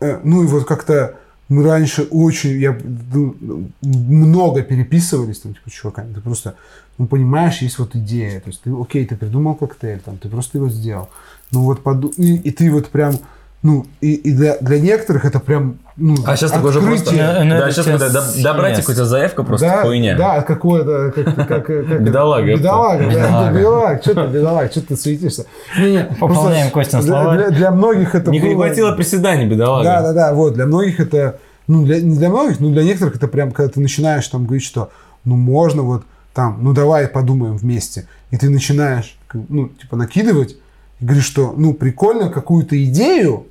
ну, 0.00 0.42
и 0.42 0.46
вот 0.46 0.64
как-то 0.64 1.16
мы 1.48 1.62
раньше 1.62 2.02
очень, 2.02 2.58
я, 2.58 2.76
ну, 3.14 3.36
много 3.82 4.62
переписывались 4.62 5.38
там, 5.40 5.54
типа, 5.54 5.70
чуваками, 5.70 6.12
ты 6.12 6.20
просто, 6.20 6.56
ну, 6.98 7.06
понимаешь, 7.06 7.62
есть 7.62 7.78
вот 7.78 7.94
идея, 7.94 8.40
то 8.40 8.48
есть 8.48 8.62
ты, 8.62 8.72
окей, 8.72 9.06
ты 9.06 9.16
придумал 9.16 9.54
коктейль, 9.54 10.00
там, 10.00 10.18
ты 10.18 10.28
просто 10.28 10.58
его 10.58 10.68
сделал, 10.68 11.08
ну, 11.52 11.62
вот, 11.62 11.82
поду- 11.82 12.12
и, 12.16 12.36
и 12.36 12.50
ты 12.50 12.70
вот 12.70 12.88
прям, 12.88 13.14
ну, 13.62 13.86
и, 14.00 14.14
и 14.14 14.32
для, 14.32 14.58
для 14.58 14.80
некоторых 14.80 15.24
это 15.24 15.38
прям, 15.38 15.78
ну, 15.98 16.14
А 16.26 16.36
сейчас 16.36 16.50
такой 16.50 16.70
уже 16.70 16.80
просто... 16.82 17.10
Ну, 17.12 17.44
ну, 17.44 17.58
Да, 17.58 17.70
сейчас 17.70 17.86
сейчас 17.86 18.00
да, 18.00 18.08
да, 18.10 18.24
да, 18.42 18.54
братик, 18.54 18.84
yes. 18.84 18.90
у 18.90 18.94
тебя 18.94 19.04
заявка 19.06 19.42
просто 19.44 19.66
да, 19.66 19.82
хуйня. 19.82 20.16
Да, 20.16 20.42
какое-то, 20.42 21.10
как, 21.14 21.34
как, 21.48 21.66
как, 21.66 22.02
Бедолага, 22.02 22.54
Бедолага, 22.54 23.04
да, 23.04 23.10
Бедолага. 23.10 23.58
бедолага, 23.58 24.02
что 24.02 24.14
ты, 24.14 24.32
бедолага, 24.32 24.70
что 24.70 24.80
ты 24.82 24.96
суетишься? 24.96 25.46
Не, 25.78 25.90
не, 25.92 26.04
Пополняем 26.20 26.70
Костин 26.70 27.00
для, 27.00 27.08
словарь. 27.08 27.38
для, 27.38 27.50
для 27.50 27.70
многих 27.70 28.14
это 28.14 28.30
Не, 28.30 28.40
было- 28.40 28.54
хватило 28.54 28.92
приседаний, 28.92 29.46
бедолага. 29.46 29.84
Да, 29.84 30.02
да, 30.02 30.12
да, 30.12 30.34
вот, 30.34 30.52
для 30.54 30.66
многих 30.66 31.00
это, 31.00 31.38
ну, 31.66 31.84
для, 31.84 32.00
не 32.02 32.16
для 32.18 32.28
многих, 32.28 32.60
но 32.60 32.68
для 32.70 32.82
некоторых 32.82 33.16
это 33.16 33.26
прям, 33.26 33.52
когда 33.52 33.72
ты 33.72 33.80
начинаешь 33.80 34.28
там 34.28 34.44
говорить, 34.44 34.64
что, 34.64 34.90
ну, 35.24 35.36
можно 35.36 35.80
вот 35.82 36.02
там, 36.34 36.58
ну, 36.60 36.74
давай 36.74 37.08
подумаем 37.08 37.56
вместе, 37.56 38.06
и 38.30 38.36
ты 38.36 38.50
начинаешь, 38.50 39.16
ну, 39.32 39.68
типа, 39.68 39.96
накидывать, 39.96 40.56
и 41.00 41.04
говоришь, 41.06 41.24
что, 41.24 41.54
ну, 41.56 41.72
прикольно 41.72 42.28
какую-то 42.28 42.82
идею, 42.84 43.46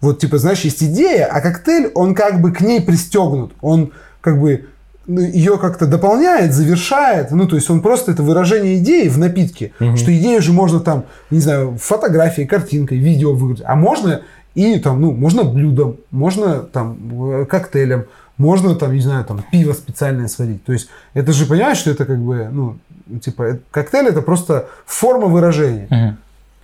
вот, 0.00 0.20
типа, 0.20 0.38
знаешь, 0.38 0.60
есть 0.60 0.82
идея, 0.82 1.26
а 1.26 1.40
коктейль, 1.40 1.90
он 1.94 2.14
как 2.14 2.40
бы 2.40 2.52
к 2.52 2.60
ней 2.60 2.80
пристегнут, 2.80 3.52
он 3.60 3.92
как 4.20 4.40
бы 4.40 4.66
ну, 5.06 5.20
ее 5.20 5.56
как-то 5.58 5.86
дополняет, 5.86 6.52
завершает, 6.52 7.30
ну, 7.30 7.48
то 7.48 7.56
есть 7.56 7.68
он 7.70 7.80
просто 7.80 8.12
это 8.12 8.22
выражение 8.22 8.78
идеи 8.78 9.08
в 9.08 9.18
напитке, 9.18 9.72
что 9.96 10.16
идею 10.16 10.42
же 10.42 10.52
можно 10.52 10.80
там, 10.80 11.04
не 11.30 11.40
знаю, 11.40 11.78
фотографией, 11.80 12.46
картинкой, 12.46 12.98
видео 12.98 13.32
выгрузить, 13.32 13.64
а 13.66 13.74
можно 13.74 14.22
и 14.54 14.78
там, 14.78 15.00
ну, 15.00 15.12
можно 15.12 15.44
блюдом, 15.44 15.98
можно 16.10 16.60
там 16.60 16.98
э, 17.30 17.44
коктейлем, 17.44 18.06
можно 18.38 18.74
там, 18.74 18.92
не 18.92 19.00
знаю, 19.00 19.24
там 19.24 19.44
пиво 19.52 19.72
специальное 19.72 20.26
сварить. 20.26 20.64
То 20.64 20.72
есть 20.72 20.88
это 21.14 21.32
же 21.32 21.46
понимаешь, 21.46 21.78
что 21.78 21.90
это 21.90 22.04
как 22.04 22.18
бы, 22.18 22.48
ну, 22.50 22.76
типа, 23.20 23.42
э, 23.42 23.58
коктейль 23.70 24.08
это 24.08 24.20
просто 24.20 24.66
форма 24.84 25.26
выражения. 25.26 25.86
Мгм. 25.90 26.16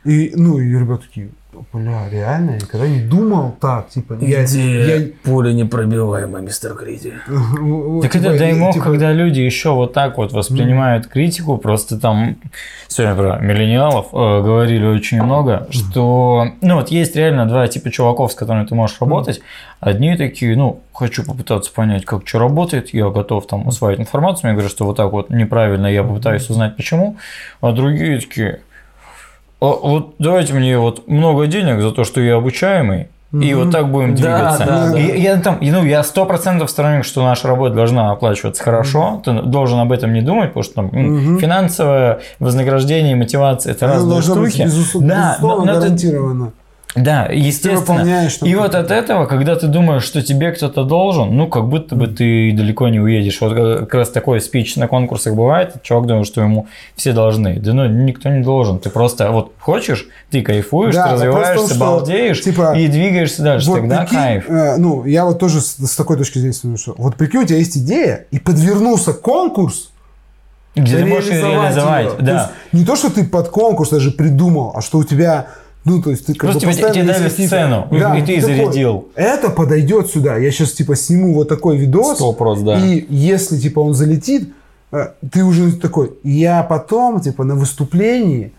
И, 0.05 0.32
ну, 0.36 0.59
и 0.59 0.68
ребята 0.70 1.05
такие, 1.07 1.30
бля, 1.72 2.09
реально, 2.11 2.50
я 2.52 2.57
никогда 2.57 2.86
не 2.86 3.00
думал 3.00 3.55
так, 3.61 3.88
типа, 3.88 4.18
я, 4.20 4.42
я- 4.42 5.09
Пуля 5.22 5.52
непробиваемая, 5.52 6.42
мистер 6.42 6.74
Криди. 6.74 7.14
Так 8.02 8.12
типа, 8.12 8.24
это 8.24 8.34
и, 8.34 8.38
даймов, 8.38 8.74
типа, 8.74 8.84
когда 8.84 9.12
люди 9.12 9.40
еще 9.40 9.70
вот 9.70 9.92
так 9.92 10.18
вот 10.18 10.32
воспринимают 10.32 11.07
критику, 11.07 11.57
просто 11.57 11.98
там 11.98 12.36
сегодня 12.88 13.14
про 13.16 13.38
миллениалов 13.40 14.09
э, 14.12 14.16
говорили 14.42 14.84
очень 14.86 15.22
много, 15.22 15.66
что, 15.70 16.48
ну 16.61 16.76
вот 16.76 16.90
есть 16.90 17.16
реально 17.16 17.46
два 17.46 17.66
типа 17.66 17.90
чуваков, 17.90 18.32
с 18.32 18.34
которыми 18.34 18.66
ты 18.66 18.74
можешь 18.74 19.00
работать. 19.00 19.40
Одни 19.80 20.16
такие, 20.16 20.57
ну, 20.57 20.80
хочу 20.92 21.24
попытаться 21.24 21.72
понять, 21.72 22.05
как 22.05 22.26
что 22.28 22.38
работает, 22.38 22.92
я 22.94 23.09
готов 23.09 23.46
там 23.46 23.66
усваивать 23.66 24.00
информацию, 24.00 24.48
мне 24.48 24.52
говорят, 24.55 24.70
что 24.72 24.84
вот 24.84 24.96
так 24.96 25.12
вот 25.12 25.30
неправильно, 25.30 25.86
я 25.86 26.02
попытаюсь 26.02 26.48
узнать 26.50 26.76
почему, 26.76 27.16
а 27.61 27.72
другие 27.72 28.20
такие, 28.20 28.50
«А 28.52 28.59
вот 29.82 30.14
давайте 30.18 30.52
мне 30.54 30.78
вот 30.78 31.06
много 31.08 31.46
денег 31.46 31.80
за 31.80 31.90
то, 31.92 32.04
что 32.04 32.20
я 32.20 32.36
обучаемый, 32.36 33.08
и 33.32 33.52
вот 33.54 33.72
так 33.72 33.90
будем 33.90 34.14
двигаться. 34.14 34.64
да, 34.64 34.90
да. 34.92 34.98
И 34.98 35.20
я 35.20 35.36
там, 35.38 35.58
ну, 35.60 35.84
я 35.84 36.04
сто 36.04 36.24
процентов 36.24 36.70
сторонник, 36.70 37.04
что 37.04 37.24
наша 37.24 37.48
работа 37.48 37.74
должна 37.74 38.12
оплачиваться 38.12 38.62
хорошо. 38.62 39.20
Ты 39.24 39.32
должен 39.42 39.80
об 39.80 39.90
этом 39.90 40.12
не 40.12 40.20
думать, 40.20 40.50
потому 40.50 40.62
что 40.62 40.74
там 40.74 40.86
Мгм. 40.92 41.38
финансовое 41.40 42.20
вознаграждение, 42.38 43.16
мотивация 43.16 43.72
это 43.72 43.88
разные 43.88 44.10
должно 44.12 44.36
быть, 44.36 44.50
штуки. 44.52 44.62
безусловно, 44.66 45.08
да, 45.08 45.30
безусловно, 45.32 45.64
но 45.64 45.70
это- 45.72 45.80
гарантированно. 45.80 46.52
Да, 46.95 47.26
Ты 47.26 47.34
естественно. 47.34 48.05
там 48.05 48.49
И 48.49 48.55
вот 48.55 48.74
от 48.74 48.90
этого, 48.90 49.26
когда 49.26 49.57
ты 49.57 49.66
думаешь, 49.66 50.05
что 50.05 50.22
тебе 50.22 50.53
кто-то 50.53 50.84
должен, 50.84 51.36
ну, 51.36 51.49
как 51.49 51.68
будто 51.68 51.97
бы 51.97 52.07
ты 52.07 52.53
далеко 52.53 52.88
не 52.88 53.01
уедешь. 53.01 53.40
Вот 53.40 53.55
как 53.55 53.95
раз 53.95 54.11
такой 54.11 54.40
спич 54.40 54.76
на 54.76 54.86
конкурсах 54.86 55.34
бывает, 55.34 55.74
чувак 55.82 56.07
думает, 56.07 56.26
что 56.26 56.40
ему 56.40 56.68
все 56.95 57.12
должны. 57.12 57.59
Да 57.59 57.72
ну, 57.72 57.86
никто 57.86 58.28
не 58.28 58.42
должен. 58.45 58.78
Ты 58.78 58.90
просто 58.90 59.30
вот 59.32 59.53
хочешь, 59.59 60.07
ты 60.30 60.42
кайфуешь, 60.42 60.95
Да, 60.95 61.09
ты 61.09 61.16
в 61.16 61.18
том, 61.20 61.28
развиваешься, 61.34 61.68
что, 61.74 61.78
балдеешь 61.80 62.40
типа, 62.42 62.76
и 62.78 62.86
двигаешься 62.86 63.42
дальше. 63.42 63.68
Вот 63.70 63.80
Тогда 63.80 64.01
прикинь, 64.03 64.18
кайф. 64.18 64.45
э, 64.49 64.76
ну, 64.76 65.05
я 65.05 65.24
вот 65.24 65.38
тоже 65.40 65.61
с, 65.61 65.76
с 65.76 65.97
такой 65.97 66.16
точки 66.16 66.38
зрения 66.38 66.55
смотрю, 66.55 66.78
что 66.78 66.95
вот 66.97 67.16
прикинь, 67.16 67.40
у 67.40 67.45
тебя 67.47 67.59
есть 67.59 67.76
идея, 67.76 68.26
и 68.30 68.38
подвернулся 68.38 69.12
конкурс, 69.14 69.90
Где 70.76 70.99
ты 70.99 71.05
можешь 71.07 71.30
ее 71.30 71.40
реализовать. 71.40 72.07
её. 72.07 72.16
То 72.16 72.22
Да. 72.24 72.32
есть 72.34 72.47
не 72.72 72.84
то, 72.84 72.97
что 72.97 73.11
ты 73.11 73.24
под 73.24 73.49
конкурс 73.49 73.90
даже 73.90 74.11
придумал, 74.12 74.72
а 74.76 74.80
что 74.80 74.99
у 74.99 75.05
тебя, 75.05 75.47
ну, 75.85 76.01
то 76.03 76.11
есть 76.11 76.26
ты 76.26 76.32
как 76.35 76.51
Просто 76.51 76.66
бы 76.66 76.72
тебе- 76.72 76.93
тебе 76.93 77.05
дали 77.05 77.28
сцену, 77.28 77.89
и 77.91 77.99
Да, 77.99 78.14
ты 78.14 78.20
такой, 78.20 78.41
зарядил. 78.41 79.09
Это 79.14 79.51
подойдет 79.51 80.09
сюда. 80.09 80.37
Я 80.37 80.51
сейчас 80.51 80.72
типа 80.72 80.97
сниму 80.97 81.35
вот 81.35 81.49
такой 81.49 81.76
видос. 81.76 82.16
Сто 82.16 82.32
проц, 82.32 82.61
да. 82.61 82.78
И 82.78 83.05
если 83.11 83.59
типа 83.59 83.80
он 83.80 83.95
залетит, 83.95 84.49
э, 84.93 85.09
ты 85.30 85.45
уже 85.45 85.72
такой, 85.72 86.14
я 86.22 86.62
потом 86.62 87.20
типа 87.20 87.45
на 87.45 87.55
выступлении 87.55 88.53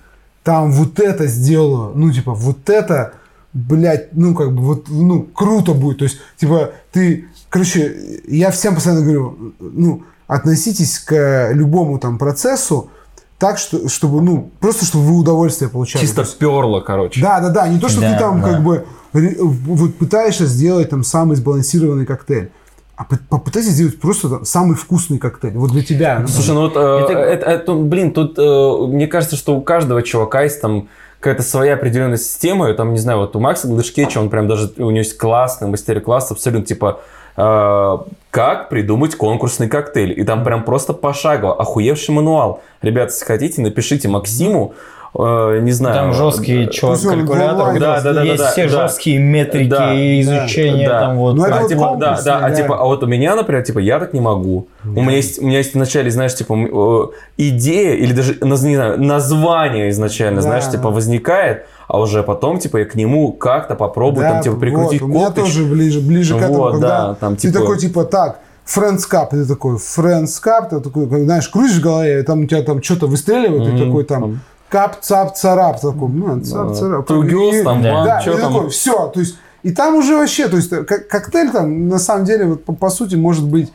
там 0.44 0.72
вот 0.72 1.00
это 1.00 1.26
сделаю, 1.26 1.94
ну 1.96 2.12
типа 2.12 2.34
вот 2.36 2.70
это, 2.70 3.14
блядь, 3.54 4.14
ну 4.14 4.36
как 4.36 4.54
бы 4.54 4.62
вот, 4.62 4.86
ну 4.90 5.24
круто 5.24 5.74
будет. 5.74 5.98
То 6.00 6.04
есть 6.06 6.18
типа 6.38 6.72
ты, 6.92 7.26
короче, 7.50 8.22
я 8.28 8.52
всем 8.52 8.76
постоянно 8.76 9.02
говорю, 9.02 9.54
ну 9.60 10.04
относитесь 10.28 11.00
к 11.00 11.50
любому 11.54 11.98
там 11.98 12.20
процессу 12.20 12.92
так, 13.38 13.58
что, 13.58 13.90
чтобы, 13.90 14.22
ну, 14.22 14.50
просто 14.60 14.86
чтобы 14.86 15.06
вы 15.06 15.20
удовольствие 15.20 15.70
получали. 15.70 16.02
Чисто 16.02 16.26
перло, 16.40 16.80
короче. 16.82 17.22
Да, 17.22 17.40
да, 17.42 17.50
да. 17.50 17.68
Не 17.68 17.80
то, 17.80 17.90
что 17.90 18.02
Да, 18.02 18.14
ты 18.14 18.20
там 18.20 18.42
да. 18.42 18.52
как 18.52 18.64
бы 18.64 18.86
вот 19.14 19.96
пытаешься 19.96 20.46
сделать 20.46 20.90
там 20.90 21.04
самый 21.04 21.36
сбалансированный 21.36 22.06
коктейль. 22.06 22.52
А 22.98 23.04
пы- 23.04 23.20
попытайся 23.30 23.72
сделать 23.72 24.00
просто 24.00 24.30
там 24.30 24.46
самый 24.46 24.78
вкусный 24.78 25.18
коктейль. 25.18 25.52
Вот 25.58 25.72
для 25.72 25.84
тебя. 25.84 26.20
например. 26.20 26.30
Слушай, 26.34 26.54
ну 26.56 26.62
вот, 26.62 26.74
э, 26.78 26.80
Это- 26.80 27.14
это, 27.20 27.46
это, 27.46 27.74
блин, 27.74 28.14
тут 28.14 28.36
э, 28.40 28.78
мне 28.88 29.08
кажется, 29.08 29.36
что 29.36 29.56
у 29.56 29.62
каждого 29.62 30.02
чувака 30.02 30.44
есть 30.44 30.62
там 30.62 30.88
какая-то 31.20 31.44
своя 31.44 31.74
определенная 31.74 32.18
система, 32.18 32.70
и 32.70 32.74
там, 32.74 32.94
не 32.94 33.00
знаю, 33.00 33.20
вот 33.20 33.36
у 33.36 33.40
Макса 33.40 33.68
Гладышкевича, 33.68 34.20
он 34.20 34.30
прям 34.30 34.48
даже, 34.48 34.72
у 34.78 34.92
него 34.92 35.00
есть 35.00 35.18
классный 35.18 35.68
мастер-класс, 35.68 36.32
абсолютно, 36.32 36.66
типа, 36.66 37.02
как 37.36 38.70
придумать 38.70 39.16
конкурсный 39.16 39.68
коктейль. 39.68 40.20
И 40.20 40.24
там 40.24 40.44
прям 40.44 40.64
просто 40.64 40.94
пошагово, 40.94 41.60
охуевший 41.60 42.16
мануал. 42.16 42.62
Ребята, 42.82 43.12
если 43.12 43.26
хотите, 43.26 43.62
напишите 43.62 44.08
Максиму, 44.08 44.74
э, 45.18 45.60
не 45.62 45.72
знаю. 45.72 45.96
Там 45.96 46.14
жесткий 46.14 46.66
э, 46.66 46.70
чувак 46.70 47.00
калькулятор, 47.02 47.60
онлайн 47.62 47.80
да, 47.80 48.02
да, 48.02 48.14
да, 48.14 48.24
есть, 48.24 48.40
есть 48.42 48.52
все 48.54 48.64
да. 48.64 48.70
жесткие 48.70 49.20
метрики, 49.20 49.70
Да, 49.70 49.94
и 49.94 50.22
изучение 50.22 50.88
да. 50.88 51.00
там 51.00 51.18
вот. 51.18 51.36
Ну, 51.36 51.44
а, 51.46 51.60
вот 51.62 51.70
типа, 51.70 51.96
да, 52.00 52.20
да, 52.24 52.38
а 52.38 52.50
да. 52.50 52.56
типа, 52.56 52.78
а 52.80 52.86
вот 52.86 53.04
у 53.04 53.08
меня, 53.08 53.36
например, 53.36 53.64
типа, 53.64 53.80
я 53.80 54.00
так 54.00 54.14
не 54.14 54.20
могу. 54.22 54.68
У 54.84 54.90
меня 54.90 55.16
есть, 55.16 55.40
у 55.42 55.46
меня 55.46 55.60
есть 55.60 55.74
вначале, 55.74 56.12
знаешь, 56.12 56.36
типа, 56.36 56.54
э, 56.54 57.08
идея 57.38 57.94
или 57.96 58.14
даже, 58.14 58.38
не 58.42 58.56
знаю, 58.76 59.02
название 59.02 59.90
изначально, 59.90 60.38
Да. 60.38 60.48
знаешь, 60.48 60.70
типа, 60.70 60.90
возникает, 60.90 61.66
а 61.88 62.00
уже 62.00 62.24
потом, 62.24 62.60
типа, 62.60 62.78
я 62.78 62.86
к 62.86 62.96
нему 62.96 63.32
как-то 63.32 63.76
попробую, 63.76 64.24
Да, 64.26 64.34
там, 64.34 64.42
типа, 64.42 64.56
прикрутить 64.58 65.02
вот, 65.02 65.10
У 65.10 65.14
меня 65.14 65.32
тоже 65.32 65.64
ближе, 65.66 66.00
ближе 66.02 66.34
к 66.36 66.42
этому, 66.42 66.58
Вот, 66.58 66.72
когда 66.74 66.88
да, 66.88 67.14
там, 67.16 67.36
ты 67.36 67.44
типа- 67.50 67.60
такой 67.60 67.78
типа 67.78 68.04
так. 68.06 68.40
Friends 68.66 69.02
Cup, 69.12 69.28
и 69.28 69.44
ты 69.44 69.46
такой, 69.46 69.76
Friends 69.76 70.42
Cup, 70.44 70.70
ты 70.72 70.80
такой, 70.80 71.06
знаешь, 71.24 71.48
крутишь 71.50 71.78
в 71.78 71.82
голове, 71.84 72.20
и 72.22 72.24
там 72.24 72.42
у 72.42 72.46
тебя 72.48 72.64
там 72.64 72.82
что-то 72.82 73.06
выстреливает, 73.06 73.68
и 73.68 73.72
Мгм, 73.72 73.86
такой 73.86 74.04
там, 74.06 74.40
там. 74.76 74.92
кап, 74.92 75.02
цап, 75.02 75.36
царап, 75.36 75.82
такой, 75.82 76.10
ну, 76.10 76.42
цап, 76.42 76.76
царап. 76.76 77.10
Two 77.10 77.22
girls, 77.24 77.64
там, 77.64 77.82
Да. 77.82 78.22
и 78.26 78.38
там? 78.38 78.70
все, 78.70 79.08
то 79.08 79.20
есть, 79.20 79.38
и 79.64 79.72
там 79.72 79.96
уже 79.96 80.16
вообще, 80.16 80.48
то 80.48 80.58
есть, 80.58 80.70
как- 80.70 81.08
коктейль 81.08 81.52
там, 81.52 81.88
на 81.88 82.00
самом 82.00 82.26
деле, 82.26 82.46
вот, 82.46 82.66
по, 82.66 82.74
по 82.74 82.90
сути, 82.90 83.16
может 83.16 83.48
быть 83.48 83.72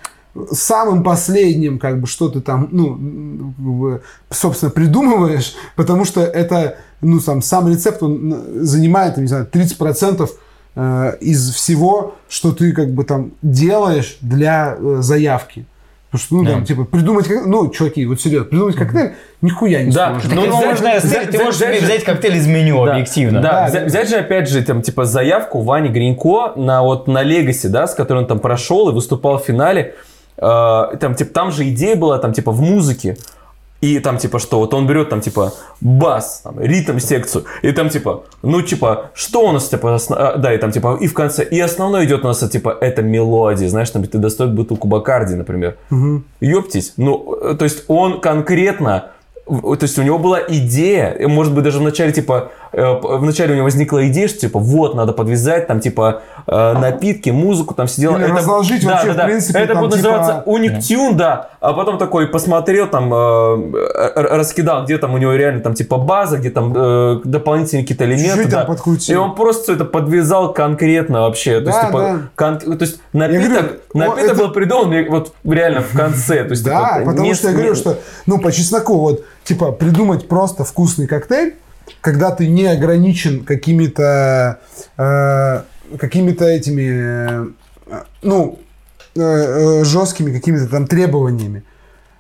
самым 0.53 1.03
последним, 1.03 1.79
как 1.79 2.01
бы, 2.01 2.07
что 2.07 2.29
ты 2.29 2.41
там, 2.41 2.69
ну, 2.71 4.01
собственно, 4.31 4.71
придумываешь, 4.71 5.55
потому 5.77 6.05
что 6.05 6.21
это, 6.21 6.77
ну, 7.01 7.21
сам, 7.21 7.43
сам 7.43 7.69
рецепт, 7.69 8.03
он 8.03 8.37
занимает, 8.61 9.17
не 9.17 9.27
знаю, 9.27 9.49
30% 9.53 10.31
э, 10.77 11.17
из 11.21 11.51
всего, 11.51 12.15
что 12.29 12.53
ты, 12.53 12.73
как 12.73 12.95
бы, 12.95 13.05
там, 13.05 13.33
делаешь 13.43 14.19
для 14.21 14.77
э, 14.79 14.99
заявки. 15.01 15.67
Потому 16.11 16.27
что, 16.27 16.35
ну, 16.35 16.45
Да. 16.45 16.51
там, 16.53 16.65
типа, 16.65 16.85
придумать, 16.85 17.29
ну, 17.47 17.69
чуваки, 17.71 18.05
вот 18.05 18.21
серьезно, 18.21 18.49
придумать 18.49 18.75
коктейль 18.75 19.13
нихуя 19.43 19.83
не 19.85 19.93
Да, 19.93 20.11
сложно. 20.21 20.35
ну, 20.35 20.41
Ну, 20.47 20.57
взять- 20.57 20.67
можно 20.67 20.89
взять- 20.91 21.05
взять, 21.05 21.23
ты 21.23 21.29
взять- 21.29 21.41
можешь 21.45 21.57
взять 21.61 21.79
же- 21.81 21.87
взять 21.87 22.05
коктейль 22.05 22.37
из 22.37 22.47
меню, 22.49 22.85
Да, 22.85 22.93
объективно. 22.93 23.41
Да, 23.41 23.53
Да, 23.53 23.67
взять, 23.69 23.83
да. 23.83 23.87
взять 23.89 24.09
же 24.09 24.17
опять 24.17 24.49
же 24.49 24.63
там 24.63 24.83
типа 24.83 25.05
заявку 25.05 25.61
Вани 25.61 25.89
Гринько 25.89 26.53
на 26.57 26.83
вот 26.83 27.07
на 27.07 27.23
Легаси, 27.23 27.69
да, 27.69 27.87
с 27.87 27.95
которой 27.95 28.19
он 28.19 28.27
там 28.27 28.41
прошел 28.41 28.89
и 28.89 28.93
выступал 28.93 29.39
в 29.39 29.45
финале. 29.45 29.95
Э, 30.37 30.97
там 30.99 31.15
типа 31.15 31.33
там 31.33 31.53
же 31.53 31.69
идея 31.69 31.95
была 31.95 32.19
там 32.19 32.33
типа 32.33 32.51
в 32.51 32.61
музыке. 32.61 33.17
И 33.81 33.99
там 34.01 34.19
типа 34.19 34.39
что, 34.39 34.59
вот 34.59 34.75
он 34.75 34.87
берет 34.87 35.09
там 35.09 35.21
типа 35.23 35.53
бас, 35.81 36.41
там, 36.45 36.61
ритм 36.61 36.99
секцию, 36.99 37.45
и 37.63 37.73
там 37.73 37.89
типа, 37.89 38.25
ну 38.43 38.61
типа, 38.63 39.11
что 39.15 39.49
у 39.49 39.53
нас 39.53 39.69
типа, 39.69 39.95
осно- 39.95 40.17
а, 40.19 40.37
да, 40.37 40.53
и 40.53 40.59
там 40.59 40.71
типа, 40.71 40.99
и 41.01 41.07
в 41.07 41.15
конце, 41.15 41.45
и 41.45 41.59
основной 41.61 42.05
идет 42.05 42.23
у 42.25 42.29
нас 42.29 42.39
типа, 42.51 42.77
это 42.81 43.01
мелодия, 43.03 43.69
знаешь, 43.69 43.91
там 43.91 44.05
ты 44.05 44.19
достает 44.19 44.55
бутылку 44.55 44.87
Бакарди, 44.87 45.35
например. 45.35 45.77
Ёптись, 46.41 46.93
ну, 46.99 47.35
э, 47.43 47.55
то 47.55 47.65
есть 47.65 47.85
он 47.89 48.21
конкретно, 48.21 49.13
то 49.47 49.79
есть 49.83 49.99
у 49.99 50.03
него 50.03 50.19
была 50.19 50.39
идея, 50.47 51.17
может 51.29 51.53
быть, 51.55 51.65
даже 51.65 51.79
в 51.81 51.83
начале, 51.83 52.13
типа, 52.13 52.51
э, 52.73 52.85
в 53.03 53.25
начале 53.25 53.53
у 53.53 53.55
него 53.57 53.65
возникла 53.65 54.07
идея, 54.09 54.29
что, 54.29 54.39
типа, 54.41 54.61
вот, 54.61 54.95
надо 54.95 55.13
подвязать, 55.13 55.67
там, 55.67 55.81
типа, 55.81 56.23
э, 56.47 56.73
напитки, 56.75 57.31
музыку, 57.31 57.75
там, 57.75 57.87
все 57.89 58.03
дела. 58.03 58.17
Или 58.19 58.31
разложить 58.31 58.85
да, 58.85 58.93
вообще, 58.93 59.07
да, 59.09 59.13
в 59.13 59.17
да. 59.17 59.25
принципе, 59.25 59.59
Это 59.59 59.73
там, 59.75 59.83
будет 59.83 59.97
типа- 59.97 60.09
называться 60.09 60.43
уник 60.47 60.79
тюн, 60.81 61.17
да, 61.17 61.51
а 61.61 61.73
потом 61.73 61.99
такой 61.99 62.29
посмотрел, 62.29 62.87
там, 62.87 63.13
э, 63.13 64.13
раскидал, 64.15 64.85
где 64.85 64.99
там 64.99 65.15
у 65.15 65.19
него 65.19 65.33
реально, 65.35 65.61
там, 65.63 65.75
типа, 65.75 65.97
база, 65.99 66.39
где 66.39 66.51
там 66.51 66.73
дополнительные 67.25 67.83
какие-то 67.85 68.05
элементы, 68.05 68.45
Чуть-чуть 68.45 68.51
да. 68.51 69.13
И 69.13 69.17
он 69.17 69.35
просто 69.35 69.63
все 69.65 69.75
это 69.75 69.85
подвязал 69.85 70.53
конкретно 70.53 71.23
вообще, 71.23 71.61
то 71.61 71.67
есть, 71.71 71.81
Да, 71.81 71.87
типа, 71.87 71.99
да. 71.99 72.19
кон- 72.37 72.59
то 72.79 72.85
есть, 72.85 73.01
напиток, 73.13 73.51
говорю, 73.51 73.81
напиток 73.95 74.31
это- 74.33 74.35
был 74.37 74.51
придуман 74.53 75.07
вот 75.11 75.33
реально 75.45 75.81
в 75.83 75.97
конце, 75.97 76.45
то 76.45 76.51
есть, 76.51 76.65
Да, 76.65 76.99
типа, 76.99 77.11
потому 77.11 77.27
не- 77.27 77.35
что 77.35 77.49
я 77.49 77.55
говорю, 77.55 77.75
что, 77.75 77.97
ну, 78.27 78.39
по 78.39 78.53
чесноку, 78.53 78.99
вот, 78.99 79.25
типа, 79.45 79.73
придумать 79.73 80.29
просто 80.29 80.65
вкусный 80.65 81.07
коктейль, 81.07 81.55
когда 82.01 82.31
ты 82.31 82.47
не 82.47 82.67
ограничен 82.67 83.45
какими-то, 83.45 84.61
э, 84.97 85.63
какими-то 85.99 86.45
этими, 86.45 87.47
э, 87.87 88.03
ну, 88.23 88.59
э, 89.17 89.21
э, 89.21 89.85
жесткими 89.85 90.33
какими-то 90.33 90.69
там 90.69 90.87
требованиями, 90.87 91.65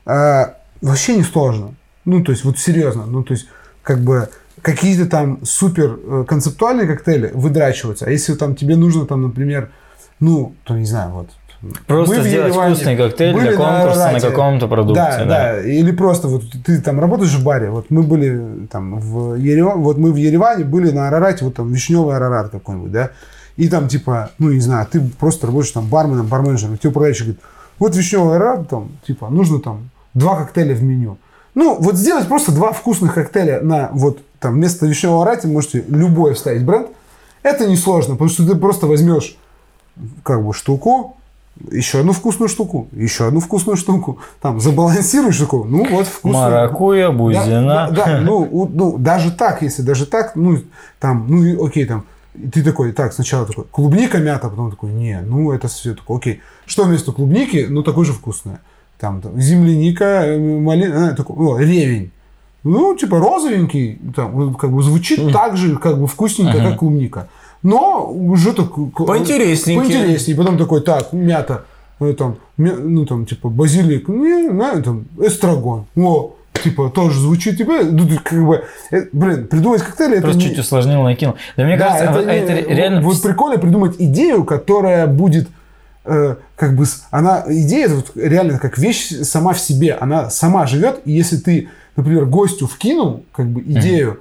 э, 0.06 0.46
вообще 0.80 1.16
не 1.16 1.22
сложно. 1.22 1.74
Ну, 2.04 2.24
то 2.24 2.32
есть, 2.32 2.44
вот 2.44 2.58
серьезно, 2.58 3.06
ну, 3.06 3.22
то 3.22 3.34
есть, 3.34 3.46
как 3.82 4.00
бы, 4.00 4.28
какие-то 4.62 5.06
там 5.06 5.44
супер 5.44 5.98
э, 6.02 6.24
концептуальные 6.26 6.86
коктейли 6.86 7.30
выдрачиваются, 7.32 8.06
а 8.06 8.10
если 8.10 8.34
там 8.34 8.54
тебе 8.54 8.76
нужно 8.76 9.06
там, 9.06 9.22
например, 9.22 9.70
ну, 10.18 10.54
то 10.64 10.76
не 10.76 10.84
знаю, 10.84 11.12
вот, 11.12 11.30
Просто 11.86 12.16
Мы 12.16 12.22
сделать 12.22 12.48
Ереване 12.48 12.74
вкусный 12.74 12.96
коктейль 12.96 13.34
были 13.34 13.48
для 13.48 13.56
конкурса 13.56 13.98
на, 13.98 14.04
Арарате. 14.06 14.26
каком-то 14.28 14.66
продукте. 14.66 15.02
Да, 15.02 15.24
да, 15.26 15.60
Или 15.60 15.92
просто 15.92 16.28
вот 16.28 16.44
ты 16.64 16.80
там 16.80 16.98
работаешь 16.98 17.34
в 17.34 17.44
баре. 17.44 17.70
Вот 17.70 17.90
мы 17.90 18.02
были 18.02 18.66
там 18.70 18.98
в 18.98 19.34
Ереване, 19.34 19.82
вот 19.82 19.98
мы 19.98 20.12
в 20.12 20.16
Ереване 20.16 20.64
были 20.64 20.90
на 20.90 21.08
Арарате, 21.08 21.44
вот 21.44 21.54
там 21.56 21.70
вишневый 21.70 22.16
Арарат 22.16 22.50
какой-нибудь, 22.50 22.90
да. 22.90 23.10
И 23.56 23.68
там 23.68 23.88
типа, 23.88 24.30
ну 24.38 24.50
не 24.50 24.60
знаю, 24.60 24.86
ты 24.90 25.00
просто 25.00 25.48
работаешь 25.48 25.72
там 25.72 25.86
барменом, 25.86 26.26
барменеджером, 26.26 26.76
и 26.76 26.78
тебе 26.78 26.90
управляющий 26.90 27.24
говорит, 27.24 27.40
вот 27.78 27.94
вишневый 27.94 28.36
Арарат 28.36 28.68
там, 28.70 28.88
типа, 29.06 29.28
нужно 29.28 29.60
там 29.60 29.90
два 30.14 30.36
коктейля 30.36 30.74
в 30.74 30.82
меню. 30.82 31.18
Ну, 31.54 31.76
вот 31.78 31.96
сделать 31.96 32.26
просто 32.26 32.52
два 32.52 32.72
вкусных 32.72 33.12
коктейля 33.12 33.60
на 33.60 33.90
вот 33.92 34.20
там 34.38 34.54
вместо 34.54 34.86
вишневого 34.86 35.24
Арарати 35.24 35.46
можете 35.46 35.84
любой 35.88 36.32
вставить 36.32 36.64
бренд. 36.64 36.88
Это 37.42 37.66
несложно, 37.66 38.14
потому 38.14 38.30
что 38.30 38.46
ты 38.46 38.54
просто 38.54 38.86
возьмешь 38.86 39.36
как 40.22 40.42
бы 40.42 40.54
штуку, 40.54 41.16
еще 41.70 42.00
одну 42.00 42.12
вкусную 42.12 42.48
штуку, 42.48 42.88
еще 42.92 43.26
одну 43.26 43.40
вкусную 43.40 43.76
штуку, 43.76 44.18
там 44.40 44.60
забалансируешь 44.60 45.36
такую, 45.38 45.64
ну 45.64 45.86
вот 45.90 46.06
вкусно. 46.06 46.40
Маракуя, 46.40 47.08
Да, 47.08 47.12
бузина. 47.12 47.62
да, 47.62 47.90
да, 47.90 48.20
ну, 48.20 48.48
у- 48.50 48.68
ну, 48.68 48.96
даже 48.98 49.30
так, 49.30 49.62
если 49.62 49.82
даже 49.82 50.06
так, 50.06 50.36
ну, 50.36 50.58
там, 50.98 51.26
ну, 51.28 51.64
окей, 51.66 51.84
там, 51.84 52.04
ты 52.52 52.62
такой, 52.62 52.92
так, 52.92 53.12
сначала 53.12 53.44
такой, 53.46 53.64
клубника, 53.70 54.18
мята, 54.18 54.48
потом 54.48 54.70
такой, 54.70 54.90
не, 54.92 55.20
ну, 55.20 55.52
это 55.52 55.68
все 55.68 55.94
такое, 55.94 56.16
окей. 56.18 56.40
Что 56.66 56.84
вместо 56.84 57.12
клубники, 57.12 57.66
ну, 57.68 57.82
такое 57.82 58.04
же 58.06 58.12
вкусное. 58.12 58.60
Там, 58.98 59.20
там 59.20 59.38
земляника, 59.40 60.04
э, 60.26 60.38
малина, 60.38 61.10
э, 61.10 61.14
такой, 61.14 61.36
о, 61.36 61.58
ревень. 61.58 62.10
Ну, 62.62 62.94
типа 62.94 63.18
розовенький, 63.18 63.98
там, 64.14 64.54
как 64.54 64.70
бы 64.70 64.82
звучит 64.82 65.32
так 65.32 65.56
же, 65.56 65.76
как 65.76 65.98
бы 65.98 66.06
вкусненько, 66.06 66.58
как 66.58 66.78
клубника. 66.78 67.28
Но 67.62 68.10
уже 68.10 68.52
так... 68.52 68.72
Поинтересненький. 68.74 69.92
Поинтереснее. 69.92 70.36
Потом 70.36 70.58
такой, 70.58 70.80
так, 70.80 71.12
мята, 71.12 71.64
э, 72.00 72.12
там, 72.14 72.36
ну, 72.56 73.04
там, 73.06 73.26
типа, 73.26 73.48
базилик, 73.48 74.08
не, 74.08 74.48
на, 74.48 74.80
там, 74.82 75.04
эстрагон. 75.20 75.86
О, 75.96 76.34
типа, 76.62 76.90
тоже 76.90 77.20
звучит, 77.20 77.58
типа, 77.58 77.80
ну, 77.82 78.08
ты 78.08 78.18
как 78.18 78.46
бы, 78.46 78.64
э, 78.90 79.02
блин, 79.12 79.46
придумать 79.46 79.82
коктейли, 79.82 80.14
это 80.14 80.22
Просто 80.22 80.40
не- 80.40 80.48
чуть 80.48 80.58
усложнил, 80.58 81.02
накинул. 81.02 81.34
Да 81.56 81.64
мне 81.64 81.76
да, 81.76 81.88
кажется, 81.88 82.04
это, 82.04 82.12
вот 82.14 82.26
не- 82.26 82.38
это 82.38 82.72
реально... 82.72 83.02
Вот 83.02 83.22
прикольно 83.22 83.58
придумать 83.58 83.96
идею, 83.98 84.44
которая 84.44 85.06
будет 85.06 85.48
э, 86.04 86.36
как 86.56 86.74
бы 86.76 86.84
она 87.10 87.44
идея 87.46 87.86
это 87.86 87.94
вот 87.96 88.12
реально 88.14 88.58
как 88.58 88.78
вещь 88.78 89.10
сама 89.22 89.52
в 89.52 89.60
себе, 89.60 89.94
она 89.94 90.30
сама 90.30 90.66
живет, 90.66 91.00
и 91.04 91.12
если 91.12 91.36
ты, 91.36 91.68
например, 91.96 92.26
гостю 92.26 92.66
вкинул 92.66 93.24
как 93.32 93.46
бы 93.46 93.60
идею, 93.62 94.20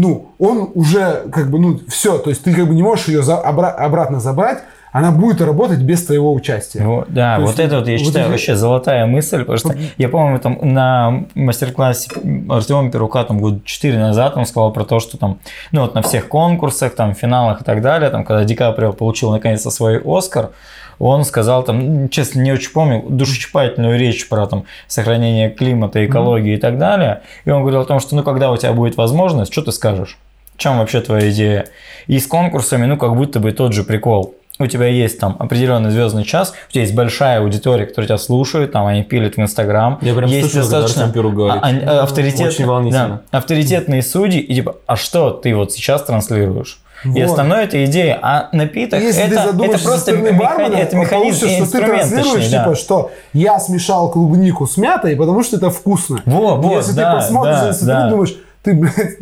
ну 0.00 0.30
он 0.38 0.70
уже 0.74 1.24
как 1.32 1.50
бы 1.50 1.58
ну 1.58 1.80
все, 1.88 2.18
то 2.18 2.30
есть 2.30 2.44
ты 2.44 2.54
как 2.54 2.68
бы 2.68 2.74
не 2.74 2.82
можешь 2.82 3.08
ее 3.08 3.22
за- 3.22 3.42
обра- 3.44 3.74
обратно 3.74 4.20
забрать, 4.20 4.58
она 4.92 5.10
будет 5.10 5.40
работать 5.42 5.80
без 5.80 6.06
твоего 6.06 6.32
участия. 6.32 6.82
Вот, 6.82 7.08
да, 7.08 7.34
То 7.36 7.42
вот 7.42 7.48
есть, 7.48 7.60
это 7.60 7.78
вот 7.78 7.88
я 7.88 7.96
вот 7.98 8.00
считаю 8.06 8.24
это- 8.24 8.30
вообще 8.30 8.56
золотая 8.56 9.06
мысль, 9.06 9.40
потому 9.40 9.58
что 9.58 9.74
я 9.98 10.08
помню 10.08 10.38
там 10.38 10.58
на 10.62 11.24
мастер-классе 11.34 12.10
Артема 12.48 12.90
Перука 12.90 13.24
там 13.24 13.38
год 13.40 13.64
4 13.64 13.98
назад 13.98 14.36
он 14.36 14.46
сказал 14.46 14.72
про 14.72 14.84
то, 14.84 15.00
что 15.00 15.18
там, 15.18 15.40
ну 15.72 15.82
вот 15.82 15.94
на 15.94 16.02
всех 16.02 16.28
конкурсах, 16.28 16.94
там 16.94 17.14
финалах 17.14 17.60
и 17.60 17.64
так 17.64 17.82
далее, 17.82 18.08
там 18.10 18.24
когда 18.24 18.44
Ди 18.44 18.54
Каприо 18.54 18.92
получил 18.92 19.30
наконец-то 19.32 19.70
свой 19.70 20.00
Оскар, 20.04 20.50
он 20.98 21.24
сказал 21.24 21.62
там, 21.62 22.02
ну, 22.02 22.08
честно 22.08 22.40
не 22.40 22.52
очень 22.52 22.70
помню, 22.72 23.04
душещипательную 23.08 23.98
речь 23.98 24.28
про 24.28 24.46
там 24.46 24.64
сохранение 24.86 25.50
климата, 25.50 26.04
экологии 26.04 26.54
и 26.54 26.58
так 26.58 26.78
далее, 26.78 27.22
и 27.44 27.50
он 27.50 27.60
говорил 27.62 27.80
о 27.80 27.84
том, 27.84 28.00
что 28.00 28.16
ну 28.16 28.22
когда 28.22 28.50
у 28.50 28.56
тебя 28.56 28.72
будет 28.72 28.96
возможность, 28.96 29.52
что 29.52 29.62
ты 29.62 29.72
скажешь? 29.72 30.18
В 30.54 30.58
чем 30.58 30.78
вообще 30.78 31.00
твоя 31.00 31.30
идея? 31.30 31.66
И 32.08 32.18
с 32.18 32.26
конкурсами, 32.26 32.86
ну, 32.86 32.96
как 32.96 33.14
будто 33.14 33.38
бы 33.38 33.52
тот 33.52 33.72
же 33.74 33.84
прикол. 33.84 34.34
У 34.60 34.66
тебя 34.66 34.86
есть 34.88 35.20
там 35.20 35.36
определенный 35.38 35.90
звездный 35.90 36.24
час, 36.24 36.52
у 36.68 36.72
тебя 36.72 36.82
есть 36.82 36.92
большая 36.94 37.38
аудитория, 37.42 37.86
которая 37.86 38.08
тебя 38.08 38.18
слушает, 38.18 38.72
там 38.72 38.86
они 38.86 39.04
пилят 39.04 39.36
в 39.36 39.38
Инстаграм. 39.40 39.98
Я 40.02 40.14
прям 40.14 40.28
есть 40.28 40.50
когда 40.52 40.62
достаточно 40.68 41.12
Пирог 41.12 41.34
говорит. 41.34 41.62
а- 41.62 41.68
а- 41.68 42.02
авторитет- 42.02 42.48
Очень 42.48 42.66
волнительно. 42.66 43.20
да, 43.30 43.38
авторитетные 43.38 44.02
судьи, 44.02 44.40
и 44.40 44.56
типа, 44.56 44.74
а 44.86 44.96
что 44.96 45.30
ты 45.30 45.54
вот 45.54 45.70
сейчас 45.72 46.02
транслируешь? 46.02 46.80
И 47.04 47.08
Вот. 47.22 47.30
остальное 47.30 47.64
это 47.64 47.84
идея, 47.84 48.18
а 48.20 48.48
напиток 48.52 49.00
Если 49.00 49.20
ты 49.22 49.26
это, 49.28 49.34
это 49.34 49.46
задумаешься 49.52 49.78
со 49.78 49.84
просто 49.84 50.10
стороны 50.10 50.28
меха- 50.30 50.38
бармена, 50.38 50.74
это 50.76 50.90
то 50.90 50.96
механизм, 50.96 51.40
получится, 51.40 51.66
что 51.66 51.78
ты 51.78 51.86
транслируешь, 51.86 52.32
точнее, 52.32 52.50
да. 52.50 52.64
типа, 52.64 52.74
что 52.76 53.10
я 53.32 53.60
смешал 53.60 54.10
клубнику 54.10 54.66
с 54.66 54.76
мятой, 54.76 55.14
потому 55.16 55.42
что 55.44 55.56
это 55.56 55.70
вкусно. 55.70 56.20
Во, 56.26 56.56
вот, 56.56 56.76
Если 56.78 56.92
да, 56.92 57.12
ты 57.12 57.16
посмотришь 57.18 57.60
да, 57.60 57.68
Инстаграм, 57.70 58.02
да. 58.04 58.10
думаешь, 58.10 58.36
ты, 58.62 58.74
блядь, 58.74 59.16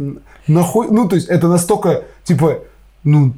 нахуй... 0.47 0.89
Ну, 0.91 1.09
то 1.09 1.17
есть, 1.17 1.29
это 1.29 1.49
настолько, 1.49 2.03
типа, 2.25 2.61
ну, 3.07 3.33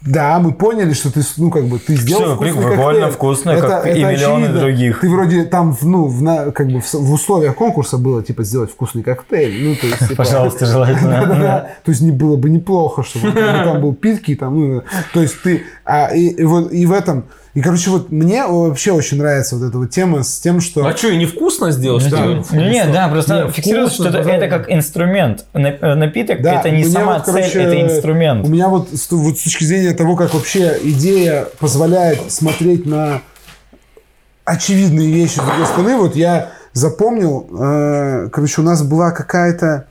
да, 0.00 0.40
мы 0.40 0.52
поняли, 0.52 0.92
что 0.94 1.12
ты, 1.12 1.22
ну, 1.36 1.50
как 1.50 1.64
бы, 1.66 1.78
ты 1.78 1.94
сделал 1.94 2.22
Всё, 2.24 2.34
вкусный 2.34 2.52
прикольно, 2.54 2.76
коктейль. 3.06 3.10
вкусно, 3.12 3.56
как 3.60 3.86
и 3.86 4.04
миллионы 4.04 4.48
других. 4.48 5.00
Ты 5.00 5.08
вроде 5.08 5.44
там, 5.44 5.76
ну, 5.80 6.06
в, 6.06 6.20
на- 6.22 6.50
как 6.50 6.66
бы 6.66 6.80
в, 6.80 6.92
в 6.92 7.12
условиях 7.12 7.54
конкурса 7.54 7.98
было, 7.98 8.22
типа, 8.22 8.42
сделать 8.42 8.72
вкусный 8.72 9.04
коктейль. 9.04 9.68
Ну, 9.68 9.76
то 9.76 9.86
есть, 9.86 9.98
типа, 10.08 10.16
Пожалуйста, 10.24 10.66
желательно. 11.06 11.68
То 11.84 11.90
есть 11.92 12.00
не 12.02 12.10
было 12.10 12.36
бы 12.36 12.50
неплохо, 12.50 13.04
чтобы 13.04 13.30
там 13.32 13.80
был 13.80 13.94
питки, 13.94 14.34
там, 14.34 14.58
ну, 14.58 14.82
то 15.14 15.22
есть 15.22 15.40
ты, 15.42 15.62
а, 15.84 16.08
и, 16.14 16.26
и 16.28 16.44
вот 16.44 16.72
и 16.72 16.84
в 16.84 16.92
этом, 16.92 17.24
и 17.54 17.60
короче 17.60 17.90
вот 17.90 18.10
мне 18.10 18.46
вообще 18.46 18.92
очень 18.92 19.18
нравится 19.18 19.56
вот 19.56 19.68
эта 19.68 19.76
вот 19.76 19.90
тема 19.90 20.22
с 20.22 20.40
тем, 20.40 20.60
что 20.60 20.86
А 20.86 20.96
что, 20.96 21.08
и 21.08 21.16
невкусно 21.16 21.70
сделал, 21.70 22.00
что 22.00 22.10
Да. 22.10 22.26
ли? 22.26 22.42
Ну, 22.50 22.60
нет, 22.60 22.90
да, 22.92 23.08
просто 23.08 23.44
Не, 23.44 23.50
фиксируется, 23.50 23.96
вкусно, 23.96 24.10
что 24.10 24.20
это, 24.20 24.30
это 24.30 24.48
как 24.48 24.70
инструмент. 24.72 25.44
Э, 25.52 25.94
Напиток 25.94 26.40
Да, 26.40 26.60
это 26.60 26.70
не 26.70 26.84
сама 26.84 27.14
вот, 27.14 27.24
короче, 27.24 27.50
цель, 27.50 27.62
это 27.62 27.80
инструмент. 27.82 28.46
У 28.46 28.48
меня 28.48 28.68
вот 28.68 28.88
с, 28.92 29.10
вот 29.10 29.38
с 29.38 29.42
точки 29.42 29.64
зрения 29.64 29.92
того, 29.92 30.16
как 30.16 30.32
вообще 30.32 30.78
идея 30.82 31.46
позволяет 31.58 32.32
смотреть 32.32 32.86
на 32.86 33.20
очевидные 34.44 35.12
вещи 35.12 35.34
с 35.34 35.42
другой 35.42 35.66
стороны, 35.66 35.96
вот 35.96 36.16
я 36.16 36.52
запомнил, 36.72 37.46
э, 37.60 38.28
короче, 38.32 38.62
у 38.62 38.64
нас 38.64 38.82
была 38.82 39.10
какая-то 39.10 39.86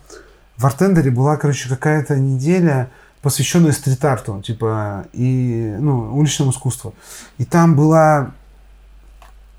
в 0.58 0.66
Артендере 0.66 1.10
была, 1.12 1.38
короче, 1.38 1.70
какая-то 1.70 2.16
неделя, 2.16 2.90
посвященная 3.22 3.72
стрит-арту, 3.72 4.42
типа, 4.46 5.06
и, 5.14 5.76
ну, 5.80 6.16
уличному 6.16 6.52
искусству. 6.52 6.94
И 7.38 7.46
там 7.46 7.76
была, 7.76 8.32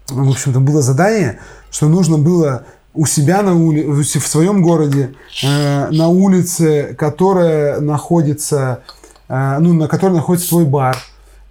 в 0.09 0.30
общем-то, 0.30 0.60
было 0.60 0.82
задание, 0.82 1.39
что 1.70 1.89
нужно 1.89 2.18
было 2.18 2.64
у 2.94 3.06
себя 3.06 3.43
на 3.43 3.55
ули... 3.55 3.82
в 3.84 4.05
своем 4.05 4.62
городе, 4.62 5.14
э, 5.43 5.89
на 5.90 6.09
улице, 6.09 6.94
которая 6.98 7.80
находится, 7.80 8.82
э, 9.28 9.59
ну, 9.60 9.72
на 9.72 9.89
которой 9.89 10.14
находится 10.14 10.48
твой 10.48 10.64
бар, 10.64 10.97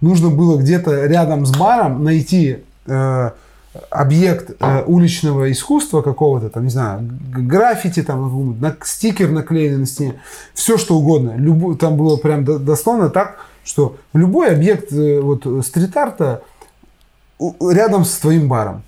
нужно 0.00 0.28
было 0.28 0.58
где-то 0.58 1.06
рядом 1.06 1.46
с 1.46 1.56
баром 1.56 2.04
найти 2.04 2.58
э, 2.86 3.30
объект 3.90 4.50
э, 4.60 4.82
уличного 4.86 5.50
искусства 5.50 6.02
какого-то, 6.02 6.50
там, 6.50 6.64
не 6.64 6.70
знаю, 6.70 7.08
граффити, 7.30 8.02
там, 8.02 8.60
на, 8.60 8.76
стикер 8.84 9.30
наклеенный 9.30 9.78
на 9.78 9.86
стене, 9.86 10.20
все 10.54 10.76
что 10.76 10.96
угодно. 10.98 11.34
Любо- 11.38 11.76
там 11.76 11.96
было 11.96 12.16
прям 12.16 12.44
до- 12.44 12.58
дословно 12.58 13.08
так, 13.08 13.38
что 13.64 13.96
любой 14.12 14.50
объект 14.52 14.92
э, 14.92 15.20
вот, 15.20 15.46
э, 15.46 15.62
стрит-арта 15.64 16.42
рядом 17.60 18.04
с 18.04 18.16
твоим 18.18 18.48
баром. 18.48 18.82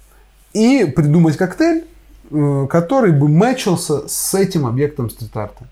И 0.52 0.84
придумать 0.84 1.36
коктейль, 1.36 1.84
э, 2.30 2.66
который 2.68 3.12
бы 3.12 3.28
мэчился 3.28 4.06
с 4.06 4.34
этим 4.34 4.66
объектом 4.66 5.08
стрит-арта. 5.10 5.64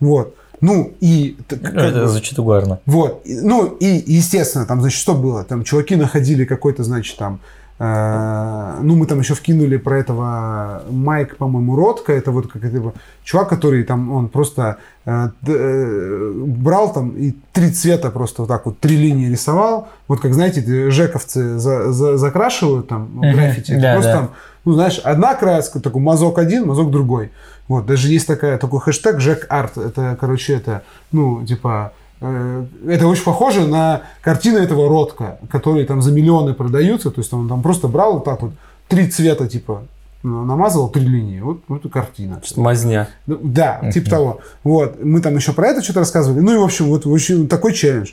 Вот. 0.00 0.34
Ну, 0.60 0.92
и... 1.00 1.38
как 1.48 1.62
Это 1.74 2.02
бы- 2.02 2.08
звучит 2.08 2.38
угарно. 2.38 2.78
вот. 2.84 3.22
Ну, 3.24 3.64
и, 3.80 3.86
естественно, 4.06 4.66
там, 4.66 4.82
значит, 4.82 5.00
что 5.00 5.14
было? 5.14 5.44
Там 5.44 5.64
чуваки 5.64 5.96
находили 5.96 6.44
какой-то, 6.44 6.84
значит, 6.84 7.16
там... 7.16 7.40
э, 7.80 8.78
ну, 8.82 8.94
мы 8.94 9.06
там 9.06 9.18
еще 9.18 9.34
вкинули 9.34 9.78
про 9.78 9.98
этого 9.98 10.82
Майк, 10.90 11.36
по-моему, 11.36 11.74
Ротко. 11.74 12.12
Это 12.12 12.30
вот 12.30 12.46
как 12.52 12.62
это, 12.62 12.92
чувак, 13.24 13.48
который 13.48 13.82
там, 13.84 14.12
он 14.12 14.28
просто 14.28 14.76
э, 15.06 15.28
э, 15.46 16.32
брал 16.46 16.92
там 16.92 17.10
и 17.16 17.34
три 17.52 17.70
цвета 17.70 18.10
просто 18.10 18.42
вот 18.42 18.48
так 18.48 18.66
вот, 18.66 18.78
три 18.78 18.96
линии 18.96 19.30
рисовал. 19.30 19.88
Вот 20.06 20.20
как, 20.20 20.34
знаете, 20.34 20.90
жековцы 20.90 21.58
за- 21.58 21.90
за- 21.92 22.16
закрашивают 22.16 22.86
там 22.88 23.20
граффити. 23.20 23.80
Да, 23.80 23.94
просто 23.94 24.12
да. 24.12 24.18
там, 24.18 24.30
ну, 24.64 24.72
знаешь, 24.74 25.00
одна 25.02 25.34
краска, 25.34 25.80
такой 25.80 26.02
мазок 26.02 26.38
один, 26.38 26.66
мазок 26.66 26.90
другой. 26.90 27.30
Вот, 27.68 27.86
даже 27.86 28.08
есть 28.08 28.26
такая, 28.26 28.58
такой 28.58 28.80
хэштег 28.80 29.20
Жек 29.20 29.46
Арт. 29.48 29.78
Это, 29.78 30.16
короче, 30.20 30.54
это, 30.54 30.82
ну, 31.12 31.46
типа, 31.46 31.92
это 32.20 33.06
очень 33.06 33.24
похоже 33.24 33.66
на 33.66 34.02
картины 34.20 34.58
этого 34.58 34.88
Ротка, 34.88 35.38
которые 35.50 35.86
там 35.86 36.02
за 36.02 36.12
миллионы 36.12 36.54
продаются. 36.54 37.10
То 37.10 37.20
есть 37.20 37.32
он 37.32 37.48
там 37.48 37.62
просто 37.62 37.88
брал 37.88 38.14
вот 38.14 38.24
так 38.24 38.42
вот 38.42 38.52
три 38.88 39.08
цвета, 39.08 39.48
типа, 39.48 39.84
намазывал 40.22 40.90
три 40.90 41.02
линии. 41.06 41.40
Вот, 41.40 41.62
вот 41.68 41.90
картина. 41.90 42.40
Мазня. 42.56 43.08
Ну, 43.26 43.38
Да, 43.42 43.90
типа 43.92 44.10
того. 44.10 44.40
Вот. 44.64 45.02
Мы 45.02 45.20
там 45.20 45.36
еще 45.36 45.52
про 45.52 45.68
это 45.68 45.82
что-то 45.82 46.00
рассказывали. 46.00 46.40
Ну 46.40 46.54
и, 46.54 46.58
в 46.58 46.62
общем, 46.62 46.86
вот 46.86 47.06
общем, 47.06 47.48
такой 47.48 47.72
челлендж. 47.72 48.10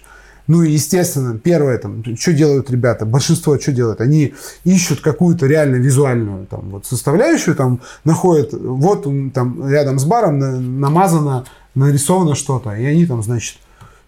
Ну 0.47 0.63
и, 0.63 0.71
естественно, 0.71 1.37
первое, 1.37 1.77
там, 1.77 2.01
что 2.17 2.31
делают 2.31 2.71
ребята, 2.71 3.05
большинство 3.05 3.59
что 3.59 3.73
делают? 3.73 3.99
Они 3.99 4.33
ищут 4.63 5.01
какую-то 5.01 5.45
реально 5.45 5.75
визуальную 5.75 6.47
там, 6.47 6.69
вот, 6.69 6.85
составляющую, 6.85 7.53
там, 7.53 7.81
находят, 8.05 8.53
вот 8.53 9.05
там 9.33 9.69
рядом 9.69 9.99
с 9.99 10.05
баром 10.05 10.39
на- 10.39 10.57
намазано, 10.57 11.43
нарисовано 11.75 12.33
что-то, 12.35 12.73
и 12.77 12.85
они 12.85 13.05
там, 13.05 13.21
значит, 13.23 13.57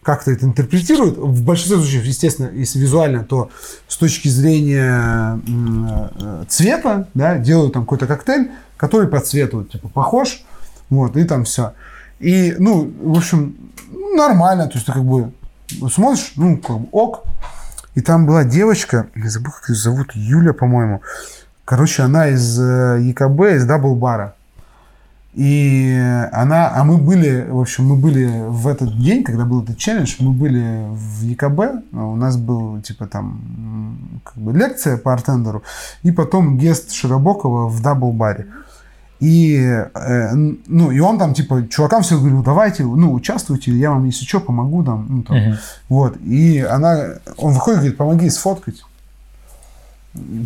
как-то 0.04 0.32
это 0.32 0.46
интерпретируют. 0.46 1.18
В 1.18 1.44
большинстве 1.44 1.78
случаев, 1.78 2.06
естественно, 2.06 2.50
если 2.54 2.80
визуально, 2.80 3.24
то 3.24 3.50
с 3.88 3.98
точки 3.98 4.28
зрения 4.28 5.40
э, 5.48 6.46
цвета, 6.48 7.08
да, 7.14 7.38
делают 7.38 7.74
там 7.74 7.84
какой-то 7.84 8.08
коктейль, 8.08 8.52
который 8.78 9.08
по 9.08 9.20
цвету 9.20 9.64
типа 9.64 9.90
похож, 9.90 10.44
вот, 10.90 11.18
и 11.18 11.24
там 11.26 11.44
все. 11.44 11.74
И, 12.20 12.56
ну, 12.58 12.92
в 13.02 13.18
общем, 13.18 13.56
ну, 13.92 14.16
нормально, 14.16 14.68
то 14.68 14.76
есть 14.76 14.86
ты 14.86 14.94
как 14.94 15.04
бы 15.04 15.32
смотришь, 15.92 16.34
ну, 16.36 16.58
как 16.58 16.80
бы 16.80 16.88
ок. 16.92 17.24
И 17.96 18.02
там 18.02 18.26
была 18.26 18.44
девочка, 18.44 19.08
я 19.16 19.30
забыл, 19.30 19.52
как 19.52 19.70
ее 19.70 19.76
зовут, 19.76 20.12
Юля, 20.14 20.54
по-моему. 20.54 21.02
Короче, 21.66 22.04
она 22.04 22.30
из 22.30 22.60
э, 22.60 23.00
ЕКБ, 23.02 23.42
из 23.56 23.66
Double 23.66 24.04
Bar 24.04 24.23
а. 24.23 24.36
И 25.40 25.98
она, 26.34 26.70
а 26.76 26.84
мы 26.84 26.98
были, 26.98 27.48
в 27.50 27.62
общем, 27.62 27.86
мы 27.86 27.96
были 27.96 28.30
в 28.50 28.68
этот 28.68 29.00
день, 29.02 29.24
когда 29.24 29.46
был 29.46 29.64
этот 29.64 29.78
челлендж, 29.78 30.16
мы 30.20 30.34
были 30.34 30.86
в 30.92 31.24
ЕКБ, 31.24 31.94
у 31.94 32.16
нас 32.18 32.36
был, 32.36 32.82
типа, 32.82 33.08
там, 33.08 34.20
как 34.26 34.36
бы 34.36 34.52
лекция 34.52 34.98
по 34.98 35.14
Artender 35.14 35.54
у, 35.54 35.64
и 36.04 36.12
потом 36.12 36.58
guest 36.58 36.92
Широбокова 36.92 37.70
в 37.70 37.82
Double 37.82 38.18
Bar 38.18 38.36
е. 38.36 38.48
И, 39.22 39.56
э, 39.56 40.34
ну, 40.34 40.92
и 40.92 41.00
он 41.00 41.18
там, 41.18 41.34
типа, 41.34 41.70
чувакам 41.70 42.04
все 42.04 42.18
говорил, 42.18 42.44
давайте, 42.44 42.84
ну, 42.84 43.14
участвуйте, 43.14 43.72
я 43.72 43.92
вам, 43.92 44.04
если 44.04 44.26
что, 44.26 44.42
помогу 44.42 44.84
там, 44.84 45.06
ну, 45.08 45.24
там. 45.24 45.38
Мгм. 45.38 45.58
Вот, 45.88 46.18
и 46.18 46.60
она, 46.60 47.14
он 47.38 47.54
выходит, 47.54 47.80
говорит, 47.80 47.98
помоги 47.98 48.30
сфоткать. 48.30 48.84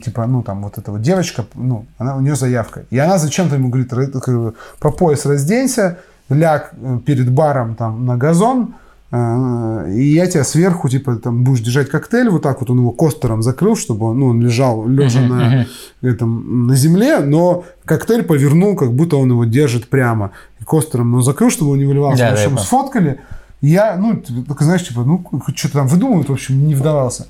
Типа, 0.03 0.25
ну, 0.27 0.41
там, 0.43 0.63
вот 0.63 0.77
эта 0.77 0.91
вот 0.91 1.01
девочка, 1.01 1.45
ну, 1.55 1.85
она, 1.97 2.15
у 2.17 2.21
нее 2.21 2.35
заявка. 2.35 2.83
И 2.91 2.97
она 2.97 3.17
зачем-то 3.17 3.55
ему 3.55 3.69
говорит, 3.69 3.91
«Ра- 3.93 4.19
как 4.19 4.35
бы, 4.35 4.53
по 4.79 4.91
пояс 4.91 5.25
разденься, 5.25 5.97
ляг 6.29 6.71
э, 6.81 6.99
перед 7.05 7.29
баром 7.31 7.75
там 7.75 8.05
на 8.05 8.17
газон, 8.17 8.73
э, 9.11 9.93
и 9.95 10.13
я 10.13 10.25
тебя 10.27 10.43
сверху, 10.43 10.89
типа, 10.89 11.15
там, 11.15 11.43
будешь 11.43 11.61
держать 11.61 11.89
коктейль, 11.89 12.29
вот 12.29 12.41
так 12.41 12.59
вот 12.61 12.69
он 12.69 12.79
его 12.79 12.91
coaster 12.91 13.30
ом 13.30 13.41
закрыл, 13.43 13.75
чтобы 13.75 14.07
он, 14.07 14.19
ну, 14.19 14.27
он 14.27 14.41
лежал 14.41 14.87
лежа 14.87 15.21
на, 15.21 15.65
этом, 16.01 16.67
на 16.67 16.75
земле, 16.75 17.19
но 17.19 17.63
коктейль 17.85 18.23
повернул, 18.23 18.75
как 18.75 18.91
будто 18.93 19.17
он 19.17 19.29
его 19.29 19.45
держит 19.45 19.89
прямо. 19.89 20.31
И 20.59 20.63
костером 20.63 21.13
он 21.15 21.23
закрыл, 21.23 21.49
чтобы 21.49 21.71
он 21.71 21.79
не 21.79 21.85
выливался. 21.85 22.23
Да, 22.23 22.29
в 22.31 22.33
да, 22.33 22.33
общем, 22.35 22.49
понял. 22.51 22.63
сфоткали. 22.63 23.19
Я, 23.61 23.95
ну, 23.97 24.15
т- 24.17 24.33
только 24.47 24.63
знаешь, 24.65 24.85
типа, 24.87 25.03
ну, 25.03 25.23
что-то 25.55 25.73
там 25.75 25.87
выдумывают, 25.87 26.27
в 26.29 26.33
общем, 26.33 26.67
не 26.67 26.75
вдавался. 26.75 27.27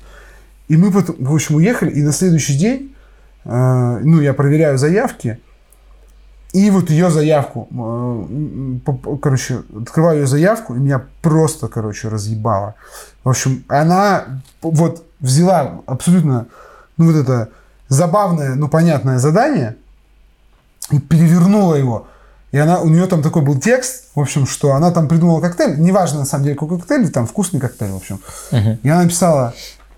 И 0.68 0.76
мы 0.76 0.90
потом, 0.90 1.16
в 1.18 1.34
общем, 1.34 1.56
уехали, 1.56 1.90
и 1.90 2.02
на 2.02 2.12
следующий 2.12 2.56
день, 2.56 2.94
э, 3.44 4.00
ну, 4.02 4.20
я 4.20 4.32
проверяю 4.32 4.78
заявки, 4.78 5.38
и 6.52 6.70
вот 6.70 6.88
ее 6.88 7.10
заявку, 7.10 7.68
э, 7.70 9.16
короче, 9.20 9.62
открываю 9.76 10.20
ее 10.20 10.26
заявку, 10.26 10.74
и 10.74 10.78
меня 10.78 11.02
просто, 11.20 11.68
короче, 11.68 12.08
разъебало. 12.08 12.76
В 13.24 13.28
общем, 13.28 13.64
она 13.68 14.40
вот 14.62 15.04
взяла 15.20 15.80
абсолютно, 15.86 16.46
ну, 16.96 17.06
вот 17.06 17.16
это 17.16 17.50
забавное, 17.88 18.54
ну, 18.54 18.68
понятное 18.68 19.18
задание, 19.18 19.76
и 20.90 20.98
перевернула 20.98 21.74
его. 21.74 22.06
И 22.52 22.56
она, 22.56 22.80
у 22.80 22.88
нее 22.88 23.06
там 23.06 23.20
такой 23.20 23.42
был 23.42 23.58
текст, 23.58 24.10
в 24.14 24.20
общем, 24.20 24.46
что 24.46 24.74
она 24.74 24.92
там 24.92 25.08
придумала 25.08 25.40
коктейль, 25.40 25.80
неважно, 25.80 26.20
на 26.20 26.24
самом 26.24 26.44
деле, 26.44 26.54
какой 26.54 26.78
коктейль, 26.78 27.10
там 27.10 27.26
вкусный 27.26 27.58
коктейль, 27.58 27.90
в 27.90 27.96
общем. 27.96 28.20
Мгм. 28.52 28.78
И 28.80 28.88
она 28.88 29.02
написала, 29.02 29.54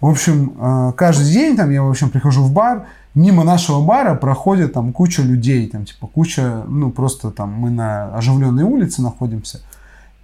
в 0.07 0.11
общем, 0.11 0.55
э, 0.59 0.93
каждый 0.97 1.33
день 1.33 1.57
там 1.57 1.70
я, 1.70 1.83
в 1.83 1.91
общем, 1.91 2.11
прихожу 2.11 2.43
в 2.43 2.53
бар, 2.53 2.87
мимо 3.15 3.45
нашего 3.45 3.81
бара 3.85 4.15
проходит 4.15 4.73
там 4.73 4.93
куча 4.93 5.23
людей, 5.23 5.69
там, 5.69 5.85
типа, 5.85 6.07
куча, 6.07 6.62
ну, 6.69 6.91
просто 6.91 7.31
там 7.31 7.53
мы 7.53 7.70
на 7.70 8.15
оживленной 8.16 8.62
улице 8.62 9.03
находимся. 9.03 9.61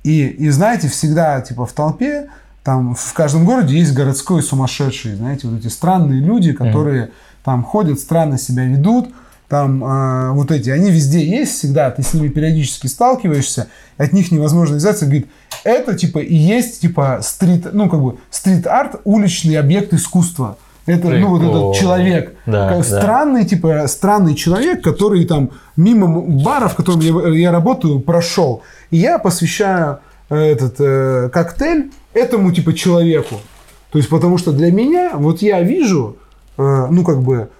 И, 0.04 0.26
и 0.26 0.50
знаете, 0.50 0.88
всегда, 0.88 1.40
типа, 1.40 1.66
в 1.66 1.72
толпе, 1.72 2.28
там, 2.62 2.94
в 2.94 3.12
каждом 3.12 3.44
городе 3.44 3.76
есть 3.76 3.92
городской 3.92 4.42
сумасшедший, 4.42 5.16
знаете, 5.16 5.48
вот 5.48 5.58
эти 5.58 5.68
странные 5.68 6.20
люди, 6.20 6.52
которые 6.52 7.10
там 7.42 7.64
ходят, 7.64 7.98
странно 7.98 8.38
себя 8.38 8.64
ведут, 8.64 9.12
там 9.52 9.84
э, 9.84 10.30
вот 10.30 10.50
эти, 10.50 10.70
они 10.70 10.90
везде 10.90 11.22
есть 11.22 11.58
всегда, 11.58 11.90
ты 11.90 12.02
с 12.02 12.14
ними 12.14 12.28
периодически 12.28 12.86
сталкиваешься, 12.86 13.68
от 13.98 14.14
них 14.14 14.32
невозможно 14.32 14.76
взяться, 14.76 15.04
говорит, 15.04 15.26
это 15.62 15.94
типа 15.94 16.20
и 16.20 16.34
есть 16.34 16.80
типа 16.80 17.18
стрит, 17.20 17.66
ну 17.70 17.90
как 17.90 18.00
бы 18.00 18.16
стрит-арт, 18.30 19.02
уличный 19.04 19.58
объект 19.58 19.92
искусства. 19.92 20.56
Это, 20.86 21.08
ну, 21.08 21.28
вот 21.28 21.40
Прикол. 21.40 21.70
этот 21.70 21.80
человек. 21.82 22.34
Да, 22.46 22.70
Как 22.70 22.78
да. 22.78 22.82
Странный, 22.84 23.44
типа, 23.44 23.84
странный 23.88 24.34
человек, 24.34 24.82
который 24.82 25.26
там 25.26 25.50
мимо 25.76 26.22
бара, 26.22 26.68
в 26.68 26.74
котором 26.74 27.00
я, 27.00 27.28
я 27.28 27.52
работаю, 27.52 28.00
прошел. 28.00 28.62
И 28.90 28.96
я 28.96 29.18
посвящаю 29.18 29.98
э, 30.30 30.34
этот 30.34 30.76
э, 30.80 31.28
коктейль 31.30 31.92
этому, 32.14 32.52
типа, 32.52 32.72
человеку. 32.72 33.36
То 33.92 33.98
есть, 33.98 34.08
потому 34.08 34.38
что 34.38 34.50
для 34.50 34.72
меня, 34.72 35.12
вот 35.14 35.42
я 35.42 35.60
вижу, 35.60 36.16
э, 36.56 36.86
ну, 36.90 37.04
как 37.04 37.22
бы, 37.22 37.50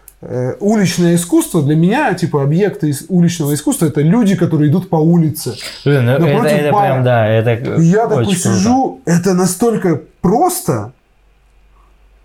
уличное 0.61 1.17
искусство, 1.17 1.63
для 1.63 1.75
меня, 1.75 2.15
типа, 2.15 2.43
объекты 2.43 2.95
уличного 3.09 3.55
искусства, 3.55 3.87
это 3.87 4.03
люди, 4.03 4.37
которые 4.37 4.71
идут 4.71 4.89
по 4.89 4.97
улице. 4.97 5.55
Блин, 5.85 6.05
ну, 6.05 6.13
это, 6.13 6.47
это 6.47 6.69
прям, 6.69 7.03
да, 7.03 7.27
это 7.27 7.81
И 7.81 7.85
я 7.87 8.07
такой 8.07 8.25
круто. 8.25 8.39
сижу, 8.39 9.01
это 9.05 9.35
настолько 9.35 10.01
просто, 10.21 10.93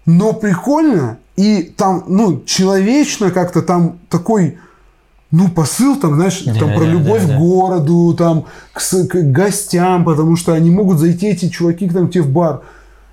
но 0.05 0.33
прикольно, 0.33 1.17
и 1.35 1.63
там, 1.63 2.03
ну, 2.07 2.43
человечно 2.45 3.31
как-то 3.31 3.61
там 3.61 3.97
такой, 4.09 4.59
ну, 5.31 5.49
посыл 5.49 5.95
там, 5.97 6.15
знаешь, 6.15 6.39
там 6.39 6.53
Да, 6.69 6.75
про 6.75 6.85
да, 6.85 6.91
любовь 6.91 7.23
да, 7.23 7.27
да. 7.29 7.35
к 7.35 7.39
городу, 7.39 8.15
там, 8.17 8.45
к, 8.73 8.79
к 8.79 9.31
гостям, 9.31 10.05
потому 10.05 10.35
что 10.35 10.53
они 10.53 10.69
могут 10.69 10.99
зайти, 10.99 11.27
эти 11.27 11.49
чуваки, 11.49 11.89
к 11.89 11.93
нам, 11.93 12.07
к 12.07 12.11
тебе 12.11 12.23
в 12.23 12.29
бар. 12.29 12.61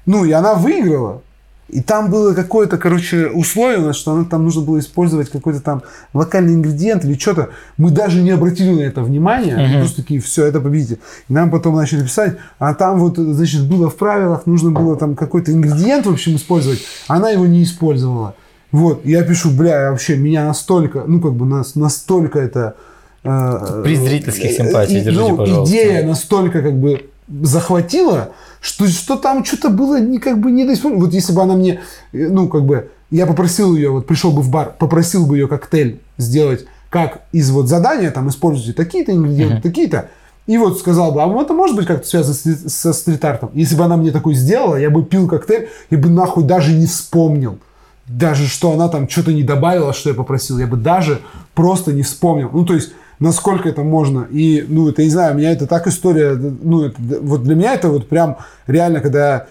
Ну, 0.06 0.24
и 0.24 0.32
она 0.32 0.54
выиграла. 0.54 1.22
И 1.70 1.80
там 1.80 2.10
было 2.10 2.34
какое-то, 2.34 2.76
короче, 2.76 3.28
условие, 3.28 3.78
у 3.78 3.86
нас, 3.86 3.96
что 3.96 4.12
она, 4.12 4.24
там 4.24 4.44
нужно 4.44 4.62
было 4.62 4.78
использовать 4.78 5.30
какой-то 5.30 5.60
там 5.60 5.82
локальный 6.12 6.54
ингредиент 6.54 7.04
или 7.04 7.18
что-то. 7.18 7.48
Мы 7.78 7.90
даже 7.90 8.22
не 8.22 8.32
обратили 8.32 8.70
на 8.70 8.80
это 8.80 9.02
внимания. 9.02 9.56
Мгм. 9.56 9.80
Просто 9.80 10.02
такие, 10.02 10.20
все, 10.20 10.44
это 10.44 10.60
победитель. 10.60 10.98
И 11.28 11.32
нам 11.32 11.50
потом 11.50 11.74
начали 11.74 12.02
писать, 12.02 12.36
а 12.58 12.74
там 12.74 13.00
вот, 13.00 13.16
значит, 13.16 13.66
было 13.66 13.88
в 13.88 13.96
правилах, 13.96 14.46
нужно 14.46 14.72
было 14.72 14.96
там 14.96 15.16
какой-то 15.16 15.52
ингредиент, 15.52 16.04
в 16.06 16.12
общем, 16.12 16.36
использовать. 16.36 16.80
Она 17.08 17.30
его 17.30 17.46
не 17.46 17.62
использовала. 17.64 18.34
Вот, 18.70 19.06
я 19.06 19.22
пишу, 19.22 19.50
бля, 19.50 19.90
вообще, 19.90 20.16
меня 20.16 20.46
настолько, 20.46 21.04
ну, 21.06 21.20
как 21.20 21.32
бы, 21.32 21.46
нас 21.46 21.76
настолько 21.76 22.40
это... 22.40 22.74
э, 23.22 23.80
При 23.84 23.96
зрительских 23.96 24.50
симпатий, 24.52 24.98
и- 24.98 25.04
держите, 25.04 25.28
ну, 25.30 25.36
пожалуйста. 25.36 25.74
Идея 25.74 26.06
настолько, 26.06 26.60
как 26.60 26.74
бы, 26.78 27.06
захватила, 27.42 28.32
что, 28.64 28.86
что 28.88 29.16
там 29.16 29.44
что-то 29.44 29.68
было 29.68 30.00
не 30.00 30.18
как 30.18 30.40
бы 30.40 30.50
не 30.50 30.64
Вот 30.64 31.12
если 31.12 31.34
бы 31.34 31.42
она 31.42 31.54
мне, 31.54 31.80
э, 32.12 32.28
ну, 32.28 32.48
как 32.48 32.64
бы, 32.64 32.88
я 33.10 33.26
попросил 33.26 33.76
ее, 33.76 33.90
вот 33.90 34.06
пришел 34.06 34.32
бы 34.32 34.40
в 34.40 34.48
бар, 34.50 34.74
попросил 34.78 35.26
бы 35.26 35.36
ее 35.36 35.48
коктейль 35.48 36.00
сделать 36.16 36.64
как 36.88 37.20
из 37.32 37.50
вот 37.50 37.68
задания, 37.68 38.10
там, 38.10 38.28
используйте 38.30 38.72
такие-то 38.72 39.12
ингредиенты, 39.12 39.54
Мгм. 39.56 39.62
такие-то, 39.62 40.08
и 40.46 40.56
вот 40.56 40.78
сказал 40.78 41.12
бы, 41.12 41.22
а 41.22 41.42
это 41.42 41.52
может 41.52 41.76
быть 41.76 41.86
как-то 41.86 42.08
связано 42.08 42.34
с 42.34 42.70
со 42.70 42.92
стрит-артом? 42.94 43.50
Если 43.52 43.76
бы 43.76 43.84
она 43.84 43.96
мне 43.98 44.10
такой 44.12 44.34
сделала, 44.34 44.76
я 44.76 44.88
бы 44.88 45.04
пил 45.04 45.28
коктейль 45.28 45.68
и 45.90 45.96
бы 45.96 46.08
нахуй 46.08 46.44
даже 46.44 46.72
не 46.72 46.86
вспомнил. 46.86 47.58
даже 48.06 48.46
что 48.48 48.72
она 48.72 48.88
там 48.88 49.08
что-то 49.08 49.32
не 49.32 49.42
добавила, 49.42 49.92
что 49.94 50.10
я 50.10 50.14
попросил, 50.14 50.58
я 50.58 50.66
бы 50.66 50.76
даже 50.76 51.20
просто 51.54 51.92
не 51.92 52.02
вспомнил. 52.02 52.50
Ну, 52.52 52.64
то 52.66 52.74
есть, 52.74 52.92
насколько 53.24 53.68
это 53.68 53.82
можно. 53.82 54.28
И, 54.30 54.64
ну, 54.68 54.88
это, 54.88 55.02
не 55.02 55.10
знаю, 55.10 55.34
у 55.34 55.38
меня 55.38 55.50
это 55.50 55.66
так 55.66 55.86
история, 55.86 56.34
ну, 56.34 56.84
это, 56.84 56.96
вот 57.22 57.42
для 57.42 57.54
меня 57.54 57.74
это 57.74 57.88
вот 57.88 58.08
прям 58.08 58.36
реально, 58.66 59.00
когда 59.00 59.46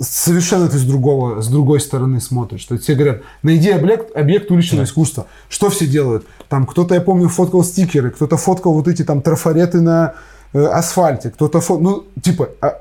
совершенно 0.00 0.68
ты 0.68 0.78
с 0.78 0.82
другого, 0.82 1.40
с 1.40 1.48
другой 1.48 1.80
стороны 1.80 2.20
смотришь. 2.20 2.64
То 2.64 2.74
есть 2.74 2.84
все 2.84 2.94
говорят, 2.94 3.22
найди 3.42 3.70
объект, 3.70 4.16
объект 4.16 4.50
уличного 4.50 4.84
искусства. 4.84 5.26
Что 5.48 5.70
все 5.70 5.86
делают? 5.86 6.26
Там 6.48 6.66
кто-то, 6.66 6.94
я 6.94 7.00
помню, 7.00 7.28
фоткал 7.28 7.64
стикеры, 7.64 8.10
кто-то 8.10 8.36
фоткал 8.36 8.74
вот 8.74 8.88
эти 8.88 9.04
там 9.04 9.22
трафареты 9.22 9.80
на 9.80 10.14
э, 10.52 10.64
асфальте, 10.64 11.30
кто-то 11.30 11.60
фот... 11.60 11.80
ну, 11.80 12.04
типа, 12.20 12.48
а, 12.60 12.80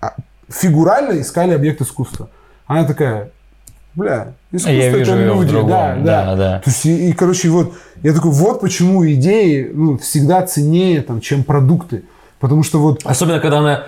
а, 0.00 0.14
фигурально 0.48 1.20
искали 1.20 1.52
объект 1.52 1.82
искусства. 1.82 2.28
Она 2.66 2.84
такая, 2.84 3.30
бля, 3.94 4.28
искусство 4.52 4.70
Я 4.70 4.90
вижу 4.90 5.12
это 5.12 5.20
её 5.22 5.34
в 5.34 5.40
люди, 5.42 5.50
другом. 5.52 5.70
да, 5.70 5.94
да, 5.96 6.24
Да, 6.26 6.36
да. 6.36 6.58
То 6.60 6.70
есть, 6.70 6.86
и, 6.86 7.10
и, 7.10 7.12
короче, 7.12 7.48
вот, 7.48 7.74
я 8.02 8.12
такой, 8.12 8.30
вот 8.32 8.60
почему 8.60 9.06
идеи 9.12 9.70
ну, 9.72 9.98
всегда 9.98 10.42
ценнее, 10.42 11.00
там, 11.02 11.20
чем 11.20 11.44
продукты. 11.44 12.04
Потому 12.40 12.62
что 12.62 12.78
вот, 12.78 13.00
Особенно, 13.04 13.40
когда 13.40 13.58
она 13.60 13.84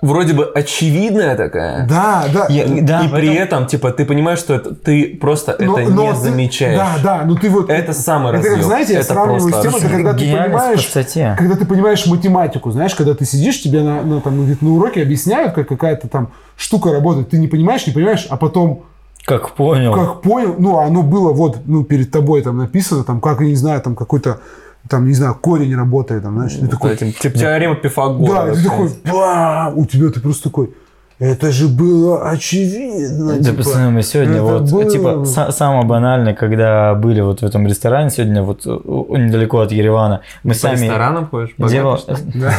вроде 0.00 0.32
бы 0.32 0.46
очевидная 0.54 1.36
такая. 1.36 1.86
да, 1.86 2.24
да, 2.32 2.46
Я- 2.48 2.64
да, 2.82 3.00
и 3.00 3.08
при 3.08 3.10
поэтому- 3.10 3.32
этом, 3.38 3.66
типа, 3.66 3.90
ты 3.92 4.06
понимаешь, 4.06 4.38
что 4.38 4.54
это, 4.54 4.74
ты 4.74 5.18
просто 5.20 5.56
Но- 5.60 5.78
это 5.78 5.90
но 5.90 6.06
не 6.06 6.10
ты- 6.12 6.16
замечаешь. 6.16 6.78
Да, 6.78 6.94
да, 7.02 7.22
ну 7.26 7.34
ты 7.36 7.50
вот... 7.50 7.68
Это 7.68 7.92
самый 7.92 8.32
Это 8.38 8.48
как, 8.48 8.62
знаете, 8.62 8.94
я 8.94 9.00
Это 9.00 9.08
сравниваю 9.08 9.52
с 9.52 9.60
тем, 9.62 9.74
это 9.76 9.88
когда 9.90 10.14
ты 10.14 10.20
понимаешь... 10.20 10.80
простоте. 10.80 11.34
Когда 11.36 11.54
ты 11.56 11.66
понимаешь 11.66 12.06
математику, 12.06 12.70
знаешь, 12.70 12.94
когда 12.94 13.12
ты 13.14 13.26
сидишь, 13.26 13.60
тебе 13.60 13.82
на, 13.82 14.00
на, 14.02 14.20
там, 14.22 14.56
на 14.58 14.70
уроке 14.72 15.02
объясняют, 15.02 15.52
как 15.52 15.68
какая-то 15.68 16.08
там 16.08 16.30
штука 16.56 16.92
работает, 16.92 17.28
ты 17.28 17.36
не 17.36 17.48
понимаешь, 17.48 17.86
не 17.86 17.92
понимаешь, 17.92 18.26
а 18.30 18.38
потом, 18.38 18.84
Как 19.24 19.50
понял. 19.54 19.92
как 19.92 20.22
понял, 20.22 20.56
ну, 20.58 20.78
оно 20.78 21.02
было 21.02 21.32
вот, 21.32 21.58
ну, 21.66 21.84
перед 21.84 22.10
тобой 22.10 22.42
там 22.42 22.58
написано, 22.58 23.04
там, 23.04 23.20
как, 23.20 23.40
я 23.40 23.46
не 23.46 23.54
знаю, 23.54 23.80
там 23.80 23.94
какой-то, 23.94 24.40
там, 24.88 25.06
не 25.06 25.14
знаю, 25.14 25.36
корень 25.40 25.74
работает, 25.76 26.22
там, 26.22 26.34
знаешь, 26.34 26.54
ты 26.54 26.66
такой, 26.66 26.94
Этим, 26.94 27.12
типа 27.12 27.38
теорема 27.38 27.76
Пифагора. 27.76 28.46
да, 28.46 28.54
ты 28.54 28.62
такой, 28.62 28.86
у 29.74 29.84
тебя 29.86 30.10
ты 30.10 30.20
просто 30.20 30.44
такой, 30.44 30.74
это 31.20 31.52
же 31.52 31.68
было 31.68 32.28
очевидно. 32.30 33.36
Да, 33.36 33.44
типа, 33.44 33.56
пацаны, 33.58 33.90
мы 33.90 34.02
сегодня 34.02 34.34
это 34.34 34.42
вот, 34.42 34.62
было- 34.62 34.90
типа, 34.90 35.08
са- 35.24 35.52
самое 35.52 35.84
банальное, 35.84 36.34
когда 36.34 36.94
были 36.94 37.20
вот 37.20 37.42
в 37.42 37.44
этом 37.44 37.66
ресторане 37.66 38.10
сегодня, 38.10 38.42
вот 38.42 38.64
недалеко 38.64 39.60
от 39.60 39.70
Еревана, 39.70 40.22
мы 40.42 40.54
По 40.54 40.58
сами... 40.58 40.80
ресторанам 40.84 41.28
ходишь? 41.28 41.50
Дело... 41.58 42.00
Да. 42.34 42.52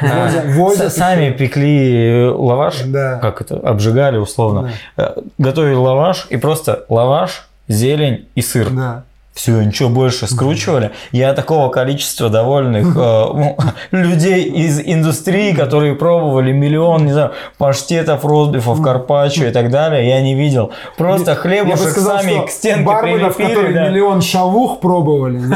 А, 0.02 0.30
с- 0.30 0.94
Сами 0.94 1.30
пекли 1.30 2.28
лаваш, 2.28 2.82
Да. 2.86 3.18
как 3.22 3.40
это, 3.40 3.56
обжигали 3.56 4.18
условно. 4.18 4.70
Э, 4.96 5.12
Готовили 5.38 5.74
лаваш 5.74 6.26
и 6.30 6.36
просто 6.36 6.84
лаваш, 6.88 7.48
зелень 7.68 8.26
и 8.34 8.42
сыр. 8.42 8.68
Да. 8.70 9.04
Все, 9.38 9.62
ничего 9.62 9.88
больше 9.88 10.26
скручивали. 10.26 10.90
Я 11.12 11.32
такого 11.32 11.68
количества 11.68 12.28
довольных 12.28 12.88
э, 12.96 13.54
людей 13.92 14.42
из 14.42 14.80
индустрии, 14.80 15.52
которые 15.52 15.94
пробовали 15.94 16.50
миллион, 16.50 17.06
не 17.06 17.12
знаю, 17.12 17.30
паштетов, 17.56 18.24
розбифов, 18.24 18.82
карпаччо 18.82 19.44
и 19.44 19.52
так 19.52 19.70
далее, 19.70 20.08
я 20.08 20.20
не 20.22 20.34
видел. 20.34 20.72
Просто 20.96 21.30
Я 21.30 21.36
хлебушек 21.36 21.90
сказал, 21.90 22.18
сами 22.18 22.46
к 22.46 22.50
стенке 22.50 22.82
барменов, 22.82 23.36
прилепили. 23.36 23.54
которые 23.54 23.74
да. 23.74 23.88
миллион 23.88 24.22
шавух 24.22 24.80
пробовали. 24.80 25.36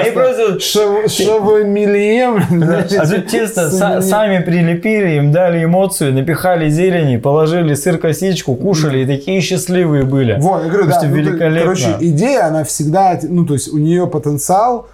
Они 0.00 0.10
просто- 0.12 0.58
Шавомильем. 1.10 2.42
А 2.98 3.06
тут 3.06 3.30
чисто 3.30 3.68
са- 3.68 4.00
сами 4.00 4.38
прилепили, 4.42 5.16
им 5.16 5.30
дали 5.30 5.64
эмоцию, 5.64 6.14
напихали 6.14 6.70
зелени, 6.70 7.18
положили 7.18 7.74
сыр 7.74 7.98
косичку, 7.98 8.54
кушали 8.54 9.00
и 9.00 9.06
такие 9.06 9.42
счастливые 9.42 10.04
были. 10.04 10.36
Вот, 10.40 10.62
я 10.64 10.70
говорю, 10.70 10.88
да. 10.88 11.00
Ну, 11.02 11.14
великолепно. 11.14 11.60
Короче, 11.74 11.96
идея, 12.00 12.46
она 12.46 12.64
всегда, 12.64 13.09
ну, 13.22 13.44
то 13.46 13.54
есть 13.54 13.72
у 13.72 13.78
нее 13.78 14.06
потенциал, 14.06 14.88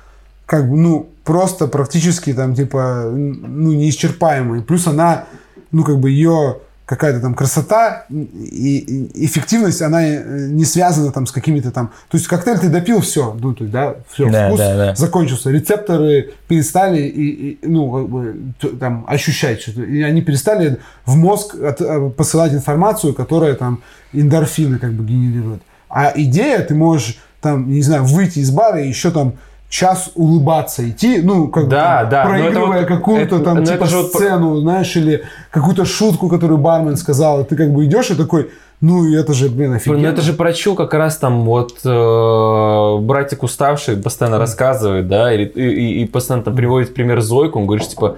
как 0.46 0.68
бы, 0.70 0.76
ну, 0.76 1.08
просто 1.24 1.66
практически 1.66 2.32
там, 2.32 2.54
типа, 2.54 3.10
ну, 3.12 3.72
неисчерпаемый. 3.72 4.62
Плюс 4.62 4.86
она, 4.86 5.24
ну, 5.72 5.82
как 5.84 5.98
бы 5.98 6.10
ее 6.10 6.58
какая-то 6.84 7.18
там 7.20 7.34
красота 7.34 8.06
и, 8.10 9.10
эффективность, 9.14 9.82
она 9.82 10.06
э, 10.06 10.46
не 10.50 10.64
связана 10.64 11.10
там 11.10 11.26
с 11.26 11.32
какими-то 11.32 11.72
там... 11.72 11.90
То 12.08 12.16
есть 12.16 12.28
коктейль 12.28 12.60
ты 12.60 12.68
допил, 12.68 13.00
все, 13.00 13.36
ну, 13.40 13.54
то 13.54 13.64
есть, 13.64 13.72
да, 13.72 13.96
все, 14.12 14.30
Да, 14.30 14.46
вкус 14.46 14.60
да, 14.60 14.76
да. 14.76 14.94
закончился. 14.94 15.50
Рецепторы 15.50 16.30
перестали, 16.46 17.02
и, 17.02 17.28
и, 17.50 17.58
ну, 17.66 17.90
как 17.90 18.08
бы, 18.08 18.36
там, 18.78 19.04
ощущать 19.08 19.62
что-то. 19.62 19.82
И 19.82 20.00
они 20.02 20.22
перестали 20.22 20.78
в 21.04 21.16
мозг 21.16 21.56
от- 21.56 21.80
э, 21.80 22.10
посылать 22.10 22.52
информацию, 22.52 23.14
которая 23.14 23.54
там 23.54 23.82
эндорфины 24.12 24.78
как 24.78 24.92
бы 24.92 25.04
генерирует. 25.04 25.62
А 25.88 26.12
идея, 26.14 26.60
ты 26.60 26.76
можешь 26.76 27.18
там, 27.50 27.70
не 27.70 27.82
знаю, 27.82 28.04
выйти 28.04 28.40
из 28.40 28.50
бара 28.50 28.80
и 28.82 28.88
еще 28.88 29.10
там 29.10 29.32
час 29.68 30.10
улыбаться, 30.14 30.88
идти, 30.88 31.20
ну, 31.22 31.48
как 31.48 31.68
Да, 31.68 32.04
бы, 32.04 32.10
да, 32.10 32.24
проигрывая 32.24 32.80
вот- 32.80 32.88
какую-то 32.88 33.38
там, 33.40 33.64
типа, 33.64 33.84
это 33.84 33.96
вот- 33.96 34.06
сцену, 34.14 34.60
знаешь, 34.60 34.96
или 34.96 35.22
какую-то 35.50 35.84
шутку, 35.84 36.28
которую 36.28 36.58
бармен 36.58 36.96
сказал, 36.96 37.40
и 37.40 37.44
ты 37.44 37.56
как 37.56 37.72
бы 37.72 37.84
идешь 37.84 38.10
и 38.10 38.14
такой, 38.14 38.50
ну, 38.80 39.12
это 39.14 39.32
же, 39.32 39.48
блин, 39.48 39.72
офигенно. 39.74 40.02
Ну 40.02 40.08
это 40.08 40.22
же 40.22 40.32
про 40.34 40.52
чё 40.52 40.74
как 40.74 40.94
раз 40.94 41.16
там 41.16 41.44
вот 41.44 41.78
э, 41.84 42.98
братик 43.00 43.42
уставший 43.42 43.96
постоянно 43.96 44.38
рассказывает, 44.38 45.08
да, 45.08 45.32
и, 45.32 45.44
и- 45.44 46.02
и 46.02 46.06
постоянно 46.06 46.44
там 46.44 46.54
приводит 46.56 46.94
пример 46.94 47.20
Зойку, 47.20 47.58
он 47.58 47.66
говорит, 47.66 47.84
что, 47.84 47.92
типа, 47.94 48.16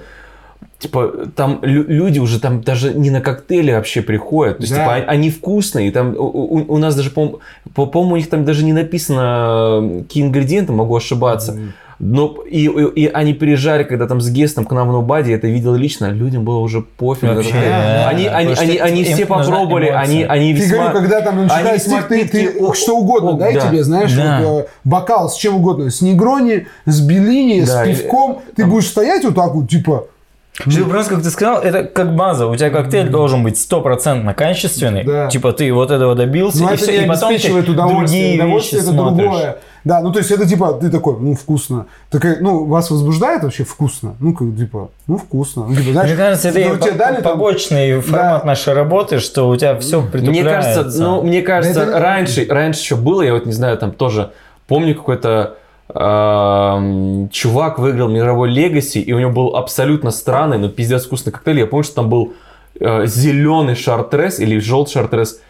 типа, 0.79 1.13
там 1.35 1.59
лю- 1.63 1.85
люди 1.89 2.19
уже 2.21 2.39
там 2.41 2.63
даже 2.63 2.95
не 2.95 3.11
на 3.11 3.21
коктейли 3.21 3.73
вообще 3.73 4.01
приходят. 4.03 4.59
То 4.59 4.63
есть, 4.63 4.75
Да. 4.75 4.83
типа, 4.99 5.11
они, 5.11 5.31
вкусные. 5.31 5.89
И 5.89 5.91
там 5.91 6.15
у, 6.17 6.23
у- 6.23 6.73
у 6.75 6.79
нас 6.79 6.95
даже, 6.95 7.11
по-моему, 7.11 7.41
по- 7.75 7.87
по-моему, 7.87 8.15
у 8.15 8.17
них 8.17 8.29
там 8.31 8.45
даже 8.45 8.65
не 8.65 8.73
написано, 8.73 10.03
какие 10.03 10.25
ингредиенты, 10.25 10.73
могу 10.73 10.97
ошибаться. 10.97 11.59
Но 12.01 12.37
и, 12.49 12.67
и, 12.67 12.85
и 13.03 13.07
они 13.09 13.35
приезжали, 13.35 13.83
когда 13.83 14.07
там 14.07 14.21
с 14.21 14.31
Гестом 14.31 14.65
к 14.67 14.71
нам 14.73 14.89
в 14.89 14.93
Нобаде, 14.93 15.33
я 15.33 15.37
это 15.37 15.49
видел 15.49 15.75
лично, 15.75 16.13
людям 16.13 16.45
было 16.45 16.59
уже 16.59 16.81
пофиг. 16.81 17.25
Вообще, 17.25 17.51
Это- 17.51 17.61
да, 17.71 18.09
они, 18.09 18.25
да. 18.27 18.37
они, 18.37 18.53
они, 18.55 18.75
что 18.77 18.85
они 18.85 19.03
все 19.05 19.27
попробовали, 19.27 19.87
они, 19.87 20.23
они 20.23 20.55
Ты 20.55 20.61
весьма... 20.61 20.91
говорю, 20.91 20.99
когда 21.01 21.21
там 21.23 21.35
они 21.41 21.43
начинает 21.49 21.81
весьма 21.81 22.03
стих, 22.03 22.09
ты, 22.09 22.25
ты 22.29 22.43
крепкие. 22.53 22.75
что 22.75 22.99
угодно, 22.99 23.31
О, 23.31 23.33
дай 23.33 23.53
да. 23.55 23.69
тебе, 23.69 23.83
знаешь, 23.83 24.13
Да. 24.15 24.41
вот, 24.45 24.61
э, 24.61 24.67
бокал 24.85 25.29
с 25.29 25.35
чем 25.37 25.57
угодно, 25.57 25.91
с 25.91 26.01
негрони, 26.01 26.69
с 26.87 27.01
белини, 27.01 27.63
Да, 27.67 27.85
с 27.85 27.89
пивком, 27.89 28.43
ты 28.55 28.65
будешь 28.65 28.87
стоять 28.87 29.25
вот 29.25 29.35
так 29.35 29.53
вот, 29.57 29.69
типа, 29.69 30.07
Ты 30.65 30.85
просто, 30.85 31.15
как 31.15 31.23
ты 31.23 31.31
сказал, 31.31 31.61
это 31.63 31.85
как 31.85 32.17
база. 32.17 32.47
У 32.49 32.57
тебя 32.57 32.71
коктейль 32.71 33.09
должен 33.09 33.45
быть 33.45 33.59
стопроцентно 33.59 34.35
качественный. 34.35 35.05
Да. 35.05 35.29
Типа 35.29 35.53
ты 35.53 35.73
вот 35.73 35.91
этого 35.91 36.15
добился, 36.17 36.63
но 36.65 36.71
и 36.71 36.75
это 36.75 36.83
все, 36.83 36.99
не 36.99 37.05
и 37.05 37.09
потом 37.09 37.29
ты 37.29 37.35
обеспечивает 37.35 37.69
удовольствие, 37.69 38.23
другие 38.23 38.35
удовольствие 38.43 38.81
вещи 38.81 38.89
это 38.91 38.97
смотришь. 38.97 39.23
другое. 39.29 39.57
Да, 39.85 40.01
ну 40.01 40.13
то 40.13 40.19
есть 40.19 40.31
это 40.33 40.47
типа, 40.49 40.73
ты 40.75 40.91
такой, 40.91 41.17
ну 41.21 41.35
вкусно. 41.35 41.87
Такая, 42.11 42.39
ну 42.41 42.65
вас 42.65 42.91
возбуждает 42.91 43.45
вообще 43.45 43.63
вкусно? 43.65 44.17
Ну 44.19 44.35
как, 44.35 44.57
типа, 44.57 44.91
ну 45.07 45.17
вкусно. 45.17 45.67
Ну, 45.69 45.77
типа, 45.77 45.93
знаешь, 45.93 46.09
Мне 46.11 46.17
кажется, 46.19 46.49
это 46.49 46.59
ну, 46.59 46.77
тебе 46.77 46.93
по- 46.93 46.99
дали 46.99 47.15
там- 47.23 47.33
побочный 47.33 48.01
формат 48.01 48.41
Да. 48.43 48.47
нашей 48.47 48.75
работы, 48.75 49.21
что 49.21 49.49
у 49.49 49.57
тебя 49.57 49.77
все 49.79 50.01
Мне 50.01 50.11
притупляется. 50.11 50.75
кажется, 50.81 51.03
ну, 51.03 51.23
мне 51.23 51.43
кажется, 51.43 51.83
Это- 51.85 51.99
раньше, 52.01 52.47
раньше 52.51 52.81
еще 52.81 52.97
было, 52.97 53.23
я 53.23 53.33
вот 53.33 53.47
не 53.47 53.53
знаю, 53.53 53.79
там 53.79 53.93
тоже 53.93 54.31
помню 54.67 54.95
какой-то 54.97 55.55
чувак 55.93 57.79
выиграл 57.79 58.09
мировой 58.09 58.51
легаси, 58.51 58.99
и 58.99 59.13
у 59.13 59.19
него 59.19 59.31
был 59.31 59.57
абсолютно 59.57 60.11
странный, 60.11 60.59
но 60.59 60.69
пиздец 60.69 61.07
вкусный 61.07 61.33
коктейль. 61.33 61.61
Я 61.61 61.67
помню, 61.67 61.85
что 61.85 61.95
там 61.97 62.09
был 62.09 62.35
зеленый 62.79 63.75
шартрес 63.75 64.39
или 64.39 64.59
желтый 64.59 64.95
шартрес, 64.95 65.41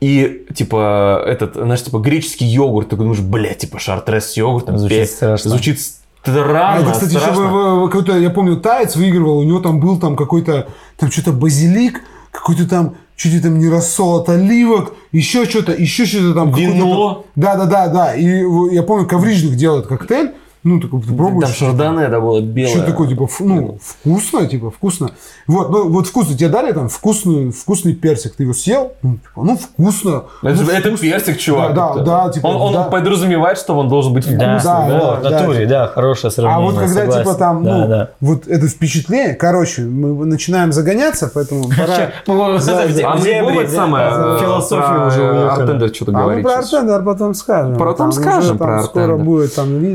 и, 0.00 0.46
типа, 0.54 1.22
этот, 1.26 1.54
знаешь, 1.54 1.82
типа, 1.82 1.98
греческий 1.98 2.46
йогурт. 2.46 2.88
Ты 2.88 2.96
думаешь, 2.96 3.20
блядь, 3.20 3.58
типа, 3.58 3.78
шартрес 3.78 4.30
с 4.32 4.36
йогуртом. 4.36 4.78
Звучит 4.78 4.98
пе- 4.98 5.06
страшно. 5.06 5.50
Звучит 5.50 5.78
странно, 6.22 6.82
это, 6.82 6.92
кстати, 6.92 7.10
еще 7.10 7.20
страшно. 7.20 7.44
в- 7.48 7.86
какой-то, 7.88 8.16
я 8.16 8.30
помню, 8.30 8.56
Таец 8.56 8.96
выигрывал, 8.96 9.38
у 9.38 9.42
него 9.42 9.60
там 9.60 9.78
был 9.78 9.98
там 9.98 10.16
какой-то, 10.16 10.68
там 10.96 11.10
что-то 11.10 11.32
базилик, 11.32 12.00
какой-то 12.30 12.66
там, 12.68 12.94
чуть-чуть 13.20 13.42
там 13.42 13.58
не 13.58 13.68
рассол 13.68 14.20
от 14.20 14.30
оливок, 14.30 14.94
еще 15.12 15.44
что-то, 15.44 15.72
еще 15.72 16.06
что-то 16.06 16.32
там. 16.32 16.54
Вино. 16.54 17.26
Да-да-да, 17.36 17.88
да. 17.88 18.14
И 18.14 18.24
я 18.72 18.82
помню, 18.82 19.06
Коврижник 19.06 19.56
делает 19.56 19.86
коктейль, 19.86 20.30
ну, 20.62 20.80
такой, 20.80 21.00
ты 21.02 21.12
пробуешь. 21.14 21.46
Там 21.48 21.54
шардоне, 21.54 22.08
да, 22.08 22.20
было 22.20 22.40
белое. 22.40 22.74
Что 22.74 22.82
такое, 22.84 23.08
типа, 23.08 23.24
ф- 23.24 23.40
ну, 23.40 23.78
вкусно, 23.82 24.46
типа, 24.46 24.70
вкусно. 24.70 25.10
Вот, 25.46 25.70
ну, 25.70 25.88
вот 25.88 26.06
вкусно. 26.06 26.36
Тебе 26.36 26.48
дали 26.50 26.72
там 26.72 26.88
вкусную, 26.88 27.50
вкусный 27.52 27.94
персик, 27.94 28.36
ты 28.36 28.42
его 28.44 28.52
съел, 28.52 28.92
ну, 29.02 29.14
типа, 29.14 29.42
ну, 29.42 29.56
вкусно. 29.56 30.24
Это, 30.42 30.62
ну, 30.62 30.70
это 30.70 30.88
вкусно. 30.88 30.98
персик, 30.98 31.38
чувак. 31.38 31.74
Да, 31.74 31.90
Это- 31.94 32.04
да, 32.04 32.24
да, 32.26 32.32
типа, 32.32 32.46
он, 32.48 32.56
он 32.56 32.72
да. 32.74 32.82
подразумевает, 32.84 33.58
что 33.58 33.74
он 33.78 33.88
должен 33.88 34.12
быть 34.12 34.24
вкусный. 34.24 34.38
Да, 34.40 34.60
Да, 34.62 34.88
да, 34.88 35.20
да, 35.22 35.30
натуре, 35.40 35.66
да, 35.66 35.86
хорошее 35.88 36.28
А 36.28 36.30
сравнение. 36.32 36.70
вот 36.70 36.78
когда, 36.80 37.00
согласен. 37.00 37.22
типа, 37.22 37.34
там, 37.34 37.64
Да, 37.64 37.76
ну, 37.78 37.88
да. 37.88 38.08
вот 38.20 38.46
это 38.46 38.68
впечатление, 38.68 39.34
короче, 39.34 39.82
мы 39.82 40.26
начинаем 40.26 40.72
загоняться, 40.72 41.30
поэтому 41.32 41.64
пора... 41.76 42.10
А 42.26 43.16
будем 43.16 43.62
да, 43.62 43.68
самое 43.68 44.10
в 44.10 44.36
э, 44.36 44.40
философию 44.40 45.06
уже 45.06 45.22
уехали. 45.22 45.60
Artender 45.62 45.94
что-то 45.94 46.12
А 46.12 46.26
мы 46.26 46.42
про. 46.42 46.52
Artender 46.58 47.02
потом 47.02 47.34
скажем. 47.34 47.76
Потом 47.78 48.12
скажем 48.12 48.58
про 48.58 48.82
Скоро 48.82 49.02
Artender. 49.04 49.24
будет 49.24 49.54
там 49.54 49.78
ви- 49.78 49.94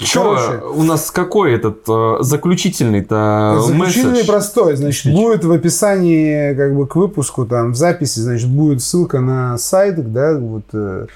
видосик 0.00 0.22
по-русски. 0.22 0.46
Короче, 0.46 0.64
у 0.64 0.82
нас 0.82 1.10
какой 1.10 1.54
этот 1.54 1.78
э, 1.88 2.16
заключительный-то 2.20 3.62
Заключительный 3.66 4.10
месседж? 4.12 4.26
простой, 4.26 4.76
значит, 4.76 5.12
будет 5.12 5.44
в 5.44 5.52
описании 5.52 6.54
как 6.54 6.74
бы 6.76 6.86
к 6.86 6.96
выпуску, 6.96 7.46
там, 7.46 7.72
в 7.72 7.76
записи, 7.76 8.20
значит, 8.20 8.48
будет 8.48 8.82
ссылка 8.82 9.20
на 9.20 9.58
сайт, 9.58 10.12
да, 10.12 10.38
вот, 10.38 10.64
э, 10.72 11.06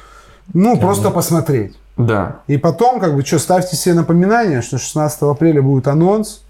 ну, 0.54 0.78
просто 0.78 1.10
посмотреть. 1.10 1.76
Да. 1.96 2.40
И 2.46 2.56
потом, 2.56 3.00
как 3.00 3.14
бы, 3.14 3.24
что, 3.24 3.38
ставьте 3.38 3.76
себе 3.76 3.94
напоминание, 3.94 4.62
что 4.62 4.78
16 4.78 5.22
апреля 5.22 5.62
будет 5.62 5.86
анонс. 5.86 6.42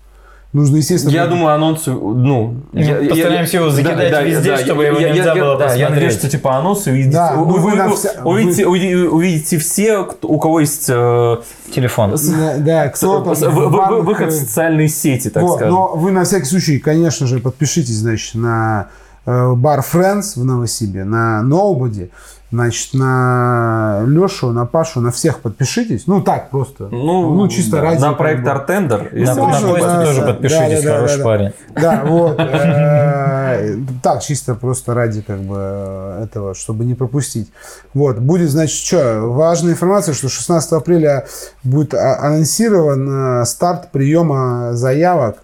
Нужно, 0.53 0.79
естественно... 0.79 1.13
Я 1.13 1.29
думаю, 1.29 1.55
анонсы, 1.55 1.93
ну... 1.93 2.57
я- 2.73 2.99
я- 2.99 3.09
постараемся 3.09 3.59
его 3.59 3.71
закидать 3.71 4.27
везде, 4.27 4.57
чтобы 4.57 4.85
его 4.85 4.99
нельзя 4.99 5.33
было 5.35 5.57
Да, 5.57 5.65
я 5.67 5.87
посмотреть. 5.87 5.91
надеюсь, 5.91 6.15
что 6.15 6.29
типа 6.29 6.57
анонсы 6.59 6.91
увидите. 6.91 7.13
Да, 7.13 7.35
вы, 7.37 7.47
ну, 7.47 7.53
вы 7.53 7.71
вы- 7.71 7.89
вы 7.89 7.95
вся- 7.97 8.23
увидите, 8.25 8.67
увидите, 8.67 8.97
увидите 9.09 9.59
все, 9.59 10.05
кто- 10.05 10.27
у 10.27 10.41
кого 10.41 10.59
есть 10.59 10.87
э, 10.89 11.37
Телефон. 11.73 12.17
Да, 12.37 12.57
да, 12.59 12.89
кто 12.89 13.21
там 13.21 13.37
с- 13.37 13.43
в- 13.43 13.49
в 13.51 13.69
в- 13.69 13.71
банках, 13.73 14.05
выход 14.05 14.33
в 14.33 14.37
э, 14.37 14.41
социальные 14.41 14.89
сети, 14.89 15.31
так 15.31 15.45
вот, 15.45 15.57
скажем. 15.57 15.73
но 15.73 15.93
вы 15.95 16.11
на 16.11 16.25
всякий 16.25 16.47
случай, 16.47 16.79
конечно 16.81 17.29
же, 17.29 17.39
подпишитесь, 17.39 17.95
значит, 17.99 18.35
на 18.35 18.89
э, 19.27 19.53
бар 19.55 19.81
Friends 19.81 20.33
в 20.35 20.45
Новосибе, 20.45 21.05
на 21.05 21.43
Nobody, 21.45 22.11
значит, 22.51 22.95
на 22.95 24.03
Лешу, 24.07 24.51
на 24.51 24.67
Пашу, 24.67 25.01
на 25.01 25.11
всех 25.11 25.41
подпишитесь. 25.41 26.07
Ну, 26.07 26.21
так 26.21 26.51
просто. 26.51 26.89
Ну, 26.89 27.49
чисто 27.49 27.77
да, 27.77 27.83
ради... 27.83 28.01
На 28.01 28.13
проект. 28.13 28.47
Артендер. 28.47 29.11
На, 29.13 29.35
на 29.35 29.47
Костю 29.47 29.77
да, 29.79 30.05
тоже 30.05 30.21
да, 30.21 30.27
подпишитесь, 30.27 30.83
да, 30.83 30.91
да, 30.91 30.97
хороший 30.97 31.17
да, 31.17 31.19
да. 31.19 31.25
парень. 31.25 31.53
Да, 31.75 32.03
вот. 32.07 32.41
э, 32.41 33.77
Так, 34.03 34.23
чисто 34.23 34.55
просто 34.55 34.95
ради 34.95 35.23
как 35.23 35.41
бы 35.41 35.57
э, 35.59 36.25
этого, 36.25 36.55
чтобы 36.55 36.85
не 36.85 36.95
пропустить. 36.95 37.53
Вот, 37.95 38.19
будет, 38.19 38.51
значит, 38.51 38.77
что, 38.77 39.21
важная 39.29 39.73
информация, 39.73 40.15
что 40.15 40.29
16 40.29 40.73
апреля 40.73 41.27
будет 41.63 41.95
а- 41.95 42.19
анонсирован 42.21 43.43
э, 43.43 43.45
старт 43.45 43.91
приема 43.93 44.71
заявок 44.73 45.39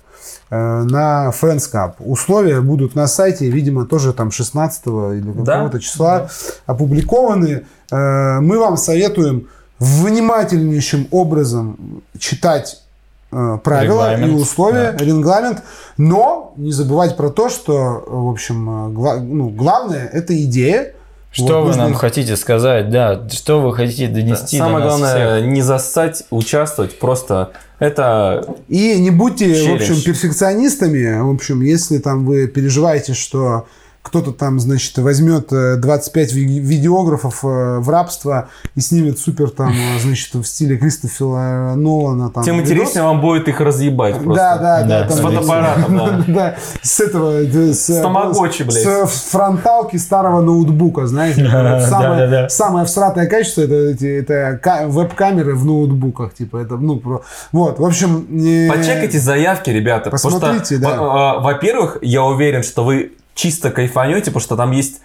на 0.51 1.31
Friends 1.31 1.71
Cup. 1.73 1.93
Условия 1.99 2.61
будут 2.61 2.95
на 2.95 3.07
сайте, 3.07 3.51
видимо, 3.51 3.85
тоже 3.87 4.13
там 4.13 4.31
16 4.31 4.87
или 4.87 5.33
какого-то 5.33 5.81
числа 5.81 6.29
опубликованы. 6.67 7.65
Э, 7.93 8.41
Мы 8.41 8.59
вам 8.59 8.77
советуем 8.77 9.49
внимательнейшим 9.79 11.09
образом 11.11 12.03
читать 12.19 12.83
э, 13.33 13.59
правила 13.63 14.13
и 14.13 14.17
Регламент, 14.17 14.41
условия, 14.43 14.97
регламент, 14.99 15.63
но 15.99 16.53
не 16.57 16.73
забывать 16.73 17.17
про 17.17 17.29
то, 17.31 17.49
что, 17.49 18.05
в 18.07 18.31
общем, 18.31 18.89
э, 18.89 18.93
гла- 18.93 19.19
ну, 19.21 19.49
главное 19.51 20.07
это 20.13 20.33
идея. 20.45 20.93
Что 21.37 21.63
вы 21.63 21.77
нам 21.77 21.95
хотите 21.95 22.37
сказать, 22.37 22.91
да, 22.91 23.29
что 23.31 23.61
вы 23.61 23.75
хотите 23.75 24.09
донести 24.09 24.59
Самое 24.59 24.79
до 24.79 24.91
нас 24.91 24.99
главное, 25.01 25.39
всех? 25.41 25.51
не 25.51 25.63
зассать, 25.63 26.25
участвовать. 26.31 26.99
Просто 26.99 27.51
это 27.79 28.57
И 28.69 28.99
не 28.99 29.11
будьте, 29.11 29.47
в 29.71 29.75
общем, 29.75 30.01
перфекционистами. 30.01 31.21
В 31.21 31.31
общем, 31.31 31.61
если 31.61 31.99
там 31.99 32.25
вы 32.25 32.47
переживаете, 32.47 33.13
что 33.15 33.67
кто-то 34.07 34.33
там, 34.33 34.61
значит, 34.61 34.97
возьмет 34.99 35.53
э, 35.53 35.77
25 35.77 36.33
ви- 36.33 36.61
видеографов 36.61 37.45
э, 37.45 37.79
в 37.81 37.91
рабство 37.91 38.49
и 38.77 38.81
снимет 38.81 39.19
супер 39.19 39.51
там, 39.51 39.73
э, 39.73 40.01
значит, 40.01 40.33
в 40.35 40.45
стиле 40.45 40.77
Кристофера 40.77 41.75
Нолана. 41.75 42.31
Там, 42.31 42.45
тем 42.45 42.57
видос. 42.57 42.71
интереснее 42.71 43.03
вам 43.05 43.21
будет 43.21 43.49
их 43.49 43.61
разъебать 43.61 44.15
просто. 44.23 44.35
Да, 44.35 44.57
да, 44.59 44.83
да. 44.83 44.87
Да, 45.03 45.09
там 45.09 45.17
с 45.17 45.21
фотоаппаратом, 45.21 45.97
да. 45.97 46.25
Да, 46.29 46.55
с 46.83 47.01
этого... 47.01 47.43
э, 47.43 47.73
С, 47.73 47.87
С 47.89 48.01
тамагочи, 48.01 48.63
блядь. 48.63 48.83
С 48.85 49.29
фронталки 49.31 49.97
старого 49.97 50.41
ноутбука, 50.41 51.07
знаете. 51.07 51.45
Да, 51.53 51.79
Вот 51.81 51.89
Самое 51.89 52.29
да, 52.29 52.43
да. 52.43 52.49
самое 52.49 52.87
всратое 52.87 53.27
качество 53.27 53.63
это, 53.63 53.75
эти- 53.75 54.21
это 54.21 54.59
ка- 54.63 54.85
веб-камеры 54.87 55.55
в 55.55 55.65
ноутбуках. 55.65 56.35
Типа, 56.35 56.59
это, 56.59 56.77
ну, 56.77 56.97
про... 57.01 57.23
Вот, 57.53 57.79
в 57.79 57.85
общем... 57.85 58.27
э, 58.31 58.69
Почекайте 58.71 59.19
заявки, 59.19 59.71
ребята. 59.71 60.11
Посмотрите, 60.11 60.79
да. 60.79 60.91
э, 60.93 61.41
Во-первых, 61.43 61.99
я 62.03 62.23
уверен, 62.25 62.63
что 62.63 62.85
вы 62.85 63.13
чисто 63.37 63.71
кайфанете, 63.71 64.33
потому 64.33 64.41
что 64.41 64.57
там 64.57 64.73
есть 64.73 65.01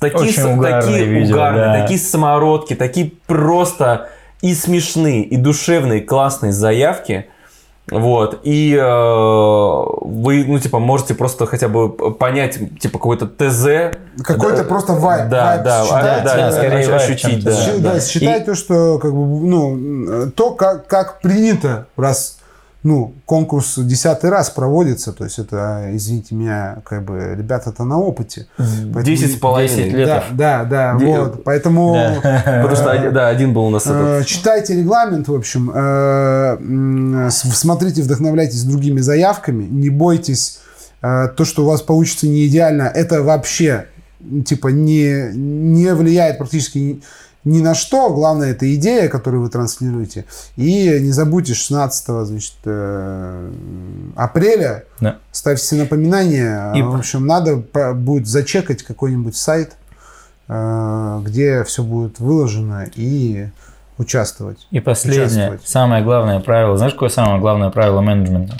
такие, 0.00 0.22
Очень 0.30 0.42
угарные 0.54 0.80
такие 0.80 1.04
видео, 1.04 1.34
угарные, 1.34 1.64
да. 1.66 1.82
такие 1.82 1.98
самородки, 1.98 2.74
такие 2.74 3.12
просто 3.26 4.08
и 4.40 4.54
смешные, 4.54 5.24
и 5.24 5.36
душевные, 5.36 6.00
классные 6.00 6.52
заявки. 6.52 7.26
Вот, 7.88 8.40
и 8.42 8.74
э, 8.74 8.82
вы, 8.84 10.44
ну, 10.44 10.58
типа, 10.58 10.80
можете 10.80 11.14
просто 11.14 11.46
хотя 11.46 11.68
бы 11.68 11.88
понять, 11.88 12.58
типа, 12.80 12.98
какой-то 12.98 13.26
ТЗ. 13.28 13.96
Какой-то 14.24 14.56
Да, 14.56 14.64
просто 14.64 14.94
вайб. 14.94 15.28
Да, 15.28 15.46
вайб 15.46 15.62
да, 15.64 15.84
считать, 15.84 16.24
да, 16.24 16.36
да, 16.36 16.52
скорее 16.52 16.88
вайб, 16.88 16.90
ощутить, 17.02 17.44
да. 17.44 17.52
Щи- 17.52 17.78
да, 17.78 18.00
считать 18.00 18.44
то, 18.44 18.56
что 18.56 18.98
как 18.98 19.12
бы, 19.12 19.18
ну, 19.46 20.30
то, 20.34 20.50
как, 20.54 20.88
как 20.88 21.20
принято, 21.20 21.86
раз 21.96 22.35
ну, 22.86 23.14
конкурс 23.24 23.78
десятый 23.78 24.30
раз 24.30 24.48
проводится, 24.48 25.12
то 25.12 25.24
есть 25.24 25.40
это, 25.40 25.88
извините 25.92 26.36
меня, 26.36 26.78
как 26.84 27.04
бы 27.04 27.34
ребята-то 27.36 27.82
на 27.82 27.98
опыте. 27.98 28.46
10 28.58 29.32
с 29.32 29.38
половиной. 29.40 29.74
10 29.86 29.92
лет. 29.92 30.06
Да, 30.06 30.24
да, 30.32 30.64
да, 30.64 30.98
вот, 31.06 31.42
поэтому 31.42 31.94
Да. 31.94 32.42
Потому 32.62 32.76
что, 32.76 32.92
один- 32.92 33.12
да, 33.12 33.26
один 33.26 33.52
был 33.52 33.64
у 33.64 33.70
нас 33.70 33.88
э, 33.88 33.90
этот. 33.90 34.26
читайте 34.28 34.76
регламент, 34.76 35.26
в 35.26 35.34
общем, 35.34 35.72
э, 35.74 37.28
смотрите, 37.30 38.02
вдохновляйтесь 38.02 38.62
другими 38.62 39.00
заявками, 39.00 39.64
не 39.64 39.90
бойтесь 39.90 40.60
э, 41.02 41.26
то, 41.36 41.44
что 41.44 41.64
у 41.64 41.66
вас 41.66 41.82
получится 41.82 42.28
не 42.28 42.46
идеально, 42.46 42.84
это 42.84 43.24
вообще 43.24 43.86
типа 44.44 44.68
не, 44.68 45.32
не 45.34 45.92
влияет 45.92 46.38
практически 46.38 47.02
ни, 47.46 47.62
на 47.62 47.74
что. 47.74 48.10
Главное, 48.10 48.50
это 48.50 48.72
идея, 48.74 49.08
которую 49.08 49.42
вы 49.42 49.48
транслируете. 49.48 50.24
И 50.56 50.98
не 51.00 51.10
забудьте 51.12 51.54
16 51.54 52.26
значит, 52.26 52.54
э, 52.64 53.50
апреля 54.16 54.84
Да. 55.00 55.16
ставьте 55.32 55.76
напоминание. 55.76 56.72
И- 56.76 56.82
В 56.82 56.94
общем, 56.94 57.26
надо 57.26 57.56
будет 57.94 58.26
зачекать 58.26 58.82
какой-нибудь 58.82 59.36
сайт, 59.36 59.76
э, 60.48 61.20
где 61.24 61.64
все 61.64 61.82
будет 61.82 62.18
выложено 62.20 62.86
и 62.94 63.48
участвовать. 63.98 64.66
И 64.70 64.80
последнее, 64.80 65.24
Участвовать. 65.26 65.62
самое 65.68 66.04
главное 66.04 66.40
правило. 66.40 66.76
Знаешь, 66.76 66.92
какое 66.92 67.08
самое 67.08 67.40
главное 67.40 67.70
правило 67.70 68.00
менеджмента? 68.02 68.56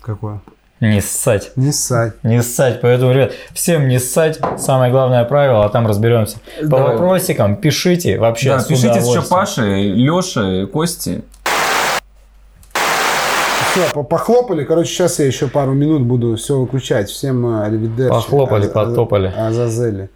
Какое? 0.00 0.40
Не 0.80 1.02
ссать. 1.02 1.52
Не 1.56 1.72
ссать. 1.72 2.14
Не 2.22 2.42
ссать. 2.42 2.80
Поэтому, 2.80 3.12
ребят, 3.12 3.32
всем 3.52 3.86
не 3.86 3.98
ссать. 3.98 4.38
Самое 4.58 4.90
главное 4.90 5.24
правило, 5.24 5.64
а 5.66 5.68
там 5.68 5.86
разберемся. 5.86 6.38
По 6.62 6.66
Давай. 6.68 6.92
вопросикам 6.92 7.56
пишите 7.56 8.18
вообще 8.18 8.50
Да, 8.50 8.60
с 8.60 8.64
пишите 8.66 8.98
еще. 8.98 9.20
Паше, 9.22 9.62
Леше, 9.62 10.66
Кости. 10.72 11.22
Все, 13.72 14.02
похлопали. 14.02 14.64
Короче, 14.64 14.90
сейчас 14.90 15.18
я 15.18 15.26
еще 15.26 15.48
пару 15.48 15.72
минут 15.74 16.02
буду 16.02 16.36
все 16.36 16.58
выключать. 16.58 17.08
Всем 17.08 17.46
э, 17.46 17.66
аривидерчи. 17.66 18.08
Похлопали, 18.10 18.64
Аз- 18.66 18.72
потопали. 18.72 19.32
Азазели. 19.36 20.08